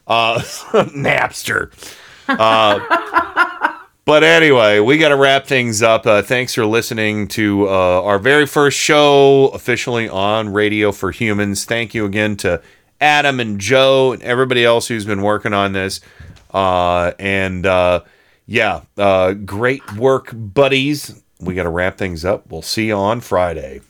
[0.05, 0.39] Uh,
[0.95, 1.71] Napster.
[2.29, 6.05] Uh, but anyway, we got to wrap things up.
[6.05, 11.65] Uh, thanks for listening to uh, our very first show officially on Radio for Humans.
[11.65, 12.61] Thank you again to
[12.99, 16.01] Adam and Joe and everybody else who's been working on this.
[16.51, 18.01] Uh, and uh,
[18.45, 21.21] yeah, uh, great work, buddies.
[21.39, 22.49] We got to wrap things up.
[22.49, 23.81] We'll see you on Friday.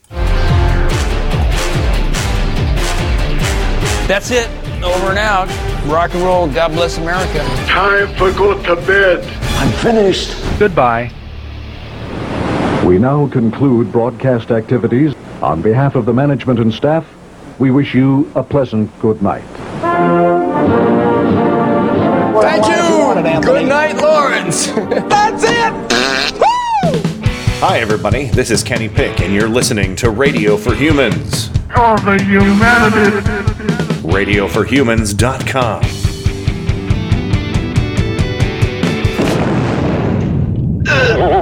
[4.08, 4.50] That's it.
[4.84, 5.48] Over and out.
[5.86, 6.48] Rock and roll.
[6.48, 7.40] God bless America.
[7.68, 9.26] Time for go to bed.
[9.58, 10.36] I'm finished.
[10.60, 11.12] Goodbye.
[12.86, 15.14] We now conclude broadcast activities.
[15.42, 17.06] On behalf of the management and staff,
[17.60, 19.44] we wish you a pleasant good night.
[22.42, 22.78] Thank you.
[23.42, 24.68] Good night, Lawrence.
[24.76, 25.74] That's it.
[27.60, 28.26] Hi, everybody.
[28.26, 31.50] This is Kenny Pick, and you're listening to Radio for Humans.
[31.76, 33.18] All the humanity.
[34.08, 35.84] RadioforHumans.com.